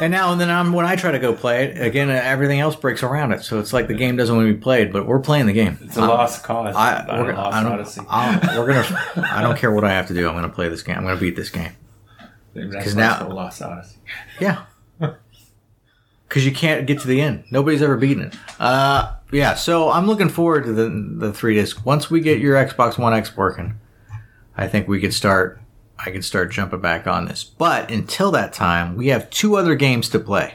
and 0.01 0.11
now 0.13 0.33
and 0.33 0.41
then 0.41 0.51
I'm 0.51 0.73
when 0.73 0.85
I 0.87 0.97
try 0.97 1.13
to 1.13 1.19
go 1.19 1.33
play 1.33 1.65
it 1.67 1.81
again. 1.87 2.11
uh, 2.11 2.15
Everything 2.15 2.61
else 2.61 2.75
breaks 2.77 3.03
around 3.03 3.33
it, 3.33 3.43
so 3.43 3.59
it's 3.59 3.73
like 3.73 3.87
the 3.89 3.95
game 3.95 4.17
doesn't 4.17 4.35
want 4.35 4.49
to 4.49 4.55
be 4.55 4.61
played. 4.61 4.93
But 4.93 5.07
we're 5.07 5.21
playing 5.21 5.47
the 5.47 5.53
game. 5.53 5.79
it's 5.83 5.97
a 5.97 6.01
I'm- 6.01 6.09
lost 6.11 6.43
cause. 6.45 6.75
I, 6.75 7.05
we're, 7.23 7.35
lost 7.35 7.57
I 7.57 7.63
don't. 7.63 8.07
I'll, 8.11 8.61
we're 8.61 8.73
gonna. 8.73 9.27
I 9.33 9.43
don't 9.43 9.57
care 9.59 9.71
what 9.73 9.85
I 9.85 9.91
have 9.91 10.09
to 10.09 10.15
do. 10.15 10.29
I'm 10.29 10.35
gonna 10.35 10.49
play 10.49 10.69
this 10.69 10.83
game. 10.83 10.97
I'm 10.97 11.05
gonna 11.05 11.21
beat 11.21 11.37
this 11.37 11.51
game. 11.51 11.73
Because 12.55 12.97
now- 12.97 13.21
now, 13.21 13.29
lost 13.33 13.63
odyssey. 13.63 13.97
Yeah. 14.41 14.65
Because 16.29 16.47
you 16.47 16.53
can't 16.53 16.87
get 16.87 17.01
to 17.01 17.09
the 17.09 17.21
end. 17.21 17.43
Nobody's 17.51 17.83
ever 17.83 17.97
beaten 17.97 18.23
it. 18.25 18.37
Uh, 18.61 19.15
yeah. 19.33 19.55
So 19.55 19.91
I'm 19.91 20.07
looking 20.07 20.29
forward 20.29 20.63
to 20.65 20.73
the 20.73 20.89
the 21.17 21.33
three 21.33 21.55
disc. 21.57 21.85
Once 21.85 22.09
we 22.09 22.21
get 22.21 22.39
your 22.39 22.55
Xbox 22.55 22.97
One 22.99 23.13
X 23.13 23.37
working, 23.37 23.75
I 24.57 24.69
think 24.69 24.87
we 24.87 25.01
could 25.01 25.13
start. 25.13 25.60
I 26.05 26.11
can 26.11 26.23
start 26.23 26.51
jumping 26.51 26.81
back 26.81 27.07
on 27.07 27.27
this. 27.27 27.45
But 27.45 27.91
until 27.91 28.31
that 28.33 28.53
time, 28.53 28.97
we 28.97 29.09
have 29.09 29.31
two 29.31 29.57
other 29.57 29.75
games 29.75 30.09
to 30.11 30.19
play. 30.19 30.55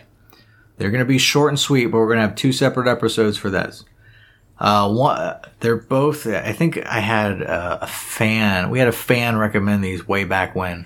They're 0.77 0.91
going 0.91 1.03
to 1.03 1.05
be 1.05 1.17
short 1.17 1.49
and 1.49 1.59
sweet, 1.59 1.87
but 1.87 1.97
we're 1.97 2.07
going 2.07 2.19
to 2.19 2.27
have 2.27 2.35
two 2.35 2.51
separate 2.51 2.87
episodes 2.87 3.37
for 3.37 3.49
this. 3.49 3.85
Uh, 4.59 4.89
one, 4.91 5.35
they're 5.59 5.75
both. 5.75 6.25
I 6.27 6.53
think 6.53 6.85
I 6.85 6.99
had 6.99 7.43
uh, 7.43 7.79
a 7.81 7.87
fan. 7.87 8.69
We 8.69 8.79
had 8.79 8.87
a 8.87 8.93
fan 8.93 9.37
recommend 9.37 9.83
these 9.83 10.07
way 10.07 10.23
back 10.23 10.55
when. 10.55 10.85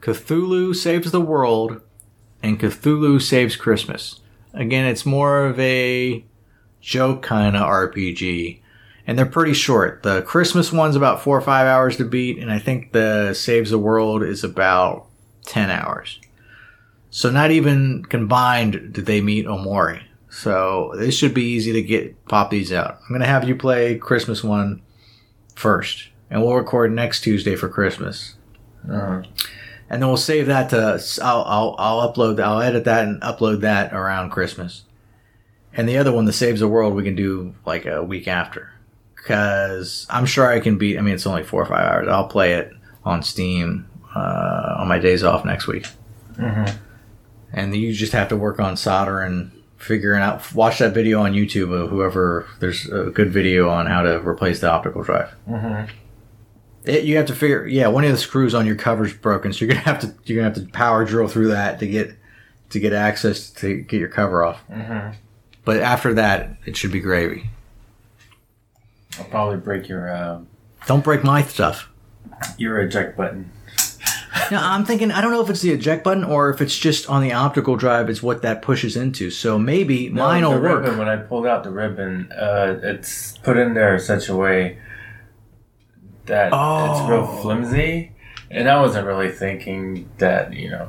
Cthulhu 0.00 0.74
Saves 0.74 1.10
the 1.10 1.20
World 1.20 1.80
and 2.42 2.60
Cthulhu 2.60 3.20
Saves 3.20 3.56
Christmas. 3.56 4.20
Again, 4.54 4.86
it's 4.86 5.06
more 5.06 5.46
of 5.46 5.58
a 5.58 6.24
joke 6.80 7.22
kind 7.22 7.56
of 7.56 7.62
RPG, 7.62 8.60
and 9.08 9.18
they're 9.18 9.24
pretty 9.26 9.54
short. 9.54 10.02
The 10.02 10.20
Christmas 10.22 10.70
one's 10.70 10.94
about 10.94 11.22
four 11.22 11.36
or 11.36 11.40
five 11.40 11.66
hours 11.66 11.96
to 11.96 12.04
beat, 12.04 12.38
and 12.38 12.52
I 12.52 12.58
think 12.58 12.92
the 12.92 13.32
Saves 13.34 13.70
the 13.70 13.78
World 13.78 14.22
is 14.22 14.44
about 14.44 15.06
ten 15.46 15.70
hours. 15.70 16.20
So 17.10 17.30
not 17.30 17.50
even 17.50 18.04
combined 18.04 18.92
did 18.92 19.06
they 19.06 19.22
meet 19.22 19.46
Omori. 19.46 20.02
So 20.28 20.92
this 20.96 21.16
should 21.16 21.32
be 21.32 21.42
easy 21.54 21.72
to 21.72 21.82
get 21.82 22.22
pop 22.26 22.50
these 22.50 22.70
out. 22.70 22.98
I'm 23.08 23.14
gonna 23.14 23.26
have 23.26 23.48
you 23.48 23.56
play 23.56 23.96
Christmas 23.96 24.44
one 24.44 24.82
first, 25.54 26.08
and 26.30 26.42
we'll 26.42 26.54
record 26.54 26.92
next 26.92 27.22
Tuesday 27.22 27.56
for 27.56 27.68
Christmas 27.70 28.34
Uh-huh. 28.88 29.22
and 29.88 30.02
then 30.02 30.08
we'll 30.08 30.18
save 30.18 30.46
that 30.46 30.68
to 30.70 31.02
I'll, 31.24 31.42
I'll 31.44 31.74
I'll 31.78 32.12
upload 32.12 32.38
I'll 32.40 32.60
edit 32.60 32.84
that 32.84 33.06
and 33.08 33.22
upload 33.22 33.62
that 33.62 33.92
around 33.94 34.30
Christmas. 34.30 34.84
And 35.72 35.88
the 35.88 35.96
other 35.96 36.12
one, 36.12 36.26
the 36.26 36.32
saves 36.32 36.60
the 36.60 36.68
world, 36.68 36.94
we 36.94 37.04
can 37.04 37.14
do 37.16 37.54
like 37.64 37.86
a 37.86 38.02
week 38.02 38.28
after, 38.28 38.72
because 39.28 40.06
I'm 40.08 40.24
sure 40.26 40.46
I 40.50 40.58
can 40.60 40.78
beat. 40.78 40.98
I 40.98 41.02
mean, 41.02 41.14
it's 41.14 41.26
only 41.26 41.42
four 41.42 41.62
or 41.62 41.66
five 41.66 41.80
hours. 41.92 42.08
I'll 42.08 42.26
play 42.28 42.54
it 42.54 42.72
on 43.04 43.22
Steam 43.22 43.86
uh, 44.16 44.76
on 44.78 44.88
my 44.88 44.98
days 44.98 45.22
off 45.22 45.44
next 45.44 45.66
week. 45.66 45.86
Mhm. 46.38 46.74
And 47.52 47.74
you 47.76 47.92
just 47.92 48.12
have 48.12 48.28
to 48.28 48.36
work 48.36 48.58
on 48.58 48.76
soldering, 48.76 49.50
figuring 49.76 50.22
out. 50.22 50.54
Watch 50.54 50.78
that 50.78 50.94
video 50.94 51.20
on 51.20 51.32
YouTube 51.34 51.72
of 51.72 51.90
whoever. 51.90 52.46
There's 52.60 52.86
a 52.88 53.10
good 53.10 53.30
video 53.30 53.68
on 53.68 53.86
how 53.86 54.02
to 54.02 54.18
replace 54.26 54.60
the 54.60 54.70
optical 54.70 55.02
drive. 55.02 55.28
Mhm. 55.48 55.88
It, 56.84 57.04
you 57.04 57.16
have 57.18 57.26
to 57.26 57.34
figure, 57.34 57.66
yeah, 57.66 57.88
one 57.88 58.04
of 58.04 58.10
the 58.10 58.16
screws 58.16 58.54
on 58.54 58.64
your 58.66 58.76
cover's 58.76 59.12
broken, 59.12 59.52
so 59.52 59.64
you're 59.66 59.74
gonna 59.74 59.80
have 59.84 60.00
to 60.00 60.14
you're 60.24 60.42
gonna 60.42 60.54
have 60.54 60.64
to 60.64 60.72
power 60.72 61.04
drill 61.04 61.28
through 61.28 61.48
that 61.48 61.78
to 61.80 61.86
get 61.86 62.12
to 62.70 62.80
get 62.80 62.92
access 62.94 63.50
to 63.50 63.76
get 63.82 63.98
your 63.98 64.08
cover 64.08 64.42
off. 64.44 64.62
Mhm. 64.72 65.14
But 65.66 65.80
after 65.80 66.14
that, 66.14 66.56
it 66.64 66.76
should 66.78 66.92
be 66.92 67.00
gravy. 67.00 67.50
I'll 69.18 69.24
probably 69.26 69.58
break 69.58 69.88
your 69.88 70.10
uh, 70.12 70.40
Don't 70.86 71.02
break 71.04 71.24
my 71.24 71.42
stuff. 71.42 71.90
your 72.56 72.80
eject 72.80 73.16
button. 73.16 73.50
Now 74.50 74.72
I'm 74.72 74.84
thinking 74.84 75.10
I 75.10 75.20
don't 75.20 75.32
know 75.32 75.42
if 75.42 75.50
it's 75.50 75.60
the 75.62 75.72
eject 75.72 76.04
button 76.04 76.22
or 76.24 76.50
if 76.50 76.60
it's 76.60 76.76
just 76.78 77.08
on 77.10 77.22
the 77.22 77.32
optical 77.32 77.76
drive. 77.76 78.08
It's 78.08 78.22
what 78.22 78.42
that 78.42 78.62
pushes 78.62 78.96
into. 78.96 79.30
So 79.30 79.58
maybe 79.58 80.08
No, 80.08 80.22
mine 80.22 80.42
will 80.44 80.52
the 80.52 80.60
work. 80.60 80.82
Ribbon, 80.84 80.98
when 80.98 81.08
I 81.08 81.16
pulled 81.16 81.46
out 81.46 81.64
the 81.64 81.70
ribbon, 81.70 82.30
uh, 82.32 82.78
it's 82.82 83.36
put 83.38 83.56
in 83.56 83.74
there 83.74 83.94
in 83.94 84.00
such 84.00 84.28
a 84.28 84.36
way 84.36 84.78
that 86.26 86.46
it's 86.48 87.08
real 87.10 87.26
Oh. 87.28 87.38
flimsy, 87.42 88.12
and 88.50 88.68
I 88.68 88.80
wasn't 88.80 89.06
really 89.06 89.30
thinking 89.30 90.08
that 90.18 90.52
you 90.52 90.70
know. 90.70 90.88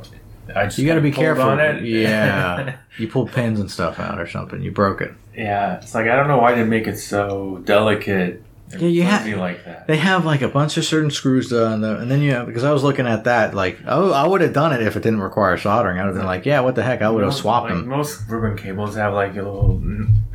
I 0.55 0.65
just 0.65 0.77
You 0.79 0.87
got 0.87 0.95
to 0.95 1.01
be 1.01 1.11
pulled 1.11 1.23
careful. 1.25 1.43
on 1.43 1.59
it. 1.59 1.83
Yeah, 1.83 2.77
you 2.97 3.07
pulled 3.07 3.31
pins 3.31 3.59
and 3.59 3.69
stuff 3.69 3.99
out 3.99 4.19
or 4.19 4.27
something. 4.27 4.61
You 4.61 4.71
broke 4.71 4.99
it. 5.01 5.13
Yeah. 5.35 5.77
It's 5.81 5.93
like 5.95 6.07
I 6.07 6.15
don't 6.15 6.27
know 6.27 6.37
why 6.37 6.55
they 6.55 6.63
make 6.63 6.87
it 6.87 6.97
so 6.97 7.61
delicate. 7.65 8.43
Yeah, 8.71 8.87
you 8.87 9.03
ha- 9.03 9.17
flimsy 9.17 9.33
like 9.35 9.65
that. 9.65 9.87
They 9.87 9.97
have 9.97 10.25
like 10.25 10.43
a 10.43 10.47
bunch 10.47 10.77
of 10.77 10.85
certain 10.85 11.09
screws 11.09 11.49
done, 11.49 11.81
though, 11.81 11.95
and 11.95 12.09
then 12.11 12.21
you 12.21 12.33
have, 12.33 12.45
because 12.45 12.63
I 12.63 12.71
was 12.71 12.83
looking 12.83 13.07
at 13.07 13.23
that, 13.23 13.55
like, 13.55 13.79
oh, 13.87 14.11
I 14.11 14.27
would 14.27 14.41
have 14.41 14.53
done 14.53 14.73
it 14.73 14.83
if 14.83 14.95
it 14.95 15.01
didn't 15.01 15.21
require 15.21 15.57
soldering. 15.57 15.97
I 15.97 16.03
would 16.03 16.09
have 16.09 16.15
been 16.17 16.27
like, 16.27 16.45
yeah, 16.45 16.59
what 16.59 16.75
the 16.75 16.83
heck, 16.83 17.01
I 17.01 17.09
would 17.09 17.23
have 17.23 17.33
swapped 17.33 17.65
like, 17.65 17.73
them. 17.73 17.87
Most 17.87 18.29
ribbon 18.29 18.55
cables 18.55 18.95
have 18.95 19.15
like 19.15 19.31
a 19.31 19.41
little 19.41 19.81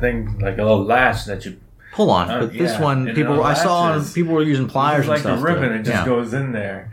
thing, 0.01 0.37
like 0.39 0.57
a 0.57 0.63
little 0.63 0.83
latch 0.83 1.23
that 1.25 1.45
you. 1.45 1.57
Pull 1.93 2.09
on, 2.09 2.29
Uh, 2.29 2.39
but 2.41 2.51
this 2.51 2.77
one, 2.77 3.07
and 3.07 3.15
people, 3.15 3.41
I 3.41 3.53
saw 3.53 3.83
on 3.83 4.03
people 4.03 4.33
were 4.33 4.43
using 4.43 4.67
pliers 4.67 5.07
like 5.07 5.19
and 5.19 5.21
stuff. 5.21 5.39
Like 5.41 5.55
the 5.55 5.61
ribbon, 5.61 5.69
to- 5.69 5.75
it 5.75 5.83
just 5.83 5.95
yeah. 5.95 6.05
goes 6.05 6.33
in 6.33 6.51
there. 6.51 6.91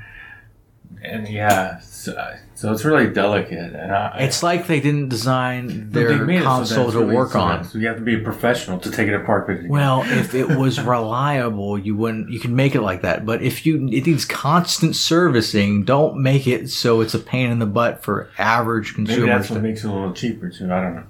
And 1.02 1.28
yeah, 1.28 1.80
so, 1.80 2.34
so 2.54 2.72
it's 2.72 2.84
really 2.84 3.12
delicate. 3.12 3.74
And 3.74 3.92
I, 3.92 4.18
It's 4.20 4.42
like 4.42 4.66
they 4.68 4.80
didn't 4.80 5.08
design 5.08 5.90
their 5.90 6.28
it 6.30 6.38
so 6.38 6.44
console 6.44 6.92
to 6.92 6.98
really- 7.00 7.16
work 7.16 7.34
on. 7.34 7.64
So 7.64 7.78
you 7.78 7.88
have 7.88 7.96
to 7.96 8.02
be 8.02 8.14
a 8.14 8.20
professional 8.20 8.78
to 8.80 8.90
take 8.90 9.08
it 9.08 9.14
apart. 9.14 9.46
But 9.46 9.64
Well, 9.68 10.02
if 10.04 10.34
it 10.34 10.48
was 10.58 10.80
reliable, 10.80 11.76
you 11.78 11.96
wouldn't. 11.96 12.30
You 12.30 12.38
could 12.38 12.52
make 12.52 12.74
it 12.74 12.82
like 12.82 13.02
that. 13.02 13.26
But 13.26 13.42
if 13.42 13.66
you 13.66 13.76
it 13.88 14.06
needs 14.06 14.24
constant 14.24 14.94
servicing, 14.96 15.84
don't 15.84 16.18
make 16.22 16.46
it 16.46 16.70
so 16.70 17.00
it's 17.00 17.14
a 17.14 17.18
pain 17.18 17.50
in 17.50 17.58
the 17.58 17.66
butt 17.66 18.02
for 18.04 18.30
average 18.38 18.94
consumers. 18.94 19.18
maybe 19.20 19.30
that's 19.30 19.50
what 19.50 19.62
makes 19.62 19.84
it 19.84 19.88
a 19.88 19.92
little 19.92 20.12
cheaper 20.12 20.48
too. 20.50 20.72
I 20.72 20.80
don't 20.80 20.94
know. 20.94 21.04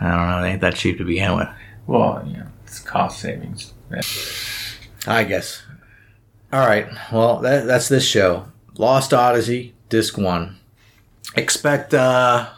I 0.00 0.10
don't 0.10 0.28
know. 0.28 0.44
It 0.46 0.50
ain't 0.50 0.60
that 0.60 0.74
cheap 0.74 0.98
to 0.98 1.04
begin 1.04 1.34
with. 1.36 1.48
Well, 1.86 2.22
yeah, 2.30 2.48
it's 2.66 2.80
cost 2.80 3.20
savings. 3.20 3.72
I 5.06 5.24
guess. 5.24 5.62
All 6.52 6.60
right. 6.66 6.86
Well, 7.12 7.38
that, 7.40 7.66
that's 7.66 7.88
this 7.88 8.06
show. 8.06 8.46
Lost 8.78 9.14
Odyssey, 9.14 9.74
Disc 9.88 10.18
One. 10.18 10.58
Expect, 11.34 11.94
uh, 11.94 12.48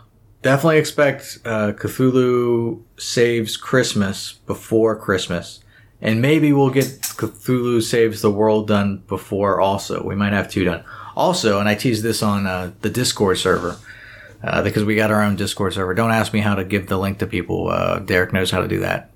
definitely 0.43 0.79
expect 0.79 1.39
uh, 1.45 1.73
Cthulhu 1.73 2.83
Saves 2.99 3.57
Christmas 3.57 4.35
before 4.47 4.97
Christmas, 4.97 5.61
and 6.01 6.21
maybe 6.23 6.53
we'll 6.53 6.71
get 6.71 6.85
Cthulhu 6.85 7.83
Saves 7.83 8.23
the 8.23 8.31
World 8.31 8.69
done 8.69 9.03
before. 9.09 9.61
Also, 9.61 10.03
we 10.03 10.15
might 10.15 10.33
have 10.33 10.51
two 10.51 10.65
done. 10.65 10.85
Also, 11.17 11.59
and 11.59 11.69
I 11.69 11.75
teased 11.75 12.03
this 12.03 12.23
on 12.23 12.47
uh, 12.47 12.73
the 12.81 12.91
Discord 12.91 13.39
server. 13.39 13.77
Uh, 14.41 14.63
because 14.63 14.85
we 14.85 14.95
got 14.95 15.11
our 15.11 15.25
own 15.25 15.35
Discord 15.35 15.75
server. 15.75 15.95
Don't 15.95 16.13
ask 16.13 16.33
me 16.33 16.39
how 16.39 16.55
to 16.55 16.63
give 16.63 16.87
the 16.87 16.97
link 16.97 17.19
to 17.19 17.27
people. 17.27 17.71
Uh, 17.71 17.99
Derek 17.99 18.33
knows 18.33 18.53
how 18.53 18.61
to 18.61 18.69
do 18.69 18.79
that. 18.79 19.11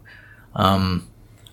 Um, 0.57 1.07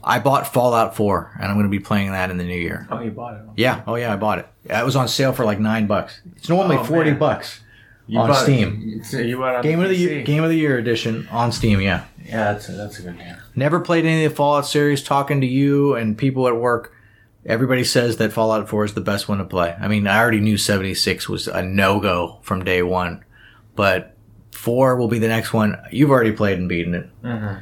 I 0.04 0.20
bought 0.20 0.52
Fallout 0.54 0.96
4, 0.96 1.32
and 1.42 1.46
I'm 1.46 1.56
going 1.56 1.66
to 1.66 1.70
be 1.70 1.80
playing 1.80 2.12
that 2.12 2.30
in 2.32 2.38
the 2.38 2.44
new 2.46 2.58
year. 2.58 2.88
Oh, 2.90 3.02
you 3.02 3.12
bought 3.12 3.36
it. 3.36 3.42
Yeah. 3.58 3.84
Oh, 3.86 3.96
yeah. 3.96 4.14
I 4.14 4.16
bought 4.16 4.40
it. 4.40 4.48
It 4.66 4.86
was 4.86 4.96
on 4.96 5.08
sale 5.08 5.34
for 5.34 5.44
like 5.46 5.60
nine 5.60 5.88
bucks. 5.88 6.22
It's 6.38 6.48
normally 6.50 6.78
Oh, 6.78 6.84
forty 6.84 7.12
man. 7.12 7.20
bucks. 7.20 7.60
You 8.08 8.20
On 8.20 8.28
bought 8.30 8.42
Steam. 8.44 9.02
You, 9.12 9.20
you 9.20 9.38
bought 9.38 9.54
it 9.54 9.58
on 9.58 9.62
Game 9.64 9.80
of 9.82 9.90
the 9.90 9.96
year, 9.96 10.24
Game 10.24 10.44
of 10.44 10.50
the 10.50 10.56
Year 10.58 10.78
edition 10.78 11.28
on 11.32 11.52
Steam. 11.52 11.80
Yeah. 11.82 12.06
Yeah, 12.26 12.54
that's 12.54 12.70
a, 12.70 12.72
that's 12.72 12.98
a 13.00 13.04
good 13.04 13.18
game. 13.20 13.36
Never 13.56 13.80
played 13.80 14.06
any 14.06 14.26
of 14.26 14.32
the 14.32 14.36
Fallout 14.36 14.66
series. 14.66 15.04
Talking 15.04 15.42
to 15.42 15.48
you 15.48 15.94
and 15.96 16.18
people 16.18 16.48
at 16.48 16.56
work, 16.56 16.94
everybody 17.46 17.84
says 17.84 18.18
that 18.18 18.32
Fallout 18.34 18.68
4 18.70 18.86
is 18.86 18.94
the 18.96 19.02
best 19.02 19.28
one 19.30 19.38
to 19.40 19.44
play. 19.46 19.76
I 19.80 19.88
mean, 19.88 20.08
I 20.08 20.18
already 20.20 20.40
knew 20.40 20.58
76 20.58 21.28
was 21.30 21.48
a 21.48 21.62
no 21.62 22.00
go 22.00 22.40
from 22.42 22.64
day 22.64 22.82
one, 22.84 23.24
but 23.76 24.16
4 24.54 24.96
will 24.98 25.08
be 25.08 25.20
the 25.20 25.28
next 25.28 25.54
one. 25.54 25.78
You've 25.92 26.10
already 26.12 26.32
played 26.32 26.58
and 26.58 26.68
beaten 26.70 26.94
it. 26.96 27.10
Mm-hmm. 27.24 27.62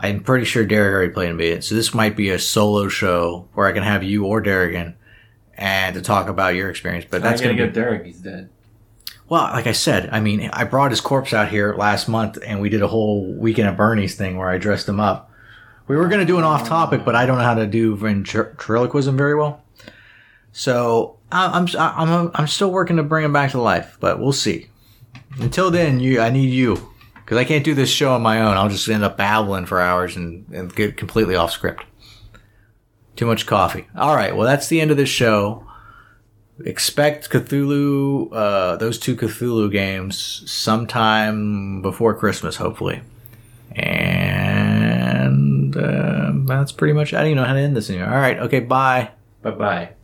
I'm 0.00 0.20
pretty 0.22 0.44
sure 0.44 0.64
Derek 0.64 0.92
already 0.94 1.12
played 1.12 1.28
and 1.30 1.38
beat 1.38 1.52
it. 1.52 1.64
So 1.64 1.74
this 1.74 1.92
might 1.92 2.16
be 2.16 2.30
a 2.30 2.38
solo 2.38 2.88
show 2.88 3.48
where 3.54 3.66
I 3.66 3.72
can 3.72 3.82
have 3.82 4.02
you 4.04 4.26
or 4.26 4.40
Derek 4.40 4.74
in 4.74 4.94
and 5.56 5.94
to 5.96 6.02
talk 6.02 6.28
about 6.28 6.54
your 6.54 6.70
experience. 6.70 7.04
But 7.10 7.22
That's 7.22 7.40
going 7.40 7.56
to 7.56 7.62
get 7.62 7.74
be 7.74 7.80
Derek. 7.80 8.04
He's 8.06 8.18
dead. 8.20 8.48
well, 9.28 9.42
like 9.52 9.66
I 9.66 9.72
said, 9.72 10.08
I 10.12 10.20
mean, 10.20 10.50
I 10.52 10.64
brought 10.64 10.90
his 10.92 11.00
corpse 11.00 11.32
out 11.34 11.48
here 11.48 11.74
last 11.74 12.08
month 12.08 12.38
and 12.46 12.60
we 12.60 12.68
did 12.68 12.80
a 12.82 12.86
whole 12.88 13.32
weekend 13.34 13.68
at 13.68 13.76
Bernie's 13.76 14.14
thing 14.14 14.36
where 14.36 14.48
I 14.48 14.58
dressed 14.58 14.88
him 14.88 15.00
up. 15.00 15.30
We 15.88 15.96
were 15.96 16.06
going 16.06 16.20
to 16.20 16.26
do 16.26 16.38
an 16.38 16.44
off 16.44 16.68
topic, 16.68 17.04
but 17.04 17.16
I 17.16 17.26
don't 17.26 17.38
know 17.38 17.44
how 17.44 17.54
to 17.54 17.66
do 17.66 17.96
ventriloquism 17.96 19.16
very 19.16 19.34
well. 19.34 19.62
So 20.52 21.16
I- 21.32 21.58
I'm, 21.58 21.66
I'm, 21.78 22.30
I'm 22.34 22.46
still 22.46 22.70
working 22.70 22.96
to 22.98 23.02
bring 23.02 23.24
him 23.24 23.32
back 23.32 23.50
to 23.52 23.60
life, 23.60 23.96
but 24.00 24.20
we'll 24.20 24.32
see. 24.32 24.68
Until 25.40 25.70
then, 25.70 25.98
you, 26.00 26.20
I 26.20 26.30
need 26.30 26.50
you 26.52 26.88
because 27.28 27.36
I 27.36 27.44
can't 27.44 27.62
do 27.62 27.74
this 27.74 27.90
show 27.90 28.14
on 28.14 28.22
my 28.22 28.40
own. 28.40 28.56
I'll 28.56 28.70
just 28.70 28.88
end 28.88 29.04
up 29.04 29.18
babbling 29.18 29.66
for 29.66 29.82
hours 29.82 30.16
and, 30.16 30.46
and 30.50 30.74
get 30.74 30.96
completely 30.96 31.36
off 31.36 31.50
script. 31.50 31.84
Too 33.16 33.26
much 33.26 33.44
coffee. 33.44 33.86
All 33.94 34.16
right. 34.16 34.34
Well, 34.34 34.46
that's 34.46 34.68
the 34.68 34.80
end 34.80 34.90
of 34.90 34.96
this 34.96 35.10
show 35.10 35.66
expect 36.64 37.28
Cthulhu, 37.28 38.32
uh, 38.32 38.76
those 38.76 38.98
two 38.98 39.14
Cthulhu 39.14 39.70
games 39.70 40.42
sometime 40.50 41.82
before 41.82 42.14
Christmas, 42.14 42.56
hopefully. 42.56 43.02
And 43.72 44.96
uh, 45.76 46.32
that's 46.46 46.72
pretty 46.72 46.94
much. 46.94 47.12
I 47.12 47.18
don't 47.18 47.26
even 47.26 47.36
know 47.36 47.44
how 47.44 47.52
to 47.52 47.60
end 47.60 47.76
this 47.76 47.90
anymore. 47.90 48.08
All 48.08 48.20
right. 48.20 48.38
Okay. 48.38 48.60
Bye. 48.60 49.10
Bye 49.42 49.50
bye. 49.50 49.97